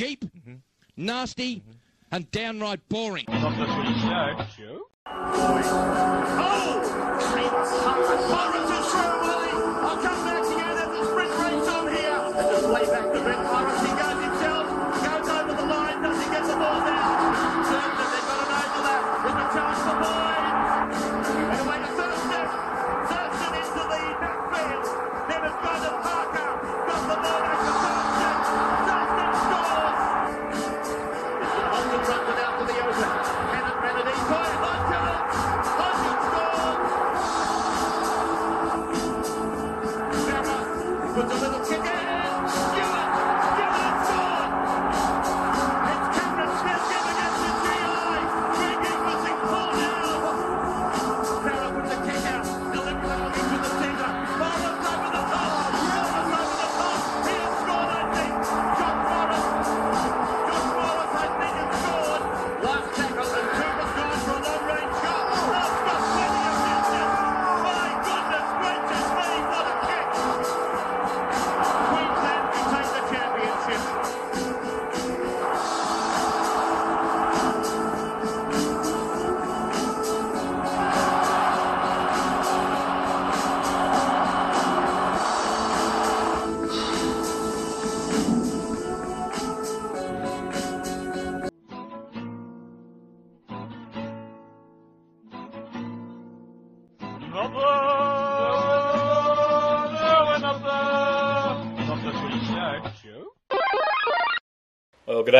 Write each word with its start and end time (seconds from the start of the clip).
cheap, 0.00 0.24
nasty, 0.96 1.62
and 2.10 2.30
downright 2.30 2.80
boring. 2.88 3.26
Not 3.28 3.50
the 3.58 3.66
free 3.66 4.00
show. 4.00 4.46
Show? 4.56 4.86
Oh! 5.06 5.90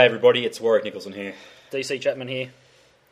Well, 0.01 0.06
good 0.09 0.12
day, 0.12 0.17
everybody. 0.17 0.47
It's 0.47 0.59
Warrick 0.62 0.83
Nicolson 0.84 1.12
here. 1.15 1.34
DC 1.70 2.01
Chapman 2.01 2.27
here. 2.27 2.48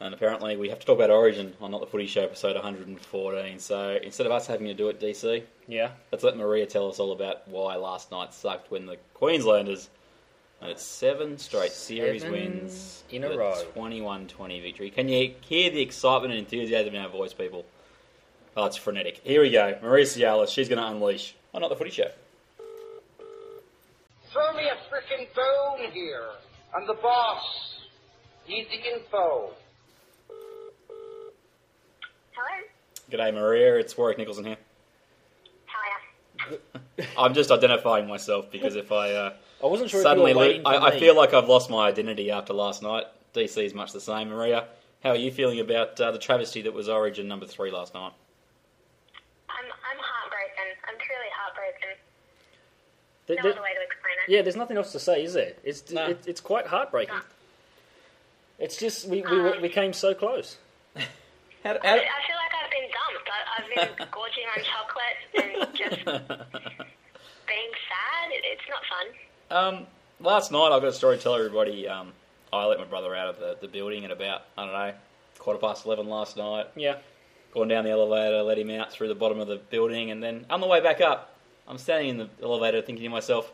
And 0.01 0.15
apparently, 0.15 0.57
we 0.57 0.71
have 0.71 0.79
to 0.79 0.87
talk 0.87 0.97
about 0.97 1.11
Origin 1.11 1.53
on 1.61 1.71
Not 1.71 1.83
the 1.83 1.87
Footy 1.87 2.07
Show, 2.07 2.23
episode 2.23 2.55
114. 2.57 3.59
So 3.59 3.99
instead 4.03 4.25
of 4.25 4.33
us 4.33 4.47
having 4.47 4.69
to 4.69 4.73
do 4.73 4.89
it, 4.89 4.99
DC, 4.99 5.43
Yeah. 5.67 5.91
let's 6.11 6.25
let 6.25 6.39
Maria 6.39 6.65
tell 6.65 6.89
us 6.89 6.99
all 6.99 7.13
about 7.13 7.47
why 7.47 7.77
last 7.77 8.11
night 8.11 8.33
sucked 8.33 8.71
when 8.71 8.87
the 8.87 8.97
Queenslanders 9.13 9.91
made 10.63 10.71
it 10.71 10.81
seven 10.81 11.37
straight 11.37 11.73
series 11.73 12.23
Seven 12.23 12.33
wins 12.41 13.05
in 13.11 13.23
a 13.23 13.29
with 13.29 13.37
row. 13.37 13.63
21 13.75 14.27
20 14.27 14.61
victory. 14.61 14.89
Can 14.91 15.11
you 15.11 15.35
hear 15.43 15.69
the 15.69 15.83
excitement 15.83 16.33
and 16.33 16.39
enthusiasm 16.39 16.95
in 16.95 17.03
our 17.03 17.11
voice, 17.11 17.35
people? 17.35 17.67
Oh, 18.57 18.65
it's 18.65 18.79
frenetic. 18.79 19.19
Here 19.25 19.43
we 19.43 19.51
go. 19.51 19.77
Maria 19.83 20.07
Tsialis, 20.07 20.49
she's 20.49 20.71
going 20.71 20.81
to 20.81 20.87
unleash 20.87 21.35
on 21.53 21.61
Not 21.61 21.69
the 21.69 21.77
Footy 21.77 21.91
Show. 21.91 22.11
Throw 24.33 24.55
me 24.55 24.63
a 24.71 24.77
frickin' 24.91 25.27
bone 25.35 25.91
here. 25.93 26.29
I'm 26.75 26.87
the 26.87 26.95
boss. 26.95 27.77
Need 28.49 28.67
the 28.69 28.95
info. 28.95 29.51
Hello? 32.33 32.63
G'day, 33.11 33.35
Maria. 33.35 33.77
It's 33.77 33.97
Warrick 33.97 34.19
Nicolson 34.19 34.47
here. 34.47 34.57
Hiya. 36.47 36.59
I'm 37.19 37.35
just 37.35 37.51
identifying 37.51 38.07
myself 38.07 38.51
because 38.51 38.77
if 38.77 38.93
I. 38.93 39.13
Uh, 39.13 39.33
I 39.63 39.67
wasn't 39.67 39.91
sure 39.91 40.03
Suddenly, 40.03 40.31
if 40.33 40.37
you 40.37 40.63
were 40.63 40.71
lo- 40.71 40.79
I, 40.79 40.87
I 40.89 40.99
feel 40.99 41.17
like 41.17 41.35
I've 41.35 41.49
lost 41.49 41.69
my 41.69 41.89
identity 41.89 42.31
after 42.31 42.53
last 42.53 42.83
night. 42.83 43.05
DC 43.35 43.63
is 43.65 43.75
much 43.75 43.93
the 43.93 44.01
same. 44.01 44.29
Maria, 44.29 44.69
how 45.03 45.11
are 45.11 45.17
you 45.17 45.31
feeling 45.31 45.61
about 45.61 46.01
uh, 46.01 46.11
the 46.13 46.19
travesty 46.19 46.63
that 46.63 46.73
was 46.73 46.89
Origin 46.89 47.29
number 47.29 47.47
three 47.47 47.71
last 47.71 47.93
night? 47.95 48.13
I'm, 49.49 49.65
I'm 49.65 49.99
heartbroken. 49.99 50.79
I'm 50.89 50.95
truly 50.99 51.31
heartbroken. 51.35 51.99
There- 53.29 53.37
No 53.37 53.43
there- 53.43 53.53
other 53.53 53.63
way 53.63 53.75
to 53.75 53.83
explain 53.83 54.15
it. 54.27 54.31
yeah, 54.33 54.43
there's 54.43 54.57
nothing 54.57 54.77
else 54.77 54.91
to 54.93 54.99
say, 54.99 55.23
is 55.23 55.35
there? 55.35 55.53
It's 55.63 55.91
No. 55.93 56.07
it, 56.09 56.25
it's 56.27 56.41
quite 56.41 56.67
heartbreaking. 56.67 57.15
No. 57.15 57.21
It's 58.59 58.77
just 58.77 59.07
we, 59.07 59.23
we 59.23 59.41
were- 59.41 59.61
we 59.61 59.69
came 59.69 59.93
so 59.93 60.15
close. 60.15 60.57
How, 60.97 61.71
I, 61.71 61.75
I 61.75 61.77
feel 61.77 61.93
like 61.93 62.55
I've 62.61 62.71
been 62.71 62.89
dumped. 62.91 63.29
I, 63.31 63.39
I've 63.59 63.97
been 63.99 64.07
gorging 64.13 64.45
on 64.57 64.63
chocolate 64.65 65.19
and 65.35 65.75
just 65.77 66.05
being 67.47 67.71
sad. 67.89 68.31
It, 68.33 68.45
it's 68.45 68.63
not 68.69 68.83
fun. 68.89 69.77
um, 69.81 69.87
last 70.21 70.51
night, 70.53 70.71
I've 70.73 70.81
got 70.83 70.89
a 70.89 70.93
story 70.93 71.17
to 71.17 71.23
tell 71.23 71.35
everybody. 71.35 71.87
Um, 71.89 72.13
I 72.53 72.65
let 72.67 72.79
my 72.79 72.85
brother 72.85 73.15
out 73.15 73.29
of 73.29 73.39
the, 73.39 73.57
the 73.61 73.69
building 73.69 74.05
at 74.05 74.11
about, 74.11 74.43
I 74.57 74.65
don't 74.65 74.73
know, 74.75 74.93
quarter 75.39 75.59
past 75.61 75.85
11 75.87 76.09
last 76.09 76.37
night. 76.37 76.67
Yeah. 76.77 76.97
Gone 77.53 77.69
down 77.69 77.85
the 77.85 77.91
elevator, 77.91 78.43
let 78.43 78.59
him 78.59 78.71
out 78.71 78.93
through 78.93 79.09
the 79.09 79.15
bottom 79.15 79.41
of 79.41 79.49
the 79.49 79.57
building, 79.57 80.11
and 80.11 80.23
then 80.23 80.47
on 80.51 80.61
the 80.61 80.67
way 80.67 80.81
back 80.81 81.01
up, 81.01 81.28
I'm 81.69 81.79
standing 81.79 82.09
in 82.09 82.17
the 82.17 82.29
elevator 82.43 82.81
thinking 82.81 83.05
to 83.05 83.11
myself, 83.11 83.53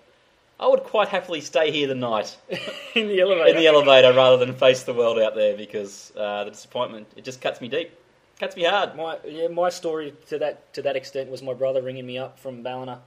I 0.58 0.68
would 0.68 0.84
quite 0.84 1.08
happily 1.08 1.40
stay 1.40 1.72
here 1.72 1.88
the 1.88 1.96
night. 1.96 2.36
in 2.94 3.08
the 3.08 3.20
elevator. 3.20 3.50
in 3.50 3.56
the 3.56 3.66
elevator 3.66 4.12
rather 4.12 4.36
than 4.36 4.54
face 4.54 4.84
the 4.84 4.94
world 4.94 5.18
out 5.18 5.34
there 5.34 5.56
because 5.56 6.12
uh, 6.16 6.44
the 6.44 6.50
disappointment 6.50 7.08
it 7.16 7.24
just 7.24 7.40
cuts 7.40 7.60
me 7.60 7.68
deep, 7.68 7.90
cuts 8.38 8.54
me 8.54 8.64
hard. 8.64 8.94
My 8.94 9.18
yeah, 9.26 9.48
my 9.48 9.68
story 9.68 10.14
to 10.28 10.38
that 10.38 10.72
to 10.74 10.82
that 10.82 10.94
extent 10.94 11.28
was 11.28 11.42
my 11.42 11.54
brother 11.54 11.82
ringing 11.82 12.06
me 12.06 12.18
up 12.18 12.38
from 12.38 12.62
Ballina, 12.62 13.00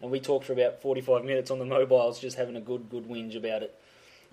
and 0.00 0.10
we 0.10 0.20
talked 0.20 0.44
for 0.44 0.52
about 0.52 0.80
forty 0.80 1.00
five 1.00 1.24
minutes 1.24 1.50
on 1.50 1.58
the 1.58 1.64
mobiles, 1.64 2.20
just 2.20 2.36
having 2.36 2.54
a 2.54 2.60
good 2.60 2.88
good 2.88 3.08
whinge 3.08 3.36
about 3.36 3.64
it. 3.64 3.74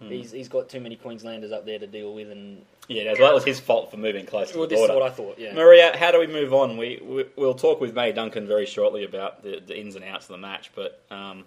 Hmm. 0.01 0.09
He's 0.09 0.31
he's 0.31 0.49
got 0.49 0.67
too 0.67 0.79
many 0.79 0.95
Queenslanders 0.95 1.51
up 1.51 1.65
there 1.65 1.77
to 1.77 1.85
deal 1.85 2.13
with, 2.15 2.31
and 2.31 2.65
Yeah, 2.87 3.13
so 3.13 3.21
that 3.21 3.35
was 3.35 3.45
his 3.45 3.59
fault 3.59 3.91
for 3.91 3.97
moving 3.97 4.25
close 4.25 4.49
to 4.49 4.57
well, 4.57 4.67
the 4.67 4.75
this 4.75 4.83
is 4.83 4.89
what 4.89 5.03
I 5.03 5.11
thought. 5.11 5.37
Yeah. 5.37 5.53
Maria, 5.53 5.95
how 5.95 6.11
do 6.11 6.19
we 6.19 6.25
move 6.25 6.53
on? 6.55 6.75
We, 6.77 6.99
we 7.05 7.25
we'll 7.35 7.53
talk 7.53 7.79
with 7.79 7.93
Matt 7.93 8.15
Duncan 8.15 8.47
very 8.47 8.65
shortly 8.65 9.03
about 9.03 9.43
the, 9.43 9.61
the 9.61 9.79
ins 9.79 9.95
and 9.95 10.03
outs 10.03 10.25
of 10.25 10.33
the 10.33 10.41
match, 10.41 10.71
but 10.73 11.03
um, 11.11 11.45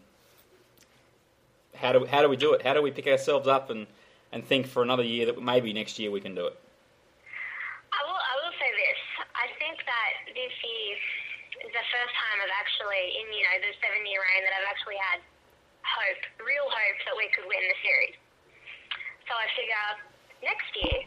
how 1.75 1.93
do 1.93 2.07
how 2.07 2.23
do 2.23 2.29
we 2.29 2.37
do 2.37 2.55
it? 2.55 2.63
How 2.63 2.75
do 2.75 2.83
we 2.83 2.93
pick 2.93 3.09
ourselves 3.09 3.49
up 3.49 3.71
and, 3.71 3.89
and 4.31 4.47
think 4.47 4.69
for 4.69 4.83
another 4.83 5.03
year 5.03 5.27
that 5.27 5.43
maybe 5.43 5.73
next 5.73 5.99
year 5.99 6.13
we 6.13 6.21
can 6.21 6.37
do 6.37 6.47
it? 6.47 6.55
I 7.91 8.07
will, 8.07 8.15
I 8.15 8.35
will 8.39 8.55
say 8.55 8.71
this. 8.71 9.01
I 9.35 9.51
think 9.59 9.83
that 9.83 10.31
this 10.31 10.55
year 10.63 10.95
is 11.67 11.73
the 11.75 11.87
first 11.91 12.15
time 12.15 12.39
I've 12.39 12.55
actually, 12.55 13.19
in 13.19 13.27
you 13.35 13.43
know 13.43 13.67
the 13.67 13.75
seven 13.83 14.07
year 14.07 14.23
reign, 14.23 14.47
that 14.47 14.55
I've 14.63 14.71
actually 14.71 14.99
had 15.11 15.19
hope, 15.83 16.23
real 16.39 16.71
hope 16.71 16.99
that 17.11 17.19
we 17.19 17.27
could 17.35 17.51
win 17.51 17.59
the 17.67 17.79
series. 17.83 18.15
So 19.25 19.33
I 19.33 19.47
figure 19.57 19.87
next 20.45 20.71
year 20.77 20.99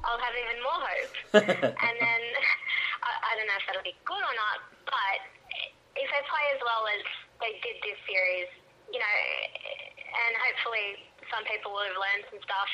I'll 0.00 0.20
have 0.20 0.32
even 0.32 0.58
more 0.64 0.80
hope, 0.80 1.14
and 1.84 1.96
then 2.00 2.22
I, 3.06 3.10
I 3.12 3.30
don't 3.36 3.48
know 3.48 3.58
if 3.60 3.64
that'll 3.68 3.84
be 3.84 3.96
good 4.08 4.22
or 4.24 4.34
not, 4.36 4.58
but 4.88 5.20
if 5.96 6.08
they 6.08 6.22
play 6.24 6.46
as 6.56 6.60
well 6.64 6.88
as 6.88 7.02
they 7.44 7.52
did 7.60 7.76
this 7.84 8.00
series, 8.08 8.48
you 8.88 8.96
know, 8.96 9.18
and 10.08 10.32
hopefully 10.40 11.04
some 11.28 11.44
people 11.44 11.76
will 11.76 11.84
have 11.84 12.00
learned 12.00 12.24
some 12.32 12.40
stuff 12.40 12.72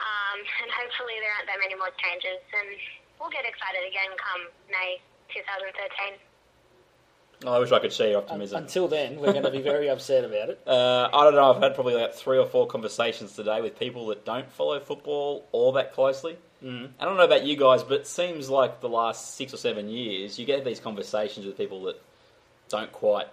um, 0.00 0.38
and 0.62 0.68
hopefully 0.72 1.16
there 1.24 1.32
aren't 1.32 1.48
that 1.48 1.60
many 1.60 1.76
more 1.76 1.92
changes, 1.96 2.40
and 2.52 2.68
we'll 3.16 3.32
get 3.32 3.48
excited 3.48 3.80
again 3.88 4.12
come 4.20 4.52
May 4.68 5.00
2013. 5.32 6.20
I 7.46 7.58
wish 7.58 7.70
I 7.72 7.78
could 7.80 7.92
share 7.92 8.08
your 8.10 8.18
optimism. 8.18 8.62
Until 8.62 8.88
then, 8.88 9.16
we're 9.20 9.32
going 9.32 9.44
to 9.44 9.50
be 9.50 9.60
very 9.60 9.88
upset 9.90 10.24
about 10.24 10.50
it. 10.50 10.60
Uh, 10.66 11.08
I 11.12 11.24
don't 11.24 11.34
know. 11.34 11.52
I've 11.52 11.62
had 11.62 11.74
probably 11.74 11.94
like 11.94 12.14
three 12.14 12.38
or 12.38 12.46
four 12.46 12.66
conversations 12.66 13.32
today 13.32 13.60
with 13.60 13.78
people 13.78 14.06
that 14.08 14.24
don't 14.24 14.50
follow 14.50 14.80
football 14.80 15.44
all 15.52 15.72
that 15.72 15.92
closely. 15.92 16.36
Mm. 16.64 16.90
I 16.98 17.04
don't 17.04 17.16
know 17.18 17.24
about 17.24 17.44
you 17.44 17.56
guys, 17.56 17.82
but 17.82 17.94
it 18.00 18.06
seems 18.06 18.48
like 18.48 18.80
the 18.80 18.88
last 18.88 19.34
six 19.34 19.52
or 19.52 19.58
seven 19.58 19.88
years, 19.88 20.38
you 20.38 20.46
get 20.46 20.64
these 20.64 20.80
conversations 20.80 21.44
with 21.44 21.58
people 21.58 21.82
that 21.84 22.00
don't 22.68 22.90
quite 22.92 23.28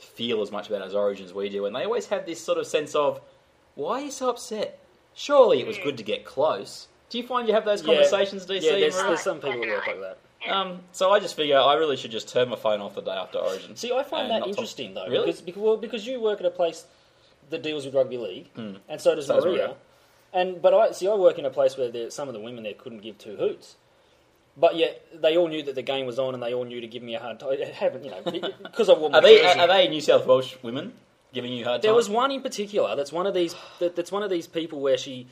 feel 0.00 0.42
as 0.42 0.50
much 0.50 0.68
about 0.68 0.82
as 0.82 0.94
Origin 0.94 1.24
as 1.24 1.32
we 1.32 1.48
do, 1.48 1.66
and 1.66 1.74
they 1.76 1.84
always 1.84 2.06
have 2.06 2.26
this 2.26 2.40
sort 2.42 2.58
of 2.58 2.66
sense 2.66 2.96
of, 2.96 3.20
"Why 3.76 4.00
are 4.00 4.04
you 4.06 4.10
so 4.10 4.28
upset? 4.28 4.78
Surely 5.14 5.60
it 5.60 5.66
was 5.68 5.78
good 5.78 5.96
to 5.98 6.02
get 6.02 6.24
close." 6.24 6.88
Do 7.10 7.18
you 7.18 7.26
find 7.26 7.46
you 7.46 7.54
have 7.54 7.64
those 7.64 7.80
Yeah. 7.82 7.94
conversations, 7.94 8.44
DC? 8.44 8.62
Yeah, 8.64 8.72
there's, 8.80 8.96
there's 8.96 9.20
some 9.20 9.36
people 9.40 9.60
that 9.60 9.68
work 9.68 9.86
like 9.86 10.00
that. 10.00 10.18
Um, 10.48 10.80
so 10.92 11.10
I 11.10 11.20
just 11.20 11.36
figure 11.36 11.58
I 11.58 11.74
really 11.74 11.96
should 11.96 12.10
just 12.10 12.28
turn 12.28 12.48
my 12.48 12.56
phone 12.56 12.80
off 12.80 12.94
the 12.94 13.00
day 13.00 13.12
after 13.12 13.38
Origin. 13.38 13.76
See, 13.76 13.92
I 13.92 14.02
find 14.02 14.30
that 14.30 14.40
not 14.40 14.40
talk- 14.40 14.48
interesting 14.50 14.94
though, 14.94 15.06
Really? 15.08 15.26
because 15.26 15.40
because, 15.40 15.62
well, 15.62 15.76
because 15.76 16.06
you 16.06 16.20
work 16.20 16.40
at 16.40 16.46
a 16.46 16.50
place 16.50 16.84
that 17.50 17.62
deals 17.62 17.84
with 17.86 17.94
rugby 17.94 18.18
league, 18.18 18.48
and 18.56 19.00
so 19.00 19.14
does. 19.14 19.26
So 19.26 19.40
Maria. 19.40 19.50
Maria. 19.52 19.74
And 20.32 20.60
but 20.60 20.74
I 20.74 20.90
see. 20.92 21.08
I 21.08 21.14
work 21.14 21.38
in 21.38 21.44
a 21.46 21.50
place 21.50 21.76
where 21.76 21.90
there, 21.90 22.10
some 22.10 22.28
of 22.28 22.34
the 22.34 22.40
women 22.40 22.64
there 22.64 22.74
couldn't 22.74 23.00
give 23.02 23.18
two 23.18 23.36
hoots, 23.36 23.76
but 24.56 24.76
yet 24.76 25.06
they 25.14 25.36
all 25.36 25.48
knew 25.48 25.62
that 25.62 25.74
the 25.76 25.82
game 25.82 26.06
was 26.06 26.18
on, 26.18 26.34
and 26.34 26.42
they 26.42 26.52
all 26.52 26.64
knew 26.64 26.80
to 26.80 26.86
give 26.88 27.02
me 27.02 27.14
a 27.14 27.20
hard 27.20 27.38
time. 27.40 27.56
I 27.62 27.64
haven't, 27.72 28.04
you 28.04 28.10
know, 28.10 28.50
because 28.62 28.88
I 28.88 28.94
wore 28.94 29.10
my 29.10 29.18
Are 29.18 29.22
they 29.22 29.40
jersey. 29.40 29.60
are 29.60 29.68
they 29.68 29.88
New 29.88 30.00
South 30.00 30.26
Welsh 30.26 30.56
women 30.62 30.92
giving 31.32 31.52
you 31.52 31.62
a 31.64 31.68
hard 31.68 31.82
time? 31.82 31.88
There 31.88 31.94
was 31.94 32.08
one 32.10 32.30
in 32.32 32.42
particular 32.42 32.96
that's 32.96 33.12
one 33.12 33.26
of 33.26 33.34
these 33.34 33.54
that, 33.78 33.94
that's 33.96 34.10
one 34.12 34.22
of 34.24 34.30
these 34.30 34.46
people 34.46 34.80
where 34.80 34.98
she 34.98 35.26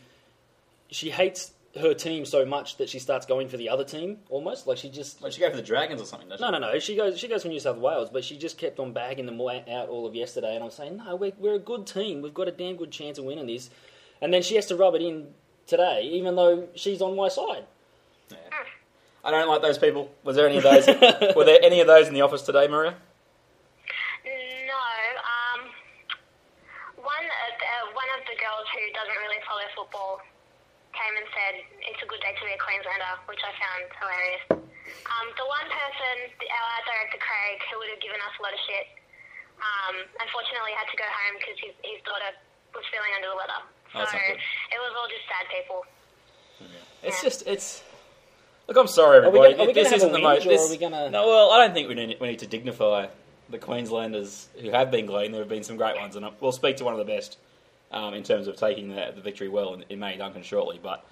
she 0.90 1.10
hates 1.10 1.52
her 1.80 1.94
team 1.94 2.26
so 2.26 2.44
much 2.44 2.76
that 2.76 2.88
she 2.88 2.98
starts 2.98 3.24
going 3.24 3.48
for 3.48 3.56
the 3.56 3.68
other 3.68 3.84
team 3.84 4.18
almost 4.28 4.66
like 4.66 4.76
she 4.76 4.90
just 4.90 5.22
Like, 5.22 5.32
she 5.32 5.40
go 5.40 5.48
for 5.50 5.56
the 5.56 5.62
Dragons 5.62 6.02
or 6.02 6.04
something, 6.04 6.28
doesn't 6.28 6.44
no 6.44 6.58
no 6.58 6.72
no 6.72 6.78
she 6.78 6.96
goes 6.96 7.18
she 7.18 7.28
goes 7.28 7.42
for 7.42 7.48
New 7.48 7.60
South 7.60 7.78
Wales 7.78 8.10
but 8.12 8.24
she 8.24 8.36
just 8.36 8.58
kept 8.58 8.78
on 8.78 8.92
bagging 8.92 9.24
them 9.26 9.38
wa- 9.38 9.62
out 9.70 9.88
all 9.88 10.06
of 10.06 10.14
yesterday 10.14 10.54
and 10.54 10.62
I'm 10.62 10.70
saying 10.70 10.98
no 10.98 11.16
we're, 11.16 11.32
we're 11.38 11.54
a 11.54 11.58
good 11.58 11.86
team 11.86 12.20
we've 12.20 12.34
got 12.34 12.48
a 12.48 12.52
damn 12.52 12.76
good 12.76 12.90
chance 12.90 13.16
of 13.16 13.24
winning 13.24 13.46
this 13.46 13.70
and 14.20 14.34
then 14.34 14.42
she 14.42 14.54
has 14.56 14.66
to 14.66 14.76
rub 14.76 14.94
it 14.94 15.02
in 15.02 15.28
today 15.66 16.02
even 16.12 16.36
though 16.36 16.68
she's 16.74 17.00
on 17.00 17.16
my 17.16 17.28
side 17.28 17.64
I 19.24 19.30
don't 19.30 19.48
like 19.48 19.62
those 19.62 19.78
people. 19.78 20.10
Was 20.24 20.34
there 20.34 20.48
any 20.48 20.56
of 20.56 20.64
those? 20.64 20.84
were 21.36 21.44
there 21.44 21.60
any 21.62 21.80
of 21.80 21.86
those 21.86 22.08
in 22.08 22.14
the 22.14 22.22
office 22.22 22.42
today, 22.42 22.66
Maria? 22.66 22.90
No. 24.26 24.82
Um, 25.22 25.70
one, 26.96 27.06
uh, 27.06 27.54
uh, 27.54 27.84
one 27.94 28.10
of 28.18 28.26
the 28.26 28.34
girls 28.34 28.66
who 28.74 28.82
doesn't 28.90 29.14
really 29.22 29.38
follow 29.46 29.62
football 29.76 30.18
came 30.92 31.14
and 31.16 31.26
said 31.32 31.54
it's 31.88 32.02
a 32.04 32.08
good 32.08 32.20
day 32.20 32.32
to 32.36 32.42
be 32.44 32.52
a 32.52 32.60
Queenslander, 32.60 33.12
which 33.28 33.40
I 33.42 33.52
found 33.56 33.82
hilarious. 33.96 34.42
Um, 35.08 35.26
the 35.40 35.46
one 35.48 35.66
person, 35.72 36.14
our 36.36 36.66
art 36.76 36.84
director 36.84 37.18
Craig, 37.20 37.58
who 37.72 37.80
would 37.80 37.90
have 37.92 38.02
given 38.02 38.20
us 38.20 38.34
a 38.36 38.42
lot 38.44 38.52
of 38.52 38.60
shit, 38.68 38.86
um, 39.62 39.94
unfortunately 40.20 40.72
had 40.76 40.88
to 40.90 40.96
go 40.98 41.06
home 41.08 41.34
because 41.40 41.56
his, 41.60 41.74
his 41.86 42.00
daughter 42.04 42.30
was 42.76 42.84
feeling 42.92 43.12
under 43.16 43.30
the 43.32 43.38
weather. 43.38 43.60
Oh, 43.62 43.68
So 43.92 43.96
that's 44.04 44.12
not 44.16 44.24
good. 44.36 44.40
it 44.40 44.80
was 44.80 44.92
all 44.96 45.08
just 45.08 45.24
sad 45.28 45.44
people. 45.48 45.80
It's 47.02 47.20
just 47.22 47.40
it's. 47.46 47.82
Look, 48.68 48.76
I'm 48.76 48.86
sorry, 48.86 49.20
we 49.20 49.26
everybody. 49.26 49.52
gonna- 49.54 49.64
are 49.64 49.66
we 49.66 49.72
this 49.74 49.88
have 49.90 49.96
isn't 49.98 50.10
a 50.10 50.12
the 50.12 50.22
most. 50.22 50.46
This, 50.46 50.60
are 50.66 50.70
we 50.70 50.78
gonna- 50.78 51.10
No, 51.10 51.26
well, 51.26 51.50
I 51.50 51.58
don't 51.66 51.74
think 51.74 51.88
we 51.88 51.94
need 51.94 52.16
we 52.20 52.28
need 52.28 52.38
to 52.40 52.46
dignify 52.46 53.08
the 53.50 53.58
Queenslanders 53.58 54.48
who 54.60 54.70
have 54.70 54.90
been 54.90 55.06
gleaned. 55.06 55.34
There 55.34 55.40
have 55.42 55.48
been 55.48 55.64
some 55.64 55.76
great 55.76 55.96
ones, 55.96 56.16
and 56.16 56.26
we'll 56.40 56.52
speak 56.52 56.76
to 56.78 56.84
one 56.84 56.94
of 56.94 56.98
the 56.98 57.04
best 57.12 57.38
um, 57.92 58.14
in 58.14 58.22
terms 58.22 58.48
of 58.48 58.56
taking 58.56 58.88
the, 58.88 59.12
the 59.14 59.20
victory 59.20 59.48
well 59.48 59.74
in, 59.74 59.84
in 59.88 59.98
Matt 59.98 60.18
Duncan 60.18 60.42
shortly. 60.42 60.80
But 60.82 61.04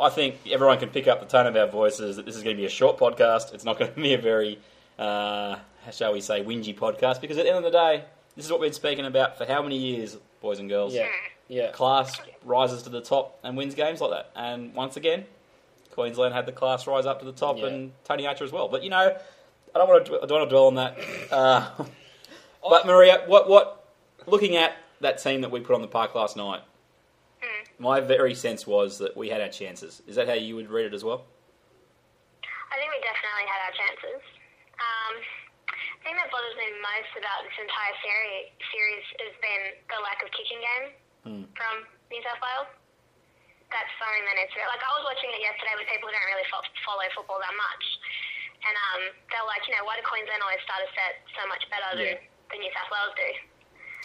I 0.00 0.08
think 0.10 0.36
everyone 0.50 0.78
can 0.78 0.90
pick 0.90 1.06
up 1.08 1.20
the 1.20 1.26
tone 1.26 1.46
of 1.46 1.56
our 1.56 1.66
voices 1.66 2.16
that 2.16 2.26
this 2.26 2.36
is 2.36 2.42
going 2.42 2.56
to 2.56 2.60
be 2.60 2.66
a 2.66 2.70
short 2.70 2.98
podcast. 2.98 3.54
It's 3.54 3.64
not 3.64 3.78
going 3.78 3.92
to 3.92 4.00
be 4.00 4.14
a 4.14 4.18
very, 4.18 4.58
uh, 4.98 5.56
shall 5.92 6.12
we 6.12 6.20
say, 6.20 6.42
whingy 6.42 6.76
podcast 6.76 7.20
because 7.20 7.38
at 7.38 7.44
the 7.44 7.50
end 7.54 7.64
of 7.64 7.64
the 7.64 7.78
day, 7.78 8.04
this 8.36 8.44
is 8.44 8.50
what 8.50 8.60
we've 8.60 8.70
been 8.70 8.74
speaking 8.74 9.06
about 9.06 9.38
for 9.38 9.44
how 9.46 9.62
many 9.62 9.76
years, 9.76 10.16
boys 10.40 10.58
and 10.58 10.68
girls 10.68 10.92
yeah 10.94 11.06
yeah 11.48 11.70
class 11.70 12.20
rises 12.44 12.82
to 12.82 12.88
the 12.90 13.00
top 13.00 13.38
and 13.44 13.56
wins 13.56 13.74
games 13.74 14.00
like 14.00 14.10
that. 14.10 14.30
And 14.34 14.74
once 14.74 14.96
again, 14.96 15.24
Queensland 15.92 16.34
had 16.34 16.46
the 16.46 16.52
class 16.52 16.86
rise 16.86 17.06
up 17.06 17.20
to 17.20 17.24
the 17.24 17.32
top, 17.32 17.58
Yeah. 17.58 17.66
and 17.66 17.92
Tony 18.04 18.26
Archer 18.26 18.44
as 18.44 18.50
well. 18.52 18.68
But 18.68 18.82
you 18.82 18.90
know, 18.90 19.16
I 19.74 19.78
don't 19.78 19.88
want 19.88 20.06
to. 20.06 20.16
I 20.16 20.26
don't 20.26 20.38
want 20.38 20.50
to 20.50 20.54
dwell 20.54 20.66
on 20.66 20.74
that. 20.76 20.98
Uh, 21.30 21.70
but 22.68 22.86
Maria, 22.86 23.22
what 23.26 23.48
what 23.48 23.84
looking 24.26 24.56
at 24.56 24.74
that 25.04 25.20
team 25.20 25.44
that 25.44 25.52
we 25.52 25.60
put 25.60 25.76
on 25.76 25.84
the 25.84 25.92
park 25.92 26.16
last 26.16 26.36
night, 26.36 26.64
my 27.78 28.00
very 28.00 28.34
sense 28.34 28.66
was 28.66 28.98
that 28.98 29.12
we 29.16 29.28
had 29.28 29.40
our 29.44 29.52
chances. 29.52 30.00
Is 30.08 30.16
that 30.16 30.26
how 30.30 30.34
you 30.38 30.56
would 30.56 30.70
read 30.72 30.86
it 30.88 30.94
as 30.96 31.04
well? 31.04 31.26
I 32.72 32.74
think 32.80 32.88
we 32.88 32.98
definitely 33.04 33.46
had 33.50 33.60
our 33.68 33.74
chances. 33.76 34.20
Um, 34.80 35.14
the 35.68 36.00
thing 36.08 36.16
that 36.16 36.28
bothers 36.32 36.56
me 36.56 36.66
most 36.80 37.12
about 37.18 37.44
this 37.44 37.56
entire 37.60 37.94
series, 38.00 38.46
series 38.72 39.04
has 39.26 39.34
been 39.44 39.62
the 39.92 39.98
lack 40.06 40.22
of 40.24 40.30
kicking 40.32 40.60
game 40.62 40.86
from 41.54 41.74
New 42.14 42.22
South 42.24 42.40
Wales. 42.40 42.70
That's 43.74 43.90
something 43.98 44.22
that 44.24 44.34
needs 44.38 44.52
to 44.54 44.58
be. 44.60 44.64
Like, 44.70 44.80
I 44.86 44.90
was 44.94 45.04
watching 45.10 45.34
it 45.34 45.42
yesterday 45.42 45.74
with 45.74 45.88
people 45.90 46.06
who 46.08 46.14
don't 46.14 46.28
really 46.30 46.46
fo- 46.48 46.64
follow 46.86 47.04
football 47.16 47.42
that 47.42 47.56
much. 47.58 47.84
And 48.64 48.74
um, 48.92 49.02
they're 49.34 49.48
like, 49.50 49.66
you 49.66 49.74
know, 49.74 49.82
why 49.82 49.98
do 49.98 50.04
Queensland 50.06 50.40
always 50.46 50.62
start 50.62 50.80
a 50.86 50.88
set 50.94 51.20
so 51.34 51.42
much 51.50 51.64
better 51.74 51.90
than, 51.98 52.06
Yeah. 52.06 52.22
than 52.54 52.58
New 52.62 52.70
South 52.72 52.88
Wales 52.92 53.12
do? 53.18 53.28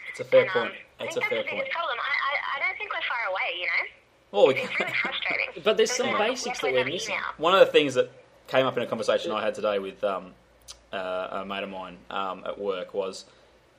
It's 0.10 0.20
a 0.20 0.24
fair 0.24 0.42
and, 0.42 0.50
um, 0.50 0.54
point. 0.64 0.74
I 1.00 1.04
It's 1.06 1.16
a 1.18 1.22
fair 1.22 1.44
point. 1.44 1.70
problem. 1.72 1.98
I, 2.00 2.58
I, 2.58 2.58
I 2.58 2.68
don't 2.68 2.78
think 2.78 2.92
we're 2.94 3.02
far 3.02 3.32
away, 3.32 3.60
you 3.60 3.66
know? 3.66 3.90
Well, 4.32 4.48
we, 4.48 4.54
It's 4.56 4.80
really 4.80 4.94
frustrating. 5.02 5.64
But 5.64 5.78
there's 5.78 5.90
Because 5.92 5.98
some 6.12 6.20
we 6.20 6.30
basics 6.30 6.60
that 6.60 6.72
we're 6.74 6.86
missing. 6.86 7.16
email. 7.16 7.24
One 7.38 7.54
of 7.54 7.60
the 7.62 7.66
things 7.68 7.94
that 7.96 8.12
came 8.48 8.66
up 8.66 8.76
in 8.78 8.84
a 8.84 8.88
conversation 8.88 9.32
I 9.32 9.44
had 9.44 9.56
today 9.56 9.80
with 9.80 10.04
um, 10.04 10.34
uh, 10.92 11.28
a 11.42 11.46
mate 11.46 11.64
of 11.64 11.70
mine 11.70 11.98
um, 12.10 12.44
at 12.46 12.60
work 12.60 12.94
was 12.94 13.26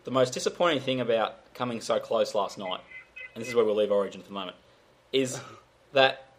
the 0.05 0.11
most 0.11 0.33
disappointing 0.33 0.81
thing 0.81 1.01
about 1.01 1.53
coming 1.55 1.81
so 1.81 1.99
close 1.99 2.35
last 2.35 2.57
night, 2.59 2.81
and 3.35 3.43
this 3.43 3.49
is 3.49 3.55
where 3.55 3.65
we'll 3.65 3.75
leave 3.77 3.93
Origin 3.93 4.23
for 4.23 4.29
the 4.29 4.33
moment, 4.35 4.57
is 5.13 5.41
that 5.93 6.30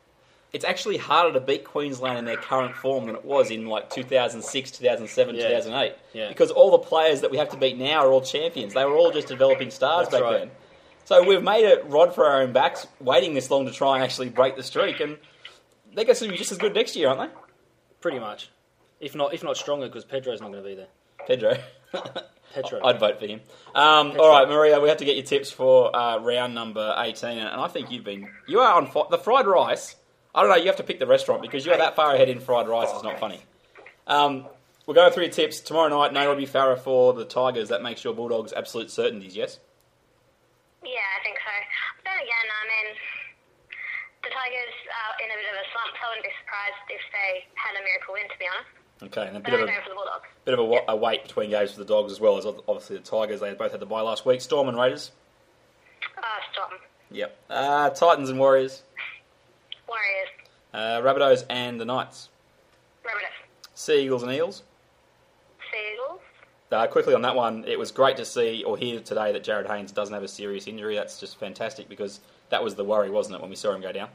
it's 0.53 0.65
actually 0.65 0.97
harder 0.97 1.33
to 1.33 1.39
beat 1.39 1.63
Queensland 1.63 2.17
in 2.17 2.25
their 2.25 2.37
current 2.37 2.75
form 2.75 3.05
than 3.05 3.15
it 3.15 3.23
was 3.23 3.51
in 3.51 3.67
like 3.67 3.89
2006, 3.89 4.71
2007, 4.71 5.35
Yeah. 5.35 5.41
2008. 5.47 5.95
Yeah. 6.13 6.27
Because 6.29 6.51
all 6.51 6.71
the 6.71 6.77
players 6.79 7.21
that 7.21 7.31
we 7.31 7.37
have 7.37 7.49
to 7.49 7.57
beat 7.57 7.77
now 7.77 8.05
are 8.05 8.11
all 8.11 8.21
champions. 8.21 8.73
They 8.73 8.83
were 8.85 8.95
all 8.95 9.11
just 9.11 9.27
developing 9.27 9.71
stars 9.71 10.07
That's 10.09 10.15
back 10.21 10.23
right. 10.23 10.39
then. 10.39 10.51
So 11.05 11.23
we've 11.23 11.41
made 11.43 11.65
it 11.65 11.85
rod 11.87 12.13
for 12.13 12.25
our 12.27 12.41
own 12.41 12.51
backs, 12.53 12.85
waiting 12.99 13.33
this 13.33 13.49
long 13.49 13.65
to 13.65 13.71
try 13.71 13.95
and 13.95 14.03
actually 14.03 14.29
break 14.29 14.55
the 14.55 14.63
streak, 14.63 14.99
and 14.99 15.17
they're 15.93 16.05
going 16.05 16.15
to 16.15 16.27
be 16.29 16.37
just 16.37 16.51
as 16.51 16.57
good 16.57 16.73
next 16.75 16.95
year, 16.95 17.09
aren't 17.09 17.31
they? 17.31 17.37
pretty 17.99 18.17
much 18.17 18.49
if 18.99 19.13
not 19.13 19.31
if 19.31 19.43
not 19.43 19.55
stronger 19.55 19.85
because 19.87 20.03
Petro's 20.03 20.41
not 20.41 20.51
going 20.51 20.63
to 20.63 20.67
be 20.67 20.73
there 20.75 20.87
Petro. 21.27 21.55
Petro 22.55 22.83
I'd 22.83 22.99
vote 22.99 23.19
for 23.19 23.27
him. 23.27 23.39
Um, 23.75 24.13
all 24.19 24.27
right, 24.29 24.47
Maria, 24.49 24.79
we 24.79 24.89
have 24.89 24.97
to 24.97 25.05
get 25.05 25.15
your 25.15 25.25
tips 25.25 25.51
for 25.51 25.95
uh, 25.95 26.17
round 26.19 26.53
number 26.55 26.93
18, 26.97 27.37
and 27.37 27.47
I 27.61 27.67
think 27.67 27.91
you've 27.91 28.03
been. 28.03 28.27
You 28.47 28.59
are 28.59 28.73
on 28.75 28.87
fi- 28.87 29.05
the 29.09 29.17
fried 29.17 29.45
rice. 29.45 29.95
I 30.33 30.41
don't 30.41 30.49
know, 30.49 30.55
you 30.55 30.67
have 30.67 30.77
to 30.77 30.83
pick 30.83 30.99
the 30.99 31.07
restaurant 31.07 31.41
because 31.41 31.65
you're 31.65 31.77
that 31.77 31.95
far 31.95 32.13
ahead 32.15 32.29
in 32.29 32.39
fried 32.39 32.67
rice, 32.67 32.89
it's 32.93 33.03
not 33.03 33.19
funny. 33.19 33.39
Um, 34.07 34.45
we're 34.85 34.95
going 34.95 35.11
through 35.11 35.23
your 35.25 35.31
tips. 35.33 35.59
Tomorrow 35.59 35.89
night, 35.89 36.13
no 36.13 36.27
Robbie 36.27 36.47
Farah 36.47 36.79
for 36.79 37.13
the 37.13 37.25
Tigers. 37.25 37.69
That 37.69 37.81
makes 37.83 38.03
your 38.03 38.13
Bulldogs 38.13 38.51
absolute 38.53 38.89
certainties, 38.89 39.35
yes? 39.35 39.59
Yeah, 40.83 40.89
I 40.91 41.23
think 41.23 41.37
so. 41.37 41.51
Then 42.05 42.15
again, 42.17 42.47
I 42.49 42.63
mean, 42.65 42.95
the 44.23 44.29
Tigers 44.29 44.73
are 44.89 45.13
in 45.23 45.29
a 45.31 45.35
bit 45.37 45.45
of 45.51 45.55
a 45.59 45.65
slump, 45.71 45.93
so 45.99 46.07
I 46.07 46.09
wouldn't 46.09 46.25
be 46.25 46.33
surprised 46.41 46.81
if 46.89 47.01
they 47.13 47.45
had 47.55 47.75
a 47.79 47.83
miracle 47.83 48.13
win, 48.15 48.27
to 48.31 48.37
be 48.39 48.45
honest. 48.49 48.71
Okay, 49.03 49.27
and 49.27 49.37
a 49.37 49.39
bit 49.39 49.53
of 49.53 49.61
a, 49.61 49.65
going 49.65 49.81
for 49.83 49.89
the 49.89 49.95
Bulldogs. 49.95 50.27
bit 50.45 50.53
of 50.53 50.59
a, 50.59 50.65
wa- 50.65 50.85
a 50.87 50.95
wait 50.95 51.23
between 51.23 51.49
games 51.51 51.71
for 51.73 51.79
the 51.79 51.85
Dogs 51.85 52.11
as 52.11 52.19
well 52.19 52.37
as 52.37 52.45
obviously 52.45 52.97
the 52.97 53.03
Tigers. 53.03 53.39
They 53.41 53.53
both 53.53 53.71
had 53.71 53.81
the 53.81 53.85
bye 53.85 54.01
last 54.01 54.25
week. 54.25 54.41
Storm 54.41 54.67
and 54.69 54.77
Raiders. 54.77 55.11
Uh, 56.17 56.21
Storm. 56.53 56.71
Yep. 57.11 57.37
Uh, 57.49 57.89
Titans 57.91 58.29
and 58.29 58.39
Warriors. 58.39 58.83
Warriors. 59.91 60.31
Uh, 60.73 61.01
Rabbitohs 61.03 61.43
and 61.49 61.79
the 61.79 61.85
Knights. 61.85 62.29
Rabbitohs. 63.03 63.75
Sea 63.75 64.05
Eagles 64.05 64.23
and 64.23 64.31
Eels. 64.31 64.63
Seagulls. 65.67 66.21
Uh, 66.71 66.87
quickly 66.87 67.13
on 67.13 67.21
that 67.23 67.35
one, 67.35 67.65
it 67.67 67.77
was 67.77 67.91
great 67.91 68.15
to 68.15 68.23
see 68.23 68.63
or 68.63 68.77
hear 68.77 69.01
today 69.01 69.33
that 69.33 69.43
Jarryd 69.43 69.67
Haynes 69.67 69.91
doesn't 69.91 70.13
have 70.13 70.23
a 70.23 70.27
serious 70.27 70.67
injury. 70.67 70.95
That's 70.95 71.19
just 71.19 71.37
fantastic 71.37 71.89
because 71.89 72.21
that 72.49 72.63
was 72.63 72.75
the 72.75 72.85
worry, 72.85 73.09
wasn't 73.09 73.35
it, 73.35 73.41
when 73.41 73.49
we 73.49 73.57
saw 73.57 73.73
him 73.73 73.81
go 73.81 73.91
down? 73.91 74.07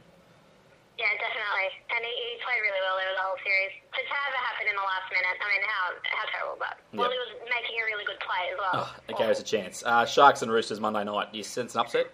Yeah, 0.97 1.05
definitely. 1.21 1.69
And 1.93 2.01
he, 2.01 2.09
he 2.09 2.41
played 2.41 2.57
really 2.65 2.81
well 2.81 2.97
over 2.97 3.13
the 3.13 3.21
whole 3.21 3.37
series. 3.45 3.69
To 3.93 4.01
have 4.01 4.33
it 4.33 4.41
happen 4.41 4.65
in 4.65 4.73
the 4.73 4.81
last 4.81 5.05
minute, 5.13 5.37
I 5.37 5.45
mean, 5.45 5.63
how 5.69 5.83
how 6.09 6.25
terrible, 6.33 6.57
but 6.57 6.73
well, 6.97 7.11
he 7.11 7.17
was 7.21 7.37
making 7.45 7.77
a 7.77 7.85
really 7.85 8.05
good 8.05 8.17
play 8.17 8.49
as 8.49 8.57
well. 8.57 8.89
Oh, 8.89 8.95
it 9.07 9.17
gave 9.17 9.29
us 9.29 9.39
a 9.39 9.45
chance. 9.45 9.83
Uh, 9.85 10.05
Sharks 10.05 10.41
and 10.41 10.51
Roosters 10.51 10.79
Monday 10.79 11.03
night. 11.03 11.31
Do 11.31 11.37
you 11.37 11.43
sense 11.43 11.75
an 11.75 11.81
upset? 11.81 12.09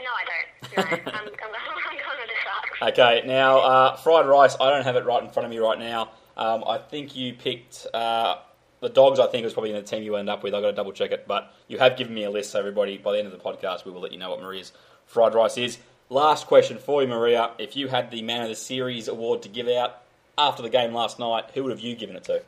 No, 0.00 0.10
I 0.10 0.24
don't. 0.24 0.76
No, 0.76 0.82
I'm, 0.82 0.92
I'm, 0.92 1.14
I'm 1.14 1.28
going 1.28 2.20
with 2.20 2.28
the 2.28 2.38
Sharks. 2.42 2.98
Okay, 2.98 3.22
now 3.26 3.58
uh, 3.58 3.96
fried 3.96 4.26
rice. 4.26 4.56
I 4.60 4.70
don't 4.70 4.84
have 4.84 4.96
it 4.96 5.04
right 5.04 5.22
in 5.22 5.30
front 5.30 5.44
of 5.44 5.50
me 5.50 5.58
right 5.58 5.78
now. 5.78 6.10
Um, 6.36 6.64
I 6.66 6.78
think 6.78 7.14
you 7.14 7.34
picked 7.34 7.86
uh, 7.92 8.36
the 8.80 8.88
dogs. 8.88 9.20
I 9.20 9.26
think 9.26 9.44
was 9.44 9.52
probably 9.52 9.70
in 9.70 9.76
the 9.76 9.82
team 9.82 10.02
you 10.02 10.16
end 10.16 10.30
up 10.30 10.42
with. 10.42 10.54
I've 10.54 10.62
got 10.62 10.70
to 10.70 10.76
double 10.76 10.92
check 10.92 11.10
it, 11.10 11.26
but 11.28 11.52
you 11.68 11.78
have 11.78 11.96
given 11.98 12.14
me 12.14 12.24
a 12.24 12.30
list. 12.30 12.50
So 12.52 12.58
everybody, 12.58 12.96
by 12.96 13.12
the 13.12 13.18
end 13.18 13.26
of 13.26 13.32
the 13.32 13.38
podcast, 13.38 13.84
we 13.84 13.92
will 13.92 14.00
let 14.00 14.12
you 14.12 14.18
know 14.18 14.30
what 14.30 14.40
Maria's 14.40 14.72
fried 15.06 15.34
rice 15.34 15.58
is. 15.58 15.78
Last 16.08 16.46
question 16.46 16.78
for 16.78 17.02
you, 17.02 17.08
Maria. 17.08 17.50
If 17.58 17.76
you 17.76 17.88
had 17.88 18.10
the 18.10 18.22
Man 18.22 18.42
of 18.42 18.48
the 18.48 18.56
Series 18.56 19.06
award 19.06 19.42
to 19.42 19.48
give 19.48 19.68
out 19.68 20.02
after 20.38 20.62
the 20.62 20.70
game 20.70 20.94
last 20.94 21.18
night, 21.18 21.50
who 21.54 21.62
would 21.64 21.70
have 21.70 21.80
you 21.80 21.94
given 21.94 22.16
it 22.16 22.24
to? 22.24 22.36
Uh, 22.36 22.40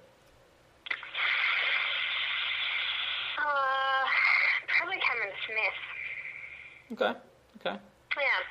probably 4.78 4.96
Cameron 5.00 5.32
Smith. 5.46 6.98
Okay, 7.00 7.18
okay. 7.64 7.76
Yeah. 8.16 8.42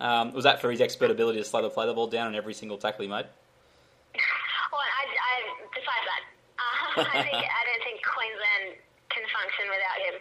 Um, 0.00 0.32
was 0.32 0.44
that 0.44 0.60
for 0.60 0.70
his 0.70 0.80
expert 0.80 1.10
ability 1.10 1.38
to 1.38 1.44
slow 1.44 1.62
the 1.62 1.70
play 1.70 1.86
the 1.86 1.92
ball 1.94 2.06
down 2.06 2.28
in 2.28 2.34
every 2.34 2.54
single 2.54 2.78
tackle 2.78 3.02
he 3.02 3.08
made? 3.08 3.26
Well, 4.72 4.80
I, 4.80 5.02
I 5.02 5.34
besides 5.74 6.06
that, 6.06 6.22
uh, 6.62 7.18
I 7.18 7.22
think 7.24 7.34
I 7.34 7.62
don't 7.66 7.82
think 7.82 7.98
Queensland 8.06 8.78
can 9.10 9.24
function 9.34 9.66
without 9.66 9.98
him. 10.06 10.14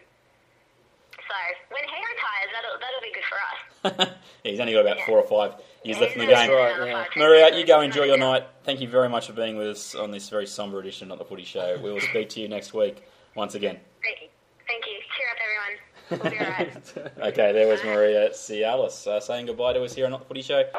So 1.30 1.38
when 1.70 1.84
he 1.86 2.00
retires, 2.02 2.50
that'll 2.50 2.78
that'll 2.82 3.06
be 3.06 3.14
good 3.14 3.28
for 3.30 3.38
us. 3.38 4.18
Yeah, 4.44 4.52
he's 4.52 4.60
only 4.62 4.72
got 4.74 4.82
about 4.82 5.02
four 5.06 5.20
or 5.20 5.28
five 5.28 5.62
years 5.84 6.00
left 6.00 6.14
in 6.16 6.20
the 6.22 6.26
game. 6.26 6.50
only 6.50 6.94
Right, 6.94 7.08
yeah. 7.14 7.22
Maria, 7.22 7.58
you 7.58 7.66
go 7.68 7.82
enjoy 7.82 8.06
your 8.06 8.18
night. 8.18 8.48
Thank 8.64 8.80
you 8.80 8.88
very 8.88 9.10
much 9.10 9.28
for 9.28 9.34
being 9.34 9.58
with 9.58 9.68
us 9.68 9.96
on 9.96 10.12
this 10.12 10.30
very 10.30 10.48
somber 10.48 10.80
edition 10.80 11.12
of 11.12 11.20
the 11.20 11.26
Footy 11.26 11.44
Show. 11.44 11.78
We 11.84 11.92
will 11.92 12.00
speak 12.00 12.30
to 12.30 12.40
you 12.40 12.48
next 12.48 12.74
week 12.74 13.04
once 13.36 13.54
again. 13.56 13.78
Thank 14.02 14.22
you. 14.22 14.28
Thank 14.66 14.86
you. 14.86 14.94
Cheer 15.18 15.28
up, 15.30 15.38
everyone. 15.44 15.89
We'll 16.10 16.20
be 16.20 16.40
alright. 16.40 16.94
Okay, 17.22 17.52
there 17.54 17.68
was 17.68 17.84
Maria 17.84 18.30
Tsialis 18.30 19.06
uh, 19.08 19.20
saying 19.20 19.46
goodbye 19.48 19.74
to 19.74 19.84
us 19.84 19.94
here 19.94 20.06
on 20.06 20.12
Not 20.12 20.22
the 20.22 20.26
Footy 20.26 20.42
Show. 20.42 20.56
Origin 20.56 20.72
is 20.72 20.74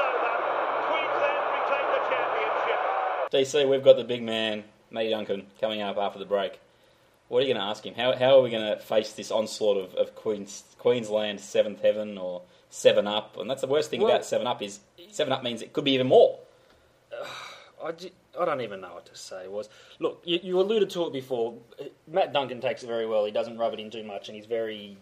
over. 0.00 0.32
Queensland 0.88 1.38
retain 1.52 1.86
the 1.92 2.00
championship. 2.08 3.32
DC, 3.32 3.68
we've 3.68 3.82
got 3.84 3.96
the 3.96 4.04
big 4.04 4.22
man, 4.22 4.64
Matty 4.90 5.10
Duncan, 5.10 5.46
coming 5.60 5.82
up 5.82 5.96
after 5.98 6.18
the 6.18 6.24
break. 6.24 6.58
What 7.28 7.38
are 7.38 7.46
you 7.46 7.54
going 7.54 7.62
to 7.64 7.68
ask 7.68 7.84
him? 7.84 7.94
How, 7.94 8.14
how 8.16 8.38
are 8.38 8.42
we 8.42 8.50
going 8.50 8.66
to 8.66 8.78
face 8.82 9.12
this 9.12 9.30
onslaught 9.30 9.76
of, 9.78 9.94
of 9.94 10.14
Queens, 10.14 10.62
Queensland 10.78 11.40
seventh 11.40 11.80
heaven 11.82 12.16
or 12.18 12.42
seven 12.70 13.06
up? 13.06 13.36
And 13.38 13.48
that's 13.50 13.62
the 13.62 13.66
worst 13.66 13.90
thing 13.90 14.00
Well- 14.00 14.10
about 14.10 14.24
seven 14.24 14.46
up 14.46 14.62
is 14.62 14.80
seven 15.10 15.32
up 15.32 15.42
means 15.42 15.62
it 15.62 15.72
could 15.72 15.84
be 15.84 15.92
even 15.92 16.06
more. 16.06 16.38
I, 17.84 17.92
ju- 17.92 18.10
I 18.38 18.44
don't 18.44 18.60
even 18.60 18.80
know 18.80 18.94
what 18.94 19.06
to 19.06 19.16
say. 19.16 19.48
Was 19.48 19.68
look, 19.98 20.22
you, 20.24 20.40
you 20.42 20.60
alluded 20.60 20.90
to 20.90 21.06
it 21.06 21.12
before. 21.12 21.54
Matt 22.06 22.32
Duncan 22.32 22.60
takes 22.60 22.82
it 22.82 22.86
very 22.86 23.06
well. 23.06 23.24
He 23.24 23.32
doesn't 23.32 23.58
rub 23.58 23.72
it 23.74 23.80
in 23.80 23.90
too 23.90 24.04
much, 24.04 24.28
and 24.28 24.36
he's 24.36 24.46
very, 24.46 24.96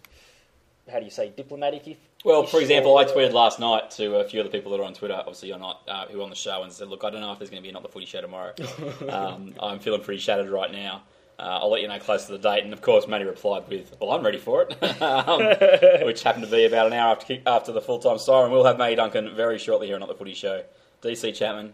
how 0.90 0.98
do 0.98 1.04
you 1.04 1.10
say, 1.10 1.32
diplomatic. 1.36 1.86
If 1.88 1.98
Well, 2.24 2.46
for 2.46 2.60
example, 2.60 2.96
I 2.96 3.04
tweeted 3.04 3.32
last 3.32 3.60
night 3.60 3.90
to 3.92 4.16
a 4.16 4.24
few 4.24 4.40
of 4.40 4.46
the 4.46 4.52
people 4.52 4.72
that 4.72 4.80
are 4.80 4.84
on 4.84 4.94
Twitter, 4.94 5.14
obviously 5.14 5.48
you're 5.48 5.58
not, 5.58 5.82
uh, 5.88 6.06
who 6.06 6.20
are 6.20 6.24
on 6.24 6.30
the 6.30 6.36
show, 6.36 6.62
and 6.62 6.72
said, 6.72 6.88
look, 6.88 7.04
I 7.04 7.10
don't 7.10 7.20
know 7.20 7.32
if 7.32 7.38
there's 7.38 7.50
going 7.50 7.62
to 7.62 7.66
be 7.66 7.70
a 7.70 7.72
Not 7.72 7.82
the 7.82 7.88
Footy 7.88 8.06
show 8.06 8.20
tomorrow. 8.20 8.52
um, 9.08 9.54
I'm 9.60 9.78
feeling 9.78 10.02
pretty 10.02 10.20
shattered 10.20 10.50
right 10.50 10.70
now. 10.70 11.02
Uh, 11.38 11.58
I'll 11.60 11.70
let 11.70 11.82
you 11.82 11.88
know 11.88 11.98
close 11.98 12.26
to 12.26 12.32
the 12.32 12.38
date. 12.38 12.62
And 12.62 12.72
of 12.72 12.82
course, 12.82 13.08
Matty 13.08 13.24
replied 13.24 13.68
with, 13.68 13.96
well, 14.00 14.12
I'm 14.12 14.24
ready 14.24 14.38
for 14.38 14.62
it, 14.62 14.82
um, 15.02 15.40
which 16.06 16.22
happened 16.22 16.44
to 16.44 16.50
be 16.50 16.66
about 16.66 16.86
an 16.86 16.92
hour 16.92 17.16
after, 17.16 17.38
after 17.46 17.72
the 17.72 17.80
full 17.80 17.98
time 17.98 18.18
siren. 18.18 18.52
We'll 18.52 18.64
have 18.64 18.78
Matty 18.78 18.94
Duncan 18.94 19.34
very 19.34 19.58
shortly 19.58 19.88
here 19.88 19.96
on 19.96 20.00
Not 20.00 20.08
the 20.08 20.14
Footy 20.14 20.34
show. 20.34 20.62
DC 21.02 21.34
Chapman, 21.34 21.72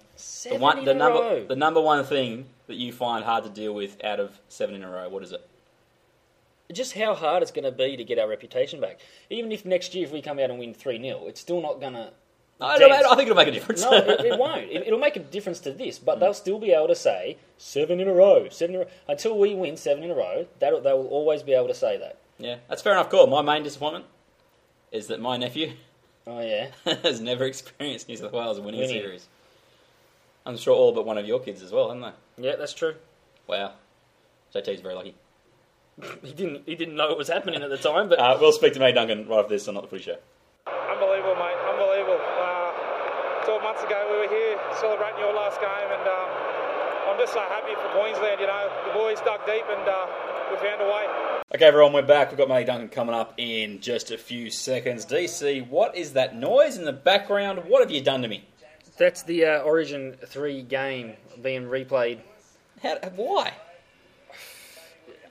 the, 0.48 0.56
one, 0.56 0.78
in 0.78 0.84
the, 0.86 0.92
a 0.92 0.94
number, 0.94 1.18
row. 1.20 1.44
the 1.46 1.56
number 1.56 1.80
one 1.80 2.04
thing 2.04 2.46
that 2.66 2.76
you 2.76 2.92
find 2.92 3.24
hard 3.24 3.44
to 3.44 3.50
deal 3.50 3.74
with 3.74 4.02
out 4.02 4.20
of 4.20 4.40
seven 4.48 4.74
in 4.74 4.82
a 4.82 4.90
row, 4.90 5.08
what 5.08 5.22
is 5.22 5.32
it? 5.32 5.46
just 6.72 6.94
how 6.94 7.14
hard 7.14 7.42
it's 7.42 7.52
going 7.52 7.64
to 7.64 7.72
be 7.72 7.96
to 7.96 8.04
get 8.04 8.18
our 8.18 8.28
reputation 8.28 8.80
back. 8.80 9.00
Even 9.30 9.52
if 9.52 9.64
next 9.64 9.94
year, 9.94 10.04
if 10.04 10.12
we 10.12 10.20
come 10.20 10.38
out 10.38 10.50
and 10.50 10.58
win 10.58 10.74
three 10.74 11.00
0 11.00 11.26
it's 11.26 11.40
still 11.40 11.60
not 11.60 11.80
going 11.80 11.94
to. 11.94 12.12
I, 12.60 12.76
don't 12.76 12.90
know, 12.90 12.96
I 12.96 13.14
think 13.14 13.30
it'll 13.30 13.36
make 13.36 13.46
a 13.46 13.52
difference. 13.52 13.82
No, 13.82 13.92
it, 13.92 14.20
it 14.24 14.38
won't. 14.38 14.64
It, 14.64 14.88
it'll 14.88 14.98
make 14.98 15.14
a 15.14 15.20
difference 15.20 15.60
to 15.60 15.72
this, 15.72 15.98
but 15.98 16.14
hmm. 16.14 16.20
they'll 16.20 16.34
still 16.34 16.58
be 16.58 16.72
able 16.72 16.88
to 16.88 16.96
say 16.96 17.38
seven 17.56 18.00
in 18.00 18.08
a 18.08 18.12
row, 18.12 18.48
seven 18.48 18.74
in 18.74 18.80
a 18.80 18.84
row. 18.84 18.90
Until 19.08 19.38
we 19.38 19.54
win 19.54 19.76
seven 19.76 20.02
in 20.02 20.10
a 20.10 20.14
row, 20.14 20.46
that 20.58 20.82
they 20.82 20.92
will 20.92 21.06
always 21.06 21.42
be 21.42 21.52
able 21.52 21.68
to 21.68 21.74
say 21.74 21.96
that. 21.98 22.18
Yeah, 22.38 22.56
that's 22.68 22.82
fair 22.82 22.92
enough 22.92 23.10
call. 23.10 23.26
My 23.28 23.42
main 23.42 23.62
disappointment 23.62 24.06
is 24.90 25.06
that 25.06 25.20
my 25.20 25.36
nephew 25.36 25.72
Oh 26.30 26.40
yeah, 26.40 26.68
has 27.02 27.20
never 27.20 27.44
experienced 27.44 28.06
New 28.08 28.16
South 28.16 28.32
Wales 28.32 28.60
winning, 28.60 28.80
Winning. 28.80 28.96
a 28.96 29.00
series. 29.00 29.26
I'm 30.44 30.56
sure 30.58 30.74
all 30.74 30.92
but 30.92 31.06
one 31.06 31.16
of 31.16 31.26
your 31.26 31.40
kids 31.40 31.62
as 31.62 31.72
well, 31.72 31.88
haven't 31.88 32.02
they? 32.36 32.48
yeah, 32.48 32.56
that's 32.56 32.74
true. 32.74 32.94
Wow. 33.46 33.72
JT's 34.54 34.80
very 34.82 34.94
lucky. 34.94 35.14
He 36.22 36.32
didn't. 36.32 36.62
He 36.66 36.74
didn't 36.76 36.94
know 36.96 37.10
it 37.10 37.18
was 37.18 37.28
happening 37.28 37.62
at 37.62 37.70
the 37.70 37.76
time, 37.78 38.08
but 38.08 38.18
Uh, 38.20 38.36
we'll 38.40 38.52
speak 38.52 38.72
to 38.74 38.80
Matt 38.80 38.94
Duncan 38.94 39.26
right 39.26 39.40
after 39.40 39.50
this 39.56 39.66
on 39.68 39.74
Not 39.74 39.82
the 39.82 39.88
Free 39.90 40.02
Show. 40.04 40.16
Unbelievable, 40.68 41.34
mate. 41.36 41.58
Unbelievable. 41.72 42.20
Uh, 42.38 42.70
12 43.48 43.62
months 43.64 43.82
ago, 43.82 43.98
we 44.12 44.16
were 44.22 44.30
here 44.30 44.54
celebrating 44.80 45.18
your 45.18 45.32
last 45.34 45.58
game, 45.60 45.88
and 45.90 46.04
um, 46.06 46.28
I'm 47.10 47.18
just 47.18 47.32
so 47.32 47.40
happy 47.50 47.72
for 47.74 47.88
Queensland. 47.98 48.38
You 48.40 48.46
know, 48.46 48.68
the 48.86 48.92
boys 48.94 49.18
dug 49.24 49.42
deep, 49.48 49.64
and 49.66 49.84
uh, 49.88 50.06
we 50.52 50.56
found 50.62 50.80
a 50.80 50.88
way. 50.88 51.04
Okay, 51.54 51.64
everyone, 51.64 51.94
we're 51.94 52.02
back. 52.02 52.30
We've 52.30 52.36
got 52.36 52.48
Matt 52.48 52.66
Duncan 52.66 52.90
coming 52.90 53.14
up 53.14 53.32
in 53.38 53.80
just 53.80 54.10
a 54.10 54.18
few 54.18 54.50
seconds. 54.50 55.06
DC, 55.06 55.66
what 55.70 55.96
is 55.96 56.12
that 56.12 56.36
noise 56.36 56.76
in 56.76 56.84
the 56.84 56.92
background? 56.92 57.62
What 57.66 57.80
have 57.80 57.90
you 57.90 58.02
done 58.02 58.20
to 58.20 58.28
me? 58.28 58.44
that's 58.98 59.22
the 59.22 59.46
uh, 59.46 59.58
Origin 59.60 60.14
three 60.26 60.60
game 60.60 61.14
being 61.40 61.62
replayed. 61.62 62.18
How, 62.82 62.98
why? 63.16 63.54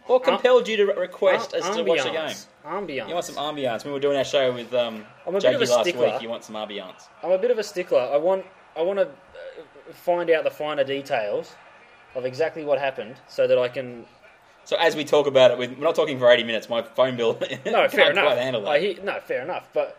What 0.07 0.23
compelled 0.23 0.67
you 0.67 0.77
to 0.77 0.85
re- 0.85 0.95
request 0.95 1.53
us 1.53 1.75
to 1.75 1.83
watch 1.83 2.01
the 2.01 2.09
game? 2.09 2.35
Ambiance. 2.65 3.07
You 3.09 3.13
want 3.13 3.25
some 3.25 3.35
ambiance? 3.35 3.85
We 3.85 3.91
were 3.91 3.99
doing 3.99 4.17
our 4.17 4.23
show 4.23 4.51
with 4.53 4.73
um, 4.73 5.05
I'm 5.27 5.35
a 5.35 5.39
bit 5.39 5.53
of 5.53 5.61
a 5.61 5.65
last 5.65 5.81
stickler. 5.81 6.13
week. 6.13 6.21
You 6.21 6.29
want 6.29 6.45
some 6.45 6.55
ambiance? 6.55 7.09
I'm 7.21 7.31
a 7.31 7.37
bit 7.37 7.51
of 7.51 7.59
a 7.59 7.63
stickler. 7.63 7.99
I 7.99 8.17
want 8.17 8.43
I 8.75 8.81
want 8.81 8.97
to 8.97 9.09
find 9.93 10.31
out 10.31 10.45
the 10.45 10.49
finer 10.49 10.83
details 10.83 11.53
of 12.15 12.25
exactly 12.25 12.63
what 12.63 12.79
happened, 12.79 13.17
so 13.27 13.47
that 13.47 13.59
I 13.59 13.67
can. 13.67 14.05
So 14.67 14.75
as 14.75 14.97
we 14.97 15.05
talk 15.05 15.27
about 15.27 15.51
it, 15.51 15.57
we're 15.57 15.69
not 15.77 15.95
talking 15.95 16.19
for 16.19 16.29
80 16.29 16.43
minutes. 16.43 16.67
My 16.67 16.81
phone 16.81 17.15
bill 17.15 17.39
No, 17.65 17.87
can't 17.87 17.91
fair 17.93 18.11
enough. 18.11 18.25
quite 18.25 18.37
handle 18.37 18.63
that. 18.63 18.69
I 18.69 18.79
hear, 18.81 19.01
no, 19.01 19.17
fair 19.21 19.41
enough. 19.43 19.69
But 19.73 19.97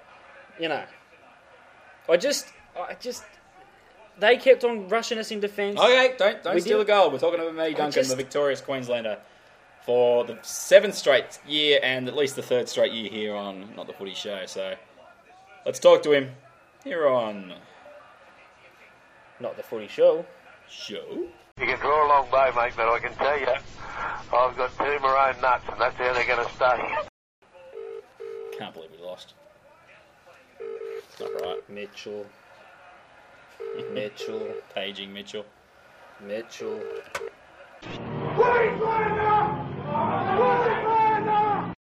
you 0.60 0.68
know, 0.68 0.84
I 2.06 2.18
just, 2.18 2.48
I 2.78 2.92
just, 3.00 3.24
they 4.18 4.36
kept 4.36 4.64
on 4.64 4.86
rushing 4.90 5.16
us 5.16 5.30
in 5.30 5.40
defence. 5.40 5.80
Okay, 5.80 6.12
don't 6.18 6.42
don't 6.42 6.54
We 6.54 6.60
steal 6.60 6.76
did- 6.76 6.86
the 6.86 6.92
goal. 6.92 7.10
We're 7.10 7.18
talking 7.18 7.40
about 7.40 7.54
Matty 7.54 7.72
Duncan, 7.72 7.92
just- 7.92 8.10
the 8.10 8.16
victorious 8.16 8.60
Queenslander, 8.60 9.16
for 9.86 10.24
the 10.26 10.38
seventh 10.42 10.94
straight 10.96 11.38
year 11.46 11.80
and 11.82 12.06
at 12.06 12.14
least 12.14 12.36
the 12.36 12.42
third 12.42 12.68
straight 12.68 12.92
year 12.92 13.08
here 13.08 13.34
on 13.34 13.74
Not 13.74 13.86
the 13.86 13.94
Footy 13.94 14.12
Show. 14.12 14.44
So 14.44 14.74
let's 15.64 15.78
talk 15.78 16.02
to 16.02 16.12
him 16.12 16.32
here 16.84 17.08
on 17.08 17.54
Not 19.40 19.56
the 19.56 19.62
footy 19.62 19.88
show. 19.88 20.26
Show. 20.68 21.28
You 21.60 21.66
can 21.66 21.78
draw 21.80 22.06
a 22.06 22.08
long 22.08 22.28
bow, 22.30 22.52
mate, 22.54 22.72
but 22.76 22.88
I 22.88 23.00
can 23.00 23.12
tell 23.14 23.38
you, 23.38 23.48
I've 23.48 24.56
got 24.56 24.70
two 24.78 24.98
maroon 25.00 25.40
nuts, 25.42 25.64
and 25.70 25.80
that's 25.80 25.96
how 25.96 26.12
they're 26.14 26.26
going 26.26 26.46
to 26.46 26.54
stay. 26.54 26.94
Can't 28.56 28.72
believe 28.72 28.90
we 28.96 29.04
lost. 29.04 29.34
It's 30.60 31.18
not 31.20 31.30
right. 31.42 31.58
Mitchell, 31.68 32.26
Mitchell, 33.92 34.54
Paging 34.72 35.12
Mitchell. 35.12 35.44
Mitchell. 36.24 36.80
G'day, 38.32 38.76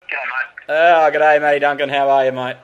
mate. 0.09 0.69
Ah, 0.69 1.09
g'day, 1.13 1.39
Matty 1.39 1.59
Duncan. 1.59 1.89
How 1.89 2.09
are 2.09 2.25
you, 2.25 2.31
mate? 2.31 2.57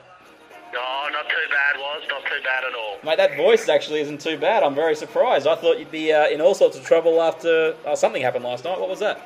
Mate, 3.04 3.18
that 3.18 3.36
voice 3.36 3.68
actually 3.68 4.00
isn't 4.00 4.20
too 4.20 4.38
bad. 4.38 4.62
I'm 4.62 4.74
very 4.74 4.96
surprised. 4.96 5.46
I 5.46 5.56
thought 5.56 5.78
you'd 5.78 5.90
be 5.90 6.12
uh, 6.12 6.28
in 6.28 6.40
all 6.40 6.54
sorts 6.54 6.76
of 6.76 6.84
trouble 6.84 7.20
after 7.20 7.76
oh, 7.84 7.94
something 7.94 8.22
happened 8.22 8.44
last 8.44 8.64
night. 8.64 8.80
What 8.80 8.88
was 8.88 9.00
that? 9.00 9.20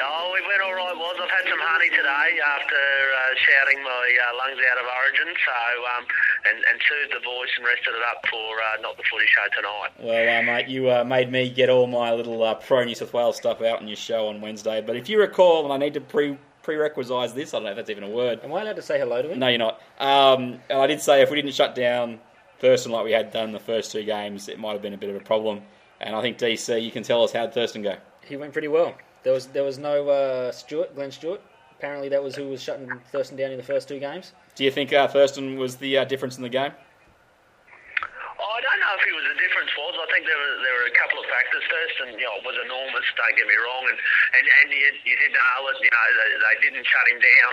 Oh, 0.00 0.30
we 0.32 0.46
went 0.46 0.62
all 0.62 0.74
right, 0.74 0.94
was. 0.94 1.16
I've 1.20 1.28
had 1.28 1.50
some 1.50 1.58
honey 1.58 1.90
today 1.90 2.38
after 2.38 2.76
uh, 2.78 3.34
shouting 3.34 3.82
my 3.82 3.90
uh, 3.90 4.36
lungs 4.38 4.62
out 4.70 4.78
of 4.78 4.86
Origin, 4.86 5.34
so 5.42 5.58
um, 5.96 6.04
and, 6.46 6.58
and 6.70 6.80
soothed 6.86 7.14
the 7.18 7.24
voice 7.24 7.50
and 7.56 7.66
rested 7.66 7.94
it 7.96 8.02
up 8.06 8.22
for 8.30 8.62
uh, 8.62 8.80
not 8.80 8.96
the 8.96 9.02
footy 9.10 9.26
show 9.26 9.48
tonight. 9.56 9.90
Well, 9.98 10.38
uh, 10.38 10.42
mate, 10.42 10.68
you 10.68 10.88
uh, 10.88 11.02
made 11.02 11.32
me 11.32 11.50
get 11.50 11.68
all 11.68 11.88
my 11.88 12.12
little 12.12 12.44
uh, 12.44 12.54
pro 12.54 12.84
New 12.84 12.94
South 12.94 13.12
Wales 13.12 13.36
stuff 13.36 13.60
out 13.60 13.80
in 13.80 13.88
your 13.88 13.96
show 13.96 14.28
on 14.28 14.40
Wednesday. 14.40 14.80
But 14.80 14.94
if 14.94 15.08
you 15.08 15.18
recall, 15.18 15.64
and 15.64 15.72
I 15.72 15.84
need 15.84 15.94
to 15.94 16.00
pre 16.00 16.38
prerequisite 16.62 17.34
this, 17.34 17.54
I 17.54 17.56
don't 17.56 17.64
know 17.64 17.70
if 17.70 17.76
that's 17.76 17.90
even 17.90 18.04
a 18.04 18.10
word. 18.10 18.38
Am 18.44 18.52
I 18.52 18.62
allowed 18.62 18.76
to 18.76 18.82
say 18.82 19.00
hello 19.00 19.22
to 19.22 19.32
him? 19.32 19.38
No, 19.40 19.48
you're 19.48 19.58
not. 19.58 19.80
Um, 19.98 20.60
and 20.70 20.78
I 20.78 20.86
did 20.86 21.00
say 21.00 21.22
if 21.22 21.30
we 21.30 21.36
didn't 21.40 21.54
shut 21.54 21.74
down 21.74 22.20
Thurston 22.60 22.92
like 22.92 23.04
we 23.04 23.12
had 23.12 23.30
done 23.30 23.52
the 23.52 23.60
first 23.60 23.92
two 23.92 24.04
games, 24.04 24.48
it 24.48 24.58
might 24.58 24.72
have 24.72 24.82
been 24.82 24.94
a 24.94 24.98
bit 24.98 25.10
of 25.10 25.16
a 25.16 25.20
problem. 25.20 25.62
And 26.00 26.14
I 26.14 26.22
think 26.22 26.38
DC, 26.38 26.82
you 26.82 26.90
can 26.90 27.02
tell 27.02 27.22
us 27.24 27.32
how 27.32 27.48
Thurston 27.48 27.82
go. 27.82 27.96
He 28.24 28.36
went 28.36 28.52
pretty 28.52 28.68
well. 28.68 28.94
There 29.22 29.32
was 29.32 29.46
there 29.48 29.64
was 29.64 29.78
no 29.78 30.08
uh, 30.08 30.52
Stewart, 30.52 30.94
Glenn 30.94 31.10
Stewart. 31.10 31.40
Apparently, 31.78 32.08
that 32.08 32.22
was 32.22 32.34
who 32.34 32.48
was 32.48 32.62
shutting 32.62 32.90
Thurston 33.10 33.36
down 33.36 33.50
in 33.50 33.58
the 33.58 33.66
first 33.66 33.88
two 33.88 33.98
games. 33.98 34.32
Do 34.54 34.64
you 34.64 34.70
think 34.70 34.92
uh, 34.92 35.06
Thurston 35.06 35.58
was 35.58 35.76
the 35.76 35.98
uh, 35.98 36.04
difference 36.04 36.36
in 36.36 36.42
the 36.42 36.50
game? 36.50 36.74
Oh, 36.74 38.52
I 38.54 38.60
don't 38.62 38.80
know 38.82 38.94
if 38.98 39.02
it 39.06 39.14
was 39.14 39.26
the 39.30 39.38
difference 39.38 39.70
was. 39.78 39.94
I 39.98 40.06
think 40.10 40.26
there 40.26 40.38
were 40.38 40.54
there 40.62 40.74
were 40.78 40.88
a 40.90 40.96
couple 40.98 41.18
of 41.18 41.26
factors. 41.30 41.62
First, 41.66 41.96
and 42.06 42.10
you 42.18 42.26
know, 42.26 42.34
it 42.38 42.46
was 42.46 42.58
enormous. 42.62 43.06
Don't 43.14 43.34
get 43.34 43.46
me 43.46 43.58
wrong, 43.58 43.84
and 43.90 43.98
and, 44.38 44.44
and 44.46 44.66
you, 44.74 44.90
you 45.06 45.16
did 45.18 45.30
nail 45.34 45.62
it. 45.70 45.78
You 45.82 45.90
know, 45.90 46.04
they, 46.18 46.28
they 46.38 46.56
didn't 46.62 46.86
shut 46.86 47.06
him 47.10 47.18
down. 47.22 47.52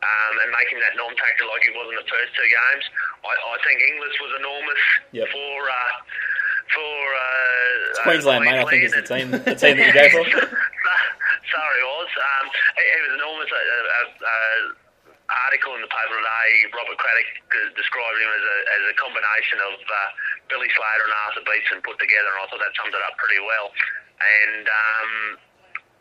Um, 0.00 0.32
and 0.40 0.48
making 0.56 0.80
that 0.80 0.96
non-factor 0.96 1.44
like 1.44 1.60
he 1.60 1.76
was 1.76 1.84
in 1.92 1.96
the 2.00 2.08
first 2.08 2.32
two 2.32 2.48
games, 2.48 2.84
I, 3.20 3.32
I 3.36 3.56
think 3.60 3.84
Inglis 3.84 4.16
was 4.24 4.32
enormous 4.40 4.82
Yep. 5.12 5.28
for 5.28 5.56
uh, 5.68 5.92
for 6.72 6.96
uh, 7.12 7.90
It's 7.92 8.00
Queensland, 8.00 8.48
mate. 8.48 8.56
I 8.56 8.64
think 8.64 8.80
it's 8.88 8.96
the 8.96 9.04
team, 9.04 9.28
the 9.28 9.52
team 9.52 9.76
that 9.76 9.92
you 9.92 9.92
go 9.92 10.06
for. 10.08 10.24
Sorry, 11.52 11.80
was. 11.84 12.10
Um, 12.16 12.46
it, 12.80 12.86
it 12.96 13.00
was 13.04 13.12
enormous. 13.20 13.50
A, 13.52 13.60
a, 13.60 14.02
a 14.24 14.38
article 15.30 15.76
in 15.78 15.82
the 15.84 15.90
paper 15.92 16.16
today, 16.16 16.50
Robert 16.74 16.96
Craddock 16.98 17.28
uh, 17.54 17.58
described 17.76 18.18
him 18.18 18.30
as 18.34 18.44
a, 18.44 18.56
as 18.80 18.82
a 18.90 18.94
combination 18.98 19.58
of 19.68 19.74
uh, 19.84 19.94
Billy 20.50 20.70
Slater 20.74 21.06
and 21.06 21.14
Arthur 21.28 21.44
Beetson 21.46 21.78
put 21.86 22.00
together, 22.02 22.30
and 22.34 22.38
I 22.40 22.44
thought 22.50 22.62
that 22.62 22.72
summed 22.78 22.94
it 22.96 23.02
up 23.04 23.14
pretty 23.20 23.38
well. 23.44 23.68
And 24.20 24.64
um, 24.64 25.12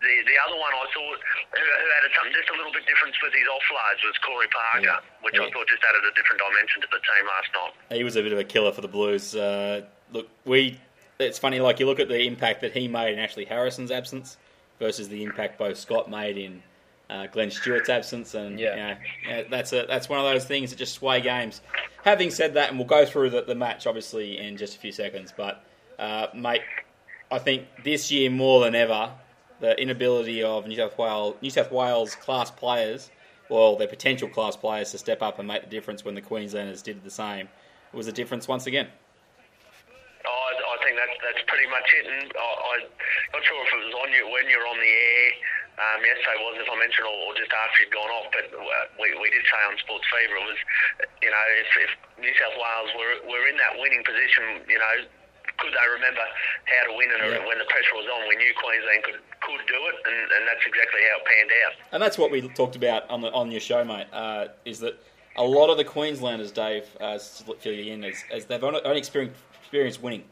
the 0.01 0.13
the 0.27 0.37
other 0.47 0.55
one 0.59 0.71
I 0.73 0.85
thought 0.95 1.19
who, 1.19 1.61
who 1.63 1.87
added 1.99 2.11
something 2.15 2.33
just 2.33 2.49
a 2.49 2.57
little 2.57 2.71
bit 2.71 2.85
different 2.87 3.15
with 3.23 3.33
his 3.33 3.47
offloads 3.47 3.99
was 4.07 4.15
Corey 4.25 4.47
Parker, 4.51 4.85
Yeah. 4.85 4.99
which 5.21 5.35
Yeah. 5.35 5.47
I 5.47 5.51
thought 5.51 5.67
just 5.67 5.83
added 5.83 6.03
a 6.07 6.13
different 6.15 6.39
dimension 6.41 6.79
to 6.83 6.87
the 6.91 7.01
team 7.03 7.25
last 7.27 7.49
night. 7.53 7.73
He 7.97 8.03
was 8.03 8.15
a 8.15 8.23
bit 8.23 8.31
of 8.33 8.39
a 8.39 8.43
killer 8.47 8.71
for 8.71 8.81
the 8.81 8.87
Blues. 8.91 9.35
Uh, 9.35 9.83
look, 10.11 10.27
we. 10.45 10.79
It's 11.19 11.37
funny, 11.37 11.59
like 11.59 11.81
you 11.81 11.85
look 11.85 11.99
at 11.99 12.07
the 12.07 12.21
impact 12.25 12.61
that 12.61 12.71
he 12.71 12.87
made 12.87 13.11
in 13.11 13.19
Ashley 13.19 13.43
Harrison's 13.43 13.91
absence 13.91 14.37
versus 14.79 15.09
the 15.09 15.21
impact 15.23 15.57
Bo 15.59 15.73
Scott 15.73 16.09
made 16.09 16.37
in 16.37 16.63
uh, 17.09 17.27
Glenn 17.27 17.51
Stewart's 17.51 17.89
absence, 17.89 18.35
and 18.35 18.57
Yeah. 18.57 18.69
you 18.69 18.81
know, 18.81 18.97
yeah, 19.27 19.43
that's 19.49 19.73
a 19.73 19.85
that's 19.85 20.07
one 20.07 20.19
of 20.19 20.25
those 20.25 20.45
things 20.45 20.69
that 20.69 20.77
just 20.77 20.93
sway 20.93 21.19
games. 21.19 21.59
Having 22.05 22.29
said 22.31 22.53
that, 22.53 22.69
and 22.69 22.79
we'll 22.79 22.87
go 22.87 23.05
through 23.05 23.31
the, 23.31 23.41
the 23.41 23.55
match 23.55 23.85
obviously 23.85 24.37
in 24.37 24.55
just 24.55 24.77
a 24.77 24.79
few 24.79 24.93
seconds, 24.93 25.33
but 25.35 25.61
uh, 25.99 26.27
mate, 26.33 26.61
I 27.29 27.39
think 27.39 27.63
this 27.83 28.09
year 28.13 28.29
more 28.29 28.61
than 28.63 28.73
ever, 28.73 29.11
the 29.59 29.79
inability 29.81 30.43
of 30.43 30.67
New 30.67 30.75
South 30.75 30.97
Wales 30.97 31.35
New 31.41 31.49
South 31.49 31.71
Wales 31.71 32.15
class 32.15 32.51
players 32.51 33.09
well, 33.49 33.75
their 33.75 33.89
potential 33.89 34.29
class 34.29 34.55
players 34.55 34.91
to 34.93 34.97
step 34.97 35.21
up 35.21 35.39
and 35.39 35.47
make 35.47 35.65
the 35.65 35.69
difference 35.69 36.05
when 36.05 36.13
the 36.13 36.21
Queenslanders 36.21 36.81
did 36.81 37.03
the 37.03 37.09
same. 37.09 37.49
It 37.91 37.97
was 37.97 38.07
a 38.07 38.13
difference 38.13 38.47
once 38.47 38.69
again. 38.69 38.87
I, 40.21 40.29
I 40.29 40.77
think 40.85 40.93
that's 40.93 41.17
that's 41.25 41.43
pretty 41.49 41.65
much 41.65 41.89
it. 41.97 42.05
And 42.05 42.29
I, 42.29 42.49
I'm 42.77 42.85
not 43.33 43.41
sure 43.41 43.57
if 43.65 43.73
it 43.73 43.81
was 43.89 43.95
on 44.05 44.13
you 44.13 44.29
when 44.29 44.45
you're 44.45 44.67
on 44.69 44.77
the 44.77 44.93
air. 44.93 45.27
Um, 45.79 46.03
yesterday 46.03 46.37
was 46.43 46.59
if 46.59 46.67
I 46.67 46.75
mentioned 46.75 47.07
or, 47.07 47.17
or 47.23 47.31
just 47.39 47.49
after 47.55 47.87
you'd 47.87 47.95
gone 47.95 48.11
off, 48.11 48.27
but 48.35 48.51
uh, 48.51 48.85
we, 48.99 49.15
we 49.15 49.31
did 49.31 49.47
say 49.47 49.63
on 49.63 49.79
Sports 49.79 50.03
Fever 50.11 50.35
it 50.35 50.43
was, 50.43 50.59
you 51.23 51.31
know, 51.31 51.45
if, 51.55 51.71
if 51.87 51.91
New 52.19 52.35
South 52.35 52.51
Wales 52.59 52.91
were 52.99 53.15
were 53.31 53.47
in 53.47 53.55
that 53.57 53.79
winning 53.79 54.03
position, 54.03 54.59
you 54.67 54.77
know, 54.77 54.95
could 55.61 55.73
they 55.73 55.87
remember 55.93 56.21
how 56.65 56.91
to 56.91 56.97
win? 56.97 57.09
And 57.11 57.19
Yeah. 57.31 57.45
when 57.47 57.57
the 57.59 57.65
pressure 57.65 57.95
was 57.95 58.05
on, 58.13 58.27
we 58.27 58.35
knew 58.35 58.53
Queensland 58.55 59.03
could 59.03 59.19
could 59.41 59.61
do 59.67 59.73
it, 59.87 59.95
and, 60.05 60.31
and 60.31 60.47
that's 60.47 60.65
exactly 60.65 61.01
how 61.09 61.17
it 61.17 61.25
panned 61.25 61.51
out. 61.65 61.73
And 61.93 62.03
that's 62.03 62.17
what 62.17 62.29
we 62.31 62.41
talked 62.49 62.75
about 62.75 63.09
on 63.09 63.21
the 63.21 63.31
on 63.31 63.51
your 63.51 63.61
show, 63.61 63.83
mate. 63.83 64.07
Uh, 64.13 64.47
is 64.65 64.79
that 64.79 65.01
a 65.37 65.43
lot 65.43 65.69
of 65.69 65.77
the 65.77 65.83
Queenslanders, 65.85 66.51
Dave, 66.51 66.85
uh, 66.99 67.17
fill 67.17 67.73
you 67.73 67.93
in, 67.93 68.03
as, 68.03 68.23
as 68.31 68.45
they've 68.45 68.63
only, 68.63 68.81
only 68.83 68.97
experienced, 68.97 69.39
experienced 69.61 70.01
winning. 70.03 70.23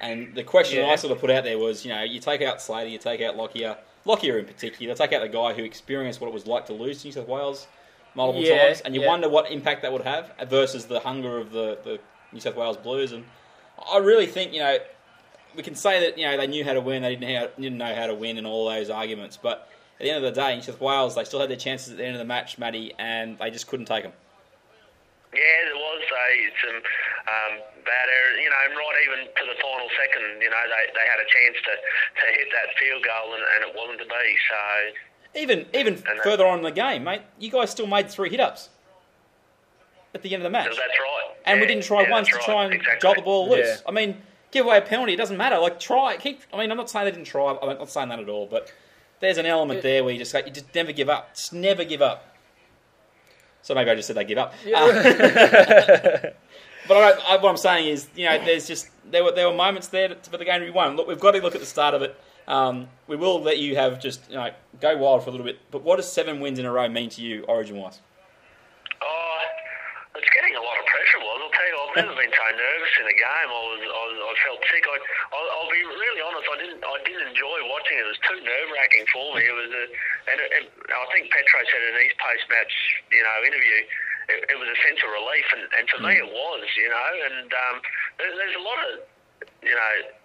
And 0.00 0.34
the 0.34 0.42
question 0.44 0.78
Yeah. 0.80 0.92
I 0.92 0.96
sort 0.96 1.12
of 1.12 1.20
put 1.20 1.30
out 1.30 1.44
there 1.44 1.58
was, 1.58 1.84
you 1.84 1.92
know, 1.92 2.02
you 2.02 2.20
take 2.20 2.40
out 2.40 2.62
Slater, 2.62 2.88
you 2.88 2.96
take 2.96 3.20
out 3.20 3.36
Lockyer, 3.36 3.76
Lockyer 4.06 4.38
in 4.38 4.46
particular, 4.46 4.94
take 4.94 5.12
out 5.12 5.20
the 5.20 5.28
guy 5.28 5.52
who 5.52 5.62
experienced 5.62 6.20
what 6.22 6.28
it 6.28 6.32
was 6.32 6.46
like 6.46 6.64
to 6.66 6.72
lose 6.72 7.02
to 7.02 7.08
New 7.08 7.12
South 7.12 7.28
Wales 7.28 7.66
multiple 8.14 8.42
Yeah, 8.42 8.68
times, 8.68 8.80
and 8.80 8.94
you 8.94 9.02
yeah. 9.02 9.08
wonder 9.08 9.28
what 9.28 9.50
impact 9.50 9.82
that 9.82 9.92
would 9.92 10.02
have 10.02 10.32
versus 10.48 10.86
the 10.86 11.00
hunger 11.00 11.36
of 11.36 11.52
the, 11.52 11.78
the 11.84 11.98
New 12.32 12.40
South 12.40 12.56
Wales 12.56 12.78
Blues. 12.78 13.12
And 13.12 13.24
I 13.90 13.98
really 13.98 14.26
think, 14.26 14.52
you 14.52 14.60
know, 14.60 14.78
we 15.56 15.62
can 15.62 15.74
say 15.74 16.00
that 16.00 16.18
you 16.18 16.24
know 16.26 16.36
they 16.36 16.46
knew 16.46 16.64
how 16.64 16.74
to 16.74 16.80
win, 16.80 17.02
they 17.02 17.16
didn't, 17.16 17.36
how, 17.36 17.48
didn't 17.60 17.78
know 17.78 17.94
how 17.94 18.06
to 18.06 18.14
win, 18.14 18.38
and 18.38 18.46
all 18.46 18.68
those 18.68 18.90
arguments. 18.90 19.36
But 19.36 19.68
at 19.98 20.04
the 20.04 20.10
end 20.10 20.24
of 20.24 20.34
the 20.34 20.40
day, 20.40 20.54
New 20.54 20.62
South 20.62 20.80
Wales 20.80 21.14
they 21.14 21.24
still 21.24 21.40
had 21.40 21.50
their 21.50 21.56
chances 21.56 21.90
at 21.90 21.98
the 21.98 22.04
end 22.04 22.14
of 22.14 22.18
the 22.18 22.24
match, 22.24 22.58
Matty, 22.58 22.92
and 22.98 23.38
they 23.38 23.50
just 23.50 23.66
couldn't 23.66 23.86
take 23.86 24.04
them. 24.04 24.12
Yeah, 25.32 25.40
there 25.66 25.76
was 25.76 26.02
a, 26.02 26.30
some 26.66 26.76
um, 26.76 27.52
bad 27.86 28.06
errors, 28.10 28.38
you 28.42 28.50
know, 28.50 28.62
and 28.66 28.74
right 28.74 28.98
even 29.06 29.18
to 29.26 29.44
the 29.46 29.62
final 29.62 29.86
second, 29.94 30.42
you 30.42 30.50
know, 30.50 30.64
they, 30.66 30.84
they 30.90 31.06
had 31.06 31.20
a 31.22 31.28
chance 31.30 31.56
to, 31.62 31.74
to 32.18 32.26
hit 32.34 32.48
that 32.50 32.74
field 32.74 33.04
goal 33.04 33.34
and, 33.34 33.44
and 33.54 33.70
it 33.70 33.76
wasn't 33.78 33.98
to 34.00 34.06
be. 34.10 34.26
So, 34.50 35.40
Even 35.40 35.66
even 35.72 36.02
further 36.24 36.46
on 36.46 36.58
in 36.58 36.64
the 36.64 36.72
game, 36.72 37.04
mate, 37.04 37.22
you 37.38 37.48
guys 37.48 37.70
still 37.70 37.86
made 37.86 38.10
three 38.10 38.28
hit 38.28 38.40
ups 38.40 38.70
at 40.14 40.22
the 40.22 40.34
end 40.34 40.42
of 40.42 40.44
the 40.44 40.50
match, 40.50 40.66
that's 40.66 40.78
right. 40.78 41.34
and 41.46 41.60
we 41.60 41.66
didn't 41.66 41.84
try 41.84 42.02
yeah, 42.02 42.10
once 42.10 42.28
to 42.28 42.34
that's 42.34 42.44
try 42.44 42.54
right, 42.54 42.64
and 42.66 42.74
exactly. 42.74 43.00
jolt 43.00 43.16
the 43.16 43.22
ball 43.22 43.48
loose. 43.48 43.66
Yeah. 43.66 43.76
I 43.88 43.92
mean, 43.92 44.16
give 44.50 44.66
away 44.66 44.78
a 44.78 44.82
penalty, 44.82 45.14
it 45.14 45.16
doesn't 45.16 45.36
matter. 45.36 45.58
Like 45.58 45.78
try, 45.80 46.16
keep. 46.16 46.42
I 46.52 46.58
mean, 46.58 46.70
I'm 46.70 46.76
not 46.76 46.90
saying 46.90 47.04
they 47.06 47.12
didn't 47.12 47.26
try. 47.26 47.56
I'm 47.60 47.78
not 47.78 47.90
saying 47.90 48.08
that 48.08 48.18
at 48.18 48.28
all, 48.28 48.46
but 48.46 48.72
there's 49.20 49.38
an 49.38 49.46
element 49.46 49.82
there 49.82 50.04
where 50.04 50.12
you 50.12 50.18
just 50.18 50.34
you 50.34 50.52
just 50.52 50.74
never 50.74 50.92
give 50.92 51.08
up. 51.08 51.34
Just 51.34 51.52
never 51.52 51.84
give 51.84 52.02
up. 52.02 52.26
So 53.62 53.74
maybe 53.74 53.90
I 53.90 53.94
just 53.94 54.06
said 54.06 54.16
they 54.16 54.24
give 54.24 54.38
up. 54.38 54.54
Uh, 54.74 56.30
But 56.90 56.96
I, 56.96 57.34
I, 57.34 57.36
what 57.36 57.50
I'm 57.50 57.56
saying 57.56 57.86
is, 57.86 58.08
you 58.16 58.24
know, 58.26 58.44
there's 58.44 58.66
just 58.66 58.88
there 59.08 59.22
were 59.22 59.30
there 59.30 59.48
were 59.48 59.54
moments 59.54 59.86
there 59.86 60.08
to, 60.08 60.16
for 60.30 60.38
the 60.38 60.44
game 60.44 60.58
to 60.58 60.66
be 60.66 60.72
won. 60.72 60.96
Look, 60.96 61.06
we've 61.06 61.20
got 61.20 61.32
to 61.32 61.38
look 61.38 61.54
at 61.54 61.60
the 61.60 61.66
start 61.66 61.94
of 61.94 62.02
it. 62.02 62.18
Um, 62.48 62.88
we 63.06 63.14
will 63.14 63.40
let 63.40 63.58
you 63.58 63.76
have 63.76 64.00
just 64.00 64.28
you 64.28 64.34
know 64.34 64.50
go 64.80 64.96
wild 64.96 65.22
for 65.22 65.28
a 65.28 65.30
little 65.30 65.46
bit. 65.46 65.60
But 65.70 65.84
what 65.84 65.96
does 65.96 66.10
seven 66.10 66.40
wins 66.40 66.58
in 66.58 66.66
a 66.66 66.72
row 66.72 66.88
mean 66.88 67.08
to 67.10 67.22
you, 67.22 67.44
Origin 67.44 67.76
wise? 67.76 68.00
Oh, 69.00 69.38
it's 70.16 70.30
getting 70.34 70.56
a 70.56 70.60
lot 70.60 70.78
of 70.80 70.86
pressure, 70.86 71.18
was. 71.18 71.40
I'll 71.44 71.50
tell 71.54 71.68
you, 71.68 71.78
I've 71.78 71.79
never 71.96 72.14
been 72.14 72.32
so 72.32 72.46
nervous 72.54 72.94
in 73.00 73.06
a 73.08 73.16
game. 73.16 73.50
I 73.50 73.62
was, 73.70 73.82
I, 73.82 74.02
was, 74.10 74.18
I 74.20 74.32
felt 74.44 74.60
sick. 74.68 74.84
I, 74.86 74.96
I'll, 75.34 75.48
I'll 75.58 75.72
be 75.72 75.82
really 75.82 76.22
honest. 76.22 76.46
I 76.46 76.56
didn't, 76.60 76.82
I 76.84 76.96
didn't 77.02 77.26
enjoy 77.32 77.58
watching 77.66 77.96
it. 77.98 78.04
It 78.04 78.10
was 78.10 78.22
too 78.26 78.38
nerve 78.44 78.68
wracking 78.70 79.06
for 79.10 79.26
me. 79.34 79.42
It 79.46 79.56
was, 79.56 79.70
a, 79.70 79.84
and, 80.30 80.38
it, 80.38 80.50
and 80.60 80.64
I 80.92 81.04
think 81.10 81.32
Petro 81.32 81.60
said 81.66 81.82
in 81.82 81.94
his 82.04 82.14
post 82.20 82.44
match, 82.52 82.74
you 83.10 83.22
know, 83.22 83.36
interview, 83.42 83.78
it, 84.30 84.38
it 84.52 84.56
was 84.60 84.68
a 84.70 84.78
sense 84.86 85.00
of 85.02 85.10
relief, 85.10 85.46
and, 85.56 85.64
and 85.74 85.84
to 85.90 85.96
me, 86.04 86.12
it 86.20 86.30
was, 86.30 86.62
you 86.78 86.90
know. 86.90 87.10
And 87.26 87.48
um, 87.50 87.76
there, 88.22 88.30
there's 88.30 88.58
a 88.58 88.64
lot 88.64 88.78
of, 88.86 88.92
you 89.64 89.74
know 89.74 90.19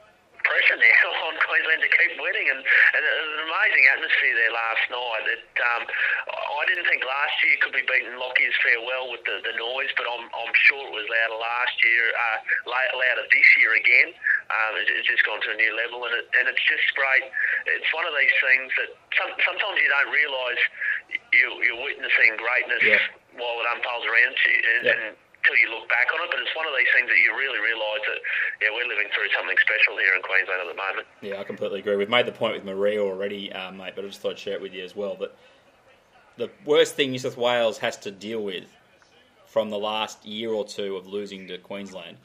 pressure 0.45 0.77
now 0.79 1.07
on 1.27 1.33
Queensland 1.41 1.81
to 1.81 1.91
keep 1.91 2.13
winning, 2.21 2.47
and, 2.53 2.61
and 2.61 3.01
it 3.01 3.13
was 3.25 3.31
an 3.35 3.43
amazing 3.49 3.85
atmosphere 3.91 4.35
there 4.37 4.53
last 4.53 4.83
night. 4.93 5.23
It, 5.33 5.43
um, 5.59 5.83
I 5.85 6.63
didn't 6.69 6.87
think 6.87 7.01
last 7.03 7.35
year 7.43 7.55
could 7.61 7.75
be 7.75 7.83
beaten 7.85 8.15
Lockyer's 8.15 8.55
farewell 8.63 9.11
with 9.11 9.25
the, 9.25 9.41
the 9.43 9.53
noise, 9.57 9.91
but 9.97 10.05
I'm, 10.07 10.25
I'm 10.31 10.53
sure 10.69 10.79
it 10.85 10.93
was 10.93 11.05
louder 11.09 11.37
last 11.41 11.75
year, 11.83 12.03
uh, 12.13 12.37
louder 12.69 13.25
this 13.29 13.49
year 13.59 13.73
again. 13.75 14.09
Um, 14.49 14.71
it, 14.79 14.87
it's 14.93 15.09
just 15.09 15.25
gone 15.25 15.41
to 15.41 15.49
a 15.51 15.57
new 15.57 15.73
level, 15.75 16.05
and, 16.05 16.13
it, 16.15 16.25
and 16.37 16.45
it's 16.47 16.65
just 16.69 16.87
great. 16.95 17.25
It's 17.67 17.89
one 17.91 18.05
of 18.05 18.13
these 18.15 18.35
things 18.39 18.69
that 18.79 18.89
some, 19.17 19.31
sometimes 19.43 19.77
you 19.81 19.89
don't 19.89 20.11
realise 20.13 20.61
you, 21.33 21.45
you're 21.65 21.81
witnessing 21.83 22.37
greatness 22.37 22.81
Yeah. 22.85 23.01
while 23.35 23.57
it 23.61 23.67
unfolds 23.75 24.05
around 24.07 24.35
you, 24.45 24.57
and, 24.61 24.83
Yeah. 24.85 24.93
and 24.93 25.05
until 25.45 25.61
you 25.61 25.69
look 25.69 25.87
back 25.89 26.09
on 26.13 26.25
it. 26.25 26.29
But 26.33 26.41
it's 26.41 26.55
one 26.55 26.65
of 26.65 26.73
these 26.73 26.89
things 26.97 27.07
that 27.07 27.21
you 27.21 27.37
really 27.37 27.61
realise 27.61 28.01
that 28.09 28.19
yeah, 28.61 28.73
we're 28.73 28.89
living 28.89 29.09
through 29.13 29.29
something 29.37 29.57
special 29.61 29.97
here 30.01 30.17
in 30.17 30.21
Queensland 30.25 30.59
at 30.65 30.69
the 30.73 30.79
moment. 30.81 31.05
Yeah, 31.21 31.39
I 31.39 31.43
completely 31.45 31.79
agree. 31.79 31.95
We've 31.95 32.09
made 32.09 32.25
the 32.25 32.33
point 32.33 32.57
with 32.57 32.65
Maria 32.65 33.01
already, 33.01 33.53
uh, 33.53 33.71
mate, 33.71 33.93
but 33.95 34.05
I 34.05 34.07
just 34.07 34.21
thought 34.21 34.33
I'd 34.33 34.39
share 34.39 34.57
it 34.57 34.61
with 34.61 34.73
you 34.73 34.83
as 34.83 34.95
well. 34.95 35.15
That 35.21 35.37
the 36.37 36.49
worst 36.65 36.95
thing 36.95 37.11
New 37.11 37.19
South 37.19 37.37
Wales 37.37 37.77
has 37.79 37.97
to 38.09 38.11
deal 38.11 38.41
with 38.41 38.65
from 39.45 39.69
the 39.69 39.77
last 39.77 40.25
year 40.25 40.51
or 40.51 40.65
two 40.65 40.97
of 40.97 41.07
losing 41.07 41.47
to 41.47 41.57
Queensland 41.57 42.17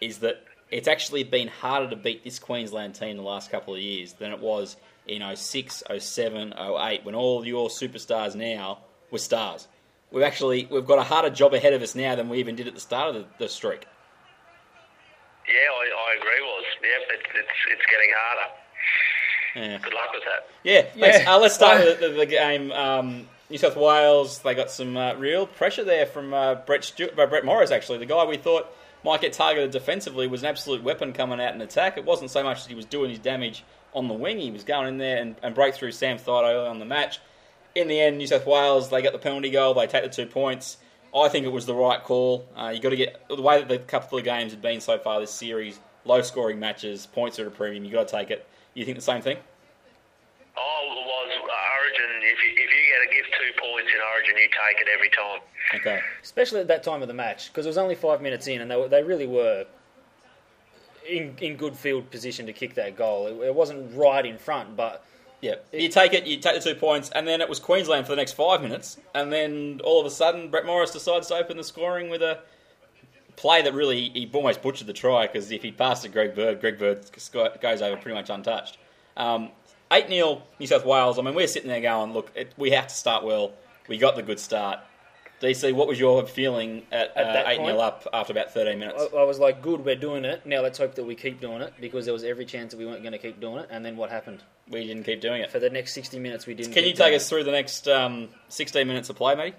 is 0.00 0.18
that 0.18 0.42
it's 0.70 0.88
actually 0.88 1.22
been 1.22 1.48
harder 1.48 1.88
to 1.90 1.96
beat 1.96 2.24
this 2.24 2.38
Queensland 2.38 2.94
team 2.94 3.16
the 3.16 3.22
last 3.22 3.50
couple 3.50 3.74
of 3.74 3.80
years 3.80 4.14
than 4.14 4.32
it 4.32 4.40
was 4.40 4.76
in 5.06 5.22
06, 5.36 5.82
07, 5.98 6.54
08, 6.58 7.04
when 7.04 7.14
all 7.14 7.46
your 7.46 7.68
superstars 7.68 8.34
now 8.34 8.78
were 9.10 9.18
stars. 9.18 9.68
We've 10.10 10.22
actually 10.22 10.66
we've 10.70 10.86
got 10.86 10.98
a 10.98 11.02
harder 11.02 11.30
job 11.30 11.54
ahead 11.54 11.72
of 11.72 11.82
us 11.82 11.94
now 11.94 12.14
than 12.14 12.28
we 12.28 12.38
even 12.38 12.56
did 12.56 12.68
at 12.68 12.74
the 12.74 12.80
start 12.80 13.14
of 13.14 13.22
the, 13.22 13.26
the 13.38 13.48
streak. 13.48 13.86
Yeah, 15.46 15.54
I, 15.54 16.10
I 16.10 16.16
agree. 16.16 16.40
Was 16.40 16.64
yep, 16.82 17.00
it, 17.10 17.26
it's 17.34 17.48
it's 17.70 17.86
getting 17.90 18.10
harder. 18.16 18.52
Yeah. 19.56 19.78
Good 19.78 19.94
luck 19.94 20.12
with 20.12 20.22
that. 20.24 20.48
Yeah, 20.64 20.82
thanks. 20.82 21.24
Yeah. 21.24 21.34
Uh, 21.34 21.38
let's 21.38 21.54
start 21.54 21.84
with 21.84 22.00
the, 22.00 22.08
the, 22.08 22.14
the 22.14 22.26
game. 22.26 22.72
Um, 22.72 23.28
New 23.50 23.58
South 23.58 23.76
Wales, 23.76 24.38
they 24.40 24.54
got 24.54 24.70
some 24.70 24.96
uh, 24.96 25.14
real 25.14 25.46
pressure 25.46 25.84
there 25.84 26.06
from 26.06 26.32
uh, 26.32 26.56
Brett, 26.56 26.82
Stewart, 26.82 27.16
uh, 27.18 27.26
Brett 27.26 27.44
Morris, 27.44 27.70
actually. 27.70 27.98
The 27.98 28.06
guy 28.06 28.24
we 28.24 28.36
thought 28.36 28.66
might 29.04 29.20
get 29.20 29.32
targeted 29.32 29.70
defensively 29.70 30.26
was 30.26 30.42
an 30.42 30.48
absolute 30.48 30.82
weapon 30.82 31.12
coming 31.12 31.40
out 31.40 31.54
in 31.54 31.60
attack. 31.60 31.98
It 31.98 32.04
wasn't 32.04 32.30
so 32.30 32.42
much 32.42 32.62
that 32.62 32.68
he 32.68 32.74
was 32.74 32.86
doing 32.86 33.10
his 33.10 33.18
damage 33.18 33.62
on 33.94 34.08
the 34.08 34.14
wing, 34.14 34.38
he 34.40 34.50
was 34.50 34.64
going 34.64 34.88
in 34.88 34.98
there 34.98 35.18
and, 35.18 35.36
and 35.42 35.54
break 35.54 35.74
through 35.74 35.92
Sam 35.92 36.16
Thaiday 36.16 36.54
early 36.54 36.66
on 36.66 36.80
the 36.80 36.84
match. 36.84 37.20
In 37.74 37.88
the 37.88 38.00
end, 38.00 38.18
New 38.18 38.26
South 38.26 38.46
Wales, 38.46 38.90
they 38.90 39.02
got 39.02 39.12
the 39.12 39.18
penalty 39.18 39.50
goal, 39.50 39.74
they 39.74 39.86
take 39.86 40.04
the 40.04 40.08
two 40.08 40.26
points. 40.26 40.76
I 41.14 41.28
think 41.28 41.46
it 41.46 41.52
was 41.52 41.66
the 41.66 41.74
right 41.74 42.02
call. 42.02 42.48
Uh, 42.56 42.72
you 42.74 42.80
got 42.80 42.90
to 42.90 42.96
get 42.96 43.28
the 43.28 43.40
way 43.40 43.58
that 43.58 43.68
the 43.68 43.78
couple 43.78 44.18
of 44.18 44.24
games 44.24 44.52
had 44.52 44.60
been 44.62 44.80
so 44.80 44.98
far 44.98 45.20
this 45.20 45.30
series, 45.30 45.78
low 46.04 46.22
scoring 46.22 46.58
matches, 46.58 47.06
points 47.06 47.38
are 47.38 47.42
at 47.42 47.48
a 47.48 47.50
premium. 47.50 47.84
You 47.84 47.92
got 47.92 48.08
to 48.08 48.16
take 48.16 48.30
it. 48.30 48.46
You 48.74 48.84
think 48.84 48.96
the 48.96 49.02
same 49.02 49.22
thing? 49.22 49.38
Oh, 50.56 50.88
it 50.90 51.06
was 51.06 51.30
uh, 51.30 51.54
Origin. 51.80 52.22
If 52.22 52.38
you 52.44 52.50
if 52.52 52.70
you 52.70 52.82
get 52.92 53.10
to 53.10 53.16
give 53.16 53.24
two 53.26 53.60
points 53.60 53.90
in 53.94 54.00
Origin, 54.12 54.36
you 54.36 54.48
take 54.48 54.80
it 54.80 54.88
every 54.92 55.10
time. 55.10 55.40
Okay. 55.74 56.00
especially 56.22 56.60
at 56.60 56.68
that 56.68 56.82
time 56.82 57.02
of 57.02 57.08
the 57.08 57.14
match 57.14 57.48
because 57.48 57.64
it 57.66 57.68
was 57.68 57.78
only 57.78 57.94
five 57.94 58.20
minutes 58.20 58.46
in, 58.46 58.60
and 58.60 58.70
they 58.70 58.76
were, 58.76 58.88
they 58.88 59.02
really 59.02 59.26
were 59.26 59.66
in 61.08 61.36
in 61.40 61.56
good 61.56 61.76
field 61.76 62.10
position 62.10 62.46
to 62.46 62.52
kick 62.52 62.74
that 62.74 62.96
goal. 62.96 63.26
It, 63.26 63.46
it 63.46 63.54
wasn't 63.54 63.94
right 63.96 64.24
in 64.24 64.38
front, 64.38 64.76
but 64.76 65.04
Yeah, 65.44 65.56
you 65.74 65.90
take 65.90 66.14
it, 66.14 66.26
you 66.26 66.38
take 66.38 66.62
the 66.62 66.72
two 66.72 66.74
points, 66.74 67.10
and 67.10 67.28
then 67.28 67.42
it 67.42 67.50
was 67.50 67.58
Queensland 67.60 68.06
for 68.06 68.12
the 68.12 68.16
next 68.16 68.32
five 68.32 68.62
minutes, 68.62 68.96
and 69.14 69.30
then 69.30 69.78
all 69.84 70.00
of 70.00 70.06
a 70.06 70.10
sudden 70.10 70.48
Brett 70.48 70.64
Morris 70.64 70.90
decides 70.90 71.28
to 71.28 71.34
open 71.34 71.58
the 71.58 71.64
scoring 71.64 72.08
with 72.08 72.22
a 72.22 72.38
play 73.36 73.60
that 73.60 73.74
really 73.74 74.08
he 74.08 74.30
almost 74.32 74.62
butchered 74.62 74.86
the 74.86 74.94
try 74.94 75.26
because 75.26 75.50
if 75.50 75.62
he 75.62 75.70
passed 75.70 76.02
to 76.04 76.08
Greg 76.08 76.34
Bird, 76.34 76.62
Greg 76.62 76.78
Bird 76.78 77.04
goes 77.60 77.82
over 77.82 78.00
pretty 78.00 78.14
much 78.14 78.30
untouched. 78.30 78.78
Um, 79.18 79.50
Eight 79.92 80.08
0 80.08 80.40
New 80.58 80.66
South 80.66 80.86
Wales. 80.86 81.18
I 81.18 81.22
mean, 81.22 81.34
we're 81.34 81.46
sitting 81.46 81.68
there 81.68 81.82
going, 81.82 82.14
look, 82.14 82.32
it, 82.34 82.54
we 82.56 82.70
have 82.70 82.86
to 82.86 82.94
start 82.94 83.22
well. 83.22 83.52
We 83.86 83.98
got 83.98 84.16
the 84.16 84.22
good 84.22 84.40
start. 84.40 84.78
DC, 85.42 85.74
what 85.74 85.86
was 85.86 86.00
your 86.00 86.26
feeling 86.26 86.84
at, 86.90 87.14
At 87.14 87.34
that 87.34 87.46
uh, 87.46 87.50
eight 87.50 87.56
0 87.56 87.78
up 87.80 88.08
after 88.14 88.32
about 88.32 88.54
thirteen 88.54 88.78
minutes? 88.78 89.04
I, 89.12 89.18
I 89.18 89.24
was 89.24 89.38
like, 89.38 89.60
"Good, 89.60 89.84
we're 89.84 89.94
doing 89.94 90.24
it." 90.24 90.46
Now 90.46 90.62
let's 90.62 90.78
hope 90.78 90.94
that 90.94 91.04
we 91.04 91.14
keep 91.14 91.38
doing 91.38 91.60
it 91.60 91.74
because 91.78 92.06
there 92.06 92.14
was 92.14 92.24
every 92.24 92.46
chance 92.46 92.72
that 92.72 92.78
we 92.78 92.86
weren't 92.86 93.02
going 93.02 93.12
to 93.12 93.18
keep 93.18 93.40
doing 93.40 93.58
it. 93.58 93.68
And 93.70 93.84
then 93.84 93.98
what 93.98 94.10
happened? 94.10 94.42
We 94.68 94.86
didn't 94.86 95.04
keep 95.04 95.20
doing 95.20 95.42
it. 95.42 95.50
For 95.50 95.58
the 95.58 95.70
next 95.70 95.92
sixty 95.92 96.18
minutes, 96.18 96.46
we 96.46 96.54
didn't. 96.54 96.72
Can 96.72 96.84
you 96.84 96.92
take 96.92 96.98
doing 96.98 97.14
us 97.14 97.28
through 97.28 97.44
the 97.44 97.52
next 97.52 97.88
um, 97.88 98.28
sixteen 98.48 98.86
minutes 98.88 99.10
of 99.10 99.16
play, 99.16 99.34
matey? 99.34 99.56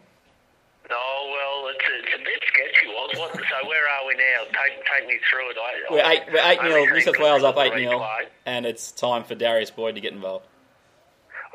Oh 0.89 1.31
well, 1.31 1.71
it's, 1.73 1.83
it's 2.05 2.13
a 2.13 2.23
bit 2.23 2.41
sketchy. 2.47 2.87
Was 2.87 3.17
what? 3.17 3.33
So 3.33 3.67
where 3.67 3.87
are 3.89 4.07
we 4.07 4.13
now? 4.15 4.43
Take 4.45 4.83
take 4.85 5.07
me 5.07 5.17
through 5.29 5.49
it. 5.51 5.57
I, 5.57 5.91
We're 5.91 6.11
eight, 6.11 6.21
we're 6.31 6.51
eight 6.51 6.61
nil. 6.63 6.73
only 6.73 6.91
New 6.93 7.01
South 7.01 7.19
Wales 7.19 7.43
up 7.43 7.57
eight 7.57 7.73
of 7.73 7.79
nil, 7.79 8.05
and 8.45 8.65
it's 8.65 8.91
time 8.91 9.23
for 9.23 9.35
Darius 9.35 9.71
Boyd 9.71 9.95
to 9.95 10.01
get 10.01 10.13
involved. 10.13 10.45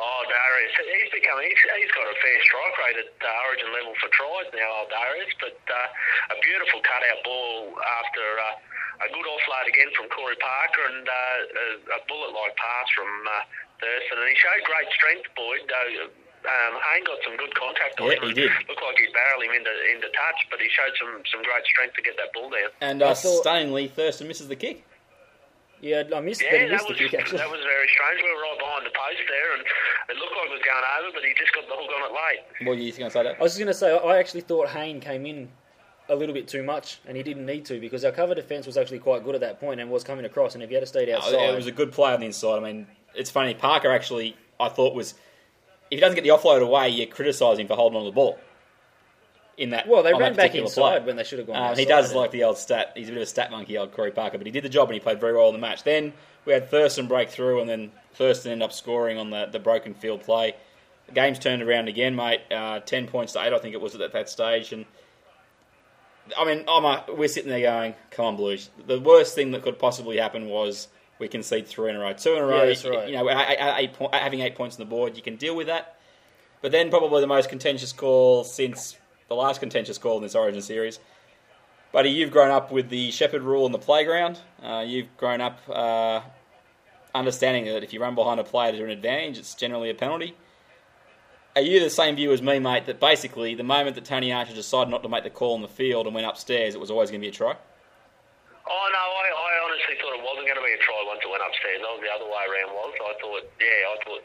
Oh, 0.01 0.23
Darius, 0.33 0.73
he's 0.81 1.13
becoming, 1.13 1.45
he's, 1.45 1.61
he's 1.77 1.93
got 1.93 2.09
a 2.09 2.17
fair 2.25 2.39
strike 2.49 2.77
rate 2.81 2.99
at 3.05 3.13
uh, 3.21 3.45
origin 3.53 3.69
level 3.77 3.93
for 4.01 4.09
tries 4.17 4.49
now, 4.57 4.81
old 4.81 4.89
Darius, 4.89 5.29
but 5.45 5.61
uh, 5.69 6.33
a 6.33 6.37
beautiful 6.41 6.81
cutout 6.81 7.21
ball 7.21 7.77
after 8.01 8.25
uh, 8.41 9.05
a 9.05 9.09
good 9.13 9.27
offload 9.29 9.67
again 9.69 9.93
from 9.93 10.09
Corey 10.09 10.41
Parker 10.41 10.85
and 10.89 11.05
uh, 11.05 11.13
a, 11.13 11.67
a 11.97 11.99
bullet-like 12.09 12.57
pass 12.57 12.87
from 12.97 13.11
uh, 13.29 13.45
Thurston. 13.77 14.25
And 14.25 14.29
he 14.33 14.37
showed 14.41 14.65
great 14.65 14.89
strength, 14.97 15.29
Boyd, 15.37 15.69
though, 15.69 16.09
um, 16.49 16.73
Hayne 16.81 17.05
got 17.05 17.21
some 17.21 17.37
good 17.37 17.53
contact 17.53 18.01
on 18.01 18.09
Yeah, 18.09 18.25
him. 18.25 18.33
he 18.33 18.41
did. 18.41 18.49
Looked 18.73 18.81
like 18.81 18.97
he 18.97 19.09
barreled 19.13 19.45
him 19.45 19.53
into 19.53 19.75
into 19.93 20.09
touch, 20.17 20.41
but 20.49 20.57
he 20.65 20.73
showed 20.73 20.97
some 20.97 21.21
some 21.29 21.45
great 21.45 21.65
strength 21.69 21.93
to 22.01 22.03
get 22.03 22.17
that 22.17 22.33
ball 22.33 22.49
down. 22.49 22.73
And 22.81 23.05
uh, 23.05 23.13
I 23.13 23.15
thought- 23.15 23.45
stunningly, 23.45 23.89
Thurston 23.93 24.25
misses 24.29 24.49
the 24.49 24.57
kick. 24.57 24.81
Yeah, 25.81 26.05
I 26.14 26.21
missed, 26.21 26.43
Yeah, 26.43 26.69
that 26.69 26.71
missed 26.71 26.88
the 26.88 26.93
was 26.93 26.99
kick 26.99 27.14
actually. 27.14 27.38
that 27.45 27.51
was 27.51 27.61
very 27.64 27.88
strange. 27.88 28.21
We 28.23 28.29
were 28.29 28.43
right 28.43 28.59
behind 28.59 28.87
the 28.87 28.90
post 28.93 29.25
there, 29.29 29.51
and 29.57 29.62
it 30.11 30.16
looked 30.21 30.37
like 30.37 30.47
it 30.47 30.53
was 30.53 30.64
going 30.64 30.85
over, 31.01 31.09
but 31.14 31.23
he 31.25 31.33
just 31.37 31.53
got 31.55 31.64
the 31.69 31.75
hook 31.75 31.90
on 31.97 32.03
it 32.05 32.12
late. 32.12 32.69
What 32.69 32.77
are 32.77 32.83
you 32.83 32.93
going 32.93 33.11
to 33.11 33.11
say 33.11 33.23
that? 33.23 33.40
I 33.40 33.43
was 33.43 33.53
just 33.53 33.61
going 33.61 33.73
to 33.73 33.75
say, 33.75 33.97
I 33.97 34.19
actually 34.19 34.43
thought 34.43 34.69
Hayne 34.69 35.01
came 35.01 35.25
in 35.25 35.49
a 36.11 36.14
little 36.14 36.35
bit 36.35 36.49
too 36.49 36.62
much, 36.62 37.01
and 37.07 37.16
he 37.16 37.23
didn't 37.23 37.47
need 37.47 37.64
to 37.66 37.81
because 37.81 38.05
our 38.05 38.12
cover 38.12 38.35
defence 38.35 38.66
was 38.66 38.77
actually 38.77 38.99
quite 38.99 39.25
good 39.25 39.35
at 39.35 39.40
that 39.40 39.61
point 39.61 39.81
and 39.81 39.90
was 39.90 40.05
coming 40.05 40.25
across. 40.25 40.55
And 40.55 40.62
if 40.62 40.69
he 40.69 40.75
had 40.75 40.87
stayed 40.87 41.09
oh, 41.09 41.16
outside, 41.16 41.35
Oh, 41.35 41.53
it 41.53 41.57
was 41.57 41.66
a 41.66 41.73
good 41.73 41.93
play 41.93 42.12
on 42.12 42.21
the 42.21 42.27
inside. 42.27 42.59
I 42.59 42.61
mean, 42.61 42.87
it's 43.14 43.31
funny. 43.31 43.55
Parker 43.55 43.90
actually, 43.90 44.37
I 44.59 44.69
thought 44.69 44.95
was, 44.95 45.12
if 45.90 45.97
he 45.97 46.01
doesn't 46.01 46.16
get 46.16 46.25
the 46.25 46.31
offload 46.31 46.62
away, 46.62 46.90
you 46.90 47.07
criticise 47.07 47.59
him 47.59 47.69
for 47.69 47.77
holding 47.77 47.97
on 47.97 48.05
to 48.05 48.11
the 48.11 48.14
ball. 48.14 48.38
In 49.61 49.70
that, 49.70 49.87
well, 49.87 50.03
they 50.03 50.14
ran 50.14 50.35
back 50.35 50.55
inside 50.55 51.01
play. 51.01 51.07
when 51.07 51.16
they 51.16 51.23
should 51.23 51.38
have 51.38 51.46
gone. 51.46 51.73
Um, 51.73 51.77
he 51.77 51.85
does 51.85 52.14
like 52.14 52.31
the 52.31 52.44
old 52.44 52.57
stat. 52.57 52.92
He's 52.96 53.09
a 53.09 53.12
bit 53.12 53.18
of 53.18 53.25
a 53.25 53.27
stat 53.27 53.51
monkey, 53.51 53.77
old 53.77 53.92
Corey 53.92 54.11
Parker, 54.11 54.38
but 54.38 54.46
he 54.46 54.51
did 54.51 54.64
the 54.64 54.70
job 54.70 54.88
and 54.88 54.94
he 54.94 55.01
played 55.01 55.20
very 55.20 55.35
well 55.35 55.49
in 55.49 55.53
the 55.53 55.59
match. 55.59 55.83
Then 55.83 56.14
we 56.46 56.55
had 56.55 56.70
Thurston 56.70 57.07
break 57.07 57.29
through, 57.29 57.61
and 57.61 57.68
then 57.68 57.92
Thurston 58.14 58.53
ended 58.53 58.64
up 58.64 58.73
scoring 58.73 59.18
on 59.18 59.29
the, 59.29 59.44
the 59.53 59.59
broken 59.59 59.92
field 59.92 60.23
play. 60.23 60.57
The 61.09 61.12
game's 61.12 61.38
turned 61.38 61.62
around 61.62 61.88
again, 61.88 62.16
mate. 62.16 62.40
Uh, 62.51 62.81
Ten 62.81 63.07
points 63.07 63.35
to 63.35 63.44
eight, 63.44 63.53
I 63.53 63.59
think 63.59 63.75
it 63.75 63.83
was 63.83 63.94
at 63.94 64.12
that, 64.12 64.31
stage. 64.31 64.73
And 64.73 64.87
I 66.38 66.46
mean, 66.46 66.64
I'm 66.66 66.87
a, 66.87 67.05
we're 67.14 67.29
sitting 67.29 67.51
there 67.51 67.61
going, 67.61 67.94
"Come 68.12 68.25
on, 68.25 68.37
Blues." 68.37 68.70
The 68.87 68.99
worst 68.99 69.35
thing 69.35 69.51
that 69.51 69.61
could 69.61 69.79
possibly 69.79 70.16
happen 70.16 70.46
was 70.46 70.88
we 71.18 71.29
concede 71.29 71.66
three 71.66 71.90
in 71.90 71.96
a 71.96 71.99
row, 71.99 72.14
two 72.14 72.33
in 72.33 72.38
a 72.38 72.46
row. 72.46 72.62
Yeah, 72.62 72.66
that's 72.66 72.85
right. 72.87 73.09
You 73.09 73.16
know, 73.16 73.29
eight, 73.29 73.59
eight, 73.59 73.90
eight 74.01 74.14
having 74.14 74.40
eight 74.40 74.55
points 74.55 74.77
on 74.77 74.81
the 74.81 74.88
board, 74.88 75.18
you 75.18 75.23
can 75.23 75.37
deal 75.37 75.55
with 75.55 75.66
that. 75.66 75.96
But 76.62 76.73
then 76.73 76.88
probably 76.88 77.20
the 77.20 77.27
most 77.27 77.49
contentious 77.51 77.92
call 77.92 78.44
since 78.44 78.96
the 79.31 79.37
last 79.37 79.61
contentious 79.61 79.97
call 79.97 80.16
in 80.16 80.25
this 80.25 80.35
Origin 80.35 80.61
series. 80.61 80.99
Buddy, 81.93 82.11
you've 82.11 82.33
grown 82.33 82.51
up 82.51 82.73
with 82.73 82.90
the 82.90 83.12
Shepherd 83.12 83.43
rule 83.43 83.64
in 83.64 83.71
the 83.71 83.79
playground. 83.79 84.40
Uh, 84.61 84.83
you've 84.85 85.07
grown 85.16 85.40
up 85.40 85.61
uh, 85.71 86.21
understanding 87.14 87.64
that 87.66 87.85
if 87.85 87.93
you 87.93 88.03
run 88.03 88.16
behind 88.16 88.40
a 88.40 88.45
player 88.45 88.73
to 88.73 88.83
an 88.83 88.90
advantage, 88.90 89.38
it's 89.38 89.55
generally 89.55 89.88
a 89.88 89.95
penalty. 89.95 90.35
Are 91.55 91.62
you 91.62 91.79
the 91.79 91.90
same 91.90 92.16
view 92.16 92.33
as 92.33 92.43
me, 92.43 92.59
mate, 92.59 92.87
that 92.87 92.99
basically 92.99 93.55
the 93.55 93.62
moment 93.62 93.95
that 93.95 94.05
Tony 94.05 94.33
Archer 94.33 94.53
decided 94.53 94.90
not 94.90 95.05
to 95.05 95.09
make 95.09 95.23
the 95.23 95.31
call 95.31 95.55
on 95.55 95.62
the 95.62 95.71
field 95.71 96.07
and 96.07 96.14
went 96.14 96.27
upstairs, 96.27 96.75
it 96.75 96.81
was 96.81 96.90
always 96.90 97.11
going 97.11 97.23
to 97.23 97.25
be 97.25 97.31
a 97.31 97.33
try? 97.35 97.55
Oh 97.55 98.87
no, 98.90 99.05
I, 99.14 99.27
I 99.31 99.51
honestly 99.62 99.95
thought 100.03 100.19
it 100.19 100.27
wasn't 100.27 100.51
going 100.51 100.59
to 100.59 100.66
be 100.66 100.75
a 100.75 100.83
try 100.83 100.99
once 101.07 101.23
it 101.23 101.31
went 101.31 101.43
upstairs. 101.47 101.79
That 101.79 101.90
was 101.95 102.03
the 102.03 102.11
other 102.11 102.27
way 102.27 102.43
around. 102.51 102.75
Was 102.75 102.99
I 102.99 103.14
thought, 103.23 103.47
yeah, 103.62 103.95
I 103.95 103.97
thought 104.03 104.23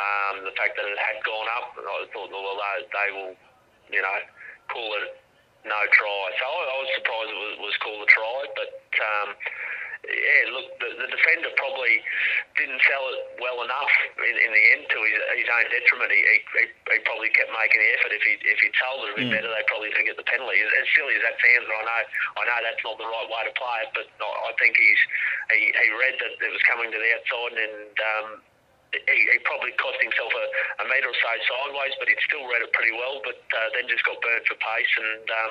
um, 0.00 0.34
the 0.48 0.54
fact 0.56 0.80
that 0.80 0.88
it 0.88 0.96
had 0.96 1.20
gone 1.28 1.44
up, 1.60 1.76
I 1.76 2.08
thought, 2.08 2.32
well, 2.32 2.56
they, 2.56 2.88
they 2.88 3.08
will, 3.12 3.36
you 3.92 4.00
know, 4.00 4.16
call 4.68 4.90
it 5.02 5.20
no 5.66 5.80
try. 5.90 6.22
So 6.38 6.44
I, 6.46 6.62
I 6.70 6.76
was 6.78 6.90
surprised 6.94 7.30
it 7.30 7.40
was, 7.40 7.54
was 7.70 7.76
called 7.82 8.00
a 8.02 8.08
try, 8.10 8.38
but. 8.54 8.70
Um, 8.96 9.28
yeah, 10.06 10.54
look, 10.54 10.70
the, 10.78 10.88
the 11.02 11.08
defender 11.10 11.50
probably 11.58 11.98
didn't 12.54 12.78
sell 12.86 13.04
it 13.10 13.42
well 13.42 13.58
enough 13.66 13.90
in, 14.22 14.34
in 14.38 14.50
the 14.54 14.64
end 14.78 14.84
to 14.86 14.98
his, 15.02 15.18
his 15.42 15.48
own 15.50 15.66
detriment. 15.66 16.14
He, 16.14 16.22
he, 16.22 16.64
he 16.70 16.98
probably 17.02 17.30
kept 17.34 17.50
making 17.50 17.82
the 17.82 17.90
effort. 17.98 18.14
If 18.14 18.22
he 18.22 18.38
if 18.38 18.58
he 18.62 18.70
told 18.78 19.02
it 19.02 19.10
a 19.12 19.16
bit 19.18 19.28
better, 19.34 19.50
they 19.50 19.66
probably 19.66 19.90
forget 19.98 20.14
the 20.14 20.26
penalty. 20.30 20.62
As, 20.62 20.70
as 20.78 20.86
silly 20.94 21.18
as 21.18 21.22
that 21.26 21.36
sounds, 21.42 21.66
and 21.66 21.74
I 21.74 21.82
know 21.82 22.02
I 22.38 22.42
know 22.46 22.58
that's 22.62 22.84
not 22.86 22.96
the 23.02 23.08
right 23.08 23.28
way 23.28 23.42
to 23.50 23.54
play 23.58 23.78
it, 23.82 23.90
but 23.98 24.06
I, 24.22 24.30
I 24.46 24.50
think 24.62 24.78
he's 24.78 25.02
he, 25.50 25.74
he 25.74 25.88
read 25.90 26.14
that 26.22 26.32
it 26.38 26.52
was 26.54 26.62
coming 26.70 26.88
to 26.94 26.98
the 26.98 27.10
outside 27.16 27.54
and. 27.58 27.94
Um, 27.98 28.28
he, 28.92 29.18
he 29.32 29.38
probably 29.44 29.72
cost 29.78 29.98
himself 30.02 30.30
a, 30.30 30.44
a 30.82 30.84
metre 30.88 31.08
or 31.08 31.16
so 31.16 31.30
sideways, 31.48 31.94
but 31.98 32.08
he'd 32.08 32.22
still 32.26 32.44
read 32.46 32.62
it 32.62 32.72
pretty 32.72 32.92
well. 32.92 33.20
But 33.24 33.38
uh, 33.50 33.68
then 33.74 33.88
just 33.88 34.04
got 34.04 34.20
burnt 34.22 34.44
for 34.46 34.54
pace, 34.56 34.92
and 34.98 35.26
um, 35.30 35.50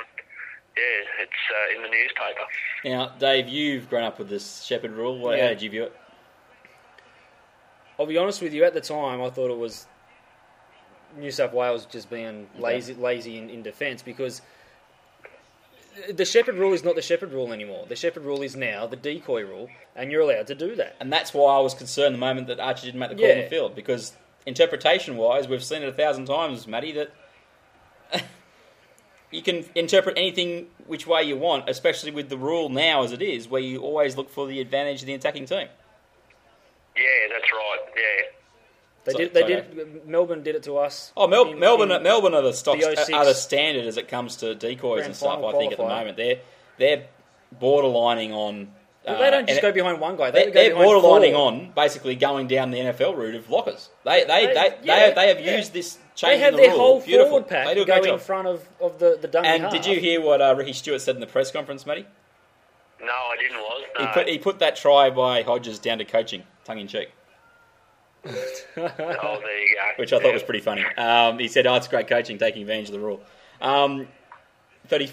yeah, 0.78 1.24
it's 1.24 1.42
uh, 1.52 1.76
in 1.76 1.80
the 1.84 1.92
newspaper. 1.92 2.46
Now, 2.84 3.16
Dave, 3.18 3.48
you've 3.48 3.90
grown 3.90 4.04
up 4.04 4.20
with 4.20 4.30
this 4.30 4.64
Shepherd 4.64 4.92
rule. 4.92 5.20
What, 5.20 5.38
How 5.40 5.46
Yeah. 5.46 5.50
did 5.50 5.62
you 5.62 5.70
view 5.70 5.84
it? 5.84 5.94
I'll 8.00 8.06
be 8.06 8.18
honest 8.18 8.42
with 8.42 8.54
you. 8.54 8.64
At 8.66 8.74
the 8.74 8.82
time, 8.82 9.22
I 9.22 9.30
thought 9.30 9.52
it 9.52 9.58
was 9.58 9.88
New 11.18 11.32
South 11.32 11.54
Wales 11.54 11.86
just 11.86 12.10
being 12.10 12.48
lazy, 12.60 12.94
lazy 12.94 13.38
in, 13.38 13.50
in 13.50 13.64
defence 13.64 14.02
because 14.02 14.42
the 16.14 16.26
Shepherd 16.26 16.56
rule 16.56 16.74
is 16.74 16.84
not 16.84 16.96
the 16.96 17.02
Shepherd 17.02 17.32
rule 17.32 17.52
anymore. 17.54 17.86
The 17.88 17.96
Shepherd 17.96 18.24
rule 18.24 18.42
is 18.42 18.56
now 18.56 18.86
the 18.88 18.96
decoy 18.96 19.44
rule, 19.44 19.70
and 19.96 20.12
you're 20.12 20.22
allowed 20.22 20.48
to 20.48 20.56
do 20.56 20.76
that. 20.76 20.96
And 21.00 21.12
that's 21.12 21.34
why 21.34 21.56
I 21.56 21.60
was 21.60 21.74
concerned 21.74 22.16
the 22.16 22.20
moment 22.20 22.48
that 22.48 22.60
Archer 22.60 22.86
didn't 22.86 23.00
make 23.00 23.10
the 23.10 23.16
call 23.16 23.26
on 23.26 23.38
Yeah. 23.38 23.44
the 23.44 23.50
field 23.50 23.76
because 23.76 24.14
interpretation 24.46 25.18
wise, 25.18 25.48
we've 25.48 25.64
seen 25.64 25.84
it 25.84 25.90
a 25.90 25.94
thousand 25.94 26.26
times, 26.26 26.68
Matty, 26.68 26.92
that 26.94 27.12
you 29.32 29.42
can 29.42 29.66
interpret 29.76 30.18
anything 30.18 30.68
which 30.88 31.08
way 31.08 31.24
you 31.24 31.38
want, 31.38 31.70
especially 31.70 32.12
with 32.12 32.30
the 32.30 32.38
rule 32.38 32.70
now 32.70 33.04
as 33.04 33.12
it 33.12 33.22
is, 33.22 33.48
where 33.48 33.62
you 33.62 33.82
always 33.82 34.18
look 34.18 34.30
for 34.30 34.48
the 34.48 34.60
advantage 34.60 35.02
of 35.02 35.08
the 35.08 35.14
attacking 35.14 35.46
team. 35.46 35.68
Yeah, 36.96 37.04
that's 37.30 37.52
right. 37.52 37.80
Yeah. 37.96 38.22
They 39.06 39.12
So- 39.14 39.18
did. 39.20 39.34
They 39.34 39.42
sorry, 39.42 39.54
did. 39.56 40.06
Melbourne 40.08 40.44
did 40.44 40.56
it 40.56 40.64
to 40.64 40.78
us. 40.78 41.12
Oh, 41.16 41.28
Mel- 41.28 41.48
in- 41.52 41.60
Melbourne, 41.60 41.92
in- 41.92 42.04
Melbourne 42.04 42.34
are 42.34 42.42
the 42.42 42.54
stock, 42.54 42.80
the 42.80 43.14
are 43.16 43.26
the 43.26 43.34
standard 43.34 43.86
as 43.86 43.98
it 43.98 44.08
comes 44.08 44.36
to 44.38 44.54
decoys 44.56 44.96
Grand 44.98 45.06
and 45.08 45.16
stuff. 45.16 45.38
I 45.38 45.42
final 45.42 45.60
think 45.60 45.72
at 45.72 45.78
the 45.78 45.84
moment 45.86 46.18
they're 46.18 46.38
they're 46.78 47.06
borderlining 47.62 48.32
on. 48.32 48.72
Well, 49.08 49.20
they 49.20 49.30
don't 49.30 49.44
uh, 49.44 49.48
just 49.48 49.62
go 49.62 49.72
behind 49.72 50.00
one 50.02 50.16
guy. 50.18 50.32
They 50.32 50.50
They're, 50.50 50.72
go 50.72 50.80
they're 50.80 50.88
borderlining 50.88 51.34
four. 51.34 51.48
on 51.48 51.72
basically 51.76 52.16
going 52.16 52.48
down 52.48 52.72
the 52.72 52.80
NFL 52.80 53.16
route 53.16 53.36
of 53.36 53.50
lockers. 53.52 53.90
They 54.04 54.24
they 54.24 54.26
They- 54.26 54.46
they, 54.48 54.54
they, 54.54 54.76
yeah, 54.84 54.96
have, 54.96 55.16
they 55.16 55.28
have 55.28 55.40
yeah. 55.40 55.58
used 55.58 55.74
this 55.74 55.94
They 55.94 56.02
change 56.16 56.42
have 56.42 56.54
the 56.54 56.62
their 56.62 56.70
rule. 56.72 56.80
whole 56.80 57.02
Beautiful. 57.02 57.30
forward 57.30 57.48
pack 57.48 57.68
They 57.68 57.76
do 57.76 57.86
go 57.86 58.02
in 58.02 58.18
front 58.20 58.48
of, 58.48 58.68
of 58.82 58.98
the 58.98 59.20
the 59.22 59.28
dummy 59.28 59.48
And 59.48 59.64
half. 59.64 59.72
did 59.72 59.86
you 59.86 60.00
hear 60.00 60.20
what 60.22 60.42
uh, 60.42 60.56
Ricky 60.58 60.74
Stuart 60.74 61.00
said 61.02 61.14
in 61.14 61.22
the 61.22 61.28
press 61.28 61.52
conference, 61.52 61.86
Matty? 61.86 62.08
No, 63.00 63.12
I 63.12 63.36
didn't. 63.40 63.58
Was 63.58 63.84
no. 64.00 64.06
He 64.08 64.12
put 64.14 64.28
he 64.28 64.38
put 64.40 64.58
that 64.60 64.76
try 64.76 65.12
by 65.12 65.44
Hodges 65.44 65.78
down 65.78 66.00
to 66.00 66.06
coaching, 66.06 66.44
tongue 66.64 66.80
in 66.80 66.88
cheek, 66.88 67.12
oh, 68.26 68.32
there 68.76 69.62
you 69.62 69.76
go. 69.76 69.92
which 69.98 70.14
I 70.14 70.20
thought 70.20 70.34
was 70.34 70.44
pretty 70.44 70.62
funny. 70.62 70.84
Um, 70.98 71.40
he 71.40 71.48
said, 71.48 71.68
"Oh, 71.68 71.76
it's 71.76 71.88
great 71.88 72.08
coaching, 72.08 72.38
taking 72.38 72.62
advantage 72.62 72.90
of 72.90 72.94
the 72.94 73.00
rule." 73.00 73.22
Um, 73.62 74.08
Thirty, 74.88 75.12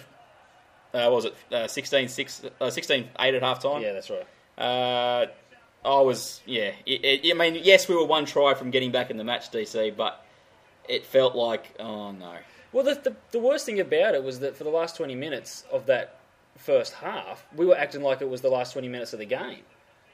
uh, 0.93 1.09
what 1.09 1.13
was 1.13 1.25
it 1.27 1.35
uh, 1.51 1.57
16-6, 1.65 2.51
uh, 2.61 2.67
16-8 2.67 3.07
at 3.19 3.43
half 3.43 3.63
time? 3.63 3.83
Yeah, 3.83 3.93
that's 3.93 4.11
right. 4.11 4.27
Uh, 4.59 5.27
I 5.85 6.01
was, 6.01 6.43
yeah. 6.47 6.73
It, 6.85 7.25
it, 7.25 7.31
I 7.31 7.35
mean, 7.35 7.61
yes, 7.63 7.89
we 7.89 7.95
were 7.97 8.05
one 8.05 8.25
try 8.25 8.55
from 8.55 8.71
getting 8.71 8.93
back 8.93 9.11
in 9.11 9.17
the 9.17 9.25
match, 9.25 9.51
DC, 9.51 9.97
but 9.97 10.25
it 10.89 11.07
felt 11.07 11.35
like, 11.35 11.75
oh 11.81 12.13
no. 12.13 12.35
Well, 12.73 12.85
the, 12.85 12.95
the 12.95 13.17
the 13.33 13.39
worst 13.39 13.67
thing 13.67 13.81
about 13.81 14.15
it 14.15 14.25
was 14.25 14.41
that 14.41 14.57
for 14.57 14.65
the 14.65 14.71
last 14.71 14.97
twenty 14.97 15.15
minutes 15.15 15.65
of 15.71 15.87
that 15.87 16.19
first 16.57 16.95
half, 16.95 17.45
we 17.55 17.67
were 17.67 17.77
acting 17.77 18.03
like 18.03 18.23
it 18.23 18.29
was 18.29 18.41
the 18.41 18.49
last 18.49 18.73
twenty 18.73 18.89
minutes 18.89 19.13
of 19.13 19.19
the 19.19 19.27
game. 19.27 19.63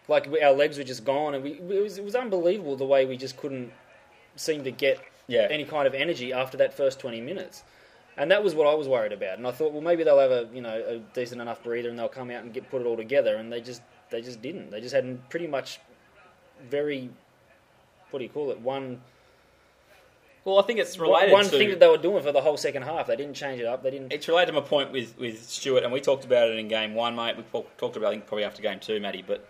Like 0.08 0.26
we, 0.30 0.40
our 0.40 0.52
legs 0.52 0.78
were 0.78 0.84
just 0.84 1.04
gone, 1.04 1.34
and 1.34 1.44
we 1.44 1.52
it 1.52 1.82
was 1.82 1.98
it 1.98 2.04
was 2.04 2.14
unbelievable 2.14 2.76
the 2.76 2.86
way 2.86 3.04
we 3.06 3.16
just 3.16 3.36
couldn't 3.36 3.70
seem 4.36 4.64
to 4.64 4.70
get 4.70 4.98
Yeah. 5.26 5.46
any 5.50 5.64
kind 5.64 5.86
of 5.86 5.94
energy 5.94 6.32
after 6.32 6.56
that 6.58 6.72
first 6.74 6.98
twenty 6.98 7.20
minutes. 7.20 7.62
And 8.16 8.30
that 8.32 8.42
was 8.42 8.52
what 8.54 8.66
I 8.66 8.74
was 8.74 8.88
worried 8.88 9.12
about. 9.12 9.38
And 9.38 9.46
I 9.46 9.52
thought, 9.52 9.72
well, 9.72 9.80
maybe 9.82 10.02
they'll 10.02 10.18
have 10.18 10.32
a 10.32 10.48
you 10.52 10.60
know 10.62 10.82
a 10.86 10.98
decent 11.14 11.40
enough 11.40 11.62
breather, 11.62 11.88
and 11.90 11.98
they'll 11.98 12.08
come 12.08 12.30
out 12.30 12.42
and 12.42 12.52
get 12.52 12.68
put 12.70 12.80
it 12.82 12.86
all 12.86 12.96
together. 12.96 13.36
And 13.36 13.52
they 13.52 13.60
just 13.60 13.82
they 14.10 14.22
just 14.22 14.40
didn't. 14.42 14.70
They 14.70 14.80
just 14.80 14.94
had 14.94 15.28
pretty 15.28 15.46
much 15.46 15.78
very 16.68 17.10
what 18.10 18.18
do 18.18 18.24
you 18.24 18.30
call 18.30 18.50
it 18.50 18.58
one 18.60 19.00
Well, 20.44 20.58
I 20.58 20.62
think 20.62 20.78
it's 20.78 20.98
one, 20.98 21.08
related 21.10 21.32
one 21.32 21.44
to 21.44 21.50
thing 21.50 21.68
that 21.70 21.78
they 21.80 21.86
were 21.88 21.98
doing 21.98 22.22
for 22.22 22.32
the 22.32 22.40
whole 22.40 22.56
second 22.56 22.82
half. 22.82 23.06
They 23.06 23.16
didn't 23.16 23.34
change 23.34 23.60
it 23.60 23.66
up. 23.66 23.82
They 23.82 23.90
didn't. 23.90 24.12
it's 24.12 24.26
related 24.26 24.46
to 24.46 24.60
my 24.60 24.66
point 24.66 24.90
with 24.90 25.16
with 25.18 25.48
Stuart, 25.48 25.82
and 25.84 25.92
we 25.92 26.00
talked 26.00 26.24
about 26.24 26.48
it 26.48 26.58
in 26.58 26.66
game 26.68 26.94
one, 26.94 27.14
mate. 27.14 27.36
We 27.36 27.42
talked 27.76 27.96
about 27.96 28.06
it 28.06 28.08
I 28.08 28.10
think 28.12 28.26
probably 28.26 28.44
after 28.44 28.62
game 28.62 28.80
two, 28.80 28.98
Matty. 28.98 29.22
But 29.24 29.46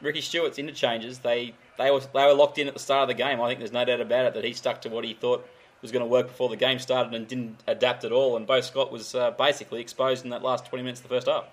Ricky 0.00 0.20
Stuart's 0.20 0.58
interchanges, 0.58 1.18
they 1.20 1.54
they 1.78 1.90
were 1.90 2.00
they 2.12 2.26
were 2.26 2.34
locked 2.34 2.58
in 2.58 2.68
at 2.68 2.74
the 2.74 2.80
start 2.80 3.02
of 3.02 3.08
the 3.08 3.22
game. 3.22 3.40
I 3.40 3.48
think 3.48 3.58
there's 3.60 3.72
no 3.72 3.84
doubt 3.84 4.00
about 4.00 4.26
it 4.26 4.34
that 4.34 4.44
he 4.44 4.52
stuck 4.52 4.82
to 4.82 4.88
what 4.88 5.04
he 5.04 5.14
thought 5.14 5.46
was 5.82 5.92
going 5.92 6.00
to 6.00 6.08
work 6.08 6.28
before 6.28 6.48
the 6.48 6.56
game 6.56 6.78
started 6.78 7.12
and 7.12 7.28
didn't 7.28 7.60
adapt 7.66 8.04
at 8.04 8.12
all. 8.12 8.36
And 8.36 8.46
Bo 8.46 8.60
Scott 8.62 8.90
was 8.90 9.14
uh, 9.14 9.32
basically 9.32 9.80
exposed 9.84 10.24
in 10.24 10.30
that 10.30 10.42
last 10.42 10.64
20 10.64 10.82
minutes 10.82 11.00
of 11.00 11.08
the 11.08 11.14
first 11.14 11.28
half. 11.28 11.44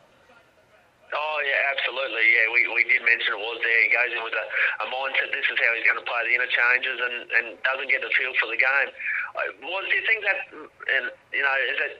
Oh 1.11 1.37
yeah, 1.43 1.59
absolutely. 1.75 2.23
Yeah, 2.31 2.47
we, 2.55 2.63
we 2.71 2.87
did 2.87 3.03
mention 3.03 3.35
it 3.35 3.43
was 3.43 3.59
there. 3.59 3.79
He 3.83 3.91
goes 3.91 4.11
in 4.15 4.23
with 4.23 4.31
a, 4.31 4.45
a 4.83 4.87
mindset. 4.87 5.27
This 5.35 5.43
is 5.43 5.59
how 5.59 5.71
he's 5.75 5.83
going 5.83 5.99
to 5.99 6.07
play 6.07 6.23
the 6.31 6.35
interchanges, 6.39 6.97
and, 7.03 7.15
and 7.35 7.45
doesn't 7.67 7.91
get 7.91 7.99
the 7.99 8.07
feel 8.15 8.31
for 8.39 8.47
the 8.47 8.55
game. 8.55 8.89
Uh, 9.35 9.67
Well, 9.67 9.83
do 9.83 9.91
you 9.91 10.03
think 10.07 10.23
that, 10.23 10.39
and 10.55 11.11
you 11.35 11.43
know, 11.43 11.55
is 11.67 11.79
it 11.91 11.93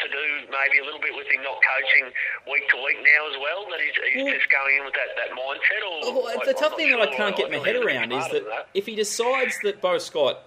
to 0.00 0.08
do 0.08 0.24
maybe 0.50 0.78
a 0.80 0.84
little 0.84 1.00
bit 1.00 1.14
with 1.16 1.26
him 1.28 1.42
not 1.42 1.56
coaching 1.62 2.10
week 2.50 2.68
to 2.70 2.76
week 2.84 2.98
now 3.02 3.28
as 3.30 3.36
well? 3.40 3.66
That 3.70 3.80
he's, 3.80 3.94
he's 4.14 4.24
Well- 4.24 4.34
just 4.34 4.50
going 4.50 4.76
in 4.78 4.84
with 4.84 4.94
that, 4.94 5.10
that 5.16 5.30
mindset, 5.32 5.82
or 5.86 6.12
Well, 6.22 6.28
I- 6.28 6.44
the 6.44 6.50
I'm 6.50 6.56
tough 6.56 6.70
not 6.72 6.76
thing 6.78 6.90
that 6.90 7.00
I 7.00 7.14
can't 7.14 7.36
get 7.36 7.50
my 7.50 7.58
head 7.58 7.76
around 7.76 8.12
is 8.12 8.24
of 8.26 8.32
that 8.32 8.68
if 8.74 8.86
he 8.86 8.94
decides 8.96 9.58
that 9.62 9.80
Bo 9.80 9.98
Scott 9.98 10.40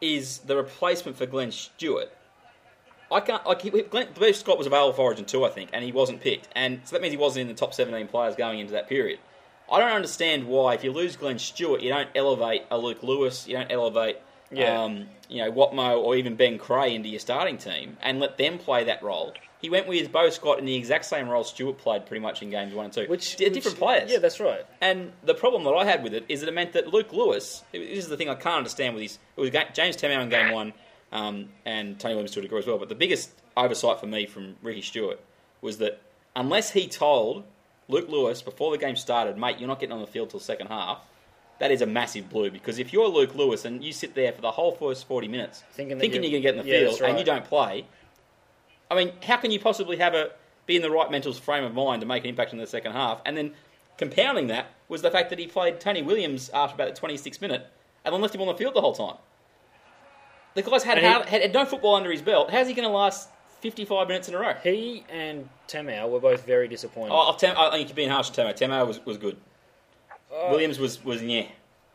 is 0.00 0.38
the 0.38 0.56
replacement 0.56 1.16
for 1.16 1.26
Glenn 1.26 1.50
Stewart, 1.50 2.10
I 3.10 3.20
can't. 3.20 3.44
Like 3.46 3.62
he, 3.62 3.70
Glenn, 3.70 4.08
Bo 4.14 4.32
Scott 4.32 4.58
was 4.58 4.66
available 4.66 4.92
for 4.92 5.02
Origin 5.02 5.24
two, 5.24 5.44
I 5.44 5.48
think, 5.50 5.70
and 5.72 5.84
he 5.84 5.92
wasn't 5.92 6.20
picked, 6.20 6.48
and 6.54 6.80
so 6.84 6.94
that 6.94 7.02
means 7.02 7.12
he 7.12 7.16
wasn't 7.18 7.42
in 7.42 7.48
the 7.48 7.54
top 7.54 7.74
seventeen 7.74 8.06
players 8.06 8.36
going 8.36 8.58
into 8.58 8.72
that 8.72 8.88
period. 8.88 9.18
I 9.70 9.80
don't 9.80 9.90
understand 9.92 10.46
why, 10.46 10.74
if 10.74 10.84
you 10.84 10.92
lose 10.92 11.16
Glenn 11.16 11.38
Stewart, 11.38 11.80
you 11.82 11.90
don't 11.90 12.08
elevate 12.14 12.62
a 12.70 12.78
Luke 12.78 13.02
Lewis, 13.02 13.46
you 13.48 13.56
don't 13.56 13.70
elevate 13.70 14.16
Yeah. 14.50 14.82
um, 14.82 15.08
you 15.28 15.42
know, 15.42 15.52
Watmough 15.52 15.98
or 16.02 16.16
even 16.16 16.36
Ben 16.36 16.58
Creagh 16.58 16.94
into 16.94 17.08
your 17.08 17.20
starting 17.20 17.58
team 17.58 17.96
and 18.02 18.18
let 18.20 18.38
them 18.38 18.58
play 18.58 18.84
that 18.84 19.02
role. 19.02 19.34
He 19.60 19.68
went 19.70 19.88
with 19.88 20.12
Bo 20.12 20.30
Scott 20.30 20.60
in 20.60 20.64
the 20.66 20.76
exact 20.76 21.04
same 21.04 21.28
role 21.28 21.42
Stewart 21.42 21.78
played 21.78 22.06
pretty 22.06 22.20
much 22.20 22.42
in 22.42 22.50
games 22.50 22.72
one 22.72 22.84
and 22.86 22.94
two. 22.94 23.06
Which 23.06 23.36
They're 23.36 23.50
different 23.50 23.74
which- 23.76 23.80
players. 23.82 24.10
Yeah, 24.10 24.18
that's 24.20 24.38
right. 24.40 24.64
And 24.80 25.12
the 25.24 25.34
problem 25.34 25.64
that 25.64 25.72
I 25.72 25.84
had 25.84 26.02
with 26.04 26.14
it 26.14 26.24
is 26.28 26.40
that 26.40 26.48
it 26.48 26.52
meant 26.54 26.72
that 26.74 26.88
Luke 26.92 27.12
Lewis, 27.12 27.64
this 27.72 27.82
is 28.04 28.08
the 28.08 28.16
thing 28.16 28.28
I 28.28 28.34
can't 28.36 28.58
understand 28.58 28.94
with 28.94 29.02
his, 29.02 29.18
it 29.36 29.40
was 29.40 29.50
James 29.50 29.96
Tamou 29.96 30.22
in 30.22 30.28
game 30.28 30.52
one, 30.52 30.72
um, 31.10 31.48
and 31.64 31.98
Tony 31.98 32.14
Williams 32.14 32.30
to 32.32 32.38
a 32.38 32.42
degree 32.42 32.58
as 32.60 32.66
well. 32.66 32.78
But 32.78 32.88
the 32.88 32.94
biggest 32.94 33.30
oversight 33.56 33.98
for 33.98 34.06
me 34.06 34.26
from 34.26 34.54
Ricky 34.62 34.82
Stuart 34.82 35.20
was 35.60 35.78
that 35.78 36.00
unless 36.36 36.70
he 36.70 36.86
told 36.86 37.42
Luke 37.88 38.08
Lewis 38.08 38.42
before 38.42 38.70
the 38.70 38.78
game 38.78 38.94
started, 38.94 39.36
mate, 39.36 39.58
you're 39.58 39.66
not 39.68 39.80
getting 39.80 39.92
on 39.94 40.00
the 40.00 40.06
field 40.06 40.30
till 40.30 40.38
second 40.40 40.68
half, 40.68 41.00
that 41.60 41.70
is 41.70 41.82
a 41.82 41.86
massive 41.86 42.28
blue 42.30 42.50
because 42.50 42.78
if 42.78 42.92
you're 42.92 43.08
Luke 43.08 43.34
Lewis 43.34 43.64
and 43.64 43.82
you 43.84 43.92
sit 43.92 44.14
there 44.14 44.32
for 44.32 44.40
the 44.40 44.50
whole 44.50 44.72
first 44.72 45.06
40 45.08 45.28
minutes 45.28 45.64
Thinking 45.72 45.98
thinking, 45.98 46.22
you're 46.22 46.32
you're- 46.32 46.40
going 46.52 46.56
to 46.56 46.62
get 46.62 46.66
in 46.66 46.80
the 46.80 46.86
Yeah, 46.86 46.88
field 46.90 47.00
right. 47.00 47.10
and 47.10 47.18
you 47.18 47.24
don't 47.24 47.44
play, 47.44 47.86
I 48.90 48.94
mean, 48.94 49.12
how 49.22 49.36
can 49.38 49.50
you 49.50 49.60
possibly 49.60 49.96
have 49.98 50.14
a 50.14 50.30
be 50.66 50.76
in 50.76 50.82
the 50.82 50.90
right 50.90 51.10
mental 51.10 51.32
frame 51.32 51.64
of 51.64 51.74
mind 51.74 52.00
to 52.02 52.06
make 52.06 52.22
an 52.24 52.28
impact 52.30 52.52
in 52.52 52.58
the 52.58 52.66
second 52.66 52.92
half? 52.92 53.20
And 53.26 53.36
then 53.36 53.52
compounding 53.96 54.46
that 54.48 54.66
was 54.88 55.02
the 55.02 55.10
fact 55.10 55.30
that 55.30 55.38
he 55.38 55.46
played 55.46 55.80
Tony 55.80 56.02
Williams 56.02 56.48
after 56.54 56.74
about 56.74 56.94
the 56.94 57.00
26th 57.00 57.40
minute 57.40 57.66
and 58.04 58.14
then 58.14 58.20
left 58.20 58.34
him 58.34 58.40
on 58.42 58.46
the 58.46 58.54
field 58.54 58.74
the 58.74 58.80
whole 58.80 58.94
time. 58.94 59.16
The 60.54 60.62
guy's 60.62 60.82
had, 60.84 60.98
he- 60.98 61.04
hard, 61.06 61.26
had, 61.26 61.42
had 61.42 61.52
no 61.52 61.64
football 61.64 61.94
under 61.94 62.10
his 62.10 62.22
belt. 62.22 62.50
How's 62.50 62.66
he 62.68 62.74
going 62.74 62.88
to 62.88 62.94
last 62.94 63.28
55 63.60 64.08
minutes 64.08 64.28
in 64.28 64.34
a 64.34 64.38
row? 64.38 64.54
He 64.62 65.04
and 65.10 65.48
Tamou 65.68 66.08
were 66.10 66.20
both 66.20 66.46
very 66.46 66.68
disappointed. 66.68 67.12
Oh, 67.14 67.34
tem- 67.36 67.56
I 67.56 67.70
think 67.70 67.88
you're 67.88 67.96
being 67.96 68.08
harsh 68.10 68.30
to 68.30 68.42
Temo. 68.42 68.52
Temo 68.56 68.86
was, 68.86 69.04
was 69.04 69.18
good. 69.18 69.36
Uh, 70.32 70.48
Williams 70.50 70.78
was, 70.78 71.02
was 71.04 71.22
yeah. 71.22 71.46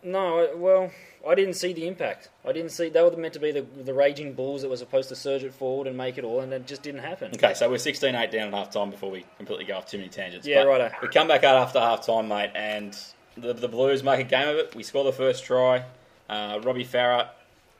No, 0.04 0.50
well, 0.56 0.92
I 1.28 1.36
didn't 1.36 1.54
see 1.54 1.72
the 1.72 1.88
impact. 1.88 2.30
I 2.46 2.52
didn't 2.52 2.72
see 2.72 2.90
they 2.90 3.02
were 3.02 3.16
meant 3.16 3.34
to 3.36 3.40
be 3.40 3.52
the 3.52 3.62
the 3.62 3.94
raging 3.94 4.34
bulls 4.34 4.62
that 4.64 4.70
were 4.70 4.76
supposed 4.78 5.08
to 5.10 5.16
surge 5.16 5.44
it 5.44 5.54
forward 5.54 5.88
and 5.88 5.96
make 5.98 6.18
it 6.18 6.26
all, 6.26 6.42
and 6.42 6.52
it 6.52 6.68
just 6.68 6.84
didn't 6.84 7.02
happen. 7.02 7.32
Okay, 7.34 7.54
so 7.54 7.70
we're 7.70 7.78
16 7.78 8.14
8 8.14 8.30
down 8.32 8.50
at 8.50 8.54
half 8.54 8.70
time 8.72 8.90
before 8.90 9.10
we 9.10 9.26
completely 9.38 9.64
go 9.66 9.76
off 9.78 9.86
too 9.86 9.98
many 9.98 10.10
tangents. 10.10 10.46
Yeah, 10.46 10.64
But 10.64 10.68
righto. 10.70 10.92
We 11.02 11.08
come 11.08 11.30
back 11.30 11.44
out 11.46 11.56
after 11.56 11.80
half 11.80 12.06
time, 12.06 12.28
mate, 12.28 12.52
and 12.54 12.98
the, 13.38 13.54
the 13.54 13.70
Blues 13.70 14.04
make 14.04 14.20
a 14.20 14.24
game 14.24 14.50
of 14.50 14.58
it. 14.58 14.76
We 14.76 14.84
score 14.84 15.06
the 15.06 15.14
first 15.14 15.46
try. 15.46 15.86
Uh, 16.30 16.60
Robbie 16.64 16.86
Farah, 16.86 17.30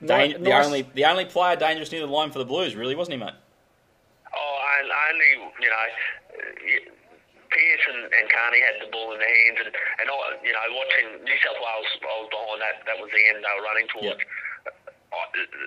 Ni- 0.00 0.08
dan- 0.08 0.30
the, 0.42 0.50
nice- 0.50 0.64
only, 0.66 0.82
the 0.94 1.04
only 1.04 1.26
player 1.26 1.56
dangerous 1.56 1.92
near 1.92 2.00
the 2.00 2.06
line 2.06 2.30
for 2.30 2.38
the 2.38 2.44
Blues, 2.46 2.74
really, 2.74 2.94
wasn't 2.94 3.18
he, 3.18 3.22
mate? 3.22 3.34
Oh, 4.34 4.58
and 4.80 4.90
only 5.12 5.52
you 5.60 5.68
know, 5.68 5.76
Pearce 7.54 7.84
and, 7.86 8.02
and 8.10 8.26
Carney 8.28 8.60
had 8.60 8.82
the 8.82 8.90
ball 8.90 9.14
in 9.14 9.22
their 9.22 9.30
hands, 9.30 9.62
and 9.62 9.70
and 9.70 10.06
I, 10.10 10.16
you 10.42 10.50
know, 10.50 10.62
watching 10.74 11.22
New 11.22 11.38
South 11.40 11.56
Wales, 11.56 11.86
I 12.02 12.14
was 12.18 12.28
behind 12.34 12.60
that. 12.60 12.76
That 12.90 12.98
was 12.98 13.10
the 13.14 13.22
end 13.30 13.40
they 13.40 13.54
were 13.54 13.64
running 13.64 13.88
towards. 13.94 14.18
I, 14.18 14.43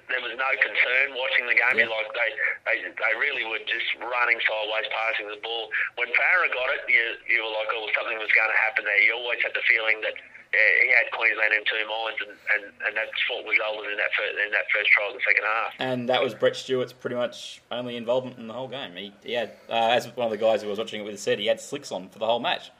there 0.08 0.24
was 0.24 0.34
no 0.36 0.52
concern 0.60 1.16
watching 1.16 1.46
the 1.48 1.58
game. 1.58 1.82
Yeah. 1.82 1.92
Like 1.92 2.10
they, 2.14 2.30
they, 2.68 2.78
they 2.88 3.14
really 3.20 3.46
were 3.48 3.62
just 3.68 3.90
running 4.00 4.40
sideways, 4.44 4.88
passing 4.92 5.28
the 5.28 5.40
ball. 5.44 5.70
When 6.00 6.10
Farah 6.12 6.52
got 6.52 6.70
it, 6.78 6.84
you, 6.88 7.04
you 7.28 7.40
were 7.44 7.54
like, 7.54 7.70
oh, 7.74 7.88
something 7.96 8.18
was 8.20 8.32
going 8.32 8.52
to 8.52 8.60
happen 8.60 8.84
there. 8.88 9.02
You 9.04 9.18
always 9.20 9.40
had 9.44 9.54
the 9.54 9.66
feeling 9.68 10.00
that 10.04 10.16
yeah, 10.54 10.60
he 10.84 10.88
had 10.90 11.12
Queensland 11.12 11.54
in 11.54 11.64
two 11.68 11.84
minds, 11.88 12.20
and, 12.24 12.32
and, 12.56 12.64
and 12.88 12.94
that's 12.96 13.12
what 13.30 13.44
resulted 13.44 13.92
in 13.92 13.98
that 13.98 14.12
first, 14.16 14.32
in 14.40 14.52
that 14.52 14.68
first 14.72 14.90
try 14.92 15.08
of 15.08 15.14
the 15.14 15.24
second 15.28 15.44
half. 15.44 15.72
And 15.80 16.10
that 16.10 16.24
was 16.24 16.34
Brett 16.34 16.56
Stewart's 16.56 16.94
pretty 16.94 17.16
much 17.16 17.62
only 17.70 17.98
involvement 17.98 18.38
in 18.38 18.48
the 18.48 18.54
whole 18.54 18.68
game. 18.68 18.96
He, 18.96 19.14
he 19.24 19.34
had, 19.34 19.52
uh, 19.70 19.92
as 19.92 20.08
one 20.16 20.26
of 20.26 20.32
the 20.32 20.38
guys 20.38 20.62
who 20.62 20.70
was 20.70 20.80
watching 20.80 21.02
it 21.02 21.04
with 21.04 21.20
said, 21.20 21.40
he 21.40 21.48
had 21.48 21.60
slicks 21.60 21.92
on 21.92 22.10
for 22.10 22.20
the 22.20 22.26
whole 22.26 22.40
match. 22.40 22.72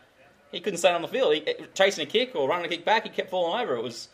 He 0.52 0.62
couldn't 0.62 0.80
stay 0.80 0.92
on 0.92 1.02
the 1.02 1.10
field. 1.10 1.34
He, 1.34 1.44
chasing 1.74 2.08
a 2.08 2.10
kick 2.10 2.36
or 2.36 2.48
running 2.48 2.66
a 2.66 2.70
kick 2.70 2.86
back, 2.86 3.04
he 3.04 3.10
kept 3.10 3.30
falling 3.30 3.62
over. 3.62 3.76
It 3.76 3.84
was, 3.84 4.08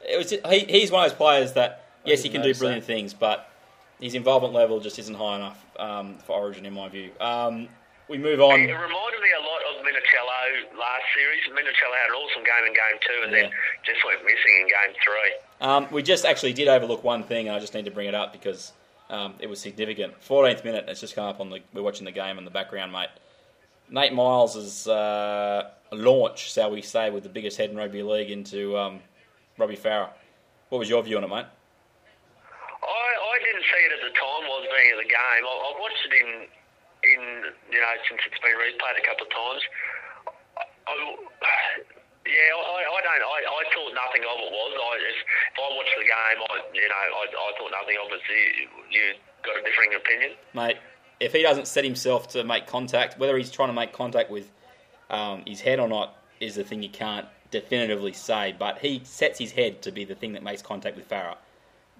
it 0.00 0.16
was. 0.16 0.30
He, 0.30 0.80
he's 0.80 0.90
one 0.90 1.04
of 1.04 1.10
those 1.10 1.18
players 1.18 1.52
that 1.52 1.83
yes, 2.04 2.22
he 2.22 2.28
can 2.28 2.42
do 2.42 2.54
brilliant 2.54 2.82
that. 2.82 2.86
things, 2.86 3.14
but 3.14 3.48
his 4.00 4.14
involvement 4.14 4.54
level 4.54 4.80
just 4.80 4.98
isn't 4.98 5.14
high 5.14 5.36
enough 5.36 5.64
um, 5.78 6.16
for 6.18 6.36
Origin, 6.36 6.66
in 6.66 6.74
my 6.74 6.88
view. 6.88 7.10
Um, 7.20 7.68
we 8.08 8.18
move 8.18 8.40
on. 8.40 8.60
It 8.60 8.64
reminded 8.64 9.20
me 9.20 9.30
a 9.38 9.42
lot 9.42 9.62
of 9.70 9.82
Minichiello 9.82 10.78
last 10.78 11.04
series. 11.16 11.40
Minichiello 11.50 11.96
had 11.96 12.10
an 12.10 12.16
awesome 12.16 12.44
game 12.44 12.66
in 12.66 12.74
game 12.74 13.00
two, 13.00 13.24
and 13.24 13.32
then 13.32 13.50
just 13.84 14.04
went 14.04 14.22
missing 14.22 14.60
in 14.60 14.68
game 14.68 14.94
three. 15.02 15.66
Um, 15.66 15.86
we 15.90 16.02
just 16.02 16.26
actually 16.26 16.52
did 16.52 16.68
overlook 16.68 17.02
one 17.02 17.22
thing, 17.22 17.48
and 17.48 17.56
I 17.56 17.60
just 17.60 17.72
need 17.72 17.86
to 17.86 17.90
bring 17.90 18.08
it 18.08 18.14
up 18.14 18.32
because 18.32 18.72
um, 19.08 19.34
it 19.38 19.48
was 19.48 19.58
significant. 19.58 20.20
14th 20.20 20.64
minute, 20.64 20.84
it's 20.88 21.00
just 21.00 21.14
come 21.14 21.26
up 21.26 21.40
on 21.40 21.48
the. 21.48 21.60
We're 21.72 21.82
watching 21.82 22.04
the 22.04 22.12
game 22.12 22.36
in 22.36 22.44
the 22.44 22.50
background, 22.50 22.92
mate. 22.92 23.08
Nate 23.90 24.12
Miles' 24.12 24.86
uh, 24.86 25.70
launch, 25.92 26.52
shall 26.52 26.70
we 26.70 26.82
say, 26.82 27.10
with 27.10 27.22
the 27.22 27.28
biggest 27.28 27.56
head 27.56 27.70
in 27.70 27.76
rugby 27.76 28.02
league 28.02 28.30
into 28.30 28.76
um, 28.76 29.00
Robbie 29.56 29.76
Farah. 29.76 30.10
What 30.68 30.78
was 30.78 30.88
your 30.88 31.02
view 31.02 31.16
on 31.16 31.24
it, 31.24 31.28
mate? 31.28 31.46
I, 32.84 33.06
I 33.32 33.36
didn't 33.40 33.64
see 33.64 33.82
it 33.88 33.92
at 33.96 34.02
the 34.04 34.12
time. 34.12 34.42
I 34.44 34.54
was 34.60 34.68
being 34.68 34.90
at 34.92 35.00
the 35.00 35.10
game. 35.10 35.42
I, 35.44 35.54
I've 35.68 35.80
watched 35.80 36.04
it 36.04 36.14
in, 36.14 36.30
in 37.08 37.20
you 37.72 37.80
know, 37.80 37.94
since 38.08 38.20
it's 38.28 38.40
been 38.44 38.56
replayed 38.56 39.00
a 39.00 39.04
couple 39.04 39.24
of 39.24 39.32
times. 39.32 39.62
I, 40.84 40.92
I, 40.92 40.94
yeah, 42.28 42.56
I, 42.56 42.78
I 42.84 43.00
don't. 43.04 43.24
I, 43.24 43.38
I 43.44 43.62
thought 43.72 43.92
nothing 43.92 44.24
of 44.24 44.36
it 44.40 44.52
was. 44.52 44.72
I, 44.76 44.92
if, 45.00 45.16
if 45.16 45.58
I 45.60 45.68
watched 45.76 45.96
the 45.96 46.08
game, 46.08 46.38
I, 46.40 46.54
you 46.72 46.88
know, 46.88 47.04
I, 47.20 47.24
I 47.28 47.48
thought 47.56 47.72
nothing 47.72 47.96
of 48.00 48.08
it. 48.12 48.20
So 48.24 48.32
you, 48.32 48.64
you 48.92 49.04
got 49.44 49.60
a 49.60 49.62
differing 49.64 49.92
opinion. 49.96 50.30
Mate, 50.52 50.78
if 51.20 51.32
he 51.32 51.42
doesn't 51.42 51.68
set 51.68 51.84
himself 51.84 52.28
to 52.28 52.44
make 52.44 52.66
contact, 52.66 53.18
whether 53.18 53.36
he's 53.36 53.50
trying 53.50 53.68
to 53.68 53.74
make 53.74 53.92
contact 53.92 54.30
with 54.30 54.50
um, 55.10 55.42
his 55.46 55.60
head 55.60 55.80
or 55.80 55.88
not, 55.88 56.16
is 56.40 56.54
the 56.56 56.64
thing 56.64 56.82
you 56.82 56.88
can't 56.88 57.26
definitively 57.50 58.12
say. 58.12 58.54
But 58.58 58.78
he 58.78 59.00
sets 59.04 59.38
his 59.38 59.52
head 59.52 59.82
to 59.82 59.92
be 59.92 60.04
the 60.04 60.14
thing 60.14 60.32
that 60.32 60.42
makes 60.42 60.62
contact 60.62 60.96
with 60.96 61.08
Farah. 61.08 61.36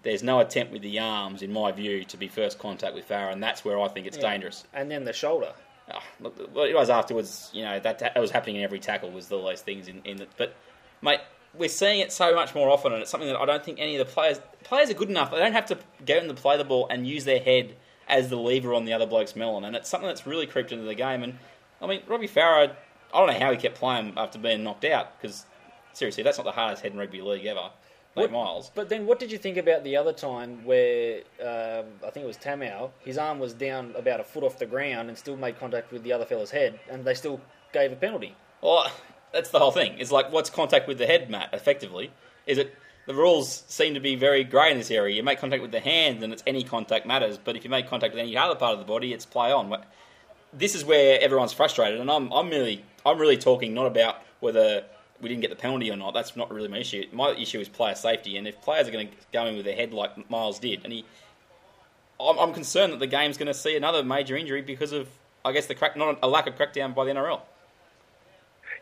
There's 0.05 0.23
no 0.23 0.39
attempt 0.41 0.73
with 0.73 0.83
the 0.83 0.99
arms, 0.99 1.43
in 1.43 1.53
my 1.53 1.73
view, 1.73 2.05
to 2.05 2.17
be 2.17 2.29
first 2.29 2.59
contact 2.59 2.95
with 2.95 3.09
Farah, 3.09 3.33
and 3.33 3.43
that's 3.43 3.65
where 3.65 3.81
I 3.81 3.89
think 3.89 4.07
it's 4.07 4.19
Yeah. 4.19 4.31
dangerous. 4.31 4.65
And 4.73 4.91
then 4.91 5.05
the 5.05 5.13
shoulder. 5.13 5.53
Oh, 5.93 5.99
look, 6.21 6.37
it 6.39 6.75
was 6.75 6.89
afterwards, 6.91 7.51
you 7.53 7.63
know, 7.65 7.79
that, 7.81 7.99
that 7.99 8.19
was 8.19 8.31
happening 8.31 8.57
in 8.57 8.63
every 8.63 8.79
tackle 8.79 9.11
was 9.11 9.31
all 9.33 9.45
those 9.45 9.61
things 9.63 9.89
in, 9.89 10.01
in 10.05 10.19
the, 10.19 10.27
but 10.37 10.55
mate, 11.03 11.21
we're 11.53 11.69
seeing 11.69 12.01
it 12.01 12.13
so 12.13 12.35
much 12.35 12.55
more 12.55 12.69
often, 12.71 12.93
and 12.93 13.03
it's 13.03 13.11
something 13.11 13.29
that 13.29 13.39
I 13.39 13.45
don't 13.45 13.65
think 13.65 13.79
any 13.81 13.97
of 13.97 14.07
the 14.07 14.13
players 14.13 14.41
players 14.63 14.91
are 14.91 14.95
good 14.95 15.11
enough. 15.11 15.31
They 15.31 15.39
don't 15.39 15.53
have 15.53 15.67
to 15.67 15.79
go 16.05 16.17
in 16.17 16.29
to 16.29 16.35
play 16.35 16.57
the 16.57 16.65
ball 16.65 16.87
and 16.89 17.07
use 17.07 17.25
their 17.25 17.41
head 17.41 17.77
as 18.09 18.29
the 18.29 18.37
lever 18.37 18.75
on 18.75 18.85
the 18.85 18.93
other 18.93 19.07
bloke's 19.07 19.37
melon, 19.37 19.65
and 19.65 19.77
it's 19.77 19.89
something 19.89 20.09
that's 20.09 20.27
really 20.27 20.47
creeped 20.47 20.73
into 20.73 20.85
the 20.85 20.95
game. 20.95 21.23
And 21.23 21.39
I 21.81 21.87
mean, 21.87 22.03
Robbie 22.07 22.29
Farah, 22.29 22.75
I 23.13 23.19
don't 23.19 23.33
know 23.33 23.39
how 23.39 23.53
he 23.53 23.57
kept 23.57 23.77
playing 23.77 24.15
after 24.17 24.39
being 24.39 24.65
knocked 24.65 24.85
out 24.85 25.21
because 25.21 25.47
seriously, 25.93 26.23
that's 26.23 26.39
not 26.39 26.45
the 26.45 26.53
hardest 26.53 26.83
head 26.83 26.93
in 26.93 26.99
rugby 26.99 27.21
league 27.21 27.47
ever. 27.47 27.71
Nate 28.17 28.31
What- 28.31 28.33
Miles. 28.33 28.71
But 28.75 28.89
then, 28.89 29.07
what 29.07 29.19
did 29.19 29.33
you 29.33 29.39
think 29.39 29.57
about 29.57 29.85
the 29.85 29.97
other 29.97 30.13
time 30.13 30.65
where 30.65 31.23
um, 31.41 31.87
I 32.05 32.11
think 32.11 32.25
it 32.25 32.27
was 32.27 32.39
Tamou? 32.39 32.91
His 33.05 33.19
arm 33.19 33.39
was 33.39 33.55
down 33.55 33.95
about 33.97 34.21
a 34.21 34.25
foot 34.25 34.45
off 34.45 34.59
the 34.59 34.67
ground 34.67 35.09
and 35.09 35.19
still 35.19 35.37
made 35.37 35.59
contact 35.59 35.93
with 35.93 36.03
the 36.03 36.13
other 36.13 36.25
fella's 36.25 36.51
head, 36.51 36.79
and 36.91 37.05
they 37.05 37.15
still 37.15 37.41
gave 37.73 37.93
a 37.93 37.97
penalty. 37.97 38.35
Well, 38.63 38.91
that's 39.33 39.51
the 39.51 39.59
whole 39.59 39.73
thing. 39.73 39.99
It's 39.99 40.13
like, 40.13 40.33
what's 40.33 40.51
contact 40.51 40.87
with 40.87 40.99
the 40.99 41.07
head, 41.07 41.29
Matt, 41.29 41.53
effectively? 41.53 42.13
Is 42.47 42.59
it 42.59 42.75
the 43.07 43.15
rules 43.15 43.65
seem 43.69 43.95
to 43.95 44.01
be 44.01 44.17
very 44.17 44.45
grey 44.45 44.71
in 44.71 44.79
this 44.79 44.91
area. 44.91 45.15
You 45.15 45.23
make 45.23 45.39
contact 45.39 45.63
with 45.63 45.73
the 45.73 45.81
hand, 45.81 46.23
and 46.23 46.33
it's 46.33 46.43
any 46.47 46.63
contact 46.65 47.07
matters. 47.07 47.39
But 47.39 47.57
if 47.57 47.65
you 47.65 47.71
make 47.71 47.89
contact 47.89 48.15
with 48.15 48.23
any 48.23 48.37
other 48.37 48.55
part 48.55 48.73
of 48.73 48.79
the 48.79 48.87
body, 48.87 49.13
it's 49.13 49.27
play 49.27 49.53
on. 49.53 49.77
This 50.53 50.75
is 50.75 50.85
where 50.85 51.21
everyone's 51.21 51.53
frustrated, 51.53 52.01
and 52.01 52.11
I'm, 52.11 52.33
I'm 52.33 52.49
really, 52.49 52.85
I'm 53.05 53.19
really 53.19 53.37
talking 53.37 53.75
not 53.75 53.87
about 53.87 54.17
whether 54.41 54.85
we 55.21 55.29
didn't 55.29 55.41
get 55.43 55.51
the 55.51 55.57
penalty 55.57 55.91
or 55.91 55.97
not. 55.97 56.13
That's 56.15 56.37
not 56.37 56.53
really 56.53 56.69
my 56.69 56.79
issue. 56.79 57.05
My 57.13 57.31
issue 57.31 57.61
is 57.61 57.69
player 57.69 57.95
safety, 57.95 58.37
and 58.37 58.47
if 58.47 58.61
players 58.61 58.89
are 58.89 58.91
going 58.91 59.09
to 59.09 59.15
go 59.33 59.47
in 59.47 59.57
with 59.57 59.65
their 59.65 59.77
head 59.77 59.93
like 59.93 60.29
Miles 60.31 60.59
did, 60.59 60.81
and 60.85 60.93
he, 60.93 61.05
I'm, 62.21 62.39
I'm 62.39 62.53
concerned 62.53 62.93
that 62.93 62.99
the 63.01 63.07
game's 63.07 63.39
going 63.39 63.49
to 63.49 63.55
see 63.55 63.77
another 63.77 64.03
major 64.03 64.37
injury 64.37 64.63
because 64.63 64.93
of, 64.93 65.09
I 65.45 65.53
guess, 65.53 65.67
the 65.67 65.75
crack, 65.75 65.97
not 65.97 66.19
a 66.23 66.29
lack 66.29 66.47
of 66.47 66.57
crackdown 66.57 66.95
by 66.95 67.05
the 67.05 67.13
NRL. 67.13 67.41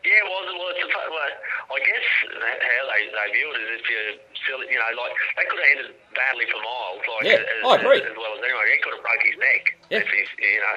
Yeah, 0.03 0.19
well, 0.27 0.43
well, 0.51 0.67
it's 0.75 0.83
a, 0.83 0.99
well 1.07 1.31
I 1.71 1.79
guess 1.79 2.07
how 2.27 2.83
they, 2.91 3.07
they 3.07 3.27
view 3.31 3.47
it 3.55 3.59
is 3.63 3.79
if 3.79 3.87
you're 3.87 4.19
silly, 4.43 4.67
you 4.67 4.75
know, 4.75 4.91
like 4.99 5.15
that 5.39 5.47
could 5.47 5.63
have 5.63 5.71
ended 5.79 5.89
badly 6.11 6.43
for 6.51 6.59
Miles. 6.59 6.99
Like, 7.07 7.23
Yeah, 7.23 7.39
as, 7.39 7.63
I 7.63 7.73
agree. 7.79 8.03
As, 8.03 8.11
as 8.11 8.17
well 8.19 8.35
as 8.35 8.43
anyone, 8.43 8.67
he 8.67 8.83
could 8.83 8.99
have 8.99 9.03
broke 9.05 9.23
his 9.23 9.39
neck. 9.39 9.63
Yeah. 9.87 10.03
If 10.03 10.11
he's, 10.11 10.27
you 10.43 10.59
know, 10.59 10.75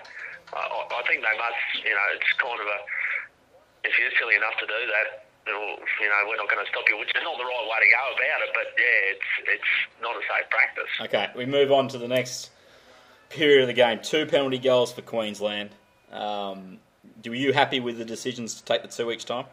I, 0.54 0.62
I- 0.94 1.04
think 1.10 1.26
they 1.26 1.36
must, 1.42 1.58
you 1.82 1.90
know, 1.90 2.06
it's 2.14 2.30
kind 2.38 2.54
of 2.54 2.66
a, 2.70 2.78
if 3.82 3.98
you're 3.98 4.14
silly 4.14 4.38
enough 4.38 4.54
to 4.62 4.66
do 4.70 4.78
that, 4.94 5.25
you 5.46 6.08
know, 6.08 6.20
we're 6.28 6.36
not 6.36 6.50
going 6.50 6.64
to 6.64 6.70
stop 6.70 6.84
you, 6.88 6.98
which 6.98 7.10
is 7.10 7.22
not 7.22 7.38
the 7.38 7.44
right 7.44 7.66
way 7.70 7.78
to 7.82 7.90
go 7.90 8.02
about 8.14 8.40
it. 8.42 8.50
But 8.54 8.66
yeah, 8.74 9.12
it's 9.14 9.30
it's 9.54 9.72
not 10.02 10.16
a 10.16 10.22
safe 10.26 10.50
practice. 10.50 10.92
Okay, 11.00 11.26
we 11.36 11.46
move 11.46 11.72
on 11.72 11.88
to 11.88 11.98
the 11.98 12.08
next 12.08 12.50
period 13.30 13.62
of 13.62 13.68
the 13.68 13.74
game. 13.74 14.00
Two 14.02 14.26
penalty 14.26 14.58
goals 14.58 14.92
for 14.92 15.02
Queensland. 15.02 15.70
Um, 16.12 16.78
were 17.24 17.34
you 17.34 17.52
happy 17.52 17.80
with 17.80 17.98
the 17.98 18.04
decisions 18.04 18.54
to 18.54 18.64
take 18.64 18.82
the 18.82 18.88
two 18.88 19.10
each 19.10 19.24
time? 19.24 19.46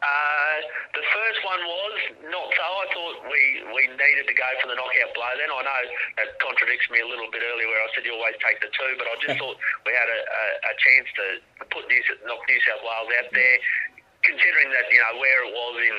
Uh, 0.00 0.56
the 0.96 1.04
first 1.12 1.40
one 1.44 1.60
was 1.60 1.96
not 2.32 2.48
so. 2.56 2.64
I 2.64 2.86
thought 2.88 3.16
we, 3.28 3.42
we 3.76 3.82
needed 3.84 4.24
to 4.24 4.32
go 4.32 4.48
for 4.64 4.72
the 4.72 4.76
knockout 4.80 5.12
blow. 5.12 5.28
Then 5.36 5.52
I 5.52 5.60
know 5.60 5.82
that 6.16 6.40
contradicts 6.40 6.88
me 6.88 7.04
a 7.04 7.08
little 7.08 7.28
bit 7.28 7.44
earlier 7.44 7.68
where 7.68 7.84
I 7.84 7.88
said 7.92 8.08
you 8.08 8.16
always 8.16 8.40
take 8.40 8.64
the 8.64 8.72
two, 8.72 8.96
but 8.96 9.04
I 9.04 9.14
just 9.20 9.36
thought 9.40 9.60
we 9.84 9.92
had 9.92 10.08
a, 10.08 10.20
a, 10.24 10.44
a 10.72 10.74
chance 10.80 11.08
to 11.20 11.24
put 11.68 11.84
New, 11.84 12.00
knock 12.24 12.40
New 12.48 12.60
South 12.64 12.80
Wales 12.80 13.12
out 13.12 13.28
there. 13.28 13.56
Considering 14.30 14.70
that 14.70 14.86
you 14.94 15.02
know 15.02 15.18
where 15.18 15.42
it 15.42 15.50
was 15.50 15.74
in 15.82 15.96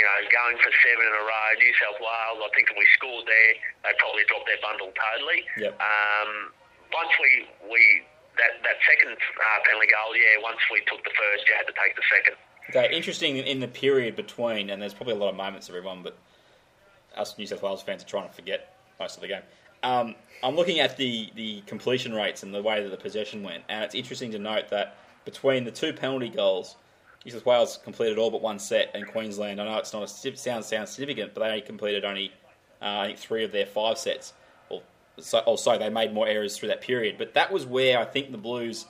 you 0.00 0.04
know 0.04 0.18
going 0.32 0.56
for 0.64 0.72
seven 0.80 1.04
in 1.04 1.14
a 1.14 1.24
row, 1.24 1.48
New 1.60 1.74
South 1.76 2.00
Wales. 2.00 2.40
I 2.40 2.50
think 2.56 2.72
if 2.72 2.76
we 2.80 2.86
scored 2.96 3.28
there, 3.28 3.52
they 3.84 3.92
probably 4.00 4.24
dropped 4.26 4.48
their 4.48 4.62
bundle 4.64 4.90
totally. 4.96 5.44
Yep. 5.60 5.76
Um, 5.76 6.30
once 6.90 7.12
we 7.20 7.30
we 7.68 7.82
that 8.40 8.64
that 8.64 8.80
second 8.88 9.14
uh, 9.14 9.58
penalty 9.68 9.92
goal, 9.92 10.16
yeah. 10.16 10.40
Once 10.40 10.60
we 10.72 10.80
took 10.88 11.04
the 11.04 11.12
first, 11.12 11.44
you 11.44 11.52
had 11.52 11.68
to 11.68 11.76
take 11.76 11.92
the 11.94 12.06
second. 12.08 12.36
Okay, 12.72 12.88
interesting 12.96 13.36
in 13.36 13.60
the 13.60 13.68
period 13.68 14.16
between, 14.16 14.70
and 14.70 14.80
there's 14.80 14.94
probably 14.94 15.12
a 15.14 15.20
lot 15.20 15.28
of 15.28 15.36
moments, 15.36 15.68
everyone, 15.68 16.02
but 16.02 16.16
us 17.16 17.36
New 17.36 17.46
South 17.46 17.62
Wales 17.62 17.82
fans 17.82 18.02
are 18.02 18.06
trying 18.06 18.28
to 18.28 18.34
forget 18.34 18.76
most 18.98 19.16
of 19.16 19.20
the 19.20 19.28
game. 19.28 19.42
Um, 19.82 20.14
I'm 20.42 20.56
looking 20.56 20.80
at 20.80 20.96
the, 20.96 21.30
the 21.34 21.60
completion 21.66 22.14
rates 22.14 22.42
and 22.42 22.54
the 22.54 22.62
way 22.62 22.82
that 22.82 22.88
the 22.88 22.96
possession 22.96 23.42
went, 23.42 23.64
and 23.68 23.84
it's 23.84 23.94
interesting 23.94 24.30
to 24.32 24.38
note 24.38 24.68
that 24.70 24.96
between 25.26 25.64
the 25.64 25.70
two 25.70 25.92
penalty 25.92 26.30
goals, 26.30 26.76
New 27.24 27.32
South 27.32 27.46
Wales 27.46 27.78
completed 27.82 28.18
all 28.18 28.30
but 28.30 28.42
one 28.42 28.58
set, 28.58 28.90
and 28.94 29.06
Queensland, 29.06 29.60
I 29.60 29.64
know 29.64 29.78
it's 29.78 29.92
not 29.92 30.02
a 30.02 30.08
sounds 30.08 30.66
sounds 30.66 30.90
significant, 30.90 31.34
but 31.34 31.48
they 31.48 31.60
completed 31.60 32.04
only 32.04 32.32
uh, 32.82 32.98
I 32.98 33.06
think 33.06 33.18
three 33.18 33.44
of 33.44 33.52
their 33.52 33.66
five 33.66 33.98
sets. 33.98 34.34
Or 34.68 34.82
so, 35.18 35.38
or 35.40 35.56
they 35.78 35.88
made 35.88 36.12
more 36.12 36.26
errors 36.26 36.56
through 36.56 36.68
that 36.68 36.82
period, 36.82 37.16
but 37.16 37.34
that 37.34 37.50
was 37.50 37.64
where 37.64 37.98
I 37.98 38.04
think 38.04 38.30
the 38.30 38.38
Blues 38.38 38.86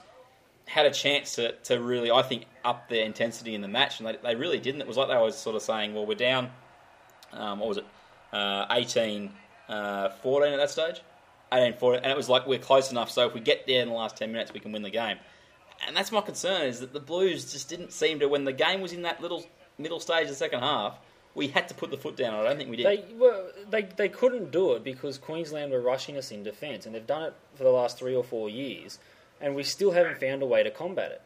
had 0.67 0.85
a 0.85 0.91
chance 0.91 1.35
to, 1.35 1.53
to 1.63 1.79
really, 1.79 2.11
I 2.11 2.23
think, 2.23 2.45
up 2.63 2.89
their 2.89 3.05
intensity 3.05 3.55
in 3.55 3.61
the 3.61 3.67
match, 3.67 3.99
and 3.99 4.09
they, 4.09 4.17
they 4.23 4.35
really 4.35 4.59
didn't. 4.59 4.81
It 4.81 4.87
was 4.87 4.97
like 4.97 5.07
they 5.07 5.17
were 5.17 5.31
sort 5.31 5.55
of 5.55 5.61
saying, 5.61 5.93
well, 5.93 6.05
we're 6.05 6.15
down, 6.15 6.49
um, 7.31 7.59
what 7.59 7.69
was 7.69 7.77
it, 7.77 7.85
uh, 8.33 8.65
18 8.71 9.31
uh, 9.69 10.09
14 10.09 10.53
at 10.53 10.57
that 10.57 10.71
stage? 10.71 11.01
18 11.53 11.77
14, 11.77 12.03
and 12.03 12.11
it 12.11 12.17
was 12.17 12.27
like 12.27 12.47
we're 12.47 12.59
close 12.59 12.91
enough, 12.91 13.11
so 13.11 13.27
if 13.27 13.33
we 13.33 13.39
get 13.39 13.65
there 13.67 13.81
in 13.81 13.89
the 13.89 13.93
last 13.93 14.17
10 14.17 14.31
minutes, 14.31 14.51
we 14.51 14.59
can 14.59 14.71
win 14.71 14.81
the 14.81 14.89
game. 14.89 15.17
And 15.87 15.95
that's 15.95 16.11
my 16.11 16.21
concern, 16.21 16.63
is 16.63 16.79
that 16.79 16.93
the 16.93 16.99
Blues 16.99 17.51
just 17.51 17.69
didn't 17.69 17.91
seem 17.91 18.19
to, 18.19 18.27
when 18.27 18.45
the 18.45 18.53
game 18.53 18.81
was 18.81 18.93
in 18.93 19.03
that 19.03 19.21
little 19.21 19.45
middle 19.77 19.99
stage 19.99 20.23
of 20.23 20.29
the 20.29 20.35
second 20.35 20.61
half, 20.61 20.97
we 21.35 21.49
had 21.49 21.67
to 21.67 21.75
put 21.75 21.91
the 21.91 21.97
foot 21.97 22.15
down. 22.15 22.33
I 22.33 22.43
don't 22.43 22.57
think 22.57 22.69
we 22.69 22.77
did. 22.77 22.85
They 22.85 23.13
were 23.13 23.51
they, 23.69 23.83
they 23.83 24.09
couldn't 24.09 24.51
do 24.51 24.73
it 24.73 24.83
because 24.83 25.17
Queensland 25.17 25.71
were 25.71 25.81
rushing 25.81 26.17
us 26.17 26.31
in 26.31 26.43
defence, 26.43 26.85
and 26.85 26.95
they've 26.95 27.05
done 27.05 27.23
it 27.23 27.33
for 27.55 27.63
the 27.63 27.75
last 27.75 27.99
three 27.99 28.15
or 28.15 28.23
four 28.23 28.49
years, 28.49 28.99
and 29.41 29.53
we 29.53 29.63
still 29.63 29.91
haven't 29.91 30.17
found 30.17 30.41
a 30.41 30.45
way 30.45 30.63
to 30.63 30.71
combat 30.71 31.11
it. 31.11 31.21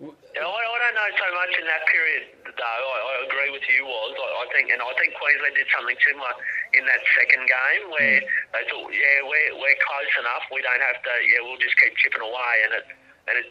Yeah, 0.00 0.42
I, 0.42 0.50
I 0.50 0.76
don't 0.82 0.96
know 0.98 1.10
so 1.14 1.28
much 1.36 1.52
in 1.62 1.66
that 1.68 1.86
period, 1.86 2.22
though. 2.42 2.64
I, 2.64 2.98
I 3.06 3.14
agree 3.28 3.54
with 3.54 3.62
you, 3.70 3.86
was 3.86 4.16
I, 4.18 4.28
I 4.42 4.46
think, 4.50 4.72
and 4.72 4.82
I 4.82 4.90
think 4.98 5.14
Queensland 5.14 5.54
did 5.54 5.68
something 5.70 5.94
similar 6.02 6.32
in 6.74 6.82
that 6.90 7.02
second 7.14 7.44
game 7.46 7.82
where 7.92 8.18
hmm. 8.18 8.26
they 8.56 8.64
thought, 8.66 8.90
yeah, 8.90 9.22
we're 9.22 9.52
we're 9.60 9.78
close 9.84 10.12
enough. 10.18 10.48
We 10.50 10.64
don't 10.64 10.80
have 10.80 10.96
to. 10.96 11.12
Yeah, 11.28 11.44
we'll 11.44 11.60
just 11.60 11.76
keep 11.76 11.94
chipping 12.00 12.24
away, 12.24 12.54
and 12.66 12.72
it 12.80 12.84
and 13.28 13.34
it. 13.44 13.48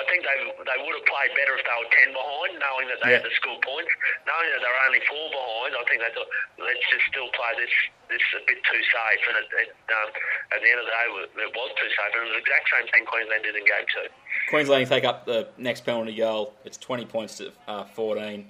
I, 0.00 0.04
think 0.08 0.24
they 0.24 0.38
they 0.64 0.78
would 0.80 0.94
have 0.96 1.06
played 1.06 1.32
better 1.36 1.52
if 1.54 1.62
they 1.62 1.76
were 1.76 1.92
ten 1.92 2.10
behind, 2.16 2.56
knowing 2.56 2.86
that 2.88 2.98
they 3.04 3.12
had 3.20 3.24
the 3.24 3.34
score 3.36 3.60
points. 3.60 3.92
Knowing 4.24 4.48
that 4.56 4.60
they 4.64 4.70
were 4.72 4.84
only 4.88 5.02
four 5.04 5.26
behind, 5.28 5.70
I 5.76 5.84
think 5.84 5.98
they 6.00 6.12
thought, 6.16 6.30
let's 6.56 6.84
just 6.88 7.04
still 7.12 7.28
play 7.36 7.52
this 7.60 7.74
this 8.08 8.24
a 8.36 8.42
bit 8.48 8.60
too 8.64 8.82
safe. 8.82 9.22
And 9.28 9.36
it, 9.44 9.48
it, 9.52 9.70
um, 9.92 10.08
at 10.56 10.58
the 10.64 10.68
end 10.72 10.80
of 10.80 10.86
the 10.88 10.94
day, 10.96 11.04
it 11.44 11.52
was 11.52 11.70
too 11.76 11.90
safe. 11.92 12.10
And 12.16 12.20
it 12.24 12.26
was 12.32 12.34
the 12.34 12.42
exact 12.42 12.66
same 12.72 12.86
thing 12.88 13.02
Queensland 13.04 13.42
did 13.44 13.54
in 13.54 13.64
game 13.68 13.86
two. 13.92 14.08
Queensland 14.50 14.88
take 14.88 15.04
up 15.04 15.28
the 15.28 15.48
next 15.60 15.84
penalty 15.84 16.16
goal. 16.16 16.56
It's 16.64 16.80
20 16.80 17.04
points 17.06 17.38
to 17.38 17.52
uh, 17.68 17.84
14. 17.84 18.48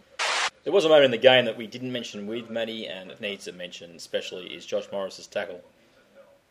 There 0.64 0.72
was 0.72 0.84
a 0.84 0.88
moment 0.88 1.06
in 1.06 1.10
the 1.10 1.18
game 1.18 1.46
that 1.46 1.56
we 1.56 1.66
didn't 1.66 1.92
mention 1.92 2.26
with 2.26 2.50
Matty, 2.50 2.86
and 2.86 3.10
it 3.10 3.20
needs 3.20 3.44
to 3.46 3.52
mention, 3.52 3.96
especially, 3.96 4.46
is 4.48 4.66
Josh 4.66 4.84
Morris's 4.92 5.26
tackle 5.26 5.62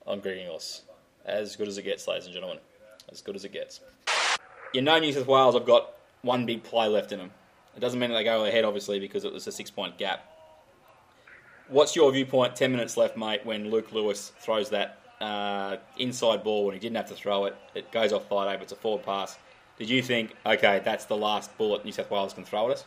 on 0.07 0.19
Gringos. 0.19 0.81
As 1.25 1.55
good 1.55 1.67
as 1.67 1.77
it 1.77 1.83
gets, 1.83 2.07
ladies 2.07 2.25
and 2.25 2.33
gentlemen. 2.33 2.57
As 3.11 3.21
good 3.21 3.35
as 3.35 3.45
it 3.45 3.53
gets. 3.53 3.81
You 4.73 4.83
know, 4.83 4.99
New 4.99 5.11
South 5.11 5.25
Wales 5.25 5.55
have 5.55 5.65
got 5.65 5.93
one 6.21 6.45
big 6.45 6.63
play 6.63 6.87
left 6.87 7.11
in 7.11 7.17
them. 7.17 7.31
It 7.75 7.79
doesn't 7.79 7.99
mean 7.99 8.11
that 8.11 8.17
they 8.17 8.23
go 8.23 8.45
ahead, 8.45 8.65
obviously, 8.65 8.99
because 8.99 9.23
it 9.23 9.33
was 9.33 9.47
a 9.47 9.51
six 9.51 9.71
point 9.71 9.97
gap. 9.97 10.25
What's 11.69 11.95
your 11.95 12.11
viewpoint, 12.11 12.55
10 12.55 12.71
minutes 12.71 12.97
left, 12.97 13.17
mate, 13.17 13.45
when 13.45 13.69
Luke 13.69 13.91
Lewis 13.91 14.31
throws 14.39 14.69
that 14.69 15.01
uh, 15.21 15.77
inside 15.97 16.43
ball 16.43 16.65
when 16.65 16.73
he 16.73 16.79
didn't 16.79 16.97
have 16.97 17.09
to 17.09 17.15
throw 17.15 17.45
it? 17.45 17.55
It 17.73 17.91
goes 17.91 18.13
off 18.13 18.27
Friday, 18.27 18.57
but 18.57 18.63
it's 18.63 18.71
a 18.71 18.75
forward 18.75 19.05
pass. 19.05 19.37
Did 19.77 19.89
you 19.89 20.01
think, 20.01 20.35
okay, 20.45 20.81
that's 20.83 21.05
the 21.05 21.15
last 21.15 21.55
bullet 21.57 21.85
New 21.85 21.91
South 21.91 22.11
Wales 22.11 22.33
can 22.33 22.43
throw 22.43 22.67
at 22.69 22.77
us? 22.77 22.85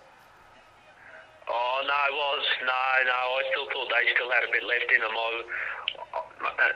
Oh 1.48 1.78
no, 1.82 1.98
it 2.06 2.14
was 2.14 2.44
no, 2.62 2.82
no. 3.06 3.18
I 3.38 3.42
still 3.50 3.66
thought 3.74 3.88
they 3.90 4.06
still 4.14 4.30
had 4.30 4.44
a 4.46 4.52
bit 4.52 4.62
left 4.62 4.86
in 4.92 5.00
them. 5.00 5.10
I, 5.10 5.30
I, 6.46 6.66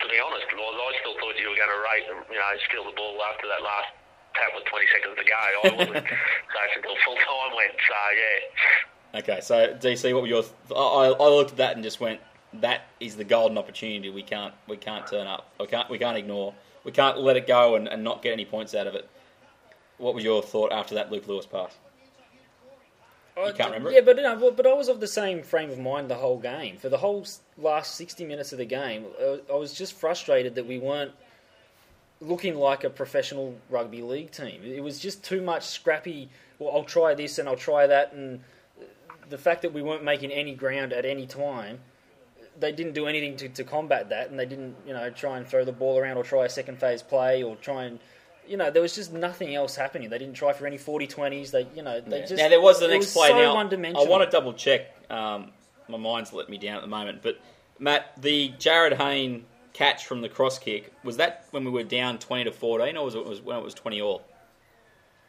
to 0.00 0.06
be 0.08 0.16
honest, 0.16 0.44
I 0.48 0.92
still 1.00 1.16
thought 1.20 1.36
you 1.36 1.48
were 1.52 1.60
going 1.60 1.72
to 1.72 1.80
rate, 1.92 2.06
you 2.32 2.40
know, 2.40 2.52
steal 2.68 2.84
the 2.88 2.96
ball 2.96 3.20
after 3.28 3.48
that 3.48 3.60
last 3.60 3.99
tap 4.34 4.50
with 4.54 4.64
20 4.64 4.86
seconds 4.92 5.16
to 5.18 5.24
go. 5.24 5.34
I 5.36 5.86
wasn't 5.86 6.06
safe 6.06 6.76
until 6.76 6.94
full 7.04 7.16
time 7.16 7.56
went. 7.56 7.72
So 7.88 7.94
yeah, 8.16 9.18
Okay, 9.20 9.40
so 9.40 9.74
DC, 9.74 10.12
what 10.14 10.22
were 10.22 10.28
your? 10.28 10.42
Th- 10.42 10.54
I, 10.76 11.14
I 11.18 11.28
looked 11.28 11.50
at 11.52 11.56
that 11.56 11.74
and 11.74 11.82
just 11.82 11.98
went, 12.00 12.20
that 12.54 12.82
is 13.00 13.16
the 13.16 13.24
golden 13.24 13.58
opportunity. 13.58 14.08
We 14.10 14.22
can't, 14.22 14.54
we 14.68 14.76
can't 14.76 15.06
turn 15.06 15.26
up. 15.26 15.50
We 15.58 15.66
can't, 15.66 15.90
we 15.90 15.98
can't 15.98 16.16
ignore. 16.16 16.54
We 16.84 16.92
can't 16.92 17.18
let 17.18 17.36
it 17.36 17.46
go 17.46 17.74
and, 17.74 17.88
and 17.88 18.04
not 18.04 18.22
get 18.22 18.32
any 18.32 18.44
points 18.44 18.74
out 18.74 18.86
of 18.86 18.94
it. 18.94 19.08
What 19.98 20.14
was 20.14 20.22
your 20.24 20.42
thought 20.42 20.72
after 20.72 20.94
that 20.94 21.10
Luke 21.10 21.26
Lewis 21.26 21.44
pass? 21.44 21.76
You 23.36 23.52
can't 23.54 23.70
remember 23.70 23.90
it? 23.90 23.94
Yeah, 23.94 24.00
but 24.02 24.16
no, 24.16 24.36
but- 24.36 24.56
but 24.56 24.66
I 24.66 24.72
was 24.74 24.88
of 24.88 25.00
the 25.00 25.06
same 25.08 25.42
frame 25.42 25.70
of 25.70 25.78
mind 25.78 26.10
the 26.10 26.14
whole 26.16 26.38
game. 26.38 26.76
For 26.76 26.88
the 26.88 26.98
whole 26.98 27.26
last 27.58 27.94
sixty 27.96 28.24
minutes 28.24 28.52
of 28.52 28.58
the 28.58 28.64
game, 28.64 29.06
uh, 29.20 29.36
I 29.52 29.56
was 29.56 29.72
just 29.72 29.94
frustrated 29.94 30.54
that 30.56 30.66
we 30.66 30.78
weren't 30.78 31.12
looking 32.20 32.54
like 32.54 32.84
a 32.84 32.90
professional 32.90 33.56
rugby 33.70 34.02
league 34.02 34.30
team. 34.30 34.60
It 34.64 34.82
was 34.82 34.98
just 34.98 35.24
too 35.24 35.40
much 35.40 35.66
scrappy. 35.66 36.28
Well, 36.58 36.74
I'll 36.74 36.84
try 36.84 37.14
this 37.14 37.38
and 37.38 37.48
I'll 37.48 37.56
try 37.56 37.86
that, 37.86 38.12
and 38.12 38.40
the 39.28 39.38
fact 39.38 39.62
that 39.62 39.72
we 39.72 39.82
weren't 39.82 40.04
making 40.04 40.30
any 40.30 40.54
ground 40.54 40.92
at 40.92 41.04
any 41.04 41.26
time, 41.26 41.80
they 42.58 42.72
didn't 42.72 42.92
do 42.92 43.06
anything 43.06 43.36
to, 43.36 43.48
to 43.48 43.64
combat 43.64 44.10
that, 44.10 44.28
and 44.30 44.38
they 44.38 44.44
didn't, 44.44 44.76
you 44.86 44.92
know, 44.92 45.08
try 45.10 45.38
and 45.38 45.46
throw 45.46 45.64
the 45.64 45.72
ball 45.72 45.98
around 45.98 46.18
or 46.18 46.24
try 46.24 46.44
a 46.44 46.48
second 46.50 46.78
phase 46.78 47.02
play 47.02 47.42
or 47.42 47.56
try 47.56 47.84
and. 47.84 47.98
You 48.46 48.56
know, 48.56 48.68
there 48.68 48.82
was 48.82 48.96
just 48.96 49.12
nothing 49.12 49.54
else 49.54 49.76
happening. 49.76 50.10
They 50.10 50.18
didn't 50.18 50.34
try 50.34 50.52
for 50.52 50.66
any 50.66 50.76
40-20s. 50.76 51.52
They, 51.52 51.68
you 51.76 51.82
know, 51.82 52.00
they 52.00 52.20
Yeah. 52.20 52.26
just 52.26 52.42
now 52.42 52.48
there 52.48 52.60
was 52.60 52.80
the 52.80 52.88
next 52.88 53.06
was 53.06 53.12
play. 53.12 53.28
So 53.28 53.36
now 53.36 53.52
I 53.56 54.04
want 54.08 54.24
to 54.24 54.30
double 54.30 54.54
check. 54.54 54.92
Um, 55.08 55.52
my 55.88 55.98
mind's 55.98 56.32
let 56.32 56.48
me 56.48 56.58
down 56.58 56.74
at 56.74 56.82
the 56.82 56.88
moment, 56.88 57.22
but 57.22 57.38
Matt, 57.78 58.20
the 58.20 58.50
Jarryd 58.58 58.96
Hayne 58.96 59.44
catch 59.72 60.06
from 60.06 60.20
the 60.20 60.28
cross 60.28 60.58
kick 60.58 60.92
was 61.04 61.16
that 61.18 61.46
when 61.50 61.64
we 61.64 61.70
were 61.70 61.82
down 61.84 62.18
twenty 62.18 62.44
to 62.44 62.52
fourteen, 62.52 62.96
or 62.96 63.04
was 63.04 63.14
it 63.14 63.24
was 63.24 63.40
when 63.40 63.56
it 63.56 63.62
was 63.62 63.74
twenty 63.74 64.00
all? 64.00 64.22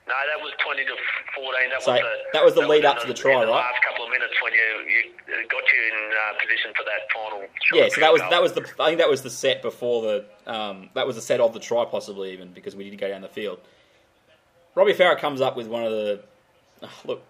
no, 0.07 0.15
that 0.35 0.43
was 0.43 0.51
20 0.65 0.83
to 0.83 0.91
14. 1.35 1.69
That 1.69 1.81
So 1.83 1.91
was 1.93 2.01
the, 2.01 2.15
that 2.33 2.43
was 2.43 2.53
the 2.55 2.67
lead 2.67 2.83
up 2.83 2.97
in 2.97 3.01
to 3.03 3.07
the 3.07 3.13
try, 3.13 3.33
in 3.33 3.39
the 3.41 3.45
right? 3.45 3.53
last 3.71 3.81
couple 3.87 4.03
of 4.03 4.11
minutes 4.11 4.33
when 4.43 4.51
you, 4.51 4.59
you 4.91 5.47
got 5.47 5.63
you 5.71 5.79
in 5.87 6.11
uh, 6.11 6.39
position 6.41 6.71
for 6.75 6.83
that 6.83 7.07
final. 7.13 7.47
Yeah, 7.71 7.87
so 7.87 8.01
that 8.01 8.11
was 8.11 8.19
goal. 8.21 8.29
that 8.31 8.41
was 8.41 8.51
the 8.53 8.67
I 8.79 8.87
think 8.87 8.97
that 8.97 9.09
was 9.09 9.21
the 9.21 9.29
set 9.29 9.61
before 9.61 10.01
the 10.01 10.25
um, 10.51 10.89
that 10.95 11.07
was 11.07 11.15
the 11.15 11.21
set 11.21 11.39
of 11.39 11.53
the 11.53 11.59
try 11.61 11.85
possibly 11.85 12.33
even 12.33 12.51
because 12.51 12.75
we 12.75 12.83
didn't 12.83 12.99
go 12.99 13.07
down 13.07 13.21
the 13.21 13.29
field. 13.29 13.59
Robbie 14.75 14.93
Farah 14.93 15.17
comes 15.17 15.39
up 15.39 15.55
with 15.55 15.67
one 15.67 15.83
of 15.83 15.91
the 15.91 16.23
look. 17.05 17.23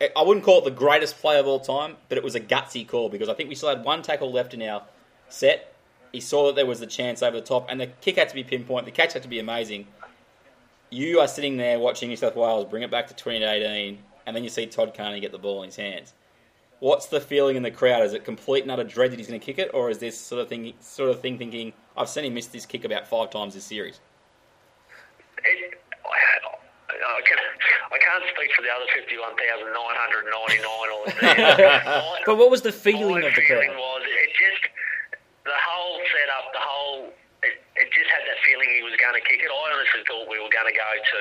I 0.00 0.22
wouldn't 0.22 0.44
call 0.44 0.58
it 0.58 0.64
the 0.64 0.70
greatest 0.70 1.18
play 1.18 1.38
of 1.40 1.46
all 1.48 1.58
time, 1.58 1.96
but 2.08 2.16
it 2.16 2.22
was 2.22 2.34
a 2.36 2.40
gutsy 2.40 2.86
call 2.86 3.08
because 3.08 3.28
I 3.28 3.34
think 3.34 3.48
we 3.48 3.54
still 3.56 3.70
had 3.70 3.82
one 3.82 4.02
tackle 4.02 4.30
left 4.30 4.54
in 4.54 4.62
our 4.62 4.82
set. 5.30 5.72
He 6.12 6.20
saw 6.20 6.46
that 6.46 6.56
there 6.56 6.66
was 6.66 6.80
the 6.80 6.86
chance 6.86 7.22
over 7.22 7.38
the 7.38 7.46
top, 7.46 7.66
and 7.68 7.80
the 7.80 7.86
kick 7.86 8.16
had 8.16 8.28
to 8.28 8.34
be 8.34 8.42
pinpoint. 8.42 8.84
The 8.84 8.90
catch 8.92 9.12
had 9.12 9.22
to 9.22 9.28
be 9.28 9.38
amazing. 9.38 9.86
You 10.90 11.20
are 11.20 11.28
sitting 11.28 11.56
there 11.56 11.78
watching 11.78 12.08
New 12.08 12.16
South 12.16 12.34
Wales 12.34 12.64
bring 12.64 12.82
it 12.82 12.90
back 12.90 13.06
to 13.08 13.14
2018, 13.14 13.98
and 14.26 14.36
then 14.36 14.42
you 14.42 14.50
see 14.50 14.66
Todd 14.66 14.92
Carney 14.94 15.20
get 15.20 15.30
the 15.30 15.38
ball 15.38 15.62
in 15.62 15.68
his 15.68 15.76
hands. 15.76 16.14
What's 16.80 17.06
the 17.06 17.20
feeling 17.20 17.56
in 17.56 17.62
the 17.62 17.70
crowd? 17.70 18.02
Is 18.04 18.14
it 18.14 18.24
complete 18.24 18.62
and 18.62 18.72
utter 18.72 18.84
dread 18.84 19.12
that 19.12 19.18
he's 19.18 19.28
going 19.28 19.38
to 19.38 19.44
kick 19.44 19.58
it, 19.58 19.70
or 19.72 19.90
is 19.90 19.98
this 19.98 20.18
sort 20.18 20.40
of 20.40 20.48
thing, 20.48 20.72
sort 20.80 21.10
of 21.10 21.20
thing 21.20 21.38
thinking, 21.38 21.74
I've 21.96 22.08
seen 22.08 22.24
him 22.24 22.34
miss 22.34 22.46
this 22.46 22.66
kick 22.66 22.84
about 22.84 23.06
five 23.06 23.30
times 23.30 23.54
this 23.54 23.64
series? 23.64 24.00
It, 25.44 25.78
I, 26.04 26.16
I, 26.88 27.20
can, 27.20 27.38
I 27.92 27.98
can't 28.00 28.24
speak 28.34 28.50
for 28.56 28.62
the 28.62 28.70
other 28.72 28.86
51,999 28.96 30.64
or 30.90 32.18
But 32.26 32.36
what 32.36 32.50
was 32.50 32.62
the 32.62 32.72
feeling 32.72 33.20
my 33.20 33.28
of 33.28 33.34
the 33.34 33.42
feeling 33.42 33.68
crowd? 33.68 33.78
was 33.78 34.02
it 34.08 34.30
just 34.34 34.72
the 35.44 35.52
whole 35.52 36.00
setup, 36.00 36.52
the 36.52 36.60
whole 36.64 37.12
it, 37.42 37.56
it 37.76 37.88
just 37.92 38.08
had 38.12 38.20
that 38.28 38.36
feeling 38.44 38.68
he 38.76 38.82
was 38.84 38.92
going 39.10 39.18
to 39.18 39.26
kick 39.26 39.42
it. 39.42 39.50
I 39.50 39.58
honestly 39.74 40.02
thought 40.06 40.30
we 40.30 40.38
were 40.38 40.52
going 40.54 40.70
to 40.70 40.76
go 40.78 40.86
to 40.94 41.20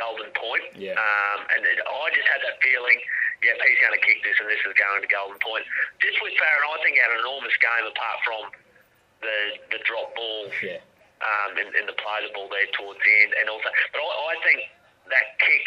Golden 0.00 0.30
Point, 0.32 0.64
Yeah. 0.80 0.96
um, 0.96 1.38
and 1.52 1.60
I 1.68 2.06
just 2.16 2.28
had 2.32 2.40
that 2.48 2.56
feeling. 2.64 2.96
Yep, 3.44 3.56
he's 3.60 3.80
going 3.80 3.96
to 3.96 4.02
kick 4.04 4.20
this, 4.24 4.36
and 4.40 4.48
this 4.48 4.60
is 4.64 4.72
going 4.76 5.00
to 5.04 5.08
Golden 5.08 5.36
Point. 5.44 5.64
Just 6.00 6.16
with 6.24 6.32
Farah, 6.40 6.72
I 6.72 6.76
think 6.84 6.96
he 6.96 7.00
had 7.04 7.12
an 7.12 7.20
enormous 7.24 7.52
game 7.60 7.84
apart 7.88 8.18
from 8.24 8.42
the 9.20 9.36
the 9.76 9.80
drop 9.84 10.12
ball 10.16 10.48
Yeah. 10.64 10.80
um, 11.20 11.56
in, 11.60 11.68
in 11.76 11.84
the 11.84 11.96
play 12.00 12.24
the 12.24 12.32
ball 12.32 12.48
there 12.48 12.68
towards 12.72 13.00
the 13.04 13.12
end, 13.24 13.32
and 13.36 13.48
also, 13.52 13.68
but 13.92 14.00
I, 14.00 14.08
I 14.32 14.34
think 14.44 14.60
that 15.12 15.36
kick 15.40 15.66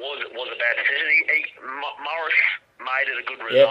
was 0.00 0.18
was 0.32 0.48
a 0.52 0.58
bad 0.60 0.76
decision. 0.80 1.04
He, 1.08 1.20
he, 1.28 1.40
M- 1.60 1.96
Morris 2.04 2.40
made 2.80 3.08
it 3.12 3.16
a 3.20 3.24
good 3.28 3.40
Yeah. 3.52 3.68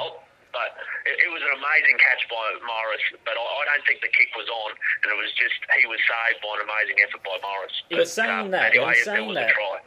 Result, 0.53 0.69
but 0.73 1.09
it, 1.09 1.17
it 1.27 1.29
was 1.31 1.41
an 1.41 1.49
amazing 1.57 1.97
catch 1.97 2.29
by 2.29 2.65
Morris. 2.65 3.01
But 3.25 3.33
I, 3.33 3.41
I 3.41 3.63
don't 3.75 3.85
think 3.87 4.01
the 4.01 4.07
kick 4.07 4.29
was 4.37 4.47
on, 4.49 4.71
and 5.03 5.11
it 5.11 5.17
was 5.17 5.31
just 5.33 5.57
he 5.79 5.85
was 5.87 5.99
saved 6.05 6.41
by 6.41 6.49
an 6.61 6.69
amazing 6.69 6.97
effort 7.07 7.23
by 7.23 7.37
Morris. 7.41 7.73
In 7.89 7.97
But, 7.97 8.07
saying 8.07 8.39
um, 8.47 8.51
that, 8.51 8.71
anyway, 8.73 8.85
in 8.85 8.91
it- 8.93 9.05
saying 9.05 9.23
it 9.23 9.27
was 9.27 9.35
that- 9.37 9.49
a 9.49 9.53
try. 9.53 9.77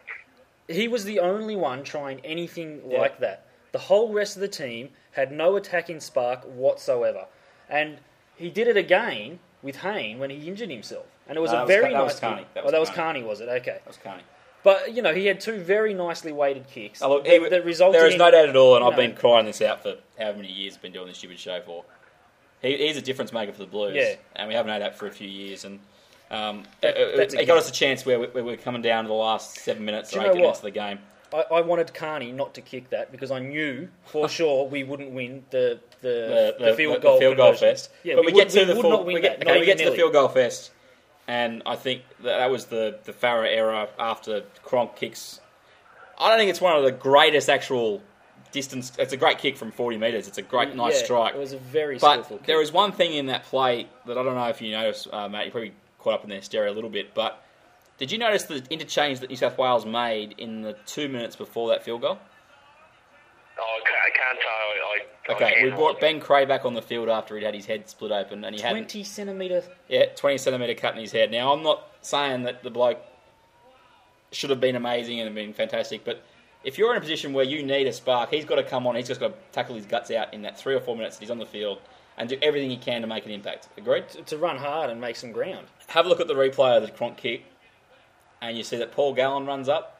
he 0.68 0.88
was 0.88 1.04
the 1.04 1.20
only 1.20 1.56
one 1.56 1.84
trying 1.84 2.20
anything 2.24 2.82
Yeah. 2.88 2.98
like 3.00 3.20
that. 3.20 3.46
The 3.72 3.78
whole 3.78 4.12
rest 4.12 4.36
of 4.36 4.40
the 4.40 4.48
team 4.48 4.90
had 5.12 5.32
no 5.32 5.56
attacking 5.56 6.00
spark 6.00 6.42
whatsoever, 6.44 7.26
and 7.68 7.98
he 8.36 8.48
did 8.50 8.68
it 8.68 8.76
again 8.76 9.38
with 9.62 9.76
Hayne 9.76 10.18
when 10.18 10.30
he 10.30 10.46
injured 10.48 10.70
himself. 10.70 11.06
And 11.28 11.36
it 11.36 11.40
was 11.40 11.50
No, 11.50 11.58
a 11.58 11.60
was 11.62 11.68
very 11.68 11.82
Ca- 11.86 11.88
that 11.90 11.98
nice. 12.04 12.12
was 12.12 12.20
Carney. 12.20 12.42
kick. 12.42 12.54
That 12.54 12.60
oh, 12.60 12.64
was 12.64 12.72
that 12.72 12.80
was 12.80 12.88
Carney. 12.90 13.20
Carney, 13.20 13.22
was 13.24 13.40
it? 13.40 13.48
Okay. 13.48 13.72
That 13.72 13.86
was 13.86 13.96
Carney. 13.96 14.22
But 14.66 14.96
you 14.96 15.00
know, 15.00 15.14
he 15.14 15.26
had 15.26 15.40
two 15.40 15.58
very 15.58 15.94
nicely 15.94 16.32
weighted 16.32 16.66
kicks 16.66 17.00
Oh, 17.00 17.08
look, 17.08 17.24
that, 17.24 17.40
he 17.40 17.48
that 17.50 17.64
resulted. 17.64 18.00
there 18.00 18.08
is 18.08 18.16
no 18.16 18.32
doubt 18.32 18.48
at 18.48 18.56
all, 18.56 18.74
and 18.74 18.84
I've 18.84 18.90
know, 18.90 18.96
been 18.96 19.14
crying 19.14 19.46
this 19.46 19.62
out 19.62 19.80
for 19.84 19.94
however 20.18 20.38
many 20.38 20.50
years 20.52 20.74
I've 20.74 20.82
been 20.82 20.90
doing 20.90 21.06
this 21.06 21.18
stupid 21.18 21.38
show 21.38 21.60
for. 21.64 21.84
He, 22.62 22.76
he's 22.76 22.96
a 22.96 23.00
difference 23.00 23.32
maker 23.32 23.52
for 23.52 23.60
the 23.60 23.66
Blues, 23.66 23.94
Yeah. 23.94 24.16
and 24.34 24.48
we 24.48 24.54
haven't 24.54 24.72
had 24.72 24.82
that 24.82 24.98
for 24.98 25.06
a 25.06 25.12
few 25.12 25.28
years. 25.28 25.64
And 25.64 25.78
um, 26.32 26.64
That- 26.80 26.96
it, 26.96 27.32
it, 27.34 27.46
got 27.46 27.58
us 27.58 27.68
a 27.68 27.72
chance 27.72 28.04
where 28.04 28.18
we, 28.18 28.42
we're 28.42 28.56
coming 28.56 28.82
down 28.82 29.04
to 29.04 29.08
the 29.08 29.14
last 29.14 29.54
seven 29.58 29.84
minutes 29.84 30.10
Do 30.10 30.18
or 30.18 30.26
eight 30.26 30.34
minutes 30.34 30.58
of 30.58 30.64
the 30.64 30.72
game. 30.72 30.98
I, 31.32 31.44
I 31.54 31.60
wanted 31.60 31.94
Carney 31.94 32.32
not 32.32 32.52
to 32.54 32.60
kick 32.60 32.90
that 32.90 33.12
because 33.12 33.30
I 33.30 33.38
knew 33.38 33.88
for 34.06 34.28
sure 34.38 34.66
we 34.66 34.82
wouldn't 34.82 35.12
win 35.12 35.44
the 35.50 35.78
the, 36.00 36.54
The, 36.58 36.64
the, 36.64 36.74
field 36.74 36.96
the 36.96 37.00
goal 37.00 37.18
field 37.20 37.36
goal 37.36 37.52
fest. 37.52 37.90
Yeah, 38.02 38.16
but 38.16 38.24
we, 38.26 38.32
we, 38.32 38.38
get 38.38 38.46
would, 38.46 38.50
to 38.54 38.58
we 38.58 38.64
the 38.64 38.74
would 38.74 38.82
full, 38.82 38.90
not 38.90 39.06
win 39.06 39.14
we 39.14 39.20
get, 39.20 39.38
that. 39.38 39.46
okay, 39.48 39.60
we 39.60 39.66
get 39.66 39.78
to 39.78 39.90
the 39.90 39.96
field 39.96 40.12
goal 40.12 40.26
fest, 40.28 40.72
and 41.28 41.62
I 41.66 41.76
think 41.76 42.02
that, 42.22 42.38
that 42.38 42.50
was 42.50 42.66
the 42.66 42.98
the 43.04 43.12
Farah 43.12 43.54
era 43.54 43.88
after 43.98 44.42
Cronk 44.62 44.96
kicks. 44.96 45.40
I 46.18 46.28
don't 46.28 46.38
think 46.38 46.50
it's 46.50 46.60
one 46.60 46.76
of 46.76 46.82
the 46.84 46.92
greatest 46.92 47.48
actual 47.48 48.02
distance. 48.52 48.92
It's 48.98 49.12
a 49.12 49.16
great 49.16 49.38
kick 49.38 49.56
from 49.56 49.70
forty 49.72 49.96
meters. 49.98 50.28
It's 50.28 50.38
a 50.38 50.42
great, 50.42 50.74
nice 50.74 50.98
Yeah, 50.98 51.04
strike. 51.04 51.34
It 51.34 51.38
was 51.38 51.52
a 51.52 51.58
very 51.58 51.98
skillful 51.98 52.22
But 52.36 52.38
kick. 52.38 52.46
there 52.46 52.62
is 52.62 52.72
one 52.72 52.92
thing 52.92 53.12
in 53.14 53.26
that 53.26 53.44
play 53.44 53.88
that 54.06 54.16
I 54.16 54.22
don't 54.22 54.34
know 54.34 54.48
if 54.48 54.60
you 54.62 54.70
noticed, 54.72 55.08
uh, 55.12 55.28
Matt. 55.28 55.46
You 55.46 55.50
probably 55.52 55.72
caught 55.98 56.14
up 56.14 56.24
in 56.24 56.30
their 56.30 56.42
stereo 56.42 56.72
a 56.72 56.74
little 56.74 56.90
bit, 56.90 57.12
but 57.14 57.42
did 57.98 58.12
you 58.12 58.18
notice 58.18 58.44
the 58.44 58.62
interchange 58.70 59.20
that 59.20 59.30
New 59.30 59.36
South 59.36 59.58
Wales 59.58 59.84
made 59.84 60.34
in 60.38 60.62
the 60.62 60.74
two 60.86 61.08
minutes 61.08 61.34
before 61.36 61.68
that 61.70 61.82
field 61.82 62.02
goal? 62.02 62.18
Oh, 63.58 63.62
I 63.62 63.84
can't, 63.84 63.96
I 64.04 64.10
can't 64.16 64.38
tell. 64.38 64.50
I, 64.50 64.98
I 65.00 65.04
Okay, 65.28 65.64
we 65.64 65.70
brought 65.70 66.00
Ben 66.00 66.20
Creagh 66.20 66.46
back 66.46 66.64
on 66.64 66.74
the 66.74 66.82
field 66.82 67.08
after 67.08 67.36
he'd 67.36 67.44
had 67.44 67.54
his 67.54 67.66
head 67.66 67.88
split 67.88 68.12
open, 68.12 68.44
and 68.44 68.54
he 68.54 68.62
had 68.62 68.70
twenty 68.70 69.02
centimeter. 69.02 69.62
yeah 69.88 70.06
twenty 70.14 70.38
centimeter 70.38 70.74
cut 70.74 70.94
in 70.94 71.00
his 71.00 71.12
head. 71.12 71.30
Now 71.30 71.52
I'm 71.52 71.62
not 71.62 71.88
saying 72.02 72.44
that 72.44 72.62
the 72.62 72.70
bloke 72.70 72.98
should 74.30 74.50
have 74.50 74.60
been 74.60 74.76
amazing 74.76 75.20
and 75.20 75.34
been 75.34 75.52
fantastic, 75.52 76.04
but 76.04 76.22
if 76.64 76.78
you're 76.78 76.90
in 76.90 76.98
a 76.98 77.00
position 77.00 77.32
where 77.32 77.44
you 77.44 77.62
need 77.62 77.86
a 77.86 77.92
spark, 77.92 78.30
he's 78.30 78.44
got 78.44 78.56
to 78.56 78.62
come 78.62 78.86
on. 78.86 78.96
He's 78.96 79.06
just 79.06 79.20
got 79.20 79.28
to 79.28 79.34
tackle 79.52 79.76
his 79.76 79.86
guts 79.86 80.10
out 80.10 80.34
in 80.34 80.42
that 80.42 80.58
three 80.58 80.74
or 80.74 80.80
four 80.80 80.96
minutes 80.96 81.16
that 81.16 81.20
he's 81.20 81.30
on 81.30 81.38
the 81.38 81.46
field 81.46 81.78
and 82.18 82.28
do 82.28 82.36
everything 82.42 82.70
he 82.70 82.76
can 82.76 83.02
to 83.02 83.06
make 83.06 83.24
an 83.24 83.30
impact. 83.30 83.68
Agreed? 83.76 84.08
To, 84.10 84.22
to 84.22 84.38
run 84.38 84.56
hard 84.56 84.90
and 84.90 85.00
make 85.00 85.16
some 85.16 85.32
ground. 85.32 85.66
Have 85.88 86.06
a 86.06 86.08
look 86.08 86.20
at 86.20 86.26
the 86.26 86.34
replay 86.34 86.76
of 86.76 86.82
the 86.82 86.90
Cronk 86.90 87.16
kick, 87.18 87.44
and 88.42 88.56
you 88.56 88.64
see 88.64 88.76
that 88.78 88.92
Paul 88.92 89.14
Gallen 89.14 89.46
runs 89.46 89.68
up, 89.68 89.95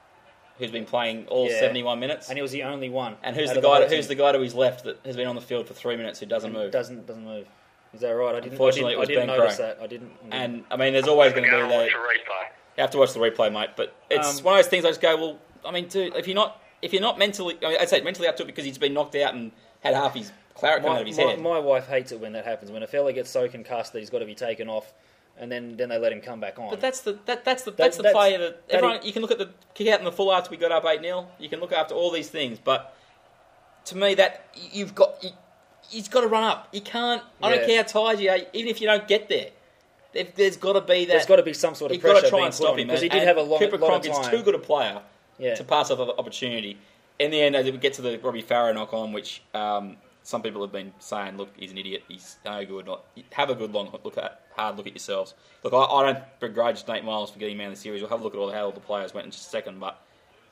who's 0.59 0.71
been 0.71 0.85
playing 0.87 1.27
all 1.29 1.49
Yeah. 1.51 1.61
71 1.61 2.01
minutes. 2.01 2.29
And 2.29 2.39
he 2.39 2.43
was 2.43 2.53
the 2.53 2.63
only 2.65 2.89
one. 2.89 3.17
And 3.23 3.37
who's 3.37 3.51
out 3.51 3.55
the 3.55 3.59
of 3.61 3.65
guy? 3.65 3.81
whole 3.81 3.89
who's 3.89 4.07
the 4.09 4.15
team. 4.15 4.25
guy 4.25 4.33
to 4.33 4.41
his 4.41 4.55
left 4.55 4.85
that 4.85 4.99
has 5.05 5.17
been 5.17 5.27
on 5.27 5.35
the 5.35 5.41
field 5.41 5.67
for 5.69 5.75
three 5.75 5.97
minutes 5.97 6.21
who 6.21 6.27
doesn't 6.27 6.53
move? 6.53 6.71
Doesn't 6.73 7.07
doesn't 7.07 7.25
move. 7.25 7.47
Is 7.95 8.01
that 8.01 8.11
right? 8.11 8.35
I 8.35 8.41
didn't. 8.41 8.53
Unfortunately, 8.53 8.93
I 8.93 8.97
it 8.97 8.99
was 8.99 9.09
didn't, 9.09 9.23
I 9.23 9.27
Ben 9.27 9.35
didn't 9.37 9.45
notice 9.45 9.59
Creagh. 9.61 9.77
that. 9.79 9.83
I 9.83 9.87
didn't. 9.87 10.11
And 10.31 10.65
I 10.71 10.77
mean, 10.77 10.93
there's 10.93 11.09
always 11.09 11.33
going 11.33 11.45
to 11.45 11.51
Go 11.51 11.57
be 11.57 11.63
and 11.63 11.71
that. 11.73 11.77
watch 11.79 11.91
the 11.93 11.99
replay. 11.99 12.43
You 12.77 12.81
have 12.83 12.91
to 12.91 12.99
watch 12.99 13.13
the 13.15 13.21
replay, 13.21 13.53
mate. 13.53 13.71
But 13.77 13.95
it's 14.11 14.39
Um, 14.41 14.45
one 14.45 14.55
of 14.59 14.65
those 14.65 14.71
things. 14.71 14.85
I 14.85 14.89
just 14.89 15.01
go, 15.01 15.17
well, 15.17 15.39
I 15.65 15.71
mean, 15.71 15.89
dude, 15.89 16.15
if 16.17 16.27
you're 16.27 16.35
not, 16.35 16.61
if 16.83 16.93
you're 16.93 17.01
not 17.03 17.19
mentally, 17.19 17.57
I 17.65 17.69
mean, 17.69 17.77
I'd 17.81 17.89
say 17.89 18.01
mentally 18.03 18.29
up 18.29 18.37
to 18.37 18.43
it 18.43 18.47
because 18.47 18.65
he's 18.67 18.77
been 18.79 18.93
knocked 18.93 19.15
out 19.15 19.35
and 19.35 19.51
had 19.81 19.95
half 19.95 20.15
his 20.15 20.31
claret 20.55 20.83
come 20.83 20.91
out 20.91 20.95
my, 20.97 21.01
of 21.01 21.07
his 21.07 21.17
my, 21.17 21.23
head. 21.25 21.41
my 21.41 21.59
wife 21.59 21.87
hates 21.89 22.13
it 22.13 22.21
when 22.21 22.33
that 22.33 22.45
happens. 22.45 22.71
When 22.71 22.83
a 22.83 22.87
fella 22.87 23.13
gets 23.15 23.31
so 23.31 23.49
concussed 23.49 23.93
that 23.95 24.01
he's 24.01 24.11
got 24.11 24.19
to 24.19 24.27
be 24.27 24.35
taken 24.35 24.69
off, 24.69 24.93
and 25.39 25.51
then 25.51 25.77
then 25.77 25.89
they 25.89 25.99
let 25.99 26.13
him 26.13 26.21
come 26.21 26.41
back 26.41 26.59
on. 26.59 26.71
But 26.71 26.81
that's 26.81 27.01
the 27.01 27.19
that, 27.27 27.45
that's 27.45 27.63
the 27.65 27.71
that's 27.73 27.97
the 27.97 28.03
that's- 28.05 28.17
play 28.17 28.37
that 28.37 28.69
that 28.69 28.75
everyone. 28.77 29.01
you 29.05 29.13
can 29.13 29.23
look 29.23 29.31
at 29.31 29.39
the 29.39 29.51
kick 29.75 29.89
out 29.89 29.99
in 29.99 30.05
the 30.05 30.13
full 30.13 30.33
after 30.33 30.51
we 30.51 30.57
got 30.57 30.73
up 30.73 30.85
eight 30.87 31.01
0 31.03 31.27
You 31.39 31.49
can 31.49 31.61
look 31.61 31.73
after 31.73 31.95
all 31.95 32.11
these 32.11 32.29
things, 32.29 32.59
but 32.63 32.95
to 33.87 33.97
me, 33.97 34.15
that 34.15 34.47
you've 34.73 34.95
got 34.95 35.23
you, 35.23 35.31
he's 35.89 36.09
got 36.09 36.23
to 36.23 36.27
run 36.29 36.43
up. 36.45 36.69
You 36.73 36.81
can't. 36.81 37.23
I 37.43 37.51
don't 37.55 37.67
care 37.67 37.77
how 37.83 37.83
tired 37.85 38.21
you 38.21 38.31
are, 38.31 38.39
even 38.53 38.69
if 38.71 38.81
you 38.81 38.87
don't 38.87 39.07
get 39.07 39.29
there. 39.29 39.51
There, 40.13 40.27
there's 40.35 40.57
got 40.57 40.73
to 40.73 40.81
be 40.81 41.05
that. 41.05 41.13
There's 41.13 41.27
got 41.27 41.37
to 41.37 41.43
be 41.43 41.53
some 41.53 41.75
sort 41.75 41.91
of 41.91 41.97
You've 41.97 42.03
got 42.05 42.13
pressure 42.13 42.27
to 42.27 42.31
try 42.31 42.45
and 42.47 42.55
stop 42.55 42.79
him 42.79 42.87
because 42.89 43.03
he 43.03 43.09
did 43.09 43.23
have 43.23 43.37
a 43.37 43.43
long, 43.43 43.59
Cooper 43.61 43.79
lot 43.79 43.89
Cronk 43.89 44.07
of 44.07 44.13
time. 44.13 44.21
is 44.23 44.29
too 44.29 44.43
good 44.43 44.55
a 44.55 44.59
player 44.59 45.03
Yeah. 45.39 45.55
to 45.55 45.65
pass 45.65 45.91
up 45.91 45.99
an 46.01 46.11
opportunity. 46.19 46.79
In 47.19 47.31
the 47.31 47.41
end, 47.41 47.55
as 47.55 47.65
we 47.67 47.73
get 47.79 47.93
to 47.95 48.03
the 48.03 48.19
Robbie 48.19 48.43
Farah 48.43 48.75
knock 48.75 48.93
on, 48.93 49.13
which 49.13 49.43
um, 49.55 49.97
some 50.27 50.43
people 50.43 50.61
have 50.61 50.73
been 50.73 50.93
saying, 50.99 51.37
look, 51.37 51.51
he's 51.57 51.71
an 51.71 51.79
idiot, 51.79 52.03
he's 52.09 52.37
no 52.45 52.65
good. 52.67 52.87
Not 52.87 53.05
have 53.33 53.49
a 53.49 53.55
good 53.55 53.73
long 53.73 53.97
look 54.05 54.19
at 54.19 54.41
hard 54.57 54.77
look 54.77 54.87
at 54.89 54.93
yourselves. 54.93 55.35
Look, 55.63 55.73
I, 55.73 55.79
I 55.79 56.13
don't 56.13 56.25
begrudge 56.41 56.87
Nate 56.89 57.05
Myles 57.05 57.31
for 57.31 57.39
getting 57.39 57.57
man 57.57 57.69
of 57.69 57.75
the 57.75 57.81
series. 57.81 58.01
We'll 58.03 58.11
have 58.11 58.21
a 58.21 58.25
look 58.25 58.35
at 58.35 58.39
all 58.39 58.51
how 58.51 58.65
all 58.65 58.73
the 58.73 58.81
players 58.81 59.15
went 59.15 59.27
in 59.27 59.31
just 59.31 59.47
a 59.47 59.51
second. 59.51 59.79
But 59.79 60.03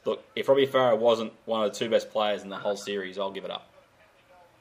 look, 0.04 0.22
if 0.36 0.48
Robbie 0.48 0.68
Farah 0.68 0.96
wasn't 0.96 1.32
one 1.46 1.64
of 1.64 1.72
the 1.72 1.76
two 1.78 1.90
best 1.90 2.10
players 2.10 2.42
in 2.44 2.50
the 2.50 2.56
whole 2.56 2.76
series, 2.76 3.18
I'll 3.18 3.32
give 3.32 3.44
it 3.44 3.50
up. 3.50 3.66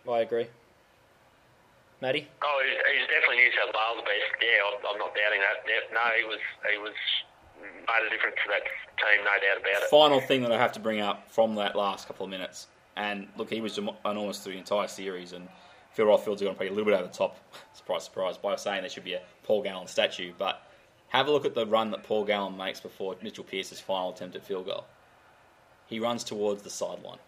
I 0.10 0.20
agree. 0.22 0.48
Matty, 2.02 2.28
Oh, 2.44 2.62
he's, 2.66 3.00
he's 3.00 3.08
definitely 3.08 3.38
New 3.44 3.52
South 3.52 3.72
Wales 3.74 3.98
the 3.98 4.04
best. 4.04 4.42
Yeah, 4.42 4.66
I'm, 4.68 4.94
I'm 4.94 5.00
not 5.00 5.14
doubting 5.16 5.40
that. 5.40 5.64
Yeah, 5.70 5.94
no, 5.94 6.02
he 6.18 6.26
was 6.26 6.40
he 6.72 6.78
was 6.80 6.94
made 7.62 8.08
a 8.08 8.10
difference 8.10 8.36
to 8.44 8.50
that 8.50 8.64
team, 8.98 9.24
no 9.24 9.32
doubt 9.40 9.62
about 9.62 9.84
it. 9.84 9.90
Final 9.90 10.20
thing 10.20 10.42
that 10.42 10.52
I 10.52 10.58
have 10.58 10.74
to 10.74 10.80
bring 10.82 11.00
up 11.00 11.32
from 11.32 11.56
that 11.56 11.76
last 11.78 12.08
couple 12.08 12.26
of 12.26 12.30
minutes, 12.30 12.68
and 12.96 13.28
look, 13.38 13.50
he 13.50 13.62
was 13.62 13.78
enormous 13.78 14.40
through 14.40 14.54
the 14.54 14.60
entire 14.60 14.88
series, 14.88 15.34
and 15.34 15.48
Phil 15.94 16.06
Rothfield's 16.06 16.42
going 16.42 16.54
to 16.54 16.58
play 16.58 16.68
a 16.68 16.72
little 16.72 16.86
bit 16.86 16.94
over 16.94 17.08
the 17.08 17.14
top, 17.14 17.38
surprise, 17.74 18.04
surprise, 18.06 18.38
by 18.38 18.56
saying 18.56 18.82
there 18.82 18.90
should 18.90 19.04
be 19.04 19.14
a 19.14 19.22
Paul 19.44 19.62
Gallen 19.64 19.88
statue, 19.88 20.34
but 20.38 20.62
have 21.10 21.28
a 21.28 21.32
look 21.32 21.46
at 21.46 21.54
the 21.54 21.66
run 21.66 21.92
that 21.92 22.04
Paul 22.04 22.26
Gallen 22.26 22.58
makes 22.58 22.80
before 22.80 23.16
Mitchell 23.22 23.44
Pearce's 23.44 23.80
final 23.80 24.12
attempt 24.12 24.36
at 24.36 24.44
field 24.44 24.66
goal. 24.66 24.86
He 25.88 26.00
runs 26.00 26.24
towards 26.24 26.64
the 26.64 26.70
sideline. 26.70 27.20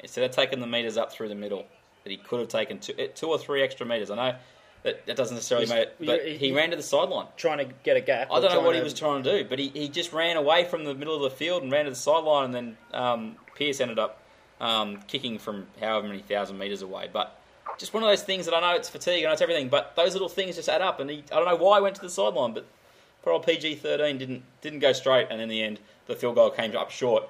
Instead 0.00 0.24
of 0.24 0.30
taking 0.30 0.60
the 0.60 0.66
metres 0.66 0.96
up 0.96 1.12
through 1.12 1.28
the 1.28 1.34
middle, 1.34 1.64
that 2.04 2.10
he 2.10 2.16
could 2.16 2.40
have 2.40 2.48
taken 2.48 2.78
two, 2.78 2.94
eh, 2.98 3.08
two 3.14 3.28
or 3.28 3.38
three 3.38 3.62
extra 3.62 3.86
metres. 3.86 4.10
I 4.10 4.16
know 4.16 4.36
that, 4.82 5.06
that 5.06 5.16
doesn't 5.16 5.34
necessarily 5.34 5.66
He's- 5.66 5.78
make 5.78 5.88
it, 5.88 5.96
but 6.06 6.26
he- 6.26 6.36
he, 6.36 6.52
ran 6.52 6.70
to 6.70 6.76
the 6.76 6.82
sideline. 6.82 7.26
trying 7.36 7.58
to 7.58 7.74
get 7.82 7.96
a 7.96 8.00
gap. 8.00 8.28
I 8.30 8.40
don't 8.40 8.52
know 8.52 8.60
what 8.60 8.74
he 8.74 8.82
was 8.82 8.94
trying 8.94 9.22
to 9.22 9.42
do, 9.42 9.48
but 9.48 9.58
he, 9.58 9.68
he 9.68 9.88
just 9.88 10.12
ran 10.12 10.36
away 10.36 10.64
from 10.64 10.84
the 10.84 10.94
middle 10.94 11.14
of 11.14 11.22
the 11.22 11.30
field 11.30 11.62
and 11.62 11.70
ran 11.70 11.84
to 11.84 11.90
the 11.90 11.96
sideline, 11.96 12.46
and 12.46 12.54
then 12.54 12.76
um, 12.92 13.36
Pearce 13.54 13.80
ended 13.80 13.98
up 13.98 14.19
um, 14.60 14.98
kicking 15.06 15.38
from 15.38 15.66
however 15.80 16.06
many 16.06 16.20
thousand 16.20 16.58
metres 16.58 16.82
away. 16.82 17.08
But 17.12 17.40
just 17.78 17.94
one 17.94 18.02
of 18.02 18.08
those 18.08 18.22
things 18.22 18.44
that 18.46 18.54
I 18.54 18.60
know 18.60 18.76
it's 18.76 18.88
fatigue, 18.88 19.24
I 19.24 19.28
know 19.28 19.32
it's 19.32 19.42
everything, 19.42 19.68
but 19.68 19.96
those 19.96 20.12
little 20.12 20.28
things 20.28 20.56
just 20.56 20.68
add 20.68 20.82
up. 20.82 21.00
And 21.00 21.10
he, 21.10 21.24
I 21.32 21.36
don't 21.36 21.46
know 21.46 21.56
why 21.56 21.78
he 21.78 21.82
went 21.82 21.96
to 21.96 22.02
the 22.02 22.10
sideline, 22.10 22.52
but 22.52 22.66
poor 23.22 23.32
old 23.32 23.46
PG 23.46 23.76
thirteen 23.76 24.18
didn't 24.18 24.42
didn't 24.60 24.80
go 24.80 24.92
straight, 24.92 25.28
and 25.30 25.40
in 25.40 25.48
the 25.48 25.62
end, 25.62 25.80
the 26.06 26.14
field 26.14 26.34
goal 26.34 26.50
came 26.50 26.76
up 26.76 26.90
short. 26.90 27.24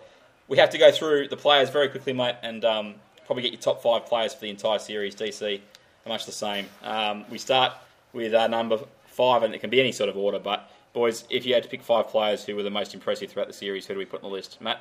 We 0.48 0.58
have 0.58 0.70
to 0.70 0.78
go 0.78 0.90
through 0.90 1.28
the 1.28 1.36
players 1.36 1.70
very 1.70 1.88
quickly, 1.88 2.12
mate, 2.12 2.34
and 2.42 2.64
um, 2.64 2.94
probably 3.24 3.44
get 3.44 3.52
your 3.52 3.60
top 3.60 3.80
five 3.80 4.06
players 4.06 4.34
for 4.34 4.40
the 4.40 4.50
entire 4.50 4.80
series. 4.80 5.14
DC 5.14 5.60
are 6.04 6.08
much 6.08 6.26
the 6.26 6.32
same. 6.32 6.66
Um, 6.82 7.24
we 7.30 7.38
start 7.38 7.72
with 8.12 8.34
uh, 8.34 8.48
number 8.48 8.80
five, 9.06 9.44
and 9.44 9.54
it 9.54 9.60
can 9.60 9.70
be 9.70 9.78
any 9.78 9.92
sort 9.92 10.08
of 10.08 10.16
order. 10.16 10.40
But 10.40 10.68
boys, 10.92 11.24
if 11.30 11.46
you 11.46 11.54
had 11.54 11.62
to 11.62 11.68
pick 11.68 11.82
five 11.82 12.08
players 12.08 12.44
who 12.44 12.56
were 12.56 12.64
the 12.64 12.70
most 12.70 12.94
impressive 12.94 13.30
throughout 13.30 13.46
the 13.46 13.54
series, 13.54 13.86
who 13.86 13.94
do 13.94 13.98
we 13.98 14.04
put 14.04 14.24
on 14.24 14.30
the 14.30 14.34
list? 14.34 14.60
Matt, 14.60 14.80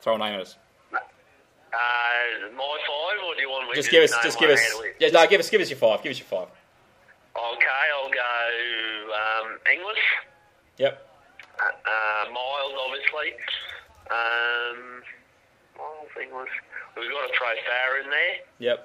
throw 0.00 0.14
a 0.14 0.18
name 0.18 0.34
at 0.34 0.40
us. 0.40 0.56
Uh, 1.72 2.52
my 2.52 2.76
five, 2.84 3.18
or 3.24 3.34
do 3.34 3.40
you 3.40 3.48
want 3.48 3.68
me 3.68 3.74
Just 3.74 3.88
to 3.88 3.92
give 3.92 4.04
us, 4.04 4.12
just 4.22 4.38
give 4.38 4.50
us, 4.50 4.60
out 4.60 4.80
of 4.80 4.84
it? 4.84 4.96
yeah, 5.00 5.08
no, 5.08 5.26
give 5.26 5.40
us, 5.40 5.48
give 5.48 5.60
us 5.60 5.70
your 5.70 5.78
five. 5.78 6.02
Give 6.02 6.12
us 6.12 6.18
your 6.18 6.28
five. 6.28 6.48
Okay, 7.32 7.84
I'll 7.96 8.12
go 8.12 8.36
um, 9.16 9.58
Inglis. 9.72 10.04
Yep. 10.76 11.00
Uh, 11.58 11.64
uh, 11.64 12.24
Myles, 12.28 12.74
obviously. 12.76 13.32
Um, 14.12 15.00
Myles, 15.80 16.12
Inglis. 16.20 16.52
We've 16.96 17.08
got 17.08 17.24
to 17.24 17.32
throw 17.32 17.48
Farah 17.48 18.04
in 18.04 18.10
there. 18.10 18.34
Yep. 18.60 18.78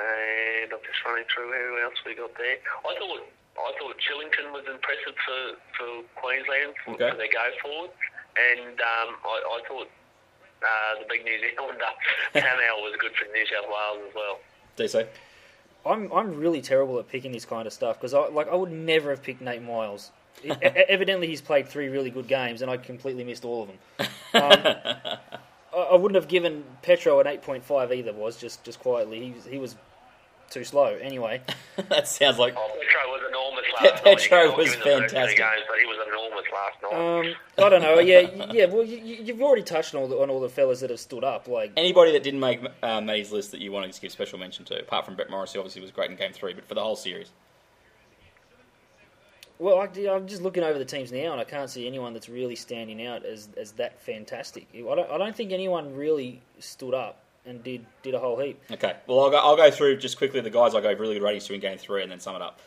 And 0.00 0.72
I'm 0.72 0.80
just 0.80 1.04
running 1.04 1.28
through 1.28 1.52
who 1.52 1.76
else 1.84 2.00
we 2.06 2.14
got 2.16 2.32
there. 2.40 2.56
I 2.88 2.96
thought 2.96 3.20
I 3.60 3.70
thought 3.76 3.96
Shillington 4.00 4.48
was 4.56 4.64
impressive 4.64 5.12
for, 5.28 5.60
for 5.76 5.90
Queensland 6.16 6.72
for, 6.84 6.96
Okay. 6.96 7.10
for 7.12 7.16
their 7.20 7.28
go 7.28 7.44
forward, 7.60 7.90
and 8.40 8.80
um, 8.80 9.10
I, 9.20 9.36
I 9.44 9.60
thought 9.68 9.88
uh, 10.64 10.98
the 11.00 11.06
big 11.08 11.24
New 11.24 11.38
Zealander 11.38 11.84
Tamou 12.34 12.82
was 12.82 12.96
good 13.00 13.12
for 13.14 13.24
New 13.32 13.44
South 13.46 13.66
Wales 13.68 14.08
as 14.08 14.14
well. 14.14 14.38
DC. 14.76 15.06
I'm 15.84 16.12
I'm 16.12 16.34
really 16.36 16.62
terrible 16.62 16.98
at 16.98 17.08
picking 17.08 17.32
this 17.32 17.44
kind 17.44 17.66
of 17.66 17.72
stuff 17.72 17.98
because 17.98 18.14
I 18.14 18.28
like 18.28 18.48
I 18.48 18.54
would 18.54 18.70
never 18.72 19.10
have 19.10 19.22
picked 19.22 19.40
Nate 19.40 19.62
Myles. 19.62 20.10
E- 20.44 20.50
e- 20.50 20.54
evidently, 20.88 21.26
he's 21.26 21.40
played 21.40 21.68
three 21.68 21.88
really 21.88 22.10
good 22.10 22.28
games, 22.28 22.62
and 22.62 22.70
I 22.70 22.76
completely 22.76 23.24
missed 23.24 23.44
all 23.44 23.62
of 23.64 23.68
them. 23.68 23.78
Um, 24.34 24.40
I, 25.74 25.76
I 25.92 25.94
wouldn't 25.96 26.14
have 26.14 26.26
given 26.26 26.64
Petro 26.80 27.20
an 27.20 27.26
eight 27.26 27.42
point 27.42 27.62
five 27.64 27.92
either. 27.92 28.14
Was 28.14 28.38
just 28.38 28.64
just 28.64 28.80
quietly, 28.80 29.22
he 29.26 29.30
was, 29.32 29.44
he 29.44 29.58
was 29.58 29.76
too 30.52 30.64
slow. 30.64 30.96
Anyway, 31.00 31.40
that 31.88 32.06
sounds 32.08 32.38
like 32.38 32.54
Oh, 32.56 32.68
Petro 32.68 33.10
was 33.10 33.22
enormous 33.28 33.64
Pe- 33.78 33.86
last 33.90 34.04
night. 34.04 34.18
Petro 34.18 34.56
was 34.56 34.74
give 34.74 34.74
him 34.74 34.80
the 34.80 34.84
first 34.84 35.14
two 35.14 35.16
fantastic. 35.16 35.38
Games, 35.38 35.62
but 35.68 35.78
he 35.78 35.86
was 35.86 35.98
enormous 36.08 36.44
last 36.52 36.82
night. 36.82 37.28
um, 37.28 37.64
I 37.64 37.68
don't 37.68 37.82
know. 37.82 37.98
Yeah, 38.00 38.52
yeah. 38.52 38.66
Well, 38.66 38.84
you, 38.84 38.98
you- 38.98 39.24
you've 39.24 39.42
already 39.42 39.62
touched 39.62 39.94
on 39.94 40.02
all 40.02 40.08
the, 40.08 40.16
on 40.20 40.30
all 40.30 40.40
the 40.40 40.48
fellas 40.48 40.80
that 40.80 40.90
have 40.90 41.00
stood 41.00 41.24
up. 41.24 41.48
Like 41.48 41.72
anybody 41.76 42.12
that 42.12 42.22
didn't 42.22 42.40
make 42.40 42.60
uh, 42.82 43.00
Matty's 43.00 43.32
list 43.32 43.50
that 43.52 43.60
you 43.60 43.72
wanted 43.72 43.92
to 43.92 44.00
give 44.00 44.12
special 44.12 44.38
mention 44.38 44.64
to, 44.66 44.78
apart 44.80 45.04
from 45.04 45.16
Brett 45.16 45.30
Morris, 45.30 45.52
who 45.52 45.60
obviously 45.60 45.82
was 45.82 45.90
great 45.90 46.10
in 46.10 46.16
Game 46.16 46.32
Three, 46.32 46.52
but 46.54 46.66
for 46.66 46.74
the 46.74 46.82
whole 46.82 46.96
series. 46.96 47.30
Well, 49.58 49.78
I, 49.78 49.84
I'm 50.10 50.26
just 50.26 50.42
looking 50.42 50.64
over 50.64 50.78
the 50.78 50.84
teams 50.84 51.12
now, 51.12 51.30
and 51.32 51.40
I 51.40 51.44
can't 51.44 51.70
see 51.70 51.86
anyone 51.86 52.12
that's 52.14 52.28
really 52.28 52.56
standing 52.56 53.06
out 53.06 53.24
as 53.24 53.48
as 53.56 53.72
that 53.72 54.00
fantastic. 54.02 54.66
I 54.74 54.78
don't, 54.80 55.10
I 55.10 55.18
don't 55.18 55.36
think 55.36 55.52
anyone 55.52 55.94
really 55.94 56.40
stood 56.58 56.94
up 56.94 57.22
and 57.46 57.62
did 57.64 57.84
did 58.02 58.14
a 58.14 58.18
whole 58.18 58.38
heap. 58.38 58.60
Okay, 58.70 58.94
well, 59.06 59.20
I'll 59.20 59.30
go, 59.30 59.36
I'll 59.38 59.56
go 59.56 59.70
through 59.70 59.96
just 59.98 60.16
quickly 60.18 60.40
the 60.40 60.50
guys 60.50 60.74
I 60.74 60.80
gave 60.80 61.00
really 61.00 61.14
good 61.14 61.22
ratings 61.24 61.44
to 61.46 61.54
in 61.54 61.60
game 61.60 61.78
three 61.78 62.02
and 62.02 62.10
then 62.10 62.20
sum 62.20 62.36
it 62.36 62.42
up. 62.42 62.60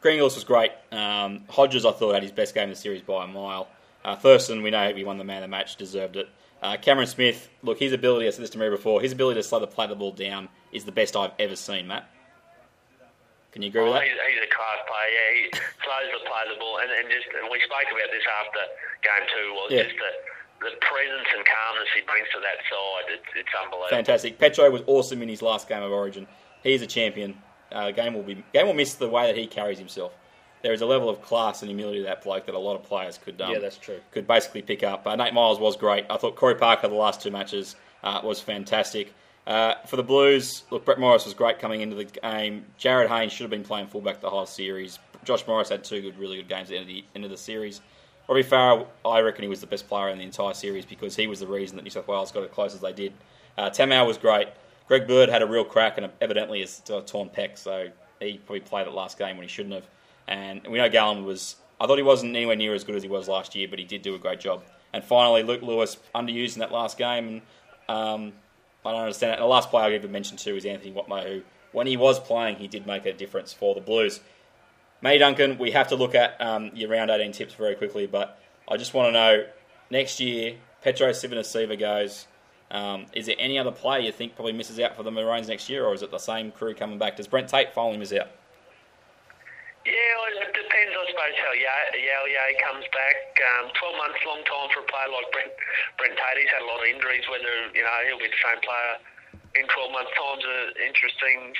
Gringles 0.00 0.34
was 0.36 0.44
great. 0.44 0.72
Um, 0.92 1.44
Hodges, 1.48 1.84
I 1.84 1.92
thought, 1.92 2.14
had 2.14 2.22
his 2.22 2.32
best 2.32 2.54
game 2.54 2.64
of 2.70 2.76
the 2.76 2.80
series 2.80 3.02
by 3.02 3.24
a 3.24 3.26
mile. 3.26 3.68
Uh, 4.04 4.14
Thurston, 4.16 4.62
we 4.62 4.70
know 4.70 4.92
he 4.94 5.02
won 5.04 5.18
the 5.18 5.24
man 5.24 5.38
of 5.38 5.42
the 5.42 5.48
match, 5.48 5.74
deserved 5.76 6.16
it. 6.16 6.28
Uh, 6.62 6.76
Cameron 6.76 7.06
Smith, 7.08 7.48
look, 7.62 7.78
his 7.78 7.92
ability, 7.92 8.26
I 8.26 8.30
said 8.30 8.42
this 8.42 8.50
to 8.50 8.58
Mary 8.58 8.70
before, 8.70 9.00
his 9.00 9.12
ability 9.12 9.40
to 9.40 9.42
slow 9.46 9.58
the 9.60 9.66
play 9.66 9.86
the 9.86 9.94
ball 9.96 10.12
down 10.12 10.48
is 10.72 10.84
the 10.84 10.92
best 10.92 11.16
I've 11.16 11.32
ever 11.38 11.56
seen, 11.56 11.86
Matt. 11.88 12.08
Can 13.52 13.62
you 13.62 13.68
agree 13.70 13.82
with 13.82 13.90
Oh, 13.90 13.94
that? 13.94 14.02
he's, 14.04 14.12
he's 14.12 14.42
a 14.44 14.50
class 14.54 14.78
player. 14.86 15.10
Yeah, 15.10 15.28
he 15.34 15.42
slows 15.82 16.08
the 16.14 16.20
play 16.28 16.42
the 16.52 16.58
ball, 16.60 16.78
and, 16.78 16.90
and 16.92 17.06
just 17.10 17.26
and 17.34 17.48
we 17.50 17.58
spoke 17.64 17.88
about 17.90 18.10
this 18.12 18.26
after 18.28 18.60
game 19.02 19.24
two. 19.34 19.46
Was 19.54 19.70
Yeah. 19.72 19.82
just 19.88 19.96
the 19.98 20.10
the 20.60 20.70
presence 20.80 21.28
and 21.36 21.44
calmness 21.46 21.88
he 21.94 22.02
brings 22.02 22.26
to 22.34 22.40
that 22.40 22.58
side. 22.68 23.14
It's, 23.14 23.30
it's 23.36 23.48
unbelievable. 23.62 23.88
Fantastic. 23.90 24.38
Petro 24.38 24.70
was 24.70 24.82
awesome 24.86 25.22
in 25.22 25.28
his 25.28 25.42
last 25.42 25.68
game 25.68 25.82
of 25.82 25.92
Origin. 25.92 26.26
He's 26.62 26.82
a 26.82 26.86
champion. 26.86 27.36
Uh, 27.70 27.90
game 27.90 28.14
will 28.14 28.22
be 28.22 28.42
game 28.52 28.66
will 28.66 28.74
miss 28.74 28.94
the 28.94 29.08
way 29.08 29.26
that 29.26 29.36
he 29.36 29.46
carries 29.46 29.78
himself. 29.78 30.12
There 30.62 30.72
is 30.72 30.80
a 30.80 30.86
level 30.86 31.08
of 31.08 31.22
class 31.22 31.62
and 31.62 31.68
humility 31.68 31.98
to 31.98 32.04
that 32.04 32.22
bloke 32.24 32.46
that 32.46 32.54
a 32.54 32.58
lot 32.58 32.74
of 32.74 32.82
players 32.82 33.16
could 33.18 33.40
um, 33.40 33.52
Yeah, 33.52 33.58
that's 33.60 33.76
true. 33.76 34.00
could 34.10 34.26
basically 34.26 34.62
pick 34.62 34.82
up. 34.82 35.06
Uh, 35.06 35.14
Nate 35.14 35.32
Myles 35.34 35.60
was 35.60 35.76
great. 35.76 36.04
I 36.10 36.16
thought 36.16 36.34
Corey 36.34 36.56
Parker 36.56 36.88
the 36.88 36.94
last 36.94 37.20
two 37.22 37.30
matches 37.30 37.76
uh, 38.02 38.20
was 38.24 38.40
fantastic. 38.40 39.12
Uh, 39.46 39.74
for 39.86 39.96
the 39.96 40.02
Blues, 40.02 40.64
look, 40.70 40.84
Brett 40.84 40.98
Morris 40.98 41.24
was 41.24 41.32
great 41.32 41.58
coming 41.58 41.80
into 41.80 41.94
the 41.96 42.04
game. 42.04 42.66
Jarryd 42.78 43.08
Haynes 43.08 43.32
should 43.32 43.44
have 43.44 43.50
been 43.50 43.64
playing 43.64 43.86
fullback 43.86 44.20
the 44.20 44.28
whole 44.28 44.44
series. 44.44 44.98
Josh 45.24 45.46
Morris 45.46 45.68
had 45.70 45.84
two 45.84 46.02
good, 46.02 46.18
really 46.18 46.36
good 46.36 46.48
games 46.48 46.68
at 46.70 46.70
the 46.70 46.76
end 46.76 46.82
of 46.82 46.88
the, 46.88 47.04
end 47.14 47.24
of 47.24 47.30
the 47.30 47.36
series. 47.36 47.80
Robbie 48.28 48.44
Farah, 48.44 48.86
I 49.06 49.20
reckon 49.20 49.42
he 49.42 49.48
was 49.48 49.62
the 49.62 49.66
best 49.66 49.88
player 49.88 50.10
in 50.10 50.18
the 50.18 50.24
entire 50.24 50.52
series 50.52 50.84
because 50.84 51.16
he 51.16 51.26
was 51.26 51.40
the 51.40 51.46
reason 51.46 51.76
that 51.76 51.82
New 51.82 51.90
South 51.90 52.06
Wales 52.06 52.30
got 52.30 52.44
as 52.44 52.50
close 52.50 52.74
as 52.74 52.80
they 52.80 52.92
did. 52.92 53.14
Uh, 53.56 53.70
Tamou 53.70 54.06
was 54.06 54.18
great. 54.18 54.48
Greg 54.86 55.06
Bird 55.06 55.30
had 55.30 55.40
a 55.40 55.46
real 55.46 55.64
crack 55.64 55.96
and 55.96 56.10
evidently 56.20 56.60
is 56.60 56.82
a 56.90 57.00
torn 57.00 57.30
pec, 57.30 57.56
so 57.56 57.88
he 58.20 58.38
probably 58.38 58.60
played 58.60 58.86
it 58.86 58.92
last 58.92 59.18
game 59.18 59.36
when 59.36 59.44
he 59.44 59.48
shouldn't 59.48 59.74
have. 59.74 59.86
And 60.26 60.66
we 60.66 60.78
know 60.78 60.88
Gallen 60.90 61.24
was. 61.24 61.56
I 61.80 61.86
thought 61.86 61.96
he 61.96 62.02
wasn't 62.02 62.36
anywhere 62.36 62.56
near 62.56 62.74
as 62.74 62.84
good 62.84 62.96
as 62.96 63.02
he 63.02 63.08
was 63.08 63.28
last 63.28 63.54
year, 63.54 63.66
but 63.68 63.78
he 63.78 63.84
did 63.84 64.02
do 64.02 64.14
a 64.14 64.18
great 64.18 64.40
job. 64.40 64.62
And 64.92 65.02
finally, 65.02 65.42
Luke 65.42 65.62
Lewis 65.62 65.96
underused 66.14 66.54
in 66.54 66.60
that 66.60 66.72
last 66.72 66.98
game, 66.98 67.28
and 67.28 67.42
um, 67.88 68.32
I 68.84 68.92
don't 68.92 69.02
understand 69.02 69.32
it. 69.32 69.34
And 69.34 69.42
the 69.42 69.46
last 69.46 69.70
player 69.70 69.84
I 69.84 69.88
will 69.88 69.94
even 69.94 70.12
mentioned 70.12 70.38
too 70.38 70.56
is 70.56 70.66
Anthony 70.66 70.92
Watmough, 70.92 71.24
who, 71.24 71.42
when 71.72 71.86
he 71.86 71.96
was 71.96 72.18
playing, 72.18 72.56
he 72.56 72.68
did 72.68 72.86
make 72.86 73.06
a 73.06 73.12
difference 73.12 73.52
for 73.52 73.74
the 73.74 73.80
Blues. 73.80 74.20
May 75.00 75.18
Duncan, 75.18 75.58
we 75.58 75.70
have 75.70 75.88
to 75.88 75.96
look 75.96 76.14
at 76.14 76.40
um, 76.40 76.72
your 76.74 76.90
round 76.90 77.10
18 77.10 77.32
tips 77.32 77.54
very 77.54 77.76
quickly, 77.76 78.06
but 78.06 78.38
I 78.66 78.76
just 78.76 78.94
want 78.94 79.08
to 79.08 79.12
know 79.12 79.44
next 79.90 80.18
year, 80.20 80.56
Petro 80.82 81.10
Civoniceva 81.10 81.78
goes. 81.78 82.26
Um, 82.70 83.06
is 83.14 83.26
there 83.26 83.36
any 83.38 83.58
other 83.58 83.70
player 83.72 84.00
you 84.00 84.12
think 84.12 84.34
probably 84.34 84.52
misses 84.52 84.78
out 84.78 84.96
for 84.96 85.02
the 85.02 85.10
Maroons 85.10 85.48
next 85.48 85.68
year, 85.70 85.86
or 85.86 85.94
is 85.94 86.02
it 86.02 86.10
the 86.10 86.18
same 86.18 86.50
crew 86.52 86.74
coming 86.74 86.98
back? 86.98 87.16
Does 87.16 87.26
Brent 87.26 87.48
Tate 87.48 87.72
finally 87.72 87.96
miss 87.96 88.12
out? 88.12 88.28
Yeah, 89.86 90.12
well, 90.20 90.44
it 90.44 90.52
depends, 90.52 90.92
I 90.92 91.04
suppose, 91.08 91.36
how 91.40 91.52
Yow 91.56 92.24
Yeh 92.28 92.52
comes 92.60 92.84
back. 92.92 93.16
Um, 93.56 93.72
12 93.72 93.96
months, 93.96 94.20
long 94.28 94.44
time 94.44 94.68
for 94.74 94.84
a 94.84 94.88
player 94.90 95.08
like 95.08 95.32
Brent, 95.32 95.54
Brent 95.96 96.12
Tate. 96.12 96.44
He's 96.44 96.52
had 96.52 96.60
a 96.60 96.68
lot 96.68 96.84
of 96.84 96.92
injuries. 96.92 97.24
Whether, 97.32 97.72
you 97.72 97.80
know, 97.80 97.96
he'll 98.04 98.20
be 98.20 98.28
the 98.28 98.42
same 98.44 98.60
player 98.60 98.92
in 99.56 99.64
12 99.64 99.88
months' 99.96 100.12
time 100.12 100.36
is 100.44 100.44
an 100.44 100.68
interesting, 100.84 101.56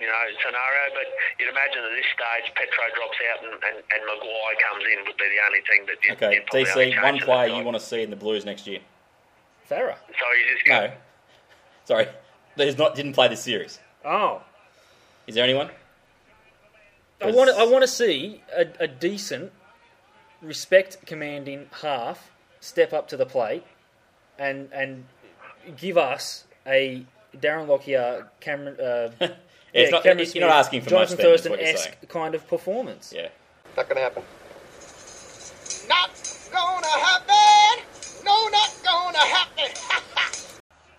you 0.00 0.06
know, 0.06 0.22
scenario. 0.40 0.82
But 0.96 1.06
you'd 1.38 1.52
imagine 1.52 1.84
at 1.84 1.92
this 1.94 2.08
stage, 2.10 2.46
Petro 2.56 2.84
drops 2.96 3.18
out 3.30 3.38
and, 3.44 3.52
and, 3.52 3.76
and 3.84 4.00
Maguire 4.08 4.56
comes 4.64 4.84
in 4.88 4.98
would 5.06 5.16
be 5.20 5.28
the 5.28 5.42
only 5.46 5.62
thing 5.68 5.80
that 5.86 5.98
you'd, 6.02 6.16
Okay, 6.16 6.40
you'd 6.40 6.46
probably 6.46 6.92
only 6.92 6.96
DC, 6.96 7.02
one 7.02 7.18
player 7.20 7.48
you 7.54 7.64
want 7.64 7.76
to 7.78 7.84
see 7.84 8.02
in 8.02 8.10
the 8.10 8.16
Blues 8.16 8.44
next 8.44 8.66
year? 8.66 8.80
Farah. 9.70 9.96
So 10.08 10.24
you 10.34 10.44
just 10.54 10.66
go, 10.66 10.86
No, 10.86 10.92
sorry, 11.84 12.06
that 12.56 12.66
is 12.66 12.78
not 12.78 12.94
didn't 12.94 13.12
play 13.12 13.28
this 13.28 13.42
series. 13.42 13.78
Oh, 14.04 14.42
Is 15.26 15.34
there 15.34 15.44
anyone? 15.44 15.70
I 17.22 17.30
want 17.30 17.50
to, 17.50 17.56
I 17.56 17.64
want 17.64 17.82
to 17.82 17.88
see 17.88 18.42
a, 18.56 18.66
a 18.80 18.88
decent, 18.88 19.52
respect 20.40 20.96
commanding 21.04 21.66
half 21.82 22.30
step 22.60 22.94
up 22.94 23.08
to 23.08 23.16
the 23.16 23.26
plate 23.26 23.62
and 24.38 24.70
and 24.72 25.04
give 25.76 25.98
us 25.98 26.44
a 26.66 27.04
Darren 27.36 27.68
Lockyer, 27.68 28.26
Cameron. 28.40 28.80
Uh, 28.80 29.28
Yeah, 29.72 29.80
yeah, 29.80 29.82
it's 29.82 29.92
not, 29.92 30.02
Cameron 30.02 30.28
you're 30.34 30.46
not 30.48 30.56
asking 30.56 30.80
for 30.82 30.90
much. 30.90 31.08
Jonathan 31.10 31.16
then, 31.16 31.26
is 31.34 31.48
what 31.48 31.58
you're 31.58 31.66
saying. 31.66 31.76
Thurston-esque 31.76 32.08
kind 32.08 32.34
of 32.34 32.46
performance. 32.48 33.12
Yeah. 33.14 33.28
Not 33.76 33.88
gonna 33.88 34.00
happen. 34.00 34.22
Not 35.88 36.10
gonna 36.52 36.86
happen. 36.86 37.84
No, 38.24 38.48
not 38.48 38.70
gonna 38.84 39.18
happen. 39.18 39.64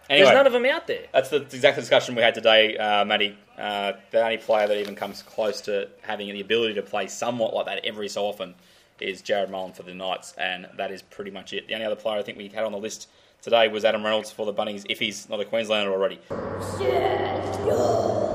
Anyway, 0.09 0.25
There's 0.25 0.35
none 0.35 0.45
of 0.47 0.51
them 0.51 0.65
out 0.65 0.87
there. 0.87 1.05
That's 1.13 1.29
the 1.29 1.37
exact 1.37 1.77
discussion 1.77 2.15
we 2.15 2.21
had 2.21 2.35
today, 2.35 2.75
uh, 2.77 3.05
Matty. 3.05 3.37
Uh, 3.57 3.93
the 4.11 4.21
only 4.21 4.35
player 4.35 4.67
that 4.67 4.77
even 4.77 4.93
comes 4.93 5.23
close 5.23 5.61
to 5.61 5.87
having 6.01 6.27
the 6.27 6.41
ability 6.41 6.73
to 6.73 6.81
play 6.81 7.07
somewhat 7.07 7.53
like 7.53 7.65
that 7.67 7.85
every 7.85 8.09
so 8.09 8.25
often 8.25 8.53
is 8.99 9.21
Jarrod 9.21 9.49
Mullen 9.49 9.71
for 9.71 9.83
the 9.83 9.93
Knights, 9.93 10.33
and 10.37 10.67
that 10.75 10.91
is 10.91 11.01
pretty 11.01 11.31
much 11.31 11.53
it. 11.53 11.65
The 11.69 11.75
only 11.75 11.85
other 11.85 11.95
player 11.95 12.19
I 12.19 12.23
think 12.23 12.37
we 12.37 12.49
had 12.49 12.65
on 12.65 12.73
the 12.73 12.77
list 12.77 13.07
today 13.41 13.69
was 13.69 13.85
Adam 13.85 14.03
Reynolds 14.03 14.31
for 14.31 14.45
the 14.45 14.51
Bunnies, 14.51 14.83
if 14.89 14.99
he's 14.99 15.29
not 15.29 15.39
a 15.39 15.45
Queenslander 15.45 15.93
already. 15.93 16.19
Not 16.29 18.30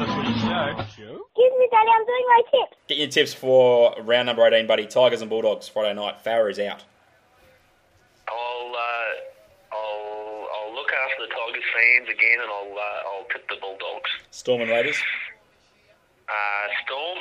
the 0.00 0.06
footy 0.06 0.32
show. 0.40 0.72
Show? 0.96 1.26
Excuse 1.26 1.52
me, 1.58 1.68
Daddy, 1.70 1.90
I'm 1.94 2.06
doing 2.06 2.26
my 2.28 2.42
tips. 2.50 2.76
Get 2.88 2.98
your 2.98 3.08
tips 3.08 3.34
for 3.34 3.94
round 4.02 4.26
number 4.26 4.46
18, 4.46 4.66
buddy. 4.66 4.86
Tigers 4.86 5.20
and 5.20 5.28
Bulldogs 5.30 5.68
Friday 5.68 5.94
night. 5.94 6.24
Farah 6.24 6.50
is 6.50 6.58
out. 6.58 6.84
I'll, 8.28 8.72
uh, 8.74 9.74
I'll, 9.74 10.46
I'll 10.54 10.74
look 10.74 10.88
after 10.92 11.26
the 11.26 11.34
Tigers 11.34 11.64
fans 11.74 12.08
again 12.08 12.40
and 12.40 12.50
I'll, 12.50 12.78
uh, 12.78 13.08
I'll 13.10 13.26
tip 13.32 13.48
the 13.48 13.56
Bulldogs. 13.60 14.10
Storm 14.30 14.62
and 14.62 14.70
Raiders. 14.70 14.96
Uh, 16.28 16.68
Storm, 16.86 17.18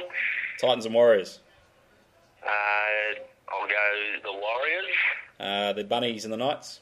Titans 0.62 0.86
and 0.86 0.94
Warriors. 0.94 1.40
uh, 2.44 3.20
I'll 3.52 3.68
go 3.68 4.22
the 4.24 4.32
Warriors. 4.32 4.96
Uh, 5.40 5.74
the 5.74 5.84
Bunnies 5.84 6.26
and 6.26 6.34
the 6.34 6.38
Knights. 6.38 6.82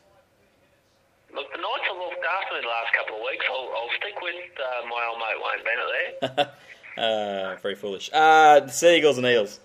Look, 1.38 1.52
the 1.52 1.62
Knights 1.62 1.86
have 1.88 1.98
looked 1.98 2.26
after 2.26 2.56
me 2.56 2.62
the 2.62 2.68
last 2.68 2.94
couple 2.98 3.18
of 3.18 3.22
weeks. 3.22 3.46
I'll, 3.48 3.70
I'll 3.78 3.94
stick 3.96 4.20
with 4.24 4.34
uh, 4.58 4.88
my 4.90 5.06
old 5.06 5.20
mate 5.22 5.38
Wayne 5.46 5.64
Bennett 5.64 6.50
there. 6.98 7.54
Uh, 7.54 7.56
very 7.62 7.76
foolish. 7.76 8.10
Uh, 8.12 8.62
the 8.62 8.72
Seagulls 8.72 9.20
and 9.20 9.28
Eels. 9.28 9.60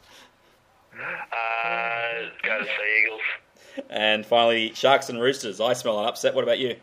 Uh, 0.92 2.28
go 2.42 2.58
to 2.58 2.64
Sea 2.66 3.04
Eagles. 3.06 3.86
And 3.88 4.26
finally, 4.26 4.74
Sharks 4.74 5.08
and 5.08 5.18
Roosters. 5.18 5.62
I 5.62 5.72
smell 5.72 5.98
an 5.98 6.06
upset. 6.06 6.34
What 6.34 6.44
about 6.44 6.58
you? 6.58 6.76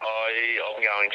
I, 0.00 0.58
I'm 0.68 0.80
going 0.80 1.10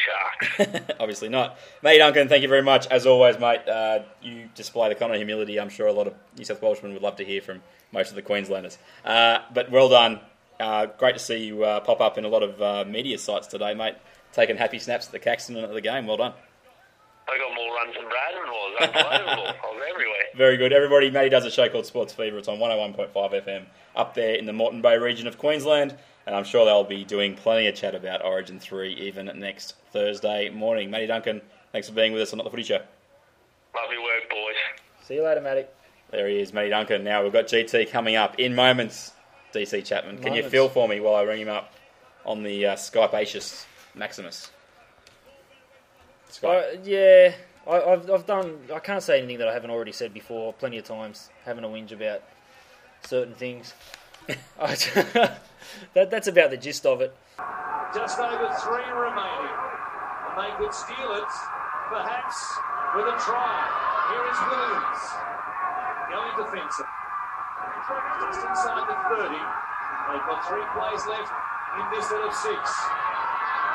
Sharks. 0.68 0.94
Obviously 1.00 1.30
not. 1.30 1.58
Mate 1.82 2.00
Duncan, 2.00 2.28
thank 2.28 2.42
you 2.42 2.50
very 2.50 2.64
much. 2.64 2.86
As 2.88 3.06
always, 3.06 3.40
mate, 3.40 3.66
uh, 3.66 4.00
you 4.22 4.50
display 4.56 4.90
the 4.90 4.96
kind 4.96 5.14
of 5.14 5.18
humility 5.18 5.58
I'm 5.58 5.70
sure 5.70 5.88
a 5.88 5.94
lot 5.94 6.08
of 6.08 6.16
New 6.38 6.44
South 6.44 6.62
Welshmen 6.62 6.92
would 6.92 7.02
love 7.02 7.16
to 7.16 7.24
hear 7.24 7.42
from 7.42 7.62
most 7.94 8.10
of 8.10 8.16
the 8.16 8.22
Queenslanders. 8.22 8.78
Uh, 9.06 9.40
but 9.54 9.72
well 9.72 9.88
done. 9.88 10.20
Uh, 10.60 10.88
great 10.98 11.14
to 11.14 11.20
see 11.20 11.46
you 11.46 11.64
uh, 11.64 11.80
pop 11.82 12.02
up 12.02 12.18
in 12.18 12.26
a 12.26 12.28
lot 12.28 12.44
of 12.44 12.62
uh, 12.62 12.84
media 12.88 13.18
sites 13.18 13.48
today, 13.48 13.74
mate. 13.74 13.96
Taking 14.34 14.58
happy 14.58 14.80
snaps 14.80 15.06
at 15.08 15.12
the 15.12 15.20
Caxton 15.20 15.56
and 15.56 15.66
at 15.66 15.74
the 15.74 15.82
game. 15.82 16.08
Well 16.08 16.18
done. 16.18 16.34
I 17.30 17.38
got 17.38 17.56
more 17.56 17.76
runs 17.76 17.94
than 17.94 18.06
Bradman 18.06 18.48
was. 18.48 18.78
Unbelievable. 18.82 19.48
I 19.64 19.74
was 19.74 19.84
everywhere. 19.90 20.24
Very 20.36 20.58
good. 20.58 20.72
Everybody, 20.72 21.12
Matty 21.12 21.30
does 21.30 21.46
a 21.46 21.52
show 21.52 21.68
called 21.68 21.86
Sports 21.86 22.14
Fever. 22.14 22.38
It's 22.38 22.48
on 22.48 22.58
101.5 22.58 23.12
FM 23.14 23.66
up 23.96 24.14
there 24.14 24.36
in 24.36 24.46
the 24.46 24.54
Moreton 24.54 24.82
Bay 24.82 24.98
region 24.98 25.28
of 25.28 25.38
Queensland. 25.38 25.96
And 26.26 26.36
I'm 26.36 26.46
sure 26.46 26.66
they'll 26.66 26.84
be 26.84 27.04
doing 27.04 27.36
plenty 27.36 27.68
of 27.68 27.76
chat 27.76 27.96
about 27.96 28.24
Origin 28.24 28.60
3 28.60 28.94
even 28.94 29.32
next 29.36 29.76
Thursday 29.92 30.50
morning. 30.50 30.90
Matty 30.90 31.08
Duncan, 31.08 31.42
thanks 31.72 31.90
for 31.90 31.96
being 31.96 32.14
with 32.14 32.22
us 32.22 32.32
on 32.32 32.38
Not 32.38 32.44
the 32.46 32.50
Footy 32.50 32.64
Show. 32.64 32.82
Love 33.76 33.92
your 33.92 34.04
work, 34.04 34.30
boys. 34.30 34.56
See 35.06 35.16
you 35.16 35.24
later, 35.24 35.42
Matty. 35.42 35.66
There 36.12 36.28
he 36.30 36.40
is, 36.40 36.54
Matty 36.54 36.70
Duncan. 36.70 37.04
Now 37.04 37.24
we've 37.24 37.34
got 37.34 37.48
GT 37.48 37.92
coming 37.92 38.16
up 38.16 38.40
in 38.40 38.56
moments. 38.56 39.12
DC 39.58 39.84
Chapman, 39.86 40.18
can 40.18 40.28
you 40.28 40.42
Moments. 40.42 40.52
feel 40.52 40.70
for 40.70 40.88
me 40.88 41.00
while 41.00 41.16
I 41.16 41.24
ring 41.24 41.42
him 41.42 41.50
up 41.50 41.74
on 42.26 42.44
the 42.44 42.68
uh, 42.68 42.76
Skype 42.76 43.12
Acius 43.12 43.66
Maximus? 43.96 44.52
Skype. 46.30 46.76
I, 46.76 46.80
yeah, 46.84 47.34
I, 47.66 47.94
I've, 47.94 48.10
I've 48.10 48.26
done. 48.26 48.60
I 48.74 48.80
can't 48.80 49.02
say 49.02 49.18
anything 49.18 49.40
that 49.40 49.48
I 49.48 49.54
haven't 49.54 49.72
already 49.72 49.92
said 49.92 50.14
before. 50.14 50.54
Plenty 50.54 50.78
of 50.78 50.86
times, 50.86 51.30
having 51.44 51.64
a 51.64 51.68
whinge 51.68 51.92
about 51.92 52.24
certain 53.06 53.34
things. 53.34 53.74
I, 54.60 54.76
that, 55.94 56.12
that's 56.12 56.28
about 56.28 56.52
the 56.52 56.58
gist 56.58 56.86
of 56.86 57.02
it. 57.02 57.16
Just 57.96 58.20
over 58.20 58.50
three 58.62 58.92
remaining. 58.92 59.56
And 60.30 60.38
they 60.38 60.56
could 60.58 60.74
steal 60.74 61.12
it, 61.16 61.32
perhaps, 61.90 62.38
with 62.96 63.06
a 63.06 63.18
try. 63.18 63.88
Here 64.12 64.26
is 64.32 64.40
Williams. 64.52 65.02
Going 66.12 66.46
defensive. 66.46 66.86
Just 67.88 68.44
inside 68.44 68.84
the 68.84 69.00
30. 69.16 69.32
They've 69.32 70.28
got 70.28 70.44
three 70.44 70.68
plays 70.76 71.08
left 71.08 71.32
in 71.80 71.88
this 71.96 72.04
set 72.04 72.20
of 72.20 72.36
six. 72.36 72.60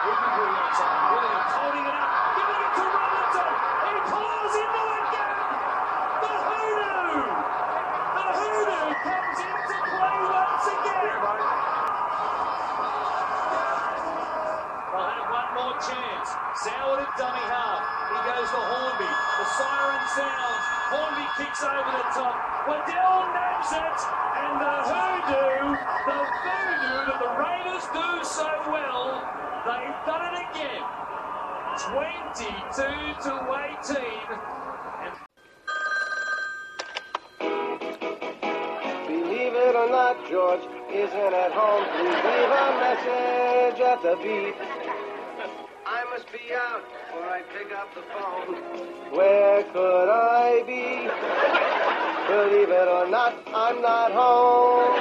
Williams 0.05 1.53
holding 1.57 1.81
it 1.81 1.97
up. 1.97 2.13
Giving 2.37 2.61
it 2.61 2.73
to 2.77 2.85
Robinson. 2.93 3.49
He 3.89 3.97
pulls 4.13 4.53
into 4.53 4.85
it. 4.85 5.17
The 5.17 6.35
hoodoo. 6.45 7.25
The 7.25 8.27
hoodoo 8.37 8.85
comes 9.01 9.39
into 9.49 9.77
play 9.81 10.19
once 10.29 10.67
again. 10.77 11.17
They'll 14.93 15.09
have 15.09 15.29
one 15.33 15.51
more 15.57 15.77
chance. 15.81 16.29
Soward 16.61 17.01
at 17.01 17.17
dummy 17.17 17.45
half. 17.49 17.81
He 18.13 18.19
goes 18.29 18.45
to 18.45 18.61
Hornby. 18.61 19.09
The 19.09 19.47
siren 19.57 20.05
sounds. 20.21 20.65
Hornby 20.93 21.25
kicks 21.41 21.65
over 21.65 21.97
the 21.97 22.09
top. 22.13 22.52
Waddell 22.69 23.27
nabs 23.35 23.73
it. 23.75 24.01
And 24.39 24.61
the 24.63 24.77
hoodoo, 24.87 25.75
the 26.07 26.19
voodoo 26.43 26.99
that 27.11 27.19
the 27.19 27.33
Raiders 27.43 27.87
do 27.91 28.23
so 28.23 28.47
well, 28.71 29.19
they've 29.67 29.99
done 30.07 30.23
it 30.31 30.39
again. 30.47 30.83
22 31.91 32.47
to 33.27 33.33
18. 33.83 34.63
Believe 39.09 39.55
it 39.55 39.75
or 39.75 39.89
not, 39.91 40.17
George 40.31 40.63
isn't 40.93 41.35
at 41.35 41.53
home. 41.53 41.85
Please 41.99 42.23
leave 42.23 42.53
a 42.53 42.79
message 42.79 43.81
at 43.81 44.03
the 44.03 44.15
beep. 44.23 44.55
I 45.85 46.05
must 46.11 46.31
be 46.31 46.55
out 46.55 46.85
or 47.17 47.25
I 47.29 47.43
pick 47.43 47.73
up 47.73 47.93
the 47.95 48.03
phone. 48.03 48.55
Where 49.17 49.65
could 49.65 50.09
I 50.09 50.63
be? 50.65 52.12
Believe 52.33 52.71
it 52.71 52.89
or 52.89 53.07
not, 53.11 53.35
I'm 53.55 53.83
not 53.83 54.11
home. 54.11 54.95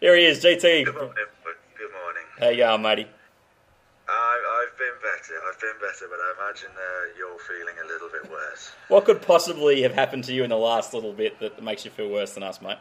Here 0.00 0.16
he 0.16 0.24
is, 0.24 0.42
GT. 0.42 0.86
Good 0.86 0.94
morning. 0.94 1.12
Good 1.76 1.92
morning. 1.92 2.22
How 2.38 2.48
you 2.48 2.56
going, 2.56 2.80
matey? 2.80 3.06
I, 4.08 4.64
I've 4.64 4.78
been 4.78 4.96
better. 5.02 5.34
I've 5.46 5.60
been 5.60 5.78
better, 5.78 6.06
but 6.08 6.18
I 6.20 6.32
imagine 6.42 6.70
uh, 6.74 7.18
you're 7.18 7.38
feeling 7.38 7.74
a 7.84 7.86
little 7.86 8.08
bit 8.08 8.30
worse. 8.30 8.72
What 8.88 9.04
could 9.04 9.20
possibly 9.20 9.82
have 9.82 9.92
happened 9.92 10.24
to 10.24 10.32
you 10.32 10.42
in 10.42 10.48
the 10.48 10.56
last 10.56 10.94
little 10.94 11.12
bit 11.12 11.38
that 11.40 11.62
makes 11.62 11.84
you 11.84 11.90
feel 11.90 12.08
worse 12.08 12.32
than 12.32 12.42
us, 12.42 12.62
mate? 12.62 12.78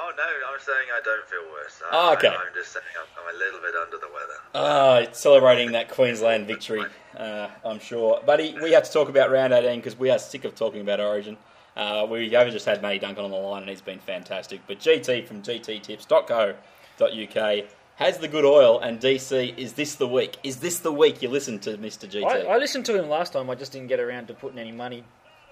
Oh 0.00 0.12
no, 0.16 0.22
I'm 0.22 0.60
saying 0.60 0.88
I 0.94 1.00
don't 1.02 1.26
feel 1.26 1.42
worse. 1.50 1.82
I, 1.90 1.92
Oh, 1.92 2.12
okay. 2.14 2.28
I, 2.28 2.32
am 2.32 2.38
just 2.54 2.72
saying 2.72 2.84
I'm, 2.98 3.06
I'm 3.20 3.34
a 3.34 3.38
little 3.38 3.60
bit 3.60 3.74
under 3.74 3.98
the 3.98 4.06
weather. 4.06 4.38
Ah, 4.54 5.02
celebrating 5.12 5.72
that 5.72 5.88
Queensland 5.90 6.46
victory, 6.46 6.84
uh, 7.16 7.48
I'm 7.64 7.80
sure. 7.80 8.20
Buddy, 8.24 8.54
we 8.62 8.72
have 8.72 8.84
to 8.84 8.92
talk 8.92 9.08
about 9.08 9.30
round 9.30 9.52
18 9.52 9.78
because 9.80 9.98
we 9.98 10.10
are 10.10 10.18
sick 10.18 10.44
of 10.44 10.54
talking 10.54 10.80
about 10.80 11.00
Origin. 11.00 11.36
Uh, 11.76 12.06
we 12.08 12.30
have 12.30 12.50
just 12.50 12.64
had 12.66 12.80
Matty 12.80 13.00
Duncan 13.00 13.24
on 13.24 13.30
the 13.30 13.36
line 13.36 13.62
and 13.62 13.70
he's 13.70 13.80
been 13.80 13.98
fantastic. 13.98 14.60
But 14.66 14.78
GT 14.78 15.26
from 15.26 15.42
gttips.co.uk 15.42 17.64
has 17.96 18.18
the 18.18 18.28
good 18.28 18.44
oil 18.44 18.78
and 18.78 19.00
DC, 19.00 19.58
is 19.58 19.72
this 19.72 19.96
the 19.96 20.06
week? 20.06 20.36
Is 20.44 20.58
this 20.58 20.78
the 20.78 20.92
week 20.92 21.22
you 21.22 21.28
listen 21.28 21.58
to 21.60 21.76
Mr. 21.76 22.08
GT? 22.08 22.24
I, 22.24 22.42
I 22.42 22.56
listened 22.58 22.86
to 22.86 22.96
him 22.96 23.08
last 23.08 23.32
time. 23.32 23.50
I 23.50 23.56
just 23.56 23.72
didn't 23.72 23.88
get 23.88 23.98
around 23.98 24.28
to 24.28 24.34
putting 24.34 24.60
any 24.60 24.70
money 24.70 25.02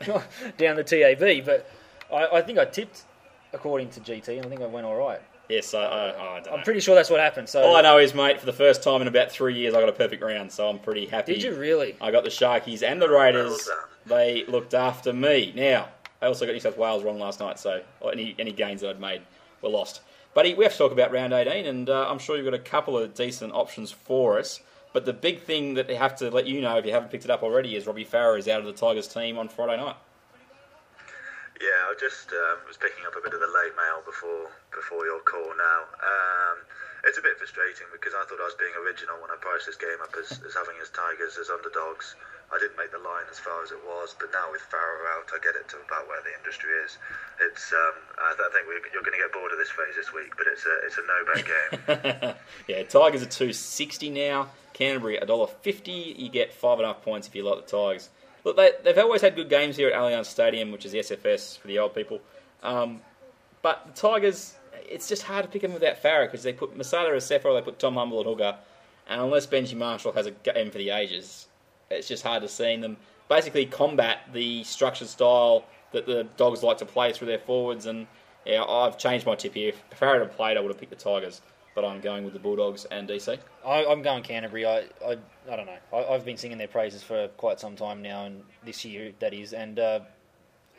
down 0.57 0.77
the 0.77 0.85
TAB, 0.85 1.45
but 1.45 1.69
I, 2.13 2.39
I 2.39 2.43
think 2.43 2.59
I 2.59 2.65
tipped 2.65 3.05
according 3.57 3.91
to 3.91 4.01
GT, 4.01 4.37
and 4.37 4.47
I 4.47 4.49
think 4.49 4.61
I 4.63 4.67
went 4.67 4.87
all 4.87 4.97
right. 4.97 5.21
yes, 5.49 5.75
I, 5.75 5.83
I, 5.83 6.37
I 6.37 6.41
don't 6.41 6.53
I'm 6.53 6.59
know. 6.61 6.65
pretty 6.65 6.81
sure 6.81 6.95
that's 6.95 7.11
what 7.11 7.21
happened. 7.21 7.49
So 7.49 7.63
All 7.63 7.77
I 7.77 7.81
know 7.83 7.99
is, 7.99 8.15
mate, 8.15 8.39
for 8.41 8.47
the 8.47 8.53
first 8.53 8.83
time 8.83 9.03
in 9.03 9.09
about 9.09 9.31
three 9.33 9.55
years, 9.55 9.75
I 9.75 9.81
got 9.81 9.89
a 9.89 9.93
perfect 9.93 10.23
round, 10.23 10.53
so 10.53 10.69
I'm 10.69 10.79
pretty 10.79 11.07
happy. 11.07 11.35
Did 11.35 11.43
you 11.43 11.55
really? 11.55 11.97
I 12.01 12.11
got 12.11 12.25
the 12.25 12.31
Sharkies 12.31 12.83
and 12.83 13.01
the 13.03 13.09
Raiders. 13.09 13.69
They 14.07 14.45
looked 14.47 14.75
after 14.75 15.13
me. 15.13 15.53
Now, 15.57 15.89
I 16.23 16.27
also 16.27 16.47
got 16.47 16.53
New 16.53 16.61
South 16.61 16.79
Wales 16.79 17.03
wrong 17.05 17.19
last 17.19 17.41
night, 17.41 17.59
so 17.59 17.83
any 18.13 18.35
any 18.39 18.53
gains 18.53 18.81
that 18.83 18.91
I'd 18.91 19.01
made 19.01 19.23
were 19.63 19.69
lost. 19.69 20.01
Buddy, 20.35 20.55
we 20.55 20.65
have 20.65 20.73
to 20.73 20.79
talk 20.79 20.93
about 20.93 21.13
round 21.13 21.33
18, 21.33 21.67
and 21.67 21.89
uh, 21.89 22.07
I'm 22.09 22.19
sure 22.19 22.37
you've 22.37 22.45
got 22.45 22.55
a 22.55 22.59
couple 22.59 22.99
of 22.99 23.15
decent 23.15 23.53
options 23.55 23.91
for 23.91 24.39
us. 24.39 24.61
But 24.93 25.05
the 25.05 25.13
big 25.13 25.41
thing 25.43 25.75
that 25.75 25.87
they 25.89 25.95
have 25.95 26.17
to 26.17 26.31
let 26.31 26.47
you 26.47 26.61
know, 26.61 26.77
if 26.79 26.87
you 26.87 26.93
haven't 26.93 27.11
picked 27.11 27.25
it 27.25 27.31
up 27.31 27.43
already, 27.43 27.75
is 27.77 27.87
Robbie 27.87 28.05
Farah 28.05 28.39
is 28.39 28.49
out 28.49 28.61
of 28.61 28.67
the 28.67 28.73
Tigers 28.73 29.09
team 29.09 29.39
on 29.39 29.49
Friday 29.49 29.77
night. 29.83 29.97
Yeah, 31.61 31.89
I 31.89 31.95
just 31.97 32.29
um, 32.33 32.61
was 32.69 32.77
picking 32.77 33.09
up 33.09 33.17
a 33.17 33.23
bit 33.25 33.33
of 33.33 33.41
the 33.41 33.49
late 33.49 33.73
mail 33.77 34.05
before 34.05 34.53
before 34.77 35.09
your 35.09 35.25
call 35.25 35.57
now. 35.57 35.81
Um, 36.05 36.57
it's 37.09 37.17
a 37.17 37.25
bit 37.25 37.39
frustrating 37.39 37.87
because 37.95 38.13
I 38.13 38.27
thought 38.29 38.43
I 38.43 38.49
was 38.51 38.59
being 38.59 38.75
original 38.77 39.17
when 39.23 39.31
I 39.31 39.39
priced 39.41 39.65
this 39.65 39.79
game 39.79 39.97
up 40.03 40.13
as, 40.19 40.37
as 40.43 40.53
having 40.53 40.77
as 40.83 40.91
Tigers 40.91 41.39
as 41.39 41.49
underdogs. 41.49 42.19
I 42.53 42.59
didn't 42.59 42.77
make 42.77 42.93
the 42.93 43.03
line 43.03 43.27
as 43.31 43.39
far 43.39 43.63
as 43.65 43.73
it 43.73 43.81
was, 43.83 44.15
but 44.19 44.31
now 44.31 44.53
with 44.53 44.63
Farah 44.71 45.19
out, 45.19 45.27
I 45.35 45.39
get 45.43 45.57
it 45.59 45.67
to 45.75 45.77
about 45.83 46.07
where 46.07 46.23
the 46.23 46.31
industry 46.39 46.71
is. 46.85 46.99
It's 47.41 47.73
um, 47.73 47.97
I 48.21 48.35
th- 48.37 48.47
I 48.47 48.51
think 48.53 48.69
we're, 48.69 48.83
you're 48.93 49.03
going 49.03 49.17
to 49.17 49.23
get 49.23 49.33
bored 49.33 49.51
of 49.51 49.59
this 49.59 49.73
phase 49.73 49.97
this 49.97 50.13
week, 50.13 50.37
but 50.37 50.47
it's 50.47 50.67
a 50.67 50.75
it's 50.85 50.99
a 50.99 51.05
no 51.09 51.19
bet 51.25 51.43
game. 51.51 52.35
yeah, 52.69 52.83
Tigers 52.85 53.23
are 53.23 53.33
two 53.33 53.53
sixty 53.53 54.11
now. 54.11 54.53
Canterbury 54.75 55.17
a 55.17 55.27
dollar 55.27 55.49
fifty. 55.49 56.15
You 56.19 56.29
get 56.29 56.53
five 56.53 56.79
and 56.79 56.85
a 56.85 56.93
half 56.93 57.03
points 57.03 57.27
if 57.27 57.35
you 57.35 57.43
like 57.43 57.65
the 57.65 57.71
Tigers. 57.71 58.11
Look, 58.47 58.57
they, 58.57 58.71
they've 58.85 58.97
always 58.97 59.23
had 59.23 59.35
good 59.35 59.51
games 59.51 59.77
here 59.77 59.89
at 59.89 59.95
Allianz 59.95 60.27
Stadium, 60.27 60.71
which 60.71 60.87
is 60.87 60.93
the 60.93 61.01
SFS 61.01 61.59
for 61.59 61.67
the 61.67 61.81
old 61.81 61.97
people. 61.97 62.21
Um, 62.63 63.01
but 63.61 63.85
the 63.89 63.93
Tigers, 64.01 64.55
it's 64.89 65.09
just 65.09 65.25
hard 65.25 65.45
to 65.45 65.51
pick 65.51 65.63
them 65.63 65.73
without 65.73 66.01
Farah 66.01 66.27
because 66.27 66.45
they 66.45 66.53
put 66.53 66.77
Masada 66.77 67.13
as 67.13 67.29
Sepho, 67.29 67.59
they 67.59 67.65
put 67.65 67.81
Tom 67.81 67.97
Humble 67.97 68.21
at 68.21 68.27
hooker, 68.27 68.57
and 69.09 69.21
unless 69.21 69.49
Benji 69.49 69.77
Marshall 69.77 70.13
has 70.13 70.27
a 70.27 70.31
game 70.31 70.71
for 70.71 70.79
the 70.79 70.91
ages, 70.91 71.49
it's 71.91 72.07
just 72.07 72.23
hard 72.23 72.43
to 72.43 72.49
see 72.49 72.77
them 72.77 72.97
basically 73.29 73.67
combat 73.67 74.21
the 74.33 74.63
structured 74.63 75.09
style 75.09 75.65
that 75.91 76.07
the 76.07 76.29
Dogs 76.37 76.63
like 76.63 76.79
to 76.79 76.87
play 76.87 77.13
through 77.13 77.27
their 77.27 77.41
forwards. 77.41 77.87
And 77.87 78.07
yeah, 78.45 78.63
I've 78.63 78.97
changed 78.97 79.27
my 79.27 79.35
tip 79.35 79.55
here. 79.55 79.73
If 79.91 79.99
Farah 79.99 80.21
had 80.21 80.37
played, 80.37 80.57
I 80.57 80.61
would 80.61 80.71
have 80.71 80.79
picked 80.79 80.91
the 80.91 80.97
Tigers, 80.97 81.41
but 81.77 81.85
I'm 81.85 82.01
going 82.01 82.25
with 82.25 82.33
the 82.33 82.41
Bulldogs 82.41 82.87
and 82.87 83.07
DC. 83.07 83.39
I, 83.65 83.85
I'm 83.85 84.01
going 84.01 84.23
Canterbury. 84.23 84.65
I, 84.65 84.79
I, 85.05 85.19
I 85.49 85.57
don't 85.57 85.67
know. 85.67 85.77
I, 85.93 86.15
I've 86.15 86.25
been 86.25 86.39
singing 86.39 86.57
their 86.57 86.67
praises 86.67 87.03
for 87.03 87.29
quite 87.37 87.61
some 87.61 87.77
time 87.77 88.01
now, 88.03 88.25
and 88.25 88.43
this 88.65 88.85
year 88.85 89.13
that 89.21 89.35
is. 89.35 89.53
And 89.53 89.79
uh, 89.79 90.01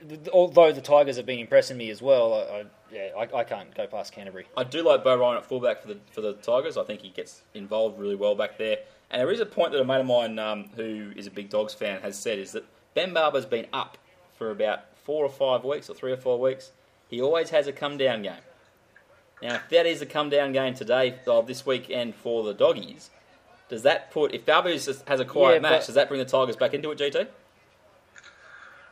th- 0.09 0.27
although 0.33 0.71
the 0.71 0.81
Tigers 0.81 1.15
have 1.15 1.27
been 1.27 1.37
impressing 1.37 1.77
me 1.77 1.91
as 1.91 2.01
well, 2.01 2.33
I, 2.33 2.37
I, 2.37 2.65
yeah, 2.91 3.09
I, 3.15 3.37
I 3.37 3.43
can't 3.43 3.73
go 3.75 3.85
past 3.85 4.11
Canterbury. 4.11 4.47
I 4.57 4.63
do 4.63 4.81
like 4.81 5.03
Bo 5.03 5.15
Ryan 5.15 5.37
at 5.37 5.45
fullback 5.45 5.83
for 5.83 5.89
the 5.89 5.99
for 6.11 6.21
the 6.21 6.33
Tigers. 6.33 6.77
I 6.77 6.83
think 6.83 7.01
he 7.01 7.09
gets 7.09 7.43
involved 7.53 7.99
really 7.99 8.15
well 8.15 8.33
back 8.33 8.57
there. 8.57 8.77
And 9.11 9.21
there 9.21 9.31
is 9.31 9.39
a 9.39 9.45
point 9.45 9.73
that 9.73 9.79
a 9.79 9.85
mate 9.85 10.01
of 10.01 10.07
mine 10.07 10.39
um, 10.39 10.65
who 10.75 11.13
is 11.15 11.27
a 11.27 11.31
big 11.31 11.49
Dogs 11.49 11.75
fan 11.75 12.01
has 12.01 12.17
said 12.17 12.39
is 12.39 12.53
that 12.53 12.65
Ben 12.95 13.13
Barba's 13.13 13.45
been 13.45 13.67
up 13.71 13.99
for 14.35 14.49
about 14.49 14.97
four 14.97 15.23
or 15.23 15.29
five 15.29 15.63
weeks 15.63 15.91
or 15.91 15.93
three 15.93 16.11
or 16.11 16.17
four 16.17 16.39
weeks. 16.39 16.71
He 17.07 17.21
always 17.21 17.51
has 17.51 17.67
a 17.67 17.71
come 17.71 17.97
down 17.97 18.23
game. 18.23 18.41
Now, 19.41 19.55
if 19.55 19.69
that 19.69 19.85
is 19.85 20.01
a 20.01 20.05
come 20.05 20.29
down 20.29 20.51
game 20.51 20.73
today 20.73 21.15
of 21.27 21.45
this 21.47 21.65
weekend 21.65 22.15
for 22.15 22.43
the 22.43 22.53
Doggies, 22.53 23.09
does 23.69 23.83
that 23.83 24.09
put 24.11 24.33
if 24.33 24.45
Barba 24.45 24.71
has 24.71 25.03
has 25.07 25.19
a 25.19 25.25
quiet 25.25 25.55
Yeah, 25.55 25.59
match, 25.69 25.81
but- 25.81 25.85
does 25.87 25.95
that 25.95 26.07
bring 26.07 26.19
the 26.19 26.25
Tigers 26.25 26.55
back 26.55 26.73
into 26.73 26.89
it, 26.91 26.97
GT? 26.97 27.27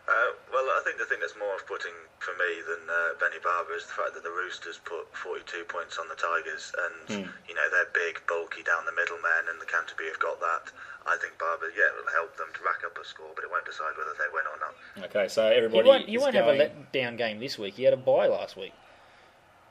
Uh, 0.05 0.37
well, 0.53 0.61
I 0.69 0.81
think 0.85 1.01
the 1.01 1.05
thing 1.09 1.17
that's 1.19 1.33
more 1.33 1.49
off-putting 1.57 1.97
for 2.21 2.29
me 2.37 2.61
than 2.69 2.77
uh, 2.85 3.17
Benny 3.17 3.41
Barba 3.41 3.73
is 3.73 3.89
the 3.89 3.93
fact 3.97 4.13
that 4.13 4.21
the 4.21 4.29
Roosters 4.29 4.77
put 4.85 5.09
42 5.17 5.65
points 5.65 5.97
on 5.97 6.05
the 6.09 6.13
Tigers, 6.13 6.69
and 6.77 7.25
Hmm. 7.25 7.29
you 7.49 7.55
know 7.57 7.65
they're 7.73 7.89
big, 7.89 8.21
bulky 8.29 8.61
down 8.61 8.85
the 8.85 8.91
middle 8.93 9.17
men, 9.17 9.49
and 9.49 9.57
the 9.59 9.65
Canterbury 9.65 10.09
have 10.13 10.19
got 10.21 10.37
that. 10.41 10.69
I 11.09 11.17
think 11.17 11.37
Barba, 11.41 11.73
yeah, 11.73 11.89
will 11.97 12.11
help 12.13 12.37
them 12.37 12.53
to 12.53 12.61
rack 12.63 12.85
up 12.85 12.93
a 13.01 13.05
score, 13.05 13.33
but 13.33 13.43
it 13.43 13.49
won't 13.49 13.65
decide 13.65 13.97
whether 13.97 14.13
they 14.13 14.29
win 14.29 14.45
or 14.45 14.57
not. 14.61 15.09
Okay, 15.09 15.27
so 15.27 15.49
He 15.49 15.57
everybody 15.57 15.89
won't, 15.89 16.05
he 16.05 16.15
is 16.17 16.21
won't 16.21 16.33
going... 16.33 16.45
have 16.45 16.53
a 16.53 16.57
let 16.57 16.91
down 16.93 17.15
game 17.17 17.39
this 17.39 17.57
week. 17.57 17.77
You 17.81 17.85
had 17.85 17.93
a 17.95 17.97
bye 17.97 18.27
last 18.29 18.53
week. 18.57 18.73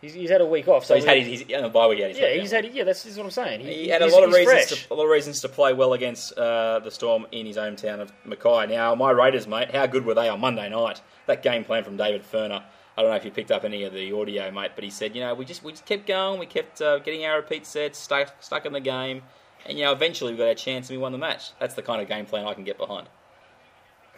He's, 0.04 0.12
he's 0.12 0.30
had 0.30 0.42
a 0.42 0.46
week 0.46 0.68
off. 0.68 0.84
So 0.84 0.94
he's 0.94 1.04
had 1.04 1.16
we- 1.16 1.24
his, 1.24 1.40
he's 1.40 1.56
on 1.56 1.62
the 1.62 1.70
bye 1.70 1.86
week. 1.86 1.96
he 1.98 2.04
had 2.04 2.16
yeah, 2.16 2.34
he's 2.34 2.50
had 2.50 2.74
yeah. 2.74 2.84
That's, 2.84 3.02
that's 3.02 3.16
what 3.16 3.24
I'm 3.24 3.30
saying. 3.30 3.60
He 3.60 3.88
had 3.88 4.02
a 4.02 4.06
lot 4.06 4.22
of 4.22 4.32
reasons, 4.34 4.68
fresh. 4.68 4.86
to, 4.86 4.92
a 4.92 4.94
lot 4.94 5.04
of 5.04 5.10
reasons 5.10 5.40
to 5.40 5.48
play 5.48 5.72
well 5.72 5.94
against 5.94 6.36
uh, 6.36 6.80
the 6.80 6.90
Storm 6.90 7.26
in 7.32 7.46
his 7.46 7.56
hometown 7.56 8.00
of 8.00 8.12
Mackay. 8.26 8.66
Now, 8.66 8.94
my 8.94 9.10
Raiders, 9.10 9.46
mate, 9.46 9.74
how 9.74 9.86
good 9.86 10.04
were 10.04 10.12
they 10.12 10.28
on 10.28 10.40
Monday 10.40 10.68
night? 10.68 11.00
That 11.26 11.42
game 11.42 11.64
plan 11.64 11.84
from 11.84 11.96
David 11.96 12.22
Furner. 12.22 12.62
I 12.96 13.02
don't 13.02 13.10
know 13.10 13.16
if 13.16 13.24
you 13.24 13.30
picked 13.30 13.50
up 13.50 13.64
any 13.64 13.84
of 13.84 13.94
the 13.94 14.12
audio, 14.12 14.50
mate, 14.50 14.72
but 14.74 14.84
he 14.84 14.90
said, 14.90 15.16
you 15.16 15.22
know, 15.22 15.34
we 15.34 15.46
just 15.46 15.64
we 15.64 15.72
just 15.72 15.86
kept 15.86 16.06
going, 16.06 16.38
we 16.38 16.46
kept 16.46 16.82
uh, 16.82 16.98
getting 16.98 17.24
our 17.24 17.36
repeat 17.36 17.66
sets, 17.66 17.98
stuck 17.98 18.42
stuck 18.42 18.66
in 18.66 18.74
the 18.74 18.80
game, 18.80 19.22
and 19.64 19.78
you 19.78 19.84
know, 19.84 19.92
eventually 19.92 20.32
we 20.32 20.38
got 20.38 20.48
our 20.48 20.54
chance 20.54 20.90
and 20.90 20.98
we 20.98 21.02
won 21.02 21.12
the 21.12 21.18
match. 21.18 21.52
That's 21.58 21.74
the 21.74 21.82
kind 21.82 22.02
of 22.02 22.08
game 22.08 22.26
plan 22.26 22.46
I 22.46 22.54
can 22.54 22.62
get 22.62 22.76
behind. 22.76 23.08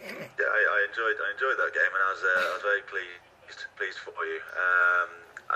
Yeah, 0.03 0.11
I, 0.11 0.13
I 0.13 0.85
enjoyed 0.89 1.15
I 1.15 1.31
enjoyed 1.33 1.57
that 1.57 1.73
game, 1.73 1.89
and 1.89 2.03
I 2.03 2.11
was 2.11 2.21
uh, 2.21 2.39
I 2.39 2.53
was 2.53 2.61
very 2.61 2.81
pleased 2.81 3.65
pleased 3.77 3.97
for 3.97 4.11
you. 4.25 4.39
Um, 4.53 5.09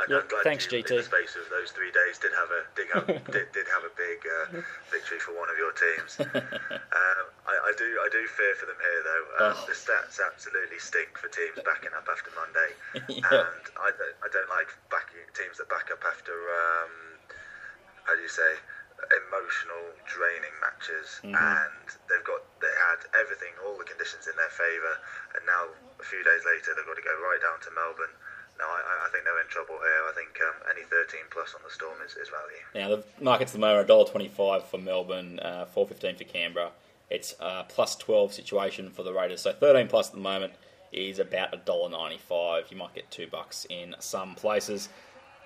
Yeah, 0.08 0.24
I'm 0.24 0.28
glad 0.32 0.44
thanks, 0.44 0.66
you, 0.72 0.80
GT. 0.84 0.92
in 0.92 0.98
the 0.98 1.04
space 1.04 1.36
of 1.36 1.46
those 1.52 1.72
three 1.76 1.92
days, 1.92 2.16
did 2.18 2.32
have 2.34 2.48
a 2.52 2.62
did 2.76 2.88
have, 2.96 3.06
did, 3.36 3.48
did 3.52 3.68
have 3.76 3.84
a 3.84 3.94
big 4.00 4.20
uh, 4.24 4.64
victory 4.90 5.20
for 5.20 5.36
one 5.36 5.52
of 5.52 5.58
your 5.60 5.72
teams. 5.76 6.16
um, 6.24 7.26
I, 7.48 7.54
I 7.54 7.72
do 7.78 7.88
I 8.00 8.08
do 8.12 8.24
fear 8.28 8.56
for 8.56 8.66
them 8.72 8.80
here 8.80 9.02
though. 9.04 9.26
Um, 9.46 9.50
Oh. 9.52 9.66
The 9.68 9.76
stats 9.76 10.20
absolutely 10.24 10.80
stink 10.80 11.18
for 11.20 11.28
teams 11.28 11.60
backing 11.68 11.92
up 11.98 12.08
after 12.08 12.32
Monday, 12.38 12.72
Yeah. 13.20 13.52
and 13.52 13.64
I 13.78 13.90
don't, 13.92 14.18
I 14.24 14.28
don't 14.32 14.48
like 14.50 14.72
backing 14.90 15.28
teams 15.36 15.58
that 15.60 15.68
back 15.68 15.92
up 15.92 16.02
after 16.08 16.32
um, 16.34 16.94
how 18.08 18.16
do 18.16 18.22
you 18.24 18.32
say 18.32 18.56
emotional 19.28 19.82
draining 20.06 20.54
matches 20.62 21.20
Mhm. 21.26 21.34
and 21.36 21.86
they've 22.08 22.24
got 22.24 22.42
they 22.62 22.70
had 22.70 23.02
everything 23.18 23.50
all 23.66 23.76
the 23.78 23.84
conditions 23.84 24.28
in 24.30 24.36
their 24.38 24.50
favour 24.54 24.94
and 25.36 25.42
now 25.50 25.68
a 26.00 26.04
few 26.06 26.22
days 26.24 26.46
later 26.46 26.72
they've 26.78 26.86
got 26.86 26.96
to 26.96 27.02
go 27.02 27.16
right 27.26 27.42
down 27.42 27.58
to 27.66 27.72
Melbourne 27.74 28.14
no, 28.62 28.68
I, 28.70 29.08
I 29.08 29.10
think 29.12 29.26
they're 29.26 29.42
in 29.42 29.48
trouble 29.50 29.76
here. 29.82 30.02
I 30.08 30.14
think 30.14 30.30
um, 30.46 30.56
any 30.70 30.86
13 30.86 31.20
plus 31.32 31.56
on 31.56 31.62
the 31.66 31.74
Storm 31.74 31.98
is, 32.06 32.14
is 32.16 32.30
value. 32.30 32.62
Now 32.78 32.96
the 32.96 33.24
markets 33.24 33.52
at 33.52 33.54
the 33.54 33.60
moment 33.60 33.90
are 33.90 34.06
$1.25 34.06 34.64
for 34.64 34.78
Melbourne, 34.78 35.40
uh, 35.40 35.66
four 35.66 35.88
fifteen 35.88 36.16
for 36.16 36.24
Canberra. 36.24 36.72
It's 37.10 37.36
a 37.40 37.66
plus 37.68 37.96
twelve 37.96 38.34
situation 38.34 38.92
for 38.92 39.04
the 39.04 39.12
Raiders. 39.12 39.42
So 39.42 39.52
thirteen 39.52 39.88
plus 39.88 40.10
at 40.10 40.14
the 40.14 40.22
moment 40.22 40.54
is 40.92 41.20
about 41.20 41.52
$1.95. 41.66 42.70
You 42.70 42.78
might 42.78 42.94
get 42.94 43.10
two 43.10 43.28
bucks 43.28 43.66
in 43.70 43.96
some 44.00 44.36
places. 44.36 44.90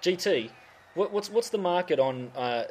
GT, 0.01 0.49
what, 0.95 1.11
what's 1.11 1.30
what's 1.30 1.49
the 1.49 1.57
market 1.57 1.99
on 1.99 2.32
uh, 2.36 2.63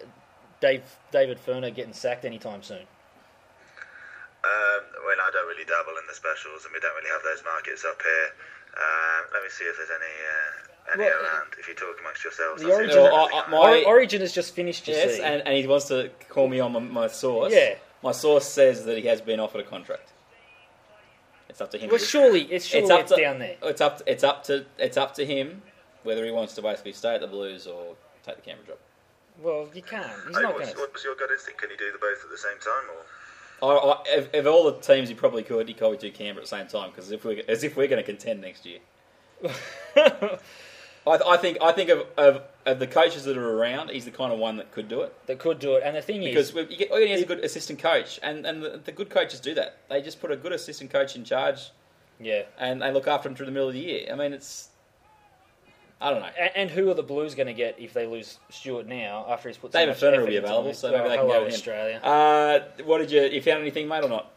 Dave 0.60 0.82
David 1.10 1.38
Furner 1.38 1.74
getting 1.74 1.92
sacked 1.92 2.24
anytime 2.24 2.62
soon? 2.62 2.86
Um, 4.44 4.82
well, 5.06 5.16
I 5.24 5.30
don't 5.32 5.48
really 5.48 5.64
dabble 5.64 5.96
in 5.96 6.06
the 6.06 6.14
specials, 6.14 6.64
and 6.64 6.72
we 6.74 6.80
don't 6.80 6.94
really 6.94 7.08
have 7.08 7.22
those 7.24 7.42
markets 7.44 7.84
up 7.84 8.00
here. 8.02 8.28
Um, 8.76 9.24
let 9.32 9.42
me 9.42 9.48
see 9.50 9.64
if 9.64 9.76
there's 9.76 9.90
any 9.90 10.04
uh, 10.04 10.92
any 10.94 11.04
Well, 11.10 11.22
around. 11.22 11.52
If 11.58 11.68
you 11.68 11.74
talk 11.74 11.96
amongst 12.00 12.24
yourselves, 12.24 12.60
The 12.62 12.68
I'll 12.68 12.78
see 12.78 12.84
if 12.84 12.96
Origin, 12.96 13.02
there's 13.02 13.12
Well, 13.12 13.28
I- 13.32 13.50
my- 13.50 13.84
Origin 13.86 14.20
has 14.20 14.32
just 14.32 14.54
finished. 14.54 14.88
You 14.88 14.94
Yes, 14.94 15.16
see. 15.16 15.22
and, 15.22 15.42
and 15.46 15.56
he 15.56 15.66
wants 15.66 15.86
to 15.88 16.10
call 16.28 16.48
me 16.48 16.60
on 16.60 16.72
my, 16.72 16.80
my 16.80 17.06
source. 17.08 17.52
Yeah. 17.54 17.76
My 18.02 18.12
source 18.12 18.46
says 18.46 18.84
that 18.84 18.98
he 18.98 19.06
has 19.06 19.20
been 19.20 19.40
offered 19.40 19.60
a 19.60 19.64
contract. 19.64 20.10
It's 21.48 21.60
up 21.60 21.70
to 21.70 21.78
him. 21.78 21.88
well, 21.88 21.98
surely 21.98 22.42
it's 22.42 22.64
surely 22.66 22.90
up 22.90 23.00
it's, 23.02 23.12
to, 23.12 23.20
down 23.20 23.38
there. 23.38 23.56
It's 23.62 23.80
up. 23.80 24.02
It's 24.06 24.24
up 24.24 24.42
to. 24.44 24.66
It's 24.78 24.96
up 24.96 25.14
to 25.14 25.24
him 25.24 25.62
whether 26.02 26.24
he 26.24 26.30
wants 26.32 26.54
to 26.54 26.62
basically 26.62 26.92
stay 26.92 27.14
at 27.14 27.20
the 27.20 27.26
Blues 27.28 27.66
or 27.66 27.94
take 28.26 28.36
the 28.36 28.42
Canberra 28.42 28.66
job. 28.68 28.78
Well, 29.40 29.68
you 29.72 29.82
can't. 29.82 30.04
He's 30.28 30.36
Hey, 30.36 30.42
not 30.42 30.54
what's, 30.54 30.72
going 30.72 30.74
to. 30.74 30.80
what's 30.92 31.04
your 31.04 31.14
gut 31.14 31.30
instinct? 31.30 31.60
Can 31.60 31.70
you 31.70 31.76
do 31.76 31.90
the 31.92 31.98
both 31.98 32.18
at 32.24 32.30
the 32.30 32.36
same 32.38 32.58
time, 32.58 32.90
or? 32.90 33.02
I, 33.64 33.76
I, 33.76 34.16
of, 34.16 34.34
of 34.34 34.46
all 34.46 34.64
the 34.64 34.78
teams 34.80 35.08
he 35.08 35.14
probably 35.14 35.42
could, 35.42 35.68
he 35.68 35.74
probably 35.74 35.98
do 35.98 36.10
Canberra 36.10 36.44
at 36.44 36.50
the 36.50 36.56
same 36.56 36.66
time 36.66 36.90
because 36.90 37.10
if 37.10 37.24
we 37.24 37.42
as 37.48 37.64
if 37.64 37.76
we're 37.76 37.88
going 37.88 38.02
to 38.02 38.06
contend 38.06 38.40
next 38.40 38.66
year. 38.66 38.78
I, 41.06 41.18
I 41.26 41.36
think 41.36 41.58
I 41.60 41.72
think 41.72 41.90
of, 41.90 42.06
of 42.16 42.42
of 42.66 42.78
the 42.78 42.86
coaches 42.86 43.24
that 43.24 43.36
are 43.36 43.58
around, 43.58 43.90
he's 43.90 44.04
the 44.04 44.10
kind 44.10 44.32
of 44.32 44.38
one 44.38 44.56
that 44.56 44.72
could 44.72 44.88
do 44.88 45.02
it 45.02 45.14
That 45.26 45.38
could 45.38 45.58
do 45.58 45.74
it. 45.74 45.82
And 45.84 45.96
the 45.96 46.02
thing 46.02 46.22
because 46.22 46.48
is, 46.48 46.54
we, 46.54 46.62
you 46.62 46.76
get, 46.78 46.90
all 46.90 46.98
you 46.98 47.06
need 47.06 47.12
is 47.14 47.22
a 47.22 47.26
good 47.26 47.44
assistant 47.44 47.78
coach, 47.78 48.18
and 48.22 48.46
and 48.46 48.62
the, 48.62 48.80
the 48.82 48.92
good 48.92 49.10
coaches 49.10 49.40
do 49.40 49.54
that. 49.54 49.78
They 49.88 50.00
just 50.00 50.20
put 50.20 50.30
a 50.30 50.36
good 50.36 50.52
assistant 50.52 50.90
coach 50.90 51.16
in 51.16 51.24
charge, 51.24 51.70
yeah. 52.20 52.42
and 52.58 52.80
they 52.80 52.90
look 52.92 53.06
after 53.06 53.28
him 53.28 53.34
through 53.34 53.46
the 53.46 53.52
middle 53.52 53.68
of 53.68 53.74
the 53.74 53.80
year. 53.80 54.08
I 54.10 54.14
mean, 54.14 54.32
it's 54.32 54.68
I 56.04 56.10
don't 56.10 56.20
know. 56.20 56.28
And, 56.38 56.50
and 56.54 56.70
who 56.70 56.90
are 56.90 56.94
the 56.94 57.02
Blues 57.02 57.34
going 57.34 57.46
to 57.48 57.54
get 57.54 57.78
if 57.80 57.92
they 57.94 58.06
lose 58.06 58.38
Stuart 58.50 58.86
now 58.86 59.24
after 59.28 59.48
he's 59.48 59.56
put 59.56 59.72
so 59.72 59.78
David 59.78 59.92
much 59.92 60.00
Furner 60.00 60.12
effort 60.12 60.20
will 60.20 60.26
be 60.28 60.36
into 60.36 60.46
available, 60.48 60.70
it? 60.70 60.76
so 60.76 60.90
maybe 60.92 61.00
Well, 61.00 61.08
they 61.08 61.16
can 61.16 61.26
hello, 61.26 61.38
go 61.40 61.44
with 61.44 61.54
him. 61.54 61.58
Australia. 61.58 61.96
Uh, 62.04 62.82
what 62.84 62.98
did 62.98 63.10
you? 63.10 63.22
You 63.22 63.40
found 63.42 63.62
anything, 63.62 63.88
mate, 63.88 64.04
or 64.04 64.08
not? 64.10 64.30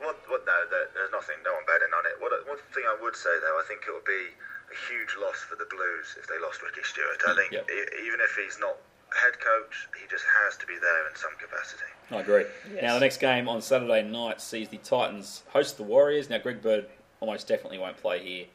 What, 0.00 0.16
what, 0.28 0.42
no, 0.46 0.56
there, 0.70 0.88
there's 0.94 1.12
nothing, 1.12 1.36
no 1.44 1.52
one 1.52 1.62
betting 1.68 1.92
on 1.92 2.04
it. 2.08 2.16
What, 2.20 2.32
one 2.48 2.58
thing 2.74 2.84
I 2.88 2.96
would 3.02 3.14
say, 3.14 3.30
though, 3.40 3.60
I 3.60 3.64
think 3.68 3.82
it 3.86 3.92
would 3.92 4.04
be 4.08 4.32
a 4.72 4.76
huge 4.90 5.14
loss 5.20 5.36
for 5.44 5.54
the 5.56 5.66
Blues 5.70 6.16
if 6.18 6.26
they 6.26 6.38
lost 6.40 6.62
Ricky 6.62 6.82
Stuart. 6.82 7.20
I 7.28 7.36
think 7.36 7.52
Yep. 7.52 7.68
e- 7.70 8.06
even 8.08 8.18
if 8.20 8.34
he's 8.34 8.58
not 8.58 8.76
head 9.12 9.38
coach, 9.38 9.88
he 10.00 10.08
just 10.10 10.24
has 10.42 10.56
to 10.56 10.66
be 10.66 10.74
there 10.80 11.08
in 11.08 11.14
some 11.14 11.30
capacity. 11.38 11.84
I 12.10 12.20
agree. 12.20 12.44
Yes. 12.74 12.82
Now, 12.82 12.94
the 12.94 13.00
next 13.00 13.18
game 13.18 13.48
on 13.48 13.60
Saturday 13.60 14.02
night 14.02 14.40
sees 14.40 14.68
the 14.70 14.78
Titans 14.78 15.42
host 15.52 15.76
the 15.76 15.82
Warriors. 15.84 16.30
Now, 16.30 16.38
Greg 16.38 16.62
Bird 16.62 16.86
almost 17.20 17.46
definitely 17.46 17.78
won't 17.78 17.98
play 17.98 18.18
here. 18.24 18.46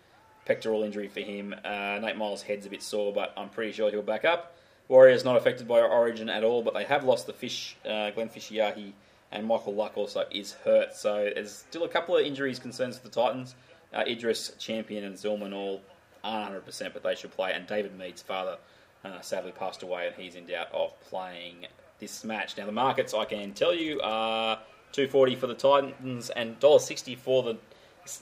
Pectoral 0.47 0.83
injury 0.83 1.09
for 1.09 1.19
him. 1.19 1.53
Uh, 1.65 1.99
Nate 2.01 2.15
Myles' 2.15 2.41
head's 2.41 2.65
a 2.65 2.69
bit 2.69 2.81
sore, 2.81 3.11
but 3.11 3.33
I'm 3.35 3.49
pretty 3.49 3.73
sure 3.73 3.91
he'll 3.91 4.01
back 4.01 4.23
up. 4.23 4.55
Warriors 4.87 5.25
not 5.25 5.35
affected 5.35 5.67
by 5.67 5.81
Origin 5.81 6.29
at 6.29 6.45
all, 6.45 6.63
but 6.63 6.73
they 6.73 6.85
have 6.85 7.03
lost 7.03 7.27
the 7.27 7.33
fish, 7.33 7.75
uh, 7.83 8.11
Glen 8.11 8.29
Fisiiahi, 8.29 8.93
and 9.33 9.45
Michael 9.45 9.75
Luck 9.75 9.97
also 9.97 10.23
is 10.31 10.53
hurt. 10.53 10.95
So 10.95 11.29
there's 11.35 11.51
still 11.51 11.83
a 11.83 11.89
couple 11.89 12.15
of 12.15 12.25
injuries 12.25 12.59
concerns 12.59 12.97
for 12.97 13.03
the 13.03 13.13
Titans. 13.13 13.55
Uh, 13.93 14.05
Idris, 14.07 14.53
Champion, 14.57 15.03
and 15.03 15.15
Zillman 15.15 15.53
all 15.53 15.81
aren't 16.23 16.65
100%, 16.65 16.93
but 16.93 17.03
they 17.03 17.15
should 17.15 17.31
play. 17.31 17.51
And 17.53 17.67
David 17.67 17.97
Mead's 17.97 18.21
father 18.21 18.57
uh, 19.03 19.19
sadly 19.19 19.51
passed 19.51 19.83
away, 19.83 20.07
and 20.07 20.15
he's 20.15 20.35
in 20.35 20.45
doubt 20.45 20.71
of 20.71 20.97
playing 21.01 21.67
this 21.99 22.23
match. 22.23 22.57
Now, 22.57 22.67
the 22.67 22.71
markets, 22.71 23.13
I 23.13 23.25
can 23.25 23.53
tell 23.53 23.73
you, 23.73 23.99
are 24.01 24.59
240 24.93 25.35
for 25.35 25.47
the 25.47 25.53
Titans 25.53 26.29
and 26.29 26.57
$1.60 26.59 27.17
for 27.17 27.43
the 27.43 27.57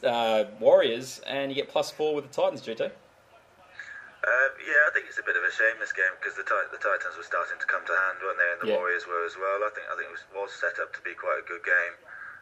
uh, 0.03 0.45
Warriors, 0.59 1.21
and 1.27 1.51
you 1.51 1.55
get 1.55 1.69
plus 1.69 1.91
four 1.91 2.15
with 2.15 2.25
the 2.27 2.33
Titans, 2.33 2.61
GT. 2.61 2.81
Uh, 2.81 4.49
yeah, 4.65 4.81
I 4.89 4.91
think 4.93 5.05
it's 5.05 5.21
a 5.21 5.25
bit 5.27 5.38
of 5.38 5.43
a 5.45 5.53
shame 5.53 5.77
this 5.79 5.93
game 5.93 6.09
because 6.17 6.33
the, 6.33 6.41
Tit- 6.41 6.73
the 6.73 6.81
Titans 6.81 7.13
were 7.13 7.23
starting 7.27 7.61
to 7.61 7.67
come 7.69 7.86
to 7.86 7.93
hand, 7.93 8.17
weren't 8.25 8.39
they? 8.41 8.49
And 8.57 8.59
the 8.65 8.69
Yeah. 8.73 8.81
Warriors 8.81 9.05
were 9.05 9.21
as 9.25 9.38
well. 9.38 9.61
I 9.61 9.69
think 9.77 9.86
I 9.86 9.93
think 9.93 10.09
it 10.09 10.15
was, 10.17 10.25
was 10.33 10.49
set 10.57 10.81
up 10.81 10.89
to 10.97 11.01
be 11.05 11.13
quite 11.13 11.38
a 11.38 11.45
good 11.45 11.61
game. 11.61 11.93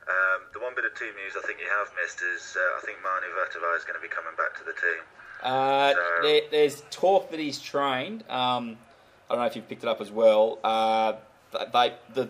Um, 0.07 0.47
the 0.55 0.59
one 0.63 0.75
bit 0.75 0.83
of 0.87 0.95
team 0.95 1.11
news 1.19 1.35
I 1.35 1.43
think 1.45 1.59
you 1.59 1.67
have 1.67 1.91
missed 1.99 2.23
is 2.23 2.55
uh, 2.55 2.79
I 2.79 2.81
think 2.87 2.99
Manu 3.03 3.27
Vatuvei 3.35 3.75
is 3.75 3.83
going 3.83 3.99
to 3.99 4.03
be 4.03 4.07
coming 4.11 4.31
back 4.39 4.55
to 4.59 4.63
the 4.63 4.75
team. 4.79 5.01
Uh, 5.43 5.91
So- 5.91 6.23
there, 6.23 6.41
there's 6.51 6.83
talk 6.91 7.31
that 7.31 7.39
he's 7.39 7.59
trained. 7.59 8.23
Um, 8.31 8.79
I 9.27 9.35
don't 9.35 9.43
know 9.43 9.47
if 9.51 9.55
you've 9.55 9.67
picked 9.67 9.83
it 9.83 9.89
up 9.91 9.99
as 9.99 10.11
well. 10.11 10.59
Uh, 10.63 11.19
they, 11.51 11.93
the 12.15 12.29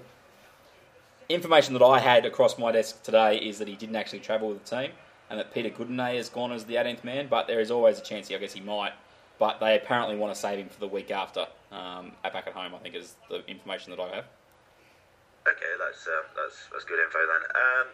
information 1.30 1.74
that 1.74 1.84
I 1.84 1.99
had 1.99 2.26
across 2.26 2.57
my 2.57 2.72
desk 2.72 3.01
today 3.03 3.38
is 3.38 3.59
that 3.59 3.68
he 3.68 3.76
didn't 3.76 3.95
actually 3.95 4.20
travel 4.20 4.49
with 4.49 4.64
the 4.66 4.76
team, 4.82 4.91
and 5.34 5.41
that 5.41 5.49
Peter 5.49 5.73
Goodenay 5.73 6.13
has 6.21 6.29
gone 6.29 6.53
as 6.53 6.69
the 6.69 6.77
18th 6.77 7.01
man. 7.03 7.25
But 7.25 7.49
there 7.49 7.57
is 7.57 7.73
always 7.73 7.97
a 7.97 8.05
chance. 8.05 8.29
I 8.29 8.38
guess 8.38 8.53
he 8.53 8.61
might. 8.61 8.93
But 9.41 9.57
they 9.57 9.75
apparently 9.75 10.13
want 10.13 10.29
to 10.29 10.38
save 10.38 10.61
him 10.61 10.69
for 10.69 10.77
the 10.77 10.88
week 10.88 11.09
after, 11.09 11.49
um, 11.73 12.13
at 12.21 12.38
back 12.38 12.45
at 12.45 12.53
home. 12.53 12.77
I 12.77 12.77
think 12.77 12.93
is 12.93 13.17
the 13.34 13.41
information 13.49 13.89
that 13.89 13.99
I 13.99 14.21
have. 14.21 14.29
Okay, 15.49 15.73
that's 15.81 16.05
um, 16.05 16.29
that's 16.38 16.69
that's 16.69 16.86
good 16.86 17.01
info 17.01 17.17
then. 17.17 17.43
Um, 17.49 17.88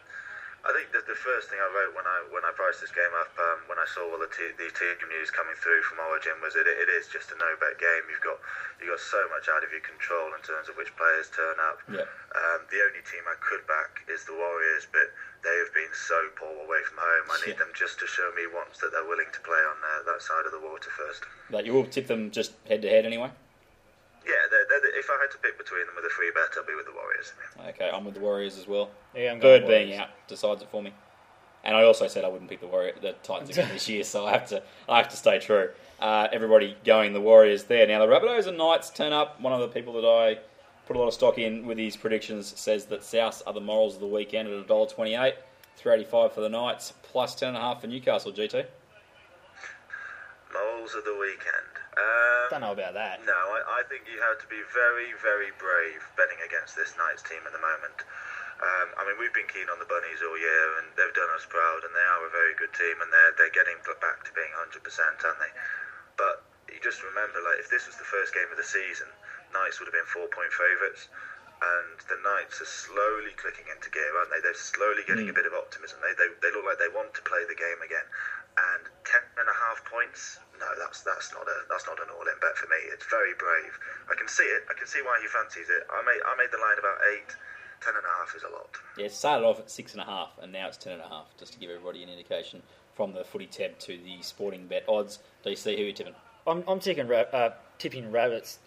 I 0.67 0.75
think 0.75 0.91
that 0.91 1.07
the 1.07 1.15
first 1.15 1.47
thing 1.47 1.63
I 1.63 1.69
wrote 1.71 1.95
when 1.95 2.03
I 2.03 2.17
when 2.35 2.43
I 2.43 2.51
priced 2.59 2.83
this 2.83 2.91
game 2.91 3.09
up, 3.23 3.31
um, 3.39 3.71
when 3.71 3.79
I 3.79 3.87
saw 3.87 4.03
all 4.03 4.19
the, 4.19 4.27
t- 4.27 4.51
the 4.59 4.67
team 4.75 4.99
news 5.07 5.31
coming 5.31 5.55
through 5.55 5.79
from 5.87 6.03
Origin, 6.11 6.35
was 6.43 6.59
that 6.59 6.67
it, 6.67 6.75
it 6.75 6.91
is 6.91 7.07
just 7.07 7.31
a 7.31 7.39
no 7.39 7.55
bet 7.63 7.79
game. 7.79 8.03
You've 8.11 8.21
got 8.21 8.43
you've 8.83 8.91
got 8.91 8.99
so 8.99 9.23
much 9.31 9.47
out 9.47 9.63
of 9.63 9.71
your 9.71 9.81
control 9.87 10.35
in 10.35 10.43
terms 10.43 10.67
of 10.67 10.75
which 10.75 10.91
players 10.99 11.31
turn 11.31 11.55
up. 11.71 11.79
Yeah. 11.87 12.03
Um, 12.35 12.67
the 12.67 12.83
only 12.83 12.99
team 13.07 13.23
I 13.31 13.39
could 13.39 13.63
back 13.63 14.03
is 14.11 14.27
the 14.27 14.35
Warriors, 14.35 14.91
but 14.91 15.07
they 15.43 15.55
have 15.63 15.73
been 15.73 15.93
so 15.93 16.19
poor 16.35 16.49
away 16.65 16.81
from 16.87 16.97
home. 16.99 17.25
I 17.31 17.37
need 17.45 17.53
Yeah. 17.53 17.59
them 17.59 17.71
just 17.75 17.99
to 17.99 18.07
show 18.07 18.29
me 18.35 18.43
once 18.53 18.77
that 18.79 18.91
they're 18.91 19.05
willing 19.07 19.31
to 19.31 19.39
play 19.41 19.57
on 19.59 19.77
uh, 19.79 20.11
that 20.11 20.21
side 20.21 20.45
of 20.45 20.51
the 20.51 20.59
water 20.59 20.89
first. 20.91 21.23
But 21.49 21.65
you 21.65 21.73
will 21.73 21.85
tip 21.85 22.07
them 22.07 22.31
just 22.31 22.53
head 22.67 22.81
to 22.83 22.89
head 22.89 23.05
anyway. 23.05 23.31
Yeah, 24.25 24.33
they're, 24.51 24.65
they're 24.69 24.81
the, 24.91 24.99
if 24.99 25.09
I 25.09 25.17
had 25.21 25.31
to 25.31 25.37
pick 25.39 25.57
between 25.57 25.85
them 25.85 25.95
with 25.95 26.05
a 26.05 26.09
free 26.09 26.31
bet, 26.35 26.49
I'd 26.59 26.67
be 26.67 26.75
with 26.75 26.85
the 26.85 26.91
Warriors. 26.93 27.33
Okay, 27.69 27.89
I'm 27.89 28.03
with 28.05 28.15
the 28.15 28.19
Warriors 28.19 28.57
as 28.57 28.67
well. 28.67 28.91
Yeah, 29.15 29.31
I'm 29.31 29.39
Bird 29.39 29.61
going 29.63 29.67
being 29.71 29.89
Warriors. 29.89 30.01
out 30.01 30.27
decides 30.27 30.61
it 30.61 30.69
for 30.69 30.83
me. 30.83 30.93
And 31.63 31.75
I 31.75 31.83
also 31.83 32.07
said 32.07 32.23
I 32.23 32.27
wouldn't 32.27 32.49
pick 32.49 32.59
the 32.61 32.67
Warrior, 32.67 32.93
the 33.01 33.13
Titans 33.23 33.49
again 33.49 33.69
this 33.73 33.87
year, 33.89 34.03
so 34.03 34.25
I 34.25 34.31
have 34.31 34.47
to, 34.49 34.61
I 34.87 34.97
have 34.97 35.09
to 35.09 35.17
stay 35.17 35.39
true. 35.39 35.69
Uh, 35.99 36.27
everybody 36.31 36.77
going 36.85 37.13
the 37.13 37.19
Warriors 37.21 37.63
there. 37.65 37.87
Now 37.87 37.99
the 37.99 38.07
Rabbitohs 38.07 38.47
and 38.47 38.57
Knights 38.57 38.89
turn 38.89 39.11
up. 39.13 39.39
One 39.41 39.51
of 39.53 39.59
the 39.61 39.67
people 39.67 39.93
that 40.01 40.07
I 40.07 40.37
put 40.89 40.97
a 40.97 41.05
lot 41.05 41.13
of 41.13 41.13
stock 41.13 41.37
in 41.37 41.69
with 41.69 41.77
his 41.77 41.93
predictions 41.93 42.49
says 42.57 42.89
that 42.89 43.05
South 43.05 43.45
are 43.45 43.53
the 43.53 43.61
morals 43.61 43.93
of 43.93 44.01
the 44.01 44.09
weekend 44.09 44.49
at 44.49 44.57
$1.28, 44.65 44.97
385 45.77 46.33
for 46.33 46.41
the 46.41 46.49
Knights, 46.49 46.97
plus 47.05 47.37
10.5 47.37 47.53
for 47.77 47.85
Newcastle, 47.85 48.33
GT. 48.33 48.65
Moles 50.49 50.97
of 50.97 51.05
the 51.05 51.13
weekend. 51.13 51.69
Um, 51.93 52.49
Don't 52.49 52.65
know 52.65 52.73
about 52.73 52.97
that. 52.97 53.21
No, 53.21 53.37
I, 53.37 53.85
I 53.85 53.85
think 53.85 54.09
you 54.09 54.17
have 54.17 54.41
to 54.41 54.49
be 54.49 54.57
very, 54.73 55.13
very 55.21 55.53
brave 55.61 56.01
betting 56.17 56.41
against 56.41 56.73
this 56.73 56.97
Knights 56.97 57.21
team 57.21 57.45
at 57.45 57.53
the 57.53 57.61
moment. 57.61 58.01
Um, 58.57 58.89
I 58.97 59.05
mean, 59.05 59.21
we've 59.21 59.37
been 59.37 59.45
keen 59.45 59.69
on 59.69 59.77
the 59.77 59.85
Bunnies 59.85 60.25
all 60.25 60.41
year, 60.41 60.65
and 60.81 60.89
they've 60.97 61.13
done 61.13 61.29
us 61.37 61.45
proud, 61.45 61.85
and 61.85 61.93
they 61.93 62.07
are 62.17 62.25
a 62.25 62.33
very 62.33 62.57
good 62.57 62.73
team, 62.73 62.97
and 62.97 63.13
they're 63.13 63.33
they're 63.37 63.53
getting 63.53 63.77
put 63.85 64.01
back 64.01 64.25
to 64.25 64.33
being 64.33 64.49
100%, 64.57 64.73
aren't 64.73 65.37
they? 65.37 65.53
But 66.17 66.41
you 66.65 66.81
just 66.81 67.05
remember, 67.05 67.45
like, 67.45 67.61
if 67.61 67.69
this 67.69 67.85
was 67.85 67.95
the 68.01 68.09
first 68.09 68.33
game 68.33 68.49
of 68.49 68.57
the 68.57 68.65
season, 68.65 69.07
Knights 69.53 69.79
would 69.79 69.87
have 69.89 69.97
been 69.97 70.07
four-point 70.09 70.53
favourites, 70.53 71.09
and 71.59 71.97
the 72.07 72.19
Knights 72.23 72.61
are 72.63 72.69
slowly 72.69 73.35
clicking 73.35 73.67
into 73.67 73.89
gear, 73.91 74.07
aren't 74.15 74.31
they? 74.31 74.39
They're 74.39 74.55
slowly 74.55 75.03
getting 75.03 75.27
a 75.27 75.35
bit 75.35 75.45
of 75.49 75.53
optimism. 75.53 75.99
They, 75.99 76.15
they 76.15 76.29
they 76.39 76.51
look 76.55 76.63
like 76.63 76.79
they 76.79 76.91
want 76.93 77.11
to 77.17 77.23
play 77.27 77.43
the 77.49 77.57
game 77.57 77.79
again, 77.83 78.07
and 78.55 78.87
ten 79.03 79.23
and 79.41 79.47
a 79.49 79.57
half 79.67 79.83
points. 79.83 80.39
No, 80.59 80.67
that's 80.79 81.03
that's 81.03 81.31
not 81.35 81.43
a 81.43 81.57
that's 81.67 81.83
not 81.87 81.99
an 81.99 82.07
all-in 82.15 82.37
bet 82.39 82.55
for 82.55 82.67
me. 82.71 82.79
It's 82.93 83.05
very 83.11 83.35
brave. 83.35 83.75
I 84.07 84.15
can 84.15 84.27
see 84.31 84.47
it. 84.47 84.63
I 84.71 84.75
can 84.77 84.87
see 84.87 85.03
why 85.03 85.19
he 85.19 85.27
fancies 85.27 85.67
it. 85.67 85.83
I 85.91 85.99
made 86.07 86.21
I 86.23 86.33
made 86.39 86.51
the 86.51 86.61
line 86.61 86.79
about 86.79 86.99
eight. 87.15 87.31
Ten 87.79 87.95
and 87.95 88.03
a 88.03 88.11
half 88.19 88.35
is 88.35 88.43
a 88.43 88.51
lot. 88.51 88.75
Yeah, 88.97 89.05
it 89.05 89.13
started 89.13 89.45
off 89.47 89.59
at 89.59 89.71
six 89.71 89.93
and 89.93 90.01
a 90.01 90.05
half, 90.05 90.35
and 90.41 90.51
now 90.51 90.67
it's 90.67 90.75
ten 90.75 90.93
and 90.93 91.01
a 91.01 91.07
half. 91.07 91.27
Just 91.39 91.53
to 91.53 91.59
give 91.59 91.69
everybody 91.69 92.03
an 92.03 92.09
indication 92.09 92.61
from 92.93 93.13
the 93.13 93.23
footy 93.23 93.45
tab 93.47 93.79
to 93.79 93.97
the 93.97 94.21
sporting 94.21 94.67
bet 94.67 94.83
odds. 94.89 95.19
Do 95.43 95.49
you 95.49 95.55
see 95.55 95.77
who 95.77 95.83
you're 95.83 95.93
tipping? 95.93 96.15
I'm, 96.45 96.63
I'm 96.67 96.81
taking 96.81 97.07
ra- 97.07 97.31
uh, 97.31 97.51
tipping 97.77 98.11
rabbits. 98.11 98.59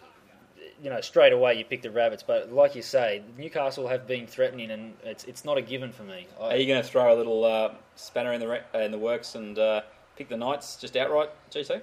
You 0.83 0.89
know, 0.89 0.99
straight 0.99 1.31
away 1.31 1.53
you 1.55 1.63
pick 1.63 1.81
the 1.81 1.91
rabbits, 1.91 2.23
but 2.23 2.51
like 2.51 2.75
you 2.75 2.81
say, 2.81 3.23
Newcastle 3.37 3.87
have 3.87 4.05
been 4.05 4.27
threatening, 4.27 4.69
and 4.69 4.95
it's 5.05 5.23
it's 5.23 5.45
not 5.45 5.57
a 5.57 5.61
given 5.61 5.93
for 5.93 6.03
me. 6.03 6.27
I, 6.37 6.43
Are 6.43 6.55
you 6.57 6.67
going 6.67 6.83
to 6.83 6.87
throw 6.87 7.13
a 7.13 7.15
little 7.15 7.45
uh, 7.45 7.71
spanner 7.95 8.33
in 8.33 8.41
the 8.41 8.49
re- 8.49 8.67
uh, 8.75 8.79
in 8.79 8.91
the 8.91 8.97
works 8.99 9.35
and 9.35 9.57
uh, 9.57 9.81
pick 10.17 10.27
the 10.27 10.35
Knights 10.35 10.75
just 10.75 10.97
outright, 10.97 11.29
GT? 11.51 11.71
Uh, 11.71 11.79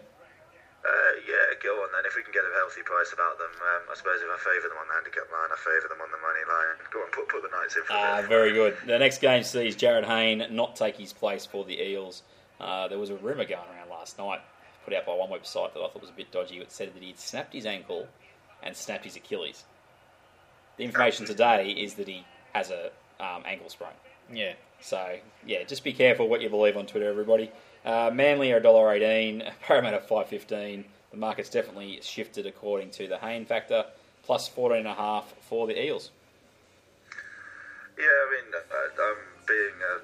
yeah, 1.27 1.57
go 1.63 1.71
on 1.81 1.89
then. 1.97 2.05
If 2.05 2.15
we 2.15 2.23
can 2.23 2.33
get 2.33 2.43
a 2.45 2.53
healthy 2.61 2.83
price 2.85 3.11
about 3.15 3.39
them, 3.39 3.49
um, 3.57 3.83
I 3.91 3.97
suppose 3.97 4.21
if 4.21 4.29
I 4.29 4.37
favour 4.37 4.69
them 4.69 4.77
on 4.77 4.87
the 4.89 4.95
handicap 4.95 5.33
line, 5.33 5.49
I 5.51 5.57
favour 5.57 5.89
them 5.89 6.01
on 6.05 6.11
the 6.13 6.21
money 6.21 6.45
line. 6.45 6.77
Go 6.93 7.01
on, 7.01 7.11
put 7.11 7.29
put 7.29 7.41
the 7.43 7.49
Knights 7.57 7.77
in 7.77 7.83
for 7.85 7.93
Ah, 7.95 8.21
the 8.21 8.29
very 8.29 8.53
good. 8.53 8.77
The 8.87 8.99
next 8.99 9.23
game 9.23 9.43
sees 9.45 9.77
Jarryd 9.77 10.05
Hayne 10.05 10.45
not 10.51 10.77
take 10.77 10.99
his 10.99 11.15
place 11.15 11.47
for 11.47 11.65
the 11.65 11.81
Eels. 11.81 12.23
Uh, 12.61 12.87
there 12.89 12.99
was 12.99 13.09
a 13.09 13.17
rumour 13.17 13.47
going 13.47 13.65
around 13.73 13.89
last 13.89 14.19
night 14.19 14.41
put 14.85 14.95
out 14.95 15.05
by 15.07 15.13
one 15.15 15.29
website 15.29 15.73
that 15.75 15.81
I 15.81 15.89
thought 15.89 16.01
was 16.01 16.11
a 16.11 16.15
bit 16.15 16.31
dodgy. 16.33 16.59
It 16.59 16.73
said 16.73 16.95
that 16.95 17.03
he 17.03 17.09
had 17.09 17.19
snapped 17.19 17.53
his 17.53 17.67
ankle 17.67 18.07
and 18.63 18.77
snapped 18.77 19.05
his 19.05 19.17
Achilles. 19.17 19.65
The 20.77 20.85
information 20.85 21.27
today 21.27 21.71
is 21.71 21.95
that 21.95 22.09
he 22.09 22.25
has 22.53 22.71
a 22.71 22.87
um, 23.21 23.43
ankle 23.45 23.69
sprain. 23.69 23.91
Yeah. 24.33 24.55
So 24.81 25.19
yeah, 25.47 25.65
just 25.65 25.85
be 25.85 25.93
careful 25.93 26.29
what 26.29 26.41
you 26.41 26.49
believe 26.49 26.77
on 26.77 26.87
Twitter, 26.87 27.09
everybody. 27.09 27.51
Uh, 27.85 28.11
Manly 28.13 28.53
are 28.53 28.61
$1.18, 28.61 29.51
Parramatta 29.63 30.01
five 30.01 30.29
fifteen. 30.29 30.85
The 31.11 31.17
market's 31.17 31.51
definitely 31.51 31.99
shifted 32.03 32.47
according 32.47 32.91
to 32.93 33.09
the 33.09 33.19
Hayne 33.19 33.45
factor, 33.45 33.85
plus 34.23 34.49
fourteen 34.49 34.87
and 34.87 34.89
a 34.89 34.95
half 34.95 35.35
for 35.49 35.67
the 35.67 35.75
Eels. 35.83 36.11
Yeah, 37.99 38.05
I 38.05 38.27
mean, 38.31 38.47
I'm 38.55 39.21
being 39.47 39.77
a 39.93 40.01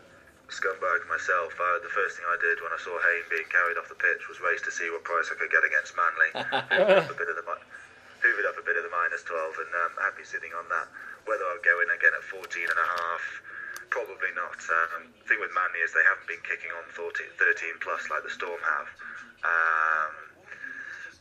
scumbag 0.52 1.08
myself. 1.08 1.54
Uh, 1.56 1.78
the 1.82 1.88
first 1.88 2.16
thing 2.16 2.26
I 2.28 2.36
did 2.42 2.60
when 2.60 2.72
I 2.72 2.80
saw 2.82 2.92
Hayne 2.98 3.24
being 3.30 3.48
carried 3.48 3.78
off 3.78 3.88
the 3.88 3.94
pitch 3.96 4.28
was 4.28 4.40
race 4.40 4.60
to 4.62 4.70
see 4.72 4.90
what 4.90 5.04
price 5.04 5.30
I 5.32 5.36
could 5.38 5.50
get 5.50 5.64
against 5.64 5.94
Manly. 5.96 6.28
hoovered, 6.76 6.98
up 7.06 7.10
a 7.10 7.14
bit 7.14 7.28
of 7.30 7.36
the, 7.36 7.46
mi- 7.46 7.66
hoovered 8.26 8.50
up 8.50 8.58
a 8.58 8.64
bit 8.66 8.74
of 8.74 8.82
the 8.82 8.90
minus 8.90 9.22
12 9.22 9.62
and 9.62 9.70
um, 9.86 9.92
happy 10.02 10.26
sitting 10.26 10.50
on 10.58 10.66
that. 10.66 10.90
Whether 11.30 11.46
I'll 11.46 11.62
go 11.62 11.78
in 11.82 11.90
again 11.94 12.10
at 12.10 12.26
14 12.26 12.42
and 12.42 12.80
a 12.80 12.88
half, 12.98 13.24
probably 13.94 14.34
not. 14.34 14.58
Um, 14.66 15.14
the 15.14 15.24
thing 15.30 15.38
with 15.38 15.54
Manly 15.54 15.78
is 15.86 15.94
they 15.94 16.02
haven't 16.06 16.26
been 16.26 16.42
kicking 16.42 16.74
on 16.74 16.82
14, 16.90 17.06
13 17.38 17.82
plus 17.82 18.02
like 18.10 18.26
the 18.26 18.34
Storm 18.34 18.58
have. 18.58 18.88
Um, 19.46 20.14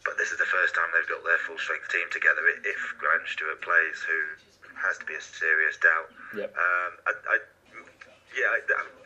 but 0.01 0.17
this 0.17 0.33
is 0.33 0.37
the 0.41 0.49
first 0.49 0.73
time 0.73 0.89
they've 0.93 1.09
got 1.09 1.21
their 1.25 1.41
full 1.45 1.57
strength 1.61 1.89
team 1.89 2.05
together. 2.13 2.41
If 2.65 2.81
Grant 3.01 3.25
Stewart 3.25 3.61
plays, 3.61 4.01
who 4.05 4.19
has 4.77 4.97
to 5.01 5.05
be 5.05 5.17
a 5.17 5.21
serious 5.21 5.77
doubt. 5.81 6.09
Yep. 6.37 6.49
Um, 6.53 6.91
I, 7.09 7.11
I, 7.25 7.35
yeah, 8.37 8.49
I, 8.53 8.59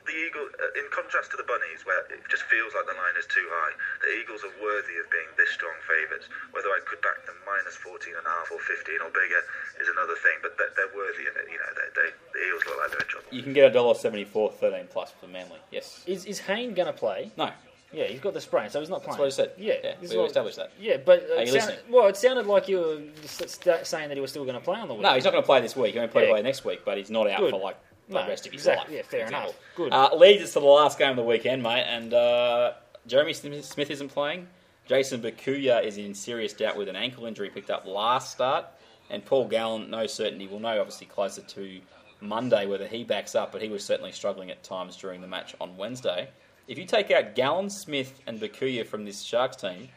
the 0.10 0.18
Eagle. 0.18 0.50
uh, 0.58 0.80
In 0.82 0.90
contrast 0.90 1.30
to 1.32 1.38
the 1.38 1.46
Bunnies, 1.46 1.86
where 1.86 2.02
it 2.10 2.26
just 2.34 2.44
feels 2.50 2.74
like 2.74 2.90
the 2.90 2.98
line 2.98 3.14
is 3.22 3.30
too 3.30 3.46
high, 3.46 3.74
the 4.02 4.12
Eagles 4.18 4.42
are 4.42 4.54
worthy 4.58 4.98
of 4.98 5.06
being 5.14 5.30
this 5.38 5.54
strong 5.54 5.78
favourites. 5.86 6.26
Whether 6.52 6.74
I 6.74 6.82
could 6.90 7.00
back 7.06 7.22
them 7.30 7.38
minus 7.46 7.78
14 7.78 8.18
and 8.18 8.26
a 8.26 8.34
half 8.42 8.50
or 8.50 8.58
15 8.60 9.06
or 9.06 9.14
bigger 9.14 9.42
is 9.78 9.88
another 9.94 10.18
thing, 10.18 10.42
but 10.42 10.58
they're, 10.58 10.74
they're 10.74 10.94
worthy 10.98 11.30
of 11.30 11.38
it. 11.38 11.46
You 11.46 11.62
know, 11.62 11.72
they, 11.78 11.88
they, 11.94 12.10
the 12.34 12.42
Eagles 12.42 12.64
look 12.66 12.78
like 12.82 12.90
they're 12.92 13.06
in 13.06 13.12
trouble. 13.14 13.30
You 13.30 13.44
can 13.46 13.54
get 13.54 13.70
a 13.70 13.74
dollar 13.74 13.94
seventy 13.94 14.26
four, 14.26 14.50
thirteen 14.52 14.90
plus 14.90 15.14
for 15.22 15.30
Manly. 15.30 15.62
Yes. 15.70 16.02
Is 16.10 16.26
is 16.26 16.40
Hayne 16.50 16.74
going 16.74 16.90
to 16.90 16.98
play? 16.98 17.30
No. 17.38 17.54
Yeah, 17.92 18.04
he's 18.06 18.20
got 18.20 18.36
the 18.36 18.42
sprain, 18.42 18.70
so 18.70 18.80
he's 18.80 18.90
not 18.90 19.02
playing. 19.02 19.20
That's 19.20 19.36
playing. 19.36 19.50
what 19.50 19.66
I 19.66 19.74
said. 19.74 19.82
Yeah, 19.84 19.90
Yeah, 19.90 19.96
this 20.00 20.12
we 20.12 20.16
is 20.16 20.16
what- 20.18 20.28
established 20.28 20.58
that. 20.58 20.72
Yeah, 20.80 20.98
but 20.98 21.24
Are 21.24 21.42
you 21.42 21.48
sounded, 21.48 21.54
listening? 21.54 21.80
well, 21.90 22.06
it 22.08 22.18
sounded 22.18 22.46
like 22.46 22.68
you 22.70 22.78
were 22.78 23.02
st- 23.26 23.50
st- 23.50 23.88
saying 23.88 24.10
that 24.10 24.16
he 24.16 24.22
was 24.22 24.30
still 24.30 24.44
going 24.46 24.54
to 24.58 24.62
play 24.64 24.80
on 24.80 24.88
the 24.88 24.94
week. 24.94 25.02
No, 25.02 25.14
he's 25.16 25.24
not 25.24 25.32
going 25.32 25.42
to 25.42 25.46
play 25.48 25.60
this 25.60 25.76
week. 25.76 25.88
He's 25.88 25.96
going 25.96 26.08
to 26.08 26.12
play 26.12 26.26
Yeah. 26.26 26.30
away 26.34 26.44
next 26.44 26.64
week, 26.64 26.82
but 26.86 27.00
he's 27.00 27.10
not 27.10 27.28
out 27.28 27.40
Good. 27.40 27.50
for 27.50 27.60
like 27.60 27.78
the 28.10 28.22
No, 28.22 28.28
rest 28.28 28.46
of 28.48 28.52
his 28.52 28.62
exactly. 28.62 28.96
life. 28.98 29.06
Yeah, 29.06 29.10
fair 29.10 29.20
for 29.22 29.26
example. 29.28 29.50
enough. 29.52 29.76
Good. 29.76 29.94
Uh, 29.94 30.16
leads 30.18 30.44
us 30.44 30.54
to 30.54 30.60
the 30.60 30.66
last 30.66 30.98
game 31.00 31.12
of 31.12 31.16
the 31.16 31.24
weekend, 31.24 31.64
mate, 31.64 31.86
and 31.88 32.14
uh, 32.14 32.74
Jeremy 33.08 33.34
Smith 33.34 33.64
Smith 33.66 33.90
isn't 33.92 34.10
playing. 34.10 34.48
Jayson 34.90 35.22
Bukuya 35.22 35.84
is 35.84 35.98
in 35.98 36.14
serious 36.16 36.52
doubt 36.54 36.76
with 36.76 36.90
an 36.90 36.96
ankle 36.96 37.26
injury 37.26 37.50
picked 37.50 37.70
up 37.70 37.86
last 37.86 38.32
start, 38.32 38.66
and 39.10 39.24
Paul 39.24 39.48
Gallen, 39.48 39.90
no 39.90 40.08
certainty. 40.08 40.48
We'll 40.48 40.60
know 40.60 40.80
obviously 40.80 41.06
closer 41.08 41.42
to 41.42 41.80
Monday 42.22 42.66
whether 42.66 42.88
he 42.88 43.04
backs 43.04 43.36
up, 43.36 43.52
but 43.52 43.62
he 43.62 43.70
was 43.70 43.84
certainly 43.86 44.12
struggling 44.12 44.50
at 44.50 44.64
times 44.64 44.98
during 44.98 45.22
the 45.22 45.28
match 45.28 45.56
on 45.62 45.78
Wednesday. 45.78 46.30
If 46.68 46.78
you 46.78 46.86
take 46.86 47.12
out 47.12 47.36
Gallen, 47.36 47.70
Smith, 47.70 48.20
and 48.28 48.40
Bukuya 48.40 48.86
from 48.86 49.06
this 49.06 49.22
Sharks 49.22 49.56
team, 49.58 49.90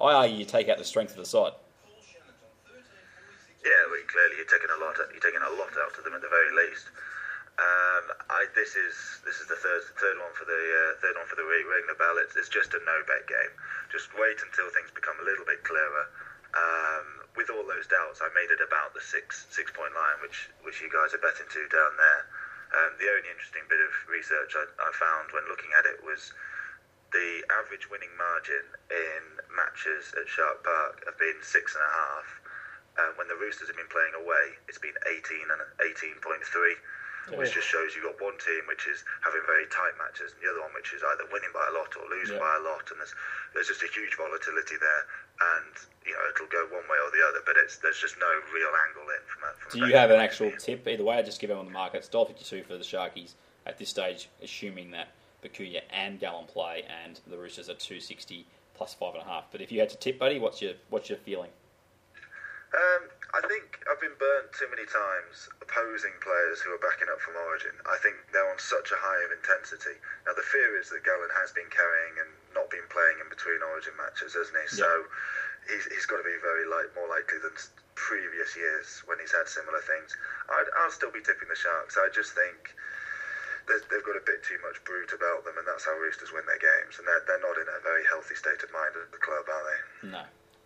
I 0.00 0.12
argue 0.12 0.36
you 0.36 0.44
take 0.44 0.68
out 0.68 0.78
the 0.78 0.84
strength 0.84 1.12
of 1.12 1.18
the 1.18 1.24
side. 1.26 1.52
Yeah, 3.64 3.70
well, 3.90 4.00
clearly 4.08 4.36
you're 4.36 4.46
taking 4.48 4.70
a 4.72 4.80
lot. 4.84 4.96
You're 5.12 5.20
taking 5.20 5.42
a 5.42 5.50
lot 5.60 5.68
out 5.84 5.96
of 5.98 6.04
them 6.04 6.14
at 6.14 6.22
the 6.22 6.28
very 6.28 6.66
least. 6.68 6.86
Um, 7.60 8.04
I, 8.32 8.48
this 8.56 8.72
is 8.72 9.20
this 9.28 9.36
is 9.36 9.46
the 9.52 9.60
third 9.60 9.84
third 10.00 10.16
one 10.16 10.32
for 10.32 10.48
the 10.48 10.56
uh, 10.56 10.92
third 11.04 11.20
one 11.20 11.28
for 11.28 11.36
the 11.36 11.44
ring, 11.44 11.68
ring 11.68 11.84
the 11.84 11.98
bell. 12.00 12.16
It's, 12.16 12.32
it's 12.32 12.48
just 12.48 12.72
a 12.72 12.80
no 12.88 13.04
bet 13.04 13.28
game. 13.28 13.52
Just 13.92 14.08
wait 14.16 14.40
until 14.40 14.72
things 14.72 14.88
become 14.96 15.20
a 15.20 15.26
little 15.28 15.44
bit 15.44 15.60
clearer. 15.60 16.08
Um, 16.56 17.06
with 17.36 17.52
all 17.52 17.62
those 17.62 17.86
doubts, 17.86 18.24
I 18.24 18.32
made 18.32 18.48
it 18.48 18.64
about 18.64 18.96
the 18.96 19.04
six 19.04 19.44
six 19.52 19.68
point 19.76 19.92
line, 19.92 20.24
which 20.24 20.48
which 20.64 20.80
you 20.80 20.88
guys 20.88 21.12
are 21.12 21.20
betting 21.20 21.46
to 21.52 21.60
down 21.68 21.92
there. 22.00 22.22
Um, 22.70 22.96
the 22.96 23.12
only 23.12 23.28
interesting 23.28 23.66
bit 23.68 23.82
of 23.82 23.92
research 24.08 24.56
I, 24.56 24.64
I 24.80 24.90
found 24.96 25.34
when 25.36 25.44
looking 25.50 25.74
at 25.76 25.84
it 25.84 26.00
was 26.00 26.32
the 27.12 27.42
average 27.60 27.90
winning 27.90 28.14
margin 28.14 28.62
in 28.88 29.22
matches 29.50 30.14
at 30.14 30.30
Shark 30.30 30.62
Park 30.62 31.02
have 31.04 31.18
been 31.18 31.36
six 31.42 31.74
and 31.74 31.82
a 31.82 31.92
half. 31.92 32.28
Uh, 32.98 33.10
when 33.18 33.26
the 33.26 33.38
Roosters 33.38 33.66
have 33.70 33.78
been 33.78 33.90
playing 33.90 34.14
away, 34.14 34.58
it's 34.66 34.78
been 34.78 34.94
18 35.06 35.18
and 35.50 35.62
18.3, 35.82 36.22
which 37.36 37.52
just 37.54 37.68
shows 37.68 37.92
you've 37.94 38.04
got 38.08 38.18
one 38.20 38.36
team 38.40 38.62
which 38.66 38.86
is 38.88 39.04
having 39.22 39.42
very 39.46 39.66
tight 39.68 39.94
matches, 40.00 40.32
and 40.34 40.40
the 40.42 40.48
other 40.50 40.60
one 40.64 40.72
which 40.74 40.92
is 40.92 41.02
either 41.04 41.24
winning 41.32 41.52
by 41.52 41.64
a 41.68 41.74
lot 41.76 41.90
or 41.96 42.04
losing 42.10 42.36
Yeah. 42.36 42.46
by 42.46 42.52
a 42.56 42.62
lot, 42.64 42.84
and 42.90 42.98
there's 43.00 43.14
there's 43.54 43.68
just 43.68 43.82
a 43.82 43.90
huge 43.92 44.14
volatility 44.16 44.76
there, 44.80 45.02
and 45.58 45.72
you 46.06 46.12
know 46.16 46.22
it'll 46.32 46.50
go 46.50 46.64
one 46.72 46.86
way 46.88 46.98
or 46.98 47.10
the 47.12 47.22
other, 47.28 47.40
but 47.44 47.56
it's 47.60 47.76
there's 47.78 48.00
just 48.00 48.16
no 48.18 48.30
real 48.54 48.72
angle 48.88 49.06
in 49.10 49.22
from 49.28 49.40
a. 49.44 49.50
From 49.58 49.68
a 49.68 49.72
Do 49.72 49.78
you 49.90 49.96
have 49.96 50.10
an 50.10 50.20
actual 50.20 50.50
tip? 50.58 50.86
Either 50.88 51.04
way, 51.04 51.16
I 51.18 51.22
just 51.22 51.40
give 51.40 51.50
it 51.50 51.56
on 51.56 51.64
the 51.66 51.74
market. 51.74 51.98
It's 51.98 52.08
$1.52 52.08 52.64
for 52.66 52.76
the 52.78 52.84
Sharkies 52.84 53.34
at 53.66 53.78
this 53.78 53.88
stage, 53.90 54.28
assuming 54.42 54.90
that 54.92 55.08
Bukuya 55.44 55.82
and 55.90 56.18
Gallen 56.20 56.46
play, 56.46 56.84
and 57.04 57.20
the 57.26 57.36
Roosters 57.38 57.68
are 57.68 57.74
260 57.74 58.46
plus 58.74 58.94
five 58.94 59.14
and 59.14 59.22
a 59.22 59.26
half. 59.26 59.44
But 59.52 59.60
if 59.60 59.70
you 59.72 59.80
had 59.80 59.90
to 59.90 59.96
tip, 59.98 60.18
buddy, 60.18 60.38
what's 60.38 60.60
your 60.62 60.74
what's 60.88 61.08
your 61.08 61.18
feeling? 61.18 61.50
Um, 62.72 63.08
I 63.30 63.40
think 63.46 63.78
I've 63.86 64.02
been 64.02 64.18
burnt 64.18 64.50
too 64.58 64.66
many 64.74 64.82
times 64.90 65.46
opposing 65.62 66.18
players 66.18 66.58
who 66.60 66.74
are 66.74 66.82
backing 66.82 67.06
up 67.06 67.22
from 67.22 67.38
Origin. 67.38 67.78
I 67.86 67.94
think 68.02 68.18
they're 68.34 68.50
on 68.50 68.58
such 68.58 68.90
a 68.90 68.98
high 68.98 69.22
of 69.22 69.30
intensity. 69.30 69.94
Now 70.26 70.34
the 70.34 70.42
fear 70.42 70.74
is 70.82 70.90
that 70.90 71.06
Gallen 71.06 71.30
has 71.38 71.54
been 71.54 71.70
carrying 71.70 72.18
and 72.18 72.30
not 72.58 72.66
been 72.74 72.86
playing 72.90 73.22
in 73.22 73.30
between 73.30 73.62
Origin 73.62 73.94
matches, 73.94 74.34
hasn't 74.34 74.58
he? 74.58 74.66
So 74.66 74.88
he's, 75.70 75.86
he's 75.94 76.06
got 76.10 76.18
to 76.18 76.26
be 76.26 76.34
very 76.42 76.66
like 76.66 76.90
more 76.98 77.06
likely 77.06 77.38
than 77.38 77.54
previous 77.94 78.58
years 78.58 79.06
when 79.06 79.22
he's 79.22 79.30
had 79.30 79.46
similar 79.46 79.78
things. 79.86 80.10
I'd, 80.50 80.66
I'll 80.82 80.90
still 80.90 81.14
be 81.14 81.22
tipping 81.22 81.46
the 81.46 81.58
Sharks. 81.58 81.94
I 81.94 82.10
just 82.10 82.34
think. 82.34 82.74
They've 83.70 84.02
got 84.02 84.18
a 84.18 84.26
bit 84.26 84.42
too 84.42 84.58
much 84.66 84.82
brute 84.82 85.14
about 85.14 85.46
them, 85.46 85.54
and 85.54 85.62
that's 85.62 85.86
how 85.86 85.94
Roosters 85.94 86.34
win 86.34 86.42
their 86.42 86.58
games. 86.58 86.98
And 86.98 87.06
they're, 87.06 87.22
they're 87.22 87.44
not 87.44 87.54
in 87.54 87.70
a 87.70 87.78
very 87.86 88.02
healthy 88.10 88.34
state 88.34 88.58
of 88.66 88.72
mind 88.74 88.98
at 88.98 89.12
the 89.14 89.22
club, 89.22 89.46
are 89.46 89.62
they? 89.62 90.08
No. 90.10 90.22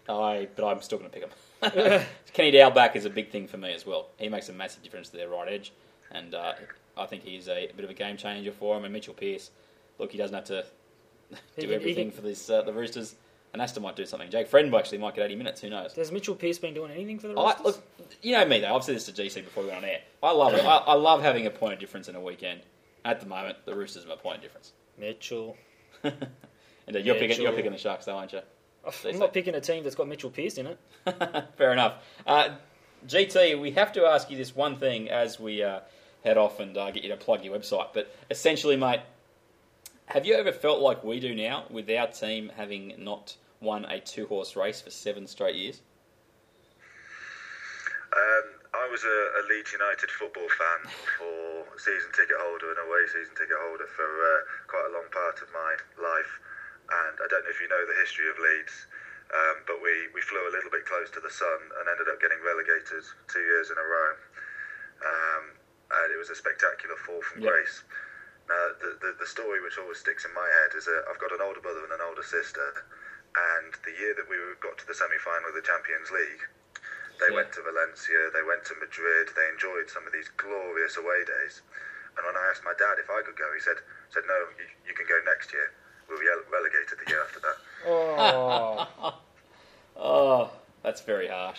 I, 0.09 0.49
but 0.55 0.67
I'm 0.67 0.83
still 0.83 0.99
going 0.99 1.11
to 1.11 1.19
pick 1.19 1.25
him. 1.25 2.07
Kenny-Dowall 2.33 2.75
back 2.75 2.97
is 2.97 3.05
a 3.05 3.11
big 3.11 3.31
thing 3.31 3.47
for 3.47 3.57
me 3.57 3.73
as 3.73 3.87
well. 3.87 4.09
He 4.19 4.29
makes 4.29 4.49
a 4.49 4.53
massive 4.53 4.83
difference 4.83 5.09
to 5.11 5.17
their 5.17 5.29
right 5.29 5.49
edge, 5.49 5.73
and 6.11 6.35
uh, 6.35 6.53
I 6.97 7.07
think 7.07 7.23
he's 7.23 7.49
a, 7.49 7.71
bit 7.75 7.85
of 7.85 7.91
a 7.91 7.95
game 7.95 8.17
changer 8.17 8.53
for 8.53 8.77
him. 8.77 8.85
And 8.85 8.93
Mitchell 8.93 9.15
Pearce, 9.15 9.51
look, 9.99 10.13
he 10.13 10.19
doesn't 10.19 10.35
have 10.35 10.45
to 10.45 10.65
do 11.59 11.73
everything 11.73 12.11
for 12.11 12.21
this 12.21 12.49
uh, 12.51 12.63
the 12.63 12.73
Roosters. 12.73 13.15
And 13.53 13.63
Aston 13.63 13.85
might 13.85 13.95
do 13.95 14.05
something. 14.05 14.29
Jake 14.31 14.49
Friend 14.49 14.75
actually 14.75 14.99
might 14.99 15.15
get 15.15 15.27
80 15.27 15.37
minutes. 15.37 15.61
Who 15.61 15.71
knows? 15.71 15.95
Has 15.95 16.11
Mitchell 16.11 16.35
Pearce 16.35 16.59
been 16.59 16.75
doing 16.75 16.91
anything 16.91 17.21
for 17.21 17.29
the 17.29 17.35
I, 17.35 17.51
Roosters? 17.51 17.65
look, 17.65 17.85
you 18.21 18.33
know 18.33 18.45
me 18.45 18.59
though. 18.59 18.75
I've 18.75 18.83
said 18.83 18.97
this 18.97 19.07
to 19.07 19.13
GC 19.13 19.45
before 19.45 19.63
we 19.63 19.69
went 19.69 19.85
on 19.85 19.89
air. 19.89 20.01
I 20.25 20.33
love 20.33 20.55
it. 20.55 20.65
I, 20.65 20.79
I 20.79 20.95
love 20.95 21.23
having 21.23 21.47
a 21.47 21.51
point 21.51 21.73
of 21.73 21.79
difference 21.79 22.09
in 22.09 22.17
a 22.17 22.21
weekend. 22.21 22.63
At 23.05 23.21
the 23.21 23.27
moment, 23.27 23.59
the 23.65 23.75
Roosters 23.77 24.03
have 24.03 24.13
a 24.13 24.17
point 24.17 24.39
of 24.39 24.43
difference. 24.43 24.73
Mitchell. 24.99 25.57
and 26.03 26.17
uh, 26.93 26.99
you're 26.99 27.15
picking 27.15 27.41
you're 27.41 27.53
picking 27.53 27.71
the 27.71 27.79
Sharks 27.79 28.07
though, 28.07 28.17
aren't 28.17 28.33
you? 28.33 28.41
I'm 29.05 29.19
not 29.19 29.33
picking 29.33 29.55
a 29.55 29.61
team 29.61 29.83
that's 29.83 29.95
got 29.95 30.09
Mitchell 30.09 30.31
Pearce 30.31 30.59
in 30.59 30.67
it. 30.67 30.79
Fair 31.57 31.73
enough. 31.73 31.95
Uh, 32.27 32.51
GT, 33.07 33.61
we 33.61 33.73
have 33.73 33.93
to 33.93 34.05
ask 34.05 34.31
you 34.31 34.37
this 34.37 34.55
one 34.55 34.77
thing 34.77 35.11
as 35.11 35.39
we 35.39 35.63
uh, 35.63 35.81
head 36.25 36.39
off 36.39 36.61
and 36.61 36.77
uh, 36.77 36.91
get 36.91 37.03
you 37.03 37.11
to 37.11 37.17
plug 37.17 37.45
your 37.45 37.57
website. 37.57 37.89
But 37.93 38.15
essentially, 38.31 38.77
mate, 38.77 39.01
have 40.07 40.27
you 40.27 40.35
ever 40.35 40.53
felt 40.53 40.81
like 40.81 41.05
we 41.05 41.21
do 41.21 41.35
now 41.35 41.65
with 41.71 41.89
our 41.91 42.07
team 42.07 42.53
having 42.57 42.95
not 42.99 43.37
won 43.61 43.85
a 43.87 44.01
two 44.01 44.27
horse 44.27 44.57
race 44.57 44.81
for 44.81 44.91
seven 44.91 45.27
straight 45.27 45.57
years? 45.57 45.81
Um, 48.13 48.47
I 48.75 48.89
was 48.91 49.03
a, 49.05 49.19
a 49.41 49.43
Leeds 49.49 49.73
United 49.73 50.11
football 50.11 50.49
fan 50.49 50.93
for 51.19 51.79
season 51.79 52.11
ticket 52.13 52.37
holder 52.39 52.71
and 52.71 52.79
away 52.87 53.03
season 53.09 53.35
ticket 53.35 53.57
holder 53.59 53.87
for 53.97 54.07
uh, 54.07 54.41
quite 54.69 54.87
a 54.89 54.93
long 54.93 55.09
part 55.11 55.41
of 55.43 55.49
my 55.53 55.73
life. 55.99 56.33
And 56.95 57.19
I 57.19 57.27
don't 57.27 57.43
know 57.43 57.51
if 57.51 57.59
you 57.61 57.67
know 57.69 57.83
the 57.87 57.97
history 57.99 58.29
of 58.31 58.39
Leeds, 58.39 58.87
um, 59.35 59.67
but 59.67 59.83
we, 59.83 60.07
we 60.15 60.21
flew 60.23 60.47
a 60.47 60.53
little 60.53 60.71
bit 60.71 60.87
close 60.87 61.11
to 61.17 61.21
the 61.21 61.33
sun 61.33 61.59
and 61.81 61.89
ended 61.91 62.07
up 62.07 62.21
getting 62.23 62.39
relegated 62.45 63.03
two 63.27 63.43
years 63.43 63.71
in 63.71 63.79
a 63.79 63.87
row. 63.87 64.13
Um, 65.03 65.45
and 65.91 66.09
it 66.15 66.19
was 66.19 66.31
a 66.31 66.39
spectacular 66.39 66.97
fall 66.97 67.21
from 67.23 67.43
Yeah. 67.43 67.51
grace. 67.51 67.83
Now, 68.47 68.77
the, 68.79 68.95
the, 69.01 69.11
the 69.19 69.27
story 69.27 69.61
which 69.65 69.79
always 69.81 69.99
sticks 69.99 70.25
in 70.25 70.33
my 70.37 70.47
head 70.47 70.77
is 70.77 70.85
that 70.85 71.09
I've 71.09 71.19
got 71.19 71.33
an 71.33 71.41
older 71.41 71.61
brother 71.61 71.83
and 71.83 71.93
an 71.93 72.05
older 72.05 72.23
sister, 72.23 72.85
and 73.35 73.73
the 73.83 73.93
year 73.97 74.15
that 74.15 74.29
we 74.29 74.37
got 74.61 74.77
to 74.79 74.87
the 74.87 74.95
semi 74.95 75.17
final 75.19 75.49
of 75.49 75.55
the 75.57 75.65
Champions 75.65 76.11
League, 76.13 76.45
they 77.19 77.33
Yeah. 77.33 77.41
went 77.41 77.53
to 77.57 77.63
Valencia, 77.63 78.31
they 78.31 78.43
went 78.43 78.65
to 78.67 78.75
Madrid, 78.77 79.33
they 79.35 79.49
enjoyed 79.49 79.89
some 79.89 80.07
of 80.07 80.13
these 80.13 80.29
glorious 80.37 80.97
away 80.97 81.25
days. 81.25 81.63
And 82.17 82.27
when 82.27 82.37
I 82.37 82.47
asked 82.53 82.63
my 82.63 82.75
dad 82.75 82.99
if 83.01 83.09
I 83.11 83.23
could 83.23 83.37
go, 83.37 83.51
he 83.53 83.61
said, 83.61 83.81
said 84.11 84.25
No, 84.27 84.49
you, 84.59 84.67
you 84.87 84.95
can 84.95 85.07
go 85.07 85.19
next 85.25 85.53
year. 85.53 85.73
We'll 86.09 86.19
be 86.19 86.27
relegated 86.53 86.99
the 87.05 87.11
year 87.11 87.23
after 87.23 87.41
that. 87.41 87.57
Oh, 87.87 89.15
Oh, 89.97 90.51
that's 90.83 91.01
very 91.03 91.29
harsh. 91.29 91.59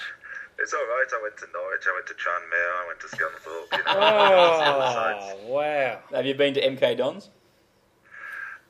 It's 0.60 0.74
all 0.74 0.80
right. 0.80 1.06
I 1.14 1.22
went 1.22 1.38
to 1.38 1.46
Norwich, 1.54 1.86
I 1.88 1.94
went 1.94 2.08
to 2.08 2.14
Tranmere, 2.14 2.84
I 2.84 2.88
went 2.88 3.00
to 3.00 3.08
Scunthorpe. 3.08 3.78
You 3.78 3.84
know, 3.94 4.00
all 4.00 4.80
the 4.80 4.94
sides. 4.94 5.26
oh 5.44 5.48
wow. 5.54 6.00
Have 6.14 6.26
you 6.26 6.34
been 6.36 6.54
to 6.54 6.62
MK 6.62 6.98
Dons? 6.98 7.30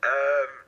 Um, 0.03 0.09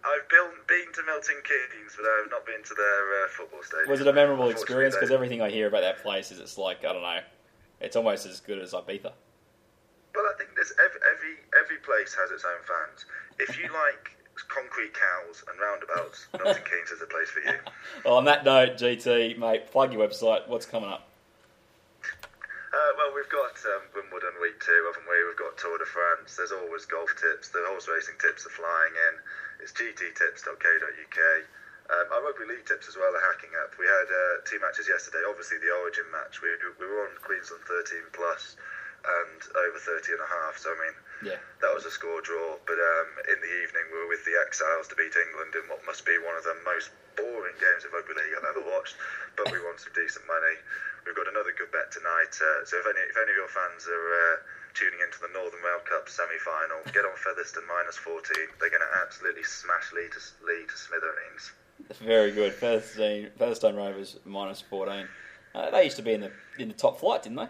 I've 0.04 0.22
I've 0.26 0.68
been 0.68 0.92
to 0.94 1.04
Milton 1.06 1.36
Keynes, 1.44 1.96
but 1.96 2.06
I've 2.06 2.32
not 2.32 2.46
been 2.46 2.64
to 2.64 2.74
their 2.74 3.24
uh, 3.24 3.28
football 3.30 3.64
stadium. 3.64 3.90
Was 3.90 4.02
it 4.02 4.08
a 4.08 4.14
memorable 4.14 4.50
experience? 4.50 4.96
Because 4.96 5.12
everything 5.12 5.42
I 5.42 5.50
hear 5.50 5.68
about 5.68 5.82
that 5.82 6.02
place 6.02 6.32
is 6.32 6.40
it's 6.40 6.58
like 6.58 6.84
I 6.86 6.94
don't 6.94 7.02
know, 7.02 7.20
it's 7.82 7.96
almost 7.96 8.26
as 8.26 8.40
good 8.40 8.60
as 8.60 8.74
Ibiza. 8.74 9.12
Well, 10.16 10.26
I 10.26 10.38
think 10.38 10.56
there's 10.56 10.74
every, 10.84 11.00
every 11.14 11.36
every 11.64 11.78
place 11.78 12.16
has 12.16 12.32
its 12.32 12.44
own 12.46 12.62
fans. 12.66 13.06
If 13.40 13.60
you 13.60 13.72
like 13.72 14.17
concrete 14.58 14.94
cows 14.94 15.46
and 15.46 15.56
roundabouts, 15.62 16.26
Milton 16.34 16.66
Keynes 16.66 16.90
is 16.90 17.00
the 17.00 17.06
place 17.06 17.30
for 17.30 17.42
you. 17.46 17.58
Well, 18.06 18.18
on 18.18 18.26
that 18.26 18.46
note, 18.46 18.78
GT 18.78 19.38
mate, 19.38 19.70
plug 19.70 19.94
your 19.94 20.02
website. 20.02 20.48
What's 20.48 20.66
coming 20.66 20.90
up? 20.90 21.06
Uh, 22.74 22.92
well, 22.98 23.12
we've 23.14 23.30
got 23.30 23.54
um, 23.74 23.84
Wimbledon 23.94 24.38
week 24.42 24.58
two, 24.62 24.78
haven't 24.90 25.08
we? 25.10 25.18
We've 25.26 25.40
got 25.40 25.58
Tour 25.58 25.78
de 25.78 25.86
France. 25.86 26.38
There's 26.38 26.54
always 26.54 26.86
golf 26.86 27.10
tips. 27.18 27.50
The 27.50 27.62
horse 27.70 27.90
racing 27.90 28.18
tips 28.22 28.46
are 28.46 28.54
flying 28.54 28.94
in. 28.94 29.14
It's 29.66 29.74
gttips.co.uk. 29.74 31.20
Um, 31.88 32.06
our 32.12 32.22
rugby 32.22 32.46
league 32.46 32.68
tips 32.68 32.86
as 32.92 33.00
well 33.00 33.10
are 33.10 33.26
hacking 33.34 33.56
up. 33.64 33.74
We 33.80 33.88
had 33.88 34.08
uh, 34.12 34.44
two 34.46 34.60
matches 34.60 34.86
yesterday. 34.92 35.24
Obviously, 35.26 35.58
the 35.64 35.72
Origin 35.80 36.06
match. 36.12 36.44
We, 36.44 36.52
we 36.78 36.86
were 36.86 37.08
on 37.08 37.16
Queensland 37.24 37.64
13 37.66 38.12
plus 38.12 38.60
and 39.08 39.40
over 39.56 39.80
30 39.80 40.20
and 40.20 40.22
a 40.22 40.30
half. 40.30 40.60
So 40.60 40.70
I 40.70 40.78
mean, 40.84 40.98
Yeah. 41.24 41.40
that 41.62 41.72
was 41.74 41.86
a 41.86 41.92
score 41.92 42.22
draw. 42.22 42.58
But 42.66 42.78
um, 42.78 43.10
in 43.32 43.38
the 43.42 43.54
evening, 43.66 43.86
we 43.90 43.98
were 44.04 44.12
with 44.12 44.24
the 44.26 44.38
Exiles 44.46 44.88
to 44.92 44.96
beat 44.96 45.14
England 45.18 45.56
in 45.58 45.66
what 45.70 45.82
must 45.86 46.06
be 46.06 46.18
one 46.22 46.38
of 46.38 46.44
the 46.46 46.56
most 46.66 46.92
boring 47.18 47.58
games 47.58 47.82
of 47.86 47.94
rugby 47.94 48.14
league 48.14 48.34
I've 48.38 48.46
ever 48.54 48.62
watched. 48.62 48.96
But 49.36 49.50
we 49.50 49.58
won 49.62 49.78
some 49.82 49.94
decent 49.98 50.26
money. 50.30 50.56
We've 51.06 51.18
got 51.18 51.26
another 51.32 51.56
good 51.58 51.72
bet 51.74 51.90
tonight. 51.90 52.34
Uh, 52.38 52.68
so 52.68 52.78
if 52.78 52.86
any 52.86 53.02
if 53.10 53.18
any 53.18 53.32
of 53.34 53.38
your 53.40 53.50
fans 53.50 53.88
are 53.90 54.10
uh, 54.14 54.36
tuning 54.76 55.00
into 55.02 55.18
the 55.24 55.32
Northern 55.34 55.62
Rail 55.64 55.82
Cup 55.88 56.06
semi-final, 56.12 56.84
get 56.94 57.08
on 57.08 57.16
Featherstone 57.18 57.66
minus 57.66 57.98
14. 57.98 58.22
They're 58.60 58.70
going 58.70 58.84
to 58.84 58.94
absolutely 59.02 59.44
smash 59.48 59.90
Lee 59.96 60.12
to, 60.14 60.22
Lee 60.46 60.68
to 60.68 60.78
smithereens. 60.78 61.44
Very 62.04 62.32
good. 62.32 62.54
Featherstone, 62.54 63.32
Featherstone 63.38 63.76
Rovers 63.76 64.18
minus 64.26 64.62
fourteen. 64.62 65.08
Uh, 65.56 65.70
they 65.72 65.86
used 65.86 65.96
to 65.98 66.04
be 66.04 66.14
in 66.14 66.22
the 66.22 66.32
in 66.60 66.68
the 66.68 66.74
top 66.74 67.00
flight, 67.00 67.24
didn't 67.24 67.38
they? 67.38 67.48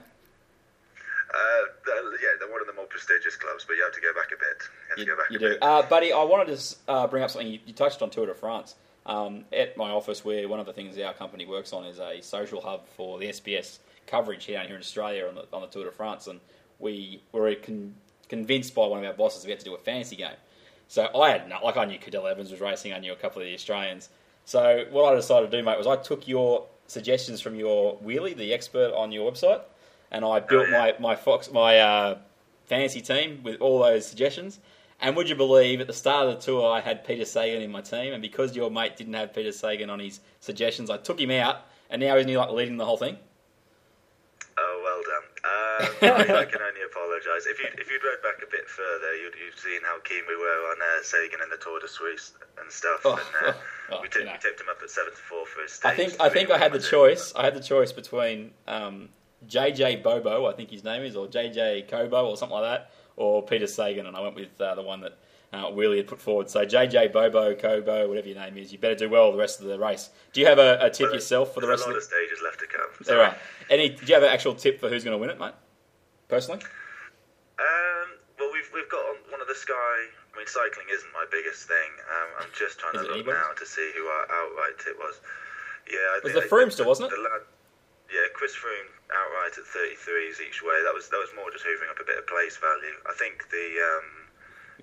Uh, 1.33 1.91
yeah, 2.21 2.29
they're 2.39 2.49
one 2.51 2.61
of 2.61 2.67
the 2.67 2.73
more 2.73 2.85
prestigious 2.85 3.35
clubs, 3.35 3.65
but 3.67 3.75
you 3.75 3.83
have 3.83 3.93
to 3.93 4.01
go 4.01 4.13
back 4.13 4.27
a 4.27 4.37
bit. 4.37 4.97
You 4.97 5.03
You, 5.03 5.09
go 5.11 5.17
back 5.17 5.31
you 5.31 5.37
a 5.37 5.39
do, 5.39 5.49
bit. 5.49 5.57
uh, 5.61 5.81
buddy. 5.83 6.13
I 6.13 6.23
wanted 6.23 6.57
to 6.57 6.75
uh, 6.87 7.07
bring 7.07 7.23
up 7.23 7.29
something 7.29 7.51
you, 7.51 7.59
you 7.65 7.73
touched 7.73 8.01
on 8.01 8.09
Tour 8.09 8.25
de 8.27 8.33
France. 8.33 8.75
Um, 9.05 9.45
at 9.53 9.77
my 9.77 9.89
office, 9.91 10.25
where 10.25 10.49
one 10.49 10.59
of 10.59 10.65
the 10.65 10.73
things 10.73 10.97
our 10.99 11.13
company 11.13 11.45
works 11.45 11.71
on 11.71 11.85
is 11.85 11.97
a 11.99 12.19
social 12.21 12.59
hub 12.59 12.85
for 12.97 13.17
the 13.19 13.27
SBS 13.27 13.79
coverage 14.05 14.43
here 14.43 14.57
down 14.57 14.67
here 14.67 14.75
in 14.75 14.81
Australia 14.81 15.27
on 15.29 15.35
the, 15.35 15.45
on 15.53 15.61
the 15.61 15.67
Tour 15.67 15.85
de 15.85 15.91
France, 15.91 16.27
and 16.27 16.41
we 16.79 17.21
were 17.31 17.55
con- 17.55 17.95
convinced 18.27 18.75
by 18.75 18.85
one 18.85 18.99
of 18.99 19.05
our 19.05 19.13
bosses 19.13 19.45
we 19.45 19.51
had 19.51 19.59
to 19.59 19.65
do 19.65 19.75
a 19.75 19.77
fantasy 19.77 20.17
game. 20.17 20.35
So 20.89 21.07
I 21.17 21.29
had 21.29 21.47
no, 21.47 21.57
like 21.63 21.77
I 21.77 21.85
knew 21.85 21.97
Cadel 21.99 22.29
Evans 22.29 22.51
was 22.51 22.59
racing, 22.59 22.91
I 22.91 22.99
knew 22.99 23.13
a 23.13 23.15
couple 23.15 23.41
of 23.41 23.47
the 23.47 23.53
Australians. 23.53 24.09
So 24.43 24.83
what 24.91 25.13
I 25.13 25.15
decided 25.15 25.51
to 25.51 25.57
do, 25.57 25.63
mate, 25.63 25.77
was 25.77 25.87
I 25.87 25.95
took 25.95 26.27
your 26.27 26.65
suggestions 26.87 27.39
from 27.39 27.55
your 27.55 27.95
wheelie, 27.99 28.35
the 28.35 28.53
expert 28.53 28.93
on 28.93 29.13
your 29.13 29.31
website, 29.31 29.61
and 30.11 30.23
I 30.25 30.39
built 30.39 30.69
my 30.69 30.95
my 30.99 31.15
Fox 31.15 31.51
my 31.51 31.79
uh, 31.79 32.17
fantasy 32.65 33.01
team 33.01 33.41
with 33.43 33.61
all 33.61 33.79
those 33.79 34.05
suggestions. 34.05 34.59
And 34.99 35.15
would 35.15 35.29
you 35.29 35.35
believe, 35.35 35.79
at 35.79 35.85
the 35.85 35.93
start 35.93 36.27
of 36.27 36.35
the 36.35 36.41
tour, 36.41 36.71
I 36.71 36.81
had 36.81 37.05
Peter 37.05 37.23
Sagan 37.23 37.61
in 37.61 37.71
my 37.71 37.81
team, 37.81 38.13
and 38.13 38.21
because 38.21 38.55
your 38.55 38.71
mate 38.71 38.97
didn't 38.97 39.13
have 39.13 39.31
Peter 39.33 39.51
Sagan 39.51 39.91
on 39.91 39.99
his 39.99 40.21
suggestions, 40.39 40.89
I 40.89 40.97
took 40.97 41.19
him 41.19 41.29
out, 41.29 41.67
and 41.91 42.01
now 42.01 42.17
he's 42.17 42.25
nearly 42.25 42.45
like 42.45 42.51
leading 42.55 42.77
the 42.77 42.85
whole 42.85 42.97
thing. 42.97 43.17
Oh, 44.57 44.81
well 44.83 45.01
done. 45.03 45.23
Um, 45.47 45.85
I, 46.01 46.41
I 46.41 46.45
can 46.45 46.59
only 46.61 46.81
apologise. 46.89 47.45
If 47.45 47.59
you 47.59 47.67
if 47.77 47.89
you'd 47.89 48.03
read 48.03 48.21
back 48.23 48.41
a 48.43 48.51
bit 48.51 48.67
further, 48.67 49.15
you'd 49.15 49.33
you'd 49.35 49.57
seen 49.57 49.79
how 49.83 49.99
keen 50.03 50.23
we 50.27 50.35
were 50.35 50.71
on 50.71 50.77
uh, 50.81 51.03
Sagan 51.03 51.39
in 51.41 51.49
the 51.49 51.57
Tour 51.57 51.79
de 51.79 51.87
Suisse 51.87 52.33
and 52.59 52.69
stuff. 52.71 53.01
Oh, 53.05 53.13
and 53.13 53.49
uh, 53.49 53.53
oh, 53.91 54.01
we, 54.01 54.07
tipped, 54.07 54.15
you 54.17 54.25
know. 54.25 54.31
we 54.33 54.37
tipped 54.39 54.59
him 54.59 54.67
up 54.69 54.77
at 54.83 54.89
seven 54.89 55.11
to 55.11 55.17
four 55.17 55.45
for 55.45 55.61
his 55.61 55.79
I 55.85 55.95
think 55.95 56.15
I 56.19 56.29
think 56.29 56.49
I 56.49 56.57
had 56.57 56.71
the 56.71 56.77
win, 56.77 56.79
was 56.79 56.85
it? 56.87 56.89
choice. 56.89 57.33
I 57.35 57.45
had 57.45 57.53
the 57.53 57.61
choice 57.61 57.91
between 57.91 58.51
um, 58.67 59.09
JJ 59.47 60.01
Bobo, 60.03 60.45
I 60.47 60.53
think 60.53 60.71
his 60.71 60.83
name 60.83 61.03
is, 61.03 61.15
or 61.15 61.27
JJ 61.27 61.87
Kobo, 61.89 62.27
or 62.29 62.37
something 62.37 62.57
like 62.57 62.63
that, 62.79 62.91
or 63.15 63.43
Peter 63.43 63.67
Sagan, 63.67 64.05
and 64.07 64.15
I 64.15 64.21
went 64.21 64.35
with 64.35 64.59
uh, 64.59 64.73
the 64.75 64.81
one 64.81 65.01
that 65.01 65.17
uh, 65.53 65.65
Wheelie 65.65 65.97
had 65.97 66.07
put 66.07 66.19
forward. 66.19 66.49
So 66.49 66.65
JJ 66.65 67.13
Bobo, 67.13 67.53
Kobo, 67.55 68.07
whatever 68.09 68.27
your 68.27 68.37
name 68.37 68.57
is, 68.57 68.71
you 68.71 68.79
better 68.79 68.95
do 68.95 69.09
well 69.09 69.31
the 69.31 69.37
rest 69.37 69.61
of 69.61 69.67
the 69.67 69.77
race. 69.79 70.09
Do 70.33 70.41
you 70.41 70.47
have 70.47 70.59
a, 70.59 70.77
a 70.81 70.89
tip 70.89 71.07
Well, 71.07 71.13
yourself 71.15 71.53
for 71.53 71.61
the 71.61 71.67
rest 71.67 71.85
of 71.85 71.91
the? 71.91 71.97
of 71.97 72.03
stages 72.03 72.39
left 72.43 72.59
to 72.59 72.67
come. 72.67 73.15
All 73.15 73.21
right. 73.21 73.37
Any? 73.69 73.89
Do 73.89 74.05
you 74.05 74.13
have 74.15 74.23
an 74.23 74.29
actual 74.29 74.55
tip 74.55 74.79
for 74.79 74.89
who's 74.89 75.03
going 75.03 75.13
to 75.15 75.19
win 75.19 75.29
it, 75.29 75.39
mate? 75.39 75.53
Personally, 76.27 76.61
Um, 77.59 78.07
well, 78.39 78.49
we've 78.51 78.69
we've 78.73 78.89
got 78.89 79.01
one 79.31 79.39
of 79.41 79.47
the 79.47 79.55
Sky. 79.55 79.73
I 80.33 80.37
mean, 80.37 80.47
cycling 80.47 80.87
isn't 80.93 81.09
my 81.13 81.25
biggest 81.31 81.67
thing. 81.67 81.89
Um, 82.11 82.29
I'm 82.45 82.49
just 82.57 82.77
trying 82.79 82.93
Is 82.95 83.01
to 83.01 83.07
look 83.07 83.15
anybody's? 83.25 83.39
now 83.41 83.53
to 83.57 83.65
see 83.65 83.89
who 83.95 84.05
our 84.05 84.23
outright 84.29 84.77
tip 84.83 84.97
was. 84.99 85.21
Yeah, 85.89 85.97
I 85.97 86.19
Was 86.23 86.33
the 86.33 86.41
Froome 86.41 86.71
still, 86.71 86.85
wasn't 86.85 87.11
it? 87.11 87.15
The 87.15 87.21
lad, 87.23 87.41
yeah, 88.11 88.27
Chris 88.33 88.55
Froome 88.55 88.91
outright 89.11 89.57
at 89.57 89.65
33s 89.67 90.39
each 90.39 90.63
way. 90.63 90.79
That 90.83 90.93
was 90.93 91.09
that 91.09 91.19
was 91.19 91.31
more 91.35 91.51
just 91.51 91.65
hoovering 91.65 91.91
up 91.91 91.99
a 91.99 92.07
bit 92.07 92.17
of 92.17 92.27
place 92.27 92.55
value. 92.57 92.95
I 93.07 93.13
think 93.13 93.49
the 93.51 93.67
um, 93.83 94.07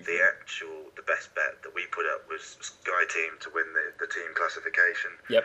the 0.05 0.21
actual 0.21 0.93
the 0.97 1.07
best 1.07 1.35
bet 1.35 1.63
that 1.63 1.75
we 1.75 1.87
put 1.89 2.05
up 2.07 2.29
was 2.29 2.59
Sky 2.61 3.05
Team 3.09 3.39
to 3.41 3.49
win 3.55 3.67
the, 3.73 3.95
the 4.05 4.11
team 4.11 4.35
classification. 4.35 5.17
Yep. 5.29 5.45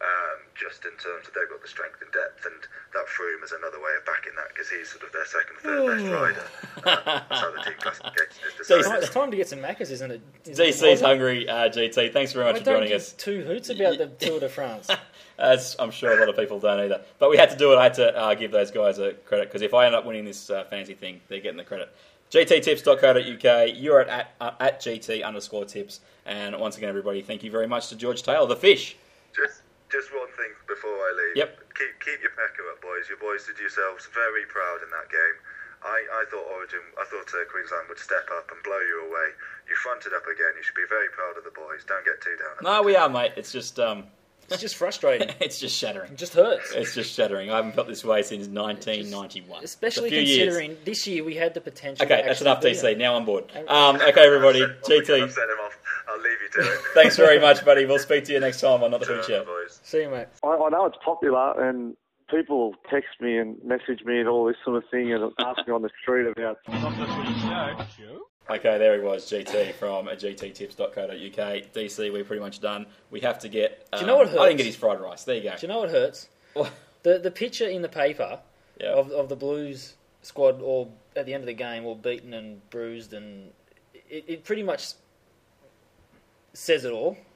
Um, 0.00 0.38
just 0.54 0.84
in 0.84 0.90
terms 0.92 1.26
of 1.26 1.32
they've 1.34 1.48
got 1.48 1.62
the 1.62 1.68
strength 1.68 2.02
and 2.02 2.10
depth, 2.12 2.44
and 2.44 2.54
that 2.92 3.06
Froome 3.06 3.42
is 3.42 3.52
another 3.52 3.78
way 3.78 3.90
of 3.96 4.04
backing 4.04 4.32
that 4.36 4.48
because 4.52 4.68
he's 4.68 4.90
sort 4.90 5.04
of 5.04 5.12
their 5.12 5.24
second, 5.24 5.56
third 5.62 5.86
best 5.86 6.04
rider. 6.12 6.46
Um, 6.76 7.24
that's 7.30 7.40
how 7.40 7.50
the 7.52 7.62
team 7.62 7.74
classification 7.80 8.42
is 8.44 8.60
It's 8.60 8.68
decided. 8.68 8.84
time, 8.84 8.98
it's 9.02 9.10
time 9.14 9.30
to 9.30 9.36
get 9.36 9.48
some 9.48 9.60
Maccas, 9.60 9.90
isn't 9.92 10.10
it? 10.10 10.20
Isn't 10.44 10.64
it, 10.66 10.68
DC's 10.74 10.82
Walter? 10.82 11.06
hungry. 11.06 11.48
Uh, 11.48 11.68
GT, 11.70 12.12
thanks 12.12 12.32
very 12.32 12.44
much 12.44 12.56
I 12.56 12.58
for 12.58 12.64
joining 12.66 12.92
us. 12.92 13.12
two 13.12 13.42
hoots 13.44 13.70
about 13.70 13.96
the 13.98 14.08
Tour 14.08 14.40
de 14.40 14.48
France. 14.48 14.90
As 15.38 15.74
I'm 15.78 15.90
sure 15.90 16.12
a 16.16 16.20
lot 16.20 16.28
of 16.28 16.36
people 16.36 16.60
don't 16.60 16.78
either. 16.80 17.02
But 17.18 17.30
we 17.30 17.36
had 17.36 17.50
to 17.50 17.56
do 17.56 17.72
it. 17.72 17.76
I 17.76 17.84
had 17.84 17.94
to 17.94 18.16
uh, 18.16 18.34
give 18.34 18.50
those 18.52 18.70
guys 18.70 18.98
a 18.98 19.14
credit 19.14 19.48
because 19.48 19.62
if 19.62 19.74
I 19.74 19.86
end 19.86 19.94
up 19.94 20.04
winning 20.04 20.24
this 20.24 20.50
uh, 20.50 20.64
fancy 20.64 20.94
thing, 20.94 21.20
they're 21.28 21.40
getting 21.40 21.56
the 21.56 21.64
credit. 21.64 21.92
GTTips.co.uk. 22.30 23.70
You're 23.76 24.00
at, 24.00 24.08
at, 24.08 24.34
uh, 24.40 24.50
at 24.60 24.80
GT 24.80 25.24
underscore 25.24 25.64
tips. 25.64 26.00
And 26.26 26.58
once 26.58 26.76
again, 26.76 26.88
everybody, 26.88 27.22
thank 27.22 27.42
you 27.42 27.50
very 27.50 27.66
much 27.66 27.88
to 27.88 27.96
George 27.96 28.22
Taylor, 28.22 28.46
the 28.46 28.56
fish. 28.56 28.96
Just, 29.34 29.62
just 29.94 30.10
one 30.10 30.26
thing 30.34 30.50
before 30.66 30.90
I 30.90 31.10
leave. 31.14 31.36
Yep. 31.46 31.50
Keep, 31.78 31.92
keep 32.02 32.18
your 32.26 32.34
pecker 32.34 32.66
up, 32.74 32.82
boys. 32.82 33.06
Your 33.06 33.22
boys 33.22 33.46
did 33.46 33.62
yourselves 33.62 34.10
very 34.10 34.42
proud 34.50 34.82
in 34.82 34.90
that 34.90 35.06
game. 35.06 35.38
I, 35.86 36.02
I 36.18 36.24
thought 36.30 36.46
Origin, 36.50 36.80
I 36.98 37.04
thought 37.06 37.30
uh, 37.30 37.44
Queensland 37.46 37.86
would 37.88 37.98
step 38.02 38.26
up 38.34 38.50
and 38.50 38.58
blow 38.66 38.80
you 38.80 39.06
away. 39.06 39.28
You 39.70 39.76
fronted 39.76 40.12
up 40.16 40.26
again. 40.26 40.58
You 40.58 40.62
should 40.66 40.74
be 40.74 40.88
very 40.88 41.08
proud 41.14 41.38
of 41.38 41.44
the 41.44 41.54
boys. 41.54 41.86
Don't 41.86 42.04
get 42.04 42.18
too 42.20 42.34
down. 42.42 42.58
No, 42.66 42.82
we 42.82 42.96
are, 42.96 43.08
mate. 43.08 43.32
It's 43.36 43.52
just, 43.52 43.78
um, 43.78 44.04
It's 44.50 44.60
just 44.62 44.76
frustrating. 44.76 45.28
it's 45.40 45.60
just 45.60 45.76
shattering. 45.76 46.12
It 46.12 46.18
just 46.18 46.34
hurts. 46.34 46.72
It's 46.72 46.94
just 46.94 47.14
shattering. 47.14 47.50
I 47.50 47.56
haven't 47.56 47.74
felt 47.74 47.86
this 47.86 48.02
way 48.04 48.22
since 48.22 48.48
1991. 48.48 49.62
Especially 49.62 50.08
It's 50.08 50.12
a 50.12 50.16
few 50.16 50.24
years. 50.24 50.54
considering 50.54 50.76
this 50.84 51.06
year 51.06 51.22
we 51.22 51.34
had 51.36 51.54
the 51.54 51.60
potential. 51.60 52.04
Okay, 52.04 52.22
to 52.22 52.28
that's 52.28 52.40
enough 52.40 52.62
DC. 52.62 52.96
Now 52.96 53.16
I'm 53.16 53.24
bored. 53.26 53.44
Um, 53.68 53.96
okay, 54.08 54.24
everybody. 54.24 54.60
GT. 54.88 55.30
Him 56.14 56.20
off. 56.20 56.26
I'll 56.26 56.30
leave 56.30 56.38
you 56.42 56.62
to 56.62 56.72
it. 56.72 56.80
Thanks 56.94 57.16
very 57.16 57.40
much, 57.40 57.64
buddy. 57.64 57.86
We'll 57.86 57.98
speak 57.98 58.24
to 58.24 58.32
you 58.32 58.40
next 58.40 58.60
time 58.60 58.82
on 58.82 58.94
Another 58.94 59.06
the 59.06 59.22
Footy 59.22 59.32
Show. 59.32 59.44
boys. 59.44 59.80
See 59.82 60.02
you, 60.02 60.10
mate. 60.10 60.26
I, 60.42 60.48
I 60.48 60.68
know 60.70 60.86
it's 60.86 60.98
popular 61.04 61.68
and 61.68 61.96
people 62.30 62.74
text 62.90 63.10
me 63.20 63.38
and 63.38 63.56
message 63.64 64.02
me 64.04 64.18
and 64.20 64.28
all 64.28 64.44
this 64.44 64.56
sort 64.64 64.76
of 64.76 64.88
thing 64.90 65.12
and 65.12 65.32
ask 65.40 65.66
me 65.66 65.72
on 65.72 65.82
the 65.82 65.90
street 66.02 66.26
about. 66.26 66.58
Not 66.68 66.96
the 66.98 67.06
Footy 67.06 67.40
Show. 67.40 68.26
Okay, 68.50 68.76
there 68.76 68.94
he 68.94 69.00
was, 69.00 69.24
GT 69.24 69.72
from 69.74 70.06
gttips.co.uk. 70.06 71.72
DC, 71.72 72.12
we're 72.12 72.24
pretty 72.24 72.42
much 72.42 72.60
done. 72.60 72.84
We 73.10 73.20
have 73.20 73.38
to 73.38 73.48
get. 73.48 73.90
Do 73.92 74.00
you 74.00 74.06
know 74.06 74.16
what 74.16 74.26
um, 74.26 74.32
hurts? 74.32 74.42
I 74.42 74.46
didn't 74.48 74.58
get 74.58 74.66
his 74.66 74.76
fried 74.76 75.00
rice. 75.00 75.24
There 75.24 75.36
you 75.36 75.42
go. 75.42 75.56
Do 75.56 75.62
you 75.62 75.68
know 75.68 75.80
what 75.80 75.90
hurts? 75.90 76.28
the 77.02 77.18
the 77.18 77.30
picture 77.30 77.66
in 77.66 77.80
the 77.82 77.88
paper 77.88 78.38
Yeah. 78.78 78.92
of 78.92 79.10
of 79.12 79.28
the 79.30 79.36
Blues 79.36 79.94
squad 80.22 80.60
all 80.60 80.92
at 81.16 81.24
the 81.26 81.32
end 81.32 81.42
of 81.42 81.46
the 81.46 81.54
game, 81.54 81.86
all 81.86 81.94
beaten 81.94 82.34
and 82.34 82.68
bruised, 82.70 83.14
and 83.14 83.50
it, 84.10 84.24
it 84.28 84.44
pretty 84.44 84.62
much 84.62 84.92
says 86.54 86.84
it 86.84 86.92
all. 86.92 87.16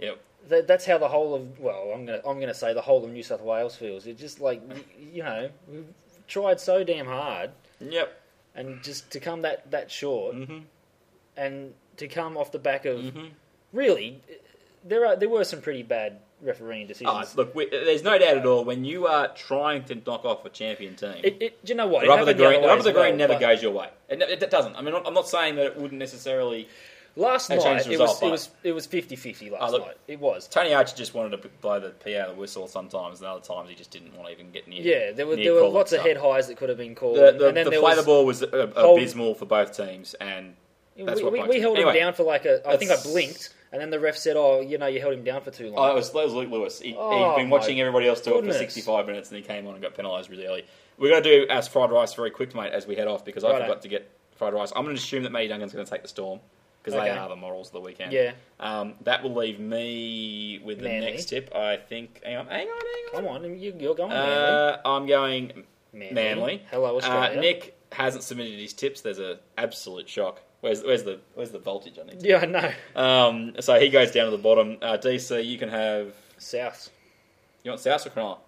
Yep. 0.00 0.20
That, 0.48 0.66
that's 0.66 0.84
how 0.84 0.98
the 0.98 1.06
whole 1.08 1.34
of 1.36 1.60
well, 1.60 1.92
I'm 1.94 2.04
gonna 2.04 2.20
I'm 2.26 2.40
gonna 2.40 2.52
say 2.54 2.74
the 2.74 2.80
whole 2.82 3.04
of 3.04 3.10
New 3.12 3.22
South 3.22 3.42
Wales 3.42 3.76
feels. 3.76 4.06
It's 4.06 4.20
just 4.20 4.40
like 4.40 4.60
you 4.98 5.22
know 5.22 5.50
we've 5.70 5.86
tried 6.26 6.58
so 6.58 6.82
damn 6.82 7.06
hard. 7.06 7.50
Yep. 7.80 8.20
And 8.56 8.82
just 8.82 9.10
to 9.12 9.20
come 9.20 9.42
that 9.42 9.70
that 9.70 9.90
short, 9.90 10.34
Mm-hmm. 10.34 10.58
and 11.36 11.74
to 11.98 12.08
come 12.08 12.36
off 12.36 12.50
the 12.50 12.58
back 12.58 12.86
of 12.86 13.14
really, 13.72 14.20
there 14.84 15.06
are 15.06 15.14
there 15.16 15.28
were 15.28 15.44
some 15.44 15.60
pretty 15.60 15.82
bad 15.84 16.18
refereeing 16.40 16.88
decisions. 16.88 17.34
Oh, 17.34 17.36
look, 17.36 17.54
we, 17.54 17.68
there's 17.70 18.02
no 18.02 18.18
doubt 18.18 18.36
at 18.38 18.44
all 18.46 18.64
when 18.64 18.84
you 18.84 19.06
are 19.06 19.28
trying 19.28 19.84
to 19.84 19.94
knock 19.94 20.24
off 20.24 20.44
a 20.44 20.50
champion 20.50 20.96
team. 20.96 21.14
It, 21.22 21.36
it, 21.40 21.64
do 21.64 21.72
you 21.72 21.76
know 21.76 21.86
what? 21.86 22.04
the 22.04 22.12
It 22.12 22.24
the 22.26 22.34
green, 22.34 22.62
the 22.62 22.66
the 22.66 22.90
as 22.90 22.94
well, 22.96 23.16
never 23.16 23.38
goes 23.38 23.62
your 23.62 23.72
way. 23.72 23.90
It, 24.08 24.20
it 24.42 24.50
doesn't. 24.50 24.74
I 24.74 24.82
mean, 24.82 24.94
I'm 25.06 25.14
not 25.14 25.28
saying 25.28 25.54
that 25.56 25.66
it 25.66 25.76
wouldn't 25.76 26.00
necessarily. 26.00 26.68
Last 27.14 27.50
night 27.50 27.60
changed 27.60 27.84
the 27.86 27.90
it 27.90 28.00
result, 28.00 28.22
was 28.22 28.50
it 28.64 28.72
was 28.72 28.86
it 28.88 28.96
was 28.96 29.16
50-50 29.16 29.50
last 29.50 29.62
Oh, 29.62 29.72
look, 29.72 29.86
night. 29.86 29.96
It 30.08 30.18
was. 30.18 30.48
Tony 30.48 30.72
Archer 30.72 30.96
just 30.96 31.12
wanted 31.14 31.42
to 31.42 31.48
blow 31.60 31.78
the 31.78 31.90
P 31.90 32.16
out 32.16 32.30
of 32.30 32.36
the 32.36 32.40
whistle 32.40 32.66
sometimes, 32.68 33.18
and 33.20 33.28
other 33.28 33.42
times 33.42 33.68
he 33.68 33.74
just 33.74 33.90
didn't 33.90 34.14
want 34.16 34.28
to 34.28 34.32
even 34.32 34.50
get 34.50 34.66
near. 34.66 34.80
Yeah, 34.80 35.12
there 35.12 35.26
were 35.26 35.36
near 35.36 35.44
there 35.44 35.52
were 35.54 35.60
calling 35.60 35.74
lots 35.74 35.92
of 35.92 35.96
stuff. 36.00 36.06
head 36.06 36.16
highs 36.16 36.48
that 36.48 36.56
could 36.56 36.70
have 36.70 36.78
been 36.78 36.94
called. 36.94 37.16
The, 37.16 37.32
the, 37.32 37.48
and 37.48 37.56
then 37.56 37.64
the 37.64 37.70
there 37.72 37.80
play 37.80 37.90
was 37.94 37.98
the 37.98 38.02
ball 38.04 38.24
was 38.24 38.42
uh, 38.42 38.72
hold- 38.76 38.98
abysmal 38.98 39.34
for 39.34 39.44
both 39.44 39.76
teams, 39.76 40.14
and 40.14 40.54
That's 40.96 41.18
we, 41.20 41.24
what 41.24 41.32
we, 41.34 41.38
bugs 41.40 41.48
we 41.50 41.54
me. 41.56 41.60
held 41.60 41.76
Anyway, 41.76 41.92
him 41.92 41.98
down 42.04 42.14
for 42.14 42.22
like 42.22 42.46
a. 42.46 42.66
I 42.66 42.76
think 42.78 42.90
I 42.90 42.94
that's- 42.96 43.06
blinked, 43.12 43.54
and 43.72 43.80
then 43.82 43.90
the 43.90 44.00
ref 44.00 44.16
said, 44.16 44.36
"Oh, 44.38 44.60
you 44.62 44.78
know, 44.78 44.86
you 44.86 45.00
held 45.00 45.12
him 45.12 45.22
down 45.24 45.42
for 45.42 45.50
too 45.50 45.66
long." 45.68 45.78
Oh, 45.78 45.86
that 45.88 45.94
was, 45.94 46.10
that 46.12 46.24
was 46.24 46.32
Luke 46.32 46.50
Lewis. 46.50 46.80
He, 46.80 46.94
Oh, 46.98 47.32
he'd 47.36 47.42
been 47.42 47.50
my 47.50 47.58
watching 47.58 47.78
everybody 47.78 48.08
else 48.08 48.22
do 48.22 48.30
goodness. 48.32 48.56
it 48.56 48.58
for 48.60 48.70
65 48.70 49.06
minutes 49.06 49.28
and 49.28 49.36
he 49.36 49.42
came 49.42 49.66
on 49.66 49.74
and 49.74 49.82
got 49.82 49.94
penalised 49.94 50.30
really 50.30 50.46
early. 50.46 50.64
We're 50.98 51.10
going 51.10 51.22
to 51.22 51.40
do 51.40 51.46
as 51.50 51.68
fried 51.68 51.90
rice 51.90 52.14
very 52.14 52.30
quick, 52.30 52.54
mate, 52.54 52.72
as 52.72 52.86
we 52.86 52.94
head 52.96 53.06
off 53.08 53.22
because 53.24 53.44
I 53.44 53.50
Righto. 53.50 53.64
forgot 53.64 53.82
to 53.82 53.88
get 53.88 54.10
fried 54.36 54.54
rice. 54.54 54.72
I'm 54.74 54.84
going 54.84 54.96
to 54.96 55.00
assume 55.02 55.22
that 55.24 55.30
Matty 55.32 55.48
Duncan's 55.48 55.72
going 55.74 55.84
to 55.84 55.90
take 55.90 56.02
the 56.02 56.08
storm 56.08 56.40
because 56.82 56.94
Okay. 56.98 57.04
they 57.10 57.16
are 57.16 57.28
the 57.28 57.36
morals 57.36 57.68
of 57.68 57.74
the 57.74 57.80
weekend. 57.80 58.12
Yeah. 58.12 58.32
Um, 58.58 58.94
that 59.02 59.22
will 59.22 59.34
leave 59.34 59.60
me 59.60 60.60
with 60.64 60.78
the 60.78 60.84
Manly. 60.88 61.12
next 61.12 61.26
tip. 61.26 61.54
I 61.54 61.76
think. 61.76 62.20
Hang 62.24 62.36
on, 62.38 62.46
hang 62.46 62.68
on, 62.68 62.80
hang 62.80 63.24
on. 63.24 63.24
Come 63.24 63.26
on, 63.44 63.58
you, 63.60 63.74
you're 63.78 63.94
going. 63.94 64.10
Manly. 64.10 64.34
Uh, 64.34 64.76
I'm 64.84 65.06
going 65.06 65.64
Manly. 65.92 66.14
Manly. 66.14 66.62
Hello, 66.70 66.96
Australia. 66.96 67.38
Uh, 67.38 67.40
Nick 67.40 67.76
hasn't 67.92 68.24
submitted 68.24 68.58
his 68.58 68.72
tips. 68.72 69.00
There's 69.02 69.18
an 69.18 69.38
absolute 69.58 70.08
shock. 70.08 70.40
Where's, 70.60 70.82
where's 70.82 71.02
the 71.02 71.18
where's 71.34 71.50
the 71.50 71.58
voltage 71.58 71.98
on 71.98 72.08
it? 72.08 72.24
Yeah, 72.24 72.38
I 72.38 72.46
know. 72.46 72.72
Um, 72.94 73.54
so 73.60 73.78
he 73.80 73.88
goes 73.88 74.12
down 74.12 74.26
to 74.26 74.30
the 74.30 74.42
bottom. 74.42 74.78
Uh, 74.80 74.96
DC, 74.96 75.44
you 75.44 75.58
can 75.58 75.68
have 75.68 76.14
South. 76.38 76.88
You 77.64 77.70
want 77.72 77.80
South 77.80 78.06
or 78.06 78.10
Cronulla? 78.10 78.38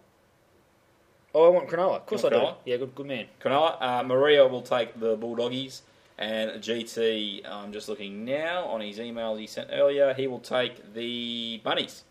Oh, 1.34 1.46
I 1.46 1.48
want 1.48 1.68
Cronulla. 1.68 1.96
Of 1.96 2.06
course 2.06 2.24
I 2.24 2.28
do. 2.28 2.46
Yeah, 2.64 2.76
good, 2.76 2.94
good 2.94 3.06
man. 3.06 3.26
Cronulla. 3.40 3.76
Uh, 3.80 4.02
Maria 4.04 4.46
will 4.46 4.62
take 4.62 4.98
the 5.00 5.16
Bulldoggies. 5.16 5.80
And 6.16 6.62
GT, 6.62 7.48
I'm 7.48 7.72
just 7.72 7.88
looking 7.88 8.24
now 8.24 8.66
on 8.66 8.80
his 8.80 9.00
email 9.00 9.34
he 9.36 9.46
sent 9.46 9.70
earlier. 9.72 10.14
He 10.14 10.26
will 10.26 10.38
take 10.38 10.94
the 10.94 11.60
Bunnies 11.64 12.04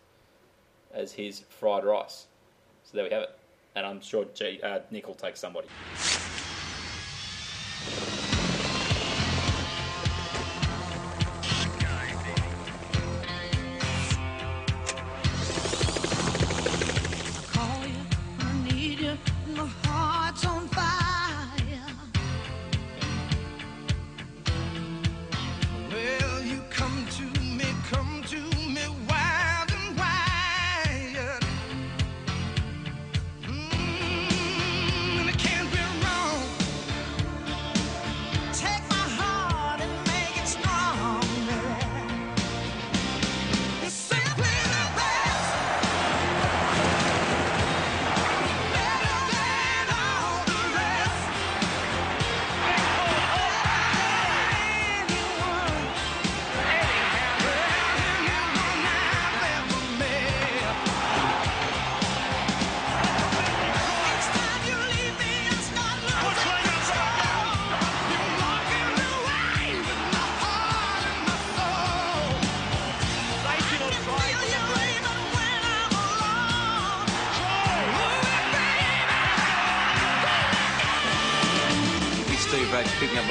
as 0.94 1.14
his 1.14 1.44
fried 1.50 1.86
rice. 1.86 2.28
So 2.84 2.98
there 2.98 3.06
we 3.06 3.12
have 3.12 3.24
it. 3.24 3.40
And 3.76 3.86
I'm 3.86 4.02
sure 4.02 4.26
G, 4.34 4.60
uh, 4.62 4.80
Nick 4.92 5.08
will 5.08 5.16
take 5.16 5.38
somebody. 5.38 5.68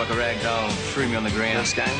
Like 0.02 0.10
a 0.10 0.18
rag 0.18 0.42
doll, 0.42 0.66
and 0.66 0.74
threw 0.90 1.06
me 1.06 1.14
on 1.14 1.22
the 1.22 1.30
ground. 1.30 1.58
First 1.62 1.76
game? 1.76 1.98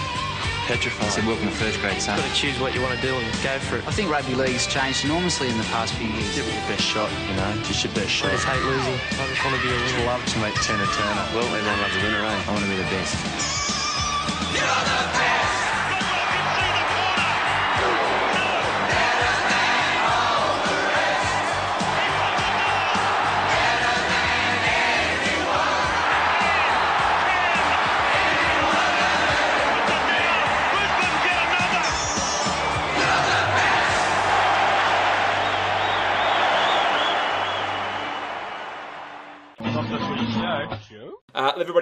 Petrified. 0.67 1.13
Said, 1.13 1.25
welcome 1.27 1.47
to 1.47 1.55
first 1.55 1.79
grade, 1.79 2.03
son. 2.03 2.17
You've 2.19 2.27
Got 2.27 2.35
to 2.35 2.41
choose 2.41 2.59
what 2.59 2.75
you 2.75 2.83
want 2.83 2.99
to 2.99 3.03
do 3.03 3.15
and 3.15 3.23
go 3.47 3.55
for 3.63 3.77
it. 3.79 3.87
I 3.87 3.93
think 3.93 4.11
rugby 4.11 4.35
league's 4.35 4.67
changed 4.67 5.05
enormously 5.05 5.49
in 5.49 5.57
the 5.57 5.63
past 5.71 5.95
few 5.95 6.09
years. 6.09 6.35
Give 6.35 6.47
it 6.47 6.55
your 6.55 6.67
best 6.67 6.83
shot, 6.83 7.11
you 7.31 7.37
know, 7.37 7.63
just 7.63 7.85
your 7.85 7.95
best 7.95 8.11
shot. 8.11 8.31
I 8.31 8.33
just 8.35 8.47
hate 8.47 8.63
losing. 8.67 8.99
I 9.23 9.27
just 9.31 9.45
want 9.45 9.55
to 9.55 9.63
be 9.63 9.71
a 9.71 9.79
Just 9.79 9.95
winner. 9.95 10.07
love 10.07 10.27
to 10.27 10.39
make 10.43 10.55
Turner 10.67 10.87
Turner. 10.91 11.27
Well, 11.31 11.47
everyone 11.47 11.79
loves 11.79 11.95
a 11.95 12.03
winner, 12.03 12.25
eh? 12.27 12.43
I 12.43 12.51
want 12.51 12.65
to 12.65 12.71
be 12.71 12.77
the 12.77 12.91
best. 12.91 13.62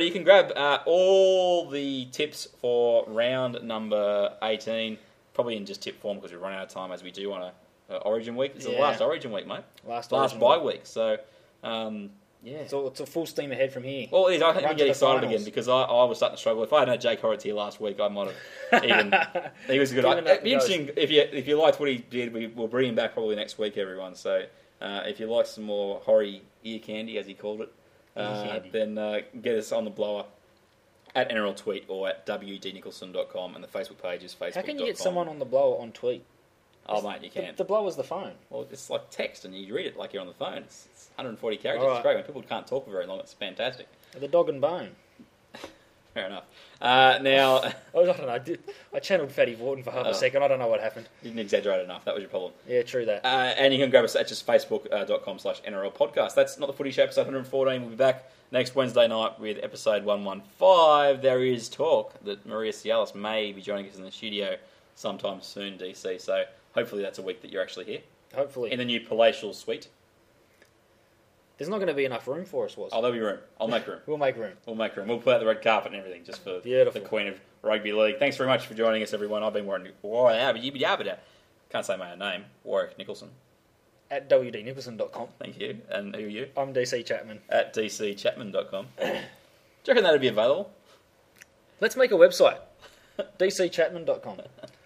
Everybody, 0.01 0.07
you 0.07 0.12
can 0.12 0.24
grab 0.24 0.53
uh, 0.57 0.78
all 0.86 1.68
the 1.68 2.07
tips 2.12 2.48
for 2.61 3.05
round 3.07 3.59
number 3.62 4.32
18, 4.42 4.96
probably 5.34 5.57
in 5.57 5.66
just 5.66 5.82
tip 5.82 6.01
form 6.01 6.16
because 6.16 6.32
we've 6.32 6.40
run 6.40 6.53
out 6.55 6.62
of 6.62 6.68
time 6.70 6.90
as 6.92 7.03
we 7.03 7.11
do 7.11 7.32
on 7.32 7.42
a, 7.42 7.53
a 7.94 7.96
Origin 7.98 8.34
week. 8.36 8.53
It's 8.57 8.64
the 8.64 8.72
Yeah. 8.72 8.80
last 8.80 9.01
Origin 9.01 9.30
week, 9.32 9.46
mate. 9.46 9.61
Last 9.86 10.11
last 10.12 10.38
bye 10.40 10.57
week. 10.57 10.66
week. 10.66 10.80
So, 10.84 11.18
um, 11.62 12.11
Yeah, 12.42 12.59
it's, 12.59 12.72
all, 12.72 12.86
it's 12.88 13.01
a 13.01 13.07
full 13.07 13.26
steam 13.26 13.53
ahead 13.53 13.72
from 13.72 13.82
here. 13.82 14.09
well, 14.11 14.28
it 14.28 14.36
is. 14.36 14.42
I 14.42 14.55
think 14.55 14.68
we 14.68 14.74
get 14.74 14.88
excited 14.88 15.20
finals. 15.20 15.32
again 15.34 15.44
because 15.44 15.68
I, 15.68 15.82
I 15.82 16.05
was 16.05 16.16
starting 16.16 16.36
to 16.36 16.40
struggle. 16.40 16.62
If 16.64 16.72
I 16.72 16.80
had 16.80 16.88
had 16.88 17.01
Jake 17.03 17.20
Horrocks 17.20 17.42
here 17.44 17.55
last 17.55 17.80
week, 17.80 18.01
I 18.01 18.09
might 18.09 18.32
have 18.70 18.84
even. 18.84 19.14
he 19.66 19.78
was 19.78 19.92
a 19.92 19.94
good. 19.94 20.05
I, 20.07 20.18
it'd 20.18 20.42
be 20.42 20.51
the 20.51 20.55
interesting 20.55 20.90
if 20.96 21.11
you 21.11 21.20
if 21.32 21.46
you 21.46 21.61
liked 21.61 21.78
what 21.78 21.90
he 21.90 21.98
did. 21.98 22.32
We, 22.32 22.46
we'll 22.46 22.68
bring 22.68 22.88
him 22.88 22.94
back 22.94 23.12
probably 23.12 23.36
next 23.36 23.59
week, 23.59 23.76
everyone. 23.76 24.14
So 24.14 24.44
uh, 24.80 25.03
if 25.07 25.20
you 25.20 25.26
like 25.30 25.44
some 25.46 25.64
more 25.64 26.01
Horry 26.01 26.40
ear 26.64 26.78
candy, 26.78 27.18
as 27.18 27.26
he 27.26 27.34
called 27.34 27.61
it, 27.61 27.72
uh, 28.20 28.60
then 28.72 28.98
uh, 28.98 29.20
get 29.42 29.56
us 29.56 29.72
on 29.72 29.84
the 29.84 29.90
blower 29.90 30.24
at 31.14 31.30
NRL 31.30 31.56
Tweet 31.56 31.84
or 31.88 32.08
at 32.08 32.26
wdnicholson.com 32.26 33.54
and 33.54 33.64
the 33.64 33.68
Facebook 33.68 34.00
page 34.02 34.22
is 34.22 34.34
facebook.com. 34.34 34.52
How 34.54 34.62
can 34.62 34.78
you 34.78 34.86
get 34.86 34.98
someone 34.98 35.28
on 35.28 35.38
the 35.38 35.44
blower 35.44 35.80
on 35.80 35.92
tweet? 35.92 36.24
Oh, 36.86 37.02
mate, 37.02 37.22
you 37.22 37.30
The, 37.30 37.40
can. 37.40 37.54
the 37.56 37.64
blower's 37.64 37.96
the 37.96 38.04
phone. 38.04 38.32
Well, 38.48 38.66
it's 38.70 38.90
like 38.90 39.10
text 39.10 39.44
and 39.44 39.54
you 39.54 39.74
read 39.74 39.86
it 39.86 39.96
like 39.96 40.12
you're 40.12 40.22
on 40.22 40.26
the 40.28 40.34
phone. 40.34 40.58
It's, 40.58 40.88
it's 40.92 41.08
140 41.16 41.56
characters. 41.58 41.82
Alright. 41.84 41.98
It's 41.98 42.02
great 42.04 42.14
when 42.16 42.24
people 42.24 42.42
can't 42.42 42.66
talk 42.66 42.84
for 42.84 42.90
very 42.90 43.06
long. 43.06 43.20
It's 43.20 43.32
fantastic. 43.34 43.86
The 44.18 44.26
dog 44.28 44.48
and 44.48 44.60
bone. 44.60 44.90
Fair 46.14 46.26
enough. 46.26 46.44
Uh, 46.80 47.18
now, 47.22 47.61
Oh, 47.94 48.02
I 48.02 48.06
don't 48.06 48.20
know. 48.22 48.28
I, 48.30 48.38
did, 48.38 48.58
I 48.92 48.98
channeled 48.98 49.30
Fatty 49.30 49.54
Vautin 49.54 49.84
for 49.84 49.90
half 49.92 50.06
Oh. 50.06 50.11
a 50.11 50.14
second. 50.14 50.42
I 50.42 50.49
don't 50.49 50.58
know 50.58 50.66
what 50.68 50.80
happened. 50.80 51.08
you 51.22 51.28
didn't 51.30 51.41
exaggerate 51.41 51.84
enough. 51.84 52.04
That 52.04 52.14
was 52.14 52.22
your 52.22 52.30
problem. 52.30 52.53
Yeah, 52.66 52.82
true 52.82 53.04
that. 53.07 53.24
Uh, 53.24 53.28
and 53.28 53.72
you 53.72 53.78
can 53.78 53.91
grab 53.91 54.04
us 54.04 54.16
at 54.16 54.26
just 54.26 54.46
facebook.com 54.46 55.38
slash 55.38 55.62
NRL 55.62 55.92
podcast. 55.95 56.34
That's 56.34 56.58
not 56.58 56.66
the 56.66 56.72
footy 56.72 56.91
show, 56.91 57.04
episode 57.04 57.22
114. 57.26 57.80
We'll 57.82 57.91
be 57.91 57.96
back 57.96 58.30
next 58.50 58.74
Wednesday 58.74 59.07
night 59.07 59.38
with 59.38 59.58
episode 59.62 60.04
115. 60.04 61.20
There 61.22 61.45
is 61.45 61.68
talk 61.68 62.14
that 62.24 62.45
Maria 62.46 62.72
Tsialis 62.72 63.14
may 63.14 63.53
be 63.53 63.61
joining 63.62 63.88
us 63.88 63.96
in 63.96 64.03
the 64.04 64.11
studio 64.11 64.57
sometime 64.96 65.41
soon, 65.42 65.78
DC. 65.78 66.20
So 66.20 66.45
hopefully 66.74 67.03
that's 67.03 67.18
a 67.18 67.22
week 67.22 67.41
that 67.42 67.53
you're 67.53 67.62
actually 67.62 67.84
here. 67.84 68.00
Hopefully. 68.34 68.72
In 68.72 68.78
the 68.78 68.84
new 68.84 69.00
palatial 69.00 69.53
suite. 69.53 69.88
There's 71.61 71.68
not 71.68 71.76
going 71.76 71.88
to 71.88 71.95
be 71.95 72.07
enough 72.07 72.26
room 72.26 72.46
for 72.46 72.64
us, 72.64 72.74
was 72.74 72.88
Oh, 72.91 73.03
there'll 73.03 73.14
be 73.14 73.20
room. 73.20 73.38
I'll 73.61 73.68
make 73.68 73.87
room. 73.87 74.00
We'll 74.07 74.16
make 74.16 74.34
room. 74.34 74.54
We'll 74.64 74.76
make 74.76 74.96
room. 74.96 75.08
We'll 75.08 75.18
put 75.18 75.34
out 75.34 75.41
the 75.41 75.46
red 75.46 75.61
carpet 75.61 75.92
and 75.92 76.00
everything 76.00 76.24
just 76.24 76.42
for 76.42 76.58
Beautiful. 76.61 77.03
the 77.03 77.07
Queen 77.07 77.26
of 77.26 77.38
Rugby 77.61 77.92
League. 77.92 78.18
Thanks 78.18 78.38
very 78.38 78.49
much 78.49 78.66
for 78.66 78.72
joining 78.72 79.03
us, 79.03 79.12
everyone. 79.12 79.42
I've 79.42 79.53
been 79.53 79.66
Warren. 79.66 79.87
Warren 80.00 80.57
Can't 81.68 81.84
say 81.84 81.99
my 81.99 82.12
own 82.12 82.18
name. 82.18 82.45
Warrick 82.64 82.96
Nicolson. 82.96 83.28
At 84.11 84.30
wdnicholson.com. 84.30 85.28
Thank 85.38 85.61
you. 85.61 85.82
And 85.91 86.16
who 86.16 86.24
are 86.24 86.28
you? 86.28 86.49
I'm 86.57 86.72
DC 86.72 87.04
Chapman. 87.04 87.41
At 87.50 87.74
dcchapman.com. 87.74 88.87
Do 88.99 89.04
you 89.04 89.12
reckon 89.87 90.04
that'd 90.04 90.22
be 90.22 90.28
available? 90.28 90.72
Let's 91.78 91.95
make 91.95 92.11
a 92.11 92.14
website. 92.14 92.61
dcchapman.com. 93.38 94.41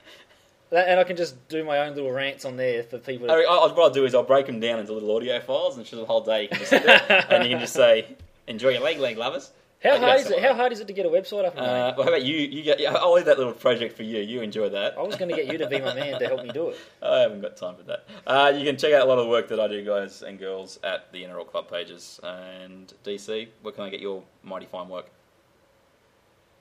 And 0.81 0.99
I 1.01 1.05
can 1.05 1.17
just 1.17 1.49
do 1.49 1.65
my 1.65 1.79
own 1.79 1.95
little 1.95 2.11
rants 2.11 2.45
on 2.45 2.57
there 2.57 2.83
for 2.83 2.99
people. 2.99 3.31
I, 3.31 3.37
To, 3.37 3.49
I, 3.49 3.67
what 3.67 3.79
I'll 3.79 3.91
do 3.91 4.05
is 4.05 4.15
I'll 4.15 4.23
break 4.23 4.47
them 4.47 4.61
down 4.61 4.79
into 4.81 4.93
little 4.93 5.15
audio 5.15 5.41
files, 5.41 5.77
and 5.77 5.85
just 5.87 6.01
a 6.01 6.05
whole 6.05 6.23
day 6.23 6.43
you 6.43 6.49
can 6.49 6.59
just 6.59 6.71
sit 6.71 6.85
there 6.85 7.27
and 7.31 7.45
you 7.45 7.51
can 7.51 7.61
just 7.61 7.75
say, 7.75 8.17
"Enjoy 8.47 8.71
your 8.71 8.83
leg, 8.83 8.99
leg 8.99 9.17
lovers." 9.17 9.51
how 9.85 9.99
hard 9.99 10.21
is 10.21 10.31
it? 10.31 10.43
How 10.43 10.55
hard 10.55 10.73
is 10.73 10.81
it 10.81 10.87
to 10.87 10.95
get 10.95 11.05
a 11.05 11.11
website 11.11 11.45
up 11.45 11.57
and 11.57 11.67
Uh, 11.67 11.95
well, 11.97 12.05
how 12.07 12.09
about 12.09 12.23
you? 12.25 12.37
You 12.37 12.63
get. 12.63 12.81
Yeah, 12.81 12.95
I'll 12.95 13.13
leave 13.13 13.27
that 13.27 13.37
little 13.37 13.53
project 13.53 13.95
for 13.97 14.03
you. 14.03 14.21
You 14.21 14.41
enjoy 14.41 14.71
that. 14.71 14.97
I 14.97 15.03
was 15.03 15.17
going 15.17 15.29
to 15.29 15.37
get 15.37 15.47
you 15.47 15.59
to 15.59 15.69
be 15.69 15.79
my 15.79 15.95
man 15.95 16.19
to 16.19 16.27
help 16.27 16.43
me 16.43 16.51
do 16.51 16.71
it. 16.71 16.79
I 17.03 17.19
haven't 17.21 17.43
got 17.43 17.57
time 17.57 17.77
for 17.77 17.83
that. 17.83 18.07
Uh, 18.27 18.53
you 18.57 18.65
can 18.65 18.79
check 18.79 18.95
out 18.95 19.03
a 19.03 19.05
lot 19.05 19.19
of 19.19 19.25
the 19.25 19.31
work 19.31 19.49
that 19.49 19.61
I 19.61 19.69
do, 19.69 19.85
guys 19.85 20.23
and 20.23 20.39
girls, 20.39 20.79
at 20.83 21.13
the 21.13 21.23
NRL 21.23 21.47
Club 21.47 21.71
pages. 21.71 22.19
And 22.23 22.93
DC, 23.05 23.49
where 23.61 23.73
can 23.73 23.85
I 23.85 23.91
get 23.91 24.01
your 24.01 24.23
mighty 24.43 24.67
fine 24.67 24.89
work? 24.89 25.11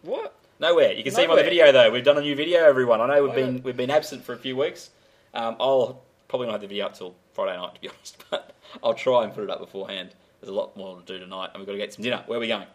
What? 0.02 0.35
Nowhere. 0.59 0.93
You 0.93 1.03
can 1.03 1.13
see 1.13 1.23
him 1.23 1.31
on 1.31 1.35
the 1.38 1.43
Nowhere. 1.43 1.49
video 1.49 1.71
though. 1.71 1.91
We've 1.91 2.03
done 2.03 2.17
a 2.17 2.21
new 2.21 2.35
video, 2.35 2.63
everyone. 2.63 3.01
I 3.01 3.07
know 3.07 3.23
we've 3.23 3.35
been 3.35 3.63
we've 3.63 3.77
been 3.77 3.89
absent 3.89 4.23
for 4.23 4.34
a 4.34 4.38
few 4.38 4.55
weeks. 4.55 4.89
Um, 5.34 5.55
I'll 5.59 6.01
probably 6.27 6.47
not 6.47 6.53
have 6.53 6.61
the 6.61 6.67
video 6.67 6.85
up 6.85 6.95
till 6.97 7.15
Friday 7.34 7.57
night, 7.57 7.75
to 7.75 7.81
be 7.81 7.89
honest, 7.95 8.23
but 8.30 8.53
I'll 8.84 8.93
try 8.93 9.23
and 9.23 9.34
put 9.34 9.43
it 9.43 9.49
up 9.49 9.59
beforehand. 9.59 10.13
There's 10.41 10.49
a 10.49 10.53
lot 10.53 10.75
more 10.77 10.97
to 10.99 11.03
do 11.05 11.17
tonight, 11.19 11.49
and 11.53 11.59
we've 11.59 11.65
got 11.67 11.73
to 11.73 11.77
get 11.77 11.93
some 11.93 12.03
dinner. 12.03 12.23
Where 12.27 12.38
are 12.38 12.41
we 12.41 12.47
going? 12.47 12.67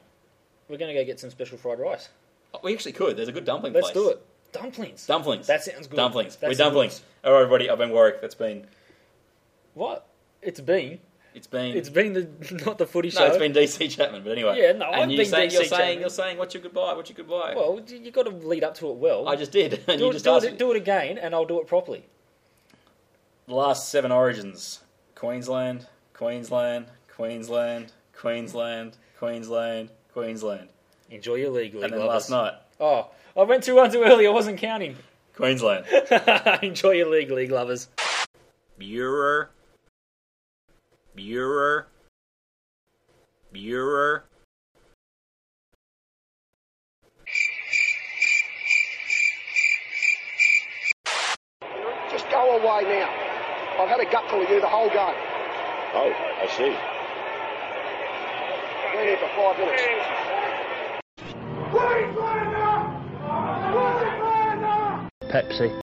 We're 0.68 0.78
going 0.78 0.94
to 0.94 1.00
go 1.00 1.04
get 1.04 1.20
some 1.20 1.30
special 1.30 1.56
fried 1.58 1.78
rice. 1.78 2.08
Oh, 2.54 2.60
We 2.62 2.72
actually 2.74 2.92
could. 2.92 3.16
There's 3.16 3.28
a 3.28 3.32
good 3.32 3.44
dumpling 3.44 3.72
Let's 3.74 3.90
place. 3.90 3.94
do 3.94 4.10
it. 4.10 4.24
Dumplings. 4.52 5.06
Dumplings. 5.06 5.46
That 5.46 5.62
sounds 5.62 5.86
good. 5.86 5.96
Dumplings. 5.96 6.36
That 6.36 6.48
We're 6.48 6.54
sounds 6.54 6.58
dumplings. 6.70 7.02
All 7.24 7.32
right, 7.32 7.42
everybody. 7.42 7.68
I've 7.70 7.78
been 7.78 7.90
Warrick. 7.90 8.20
That's 8.22 8.34
been. 8.34 8.66
What? 9.74 10.06
It's 10.40 10.60
been. 10.60 10.98
It's 11.38 11.46
been. 11.46 11.76
It's 11.76 11.88
been 11.88 12.12
the 12.14 12.62
not 12.66 12.78
the 12.78 12.86
footy 12.86 13.10
show. 13.10 13.20
no, 13.20 13.26
it's 13.26 13.38
been 13.38 13.52
DC 13.52 13.88
Chapman. 13.90 14.24
But 14.24 14.32
anyway. 14.32 14.58
Yeah, 14.60 14.72
no, 14.72 14.86
and 14.86 15.02
I've 15.02 15.10
you 15.10 15.16
been 15.18 15.26
saying, 15.26 15.50
DC 15.50 15.52
You're 15.54 15.64
saying, 15.64 15.80
Chapman. 15.80 16.00
you're 16.00 16.10
saying, 16.10 16.36
what's 16.38 16.52
your 16.52 16.62
goodbye? 16.64 16.94
What's 16.94 17.10
your 17.10 17.16
goodbye? 17.16 17.54
Well, 17.54 17.80
you 17.86 18.10
got 18.10 18.24
to 18.24 18.30
lead 18.30 18.64
up 18.64 18.74
to 18.78 18.90
it 18.90 18.96
well. 18.96 19.28
I 19.28 19.36
just 19.36 19.52
did. 19.52 19.84
And 19.88 19.98
do, 19.98 20.04
you 20.06 20.10
it, 20.10 20.14
just 20.14 20.24
do, 20.24 20.32
asked 20.32 20.44
it, 20.46 20.52
me. 20.52 20.58
do 20.58 20.72
it 20.72 20.76
again, 20.76 21.16
and 21.16 21.32
I'll 21.34 21.44
do 21.46 21.60
it 21.60 21.68
properly. 21.68 22.04
The 23.46 23.54
last 23.54 23.88
seven 23.88 24.10
origins: 24.10 24.80
Queensland, 25.14 25.86
Queensland, 26.12 26.86
Queensland, 27.14 27.92
Queensland, 28.12 28.96
Queensland, 29.18 29.90
Queensland. 30.12 30.68
Enjoy 31.10 31.36
your 31.36 31.50
league, 31.50 31.72
league 31.74 31.84
And 31.84 31.92
then 31.92 32.00
lovers. 32.00 32.28
last 32.28 32.30
night, 32.30 32.54
Oh, 32.80 33.10
I 33.36 33.44
went 33.44 33.62
two 33.62 33.76
one 33.76 33.92
too 33.92 34.02
early. 34.02 34.26
I 34.26 34.30
wasn't 34.30 34.58
counting. 34.58 34.96
Queensland. 35.36 35.86
Enjoy 36.62 36.90
your 36.90 37.08
league, 37.08 37.30
league 37.30 37.52
lovers. 37.52 37.86
Burer. 38.76 39.50
Burer. 41.18 41.86
Burer. 43.52 44.22
Just 52.12 52.30
go 52.30 52.56
away 52.56 52.82
now. 52.84 53.10
I've 53.80 53.88
had 53.88 53.98
a 53.98 54.04
gutful 54.08 54.42
of 54.42 54.48
you 54.48 54.60
the 54.60 54.68
whole 54.68 54.88
game. 54.90 55.16
Oh, 55.94 56.12
I 56.38 56.46
see. 56.56 56.76
Been 58.94 59.08
here 59.08 59.18
for 59.18 59.28
five 59.34 59.58
minutes. 59.58 59.82
Pepsi. 65.32 65.82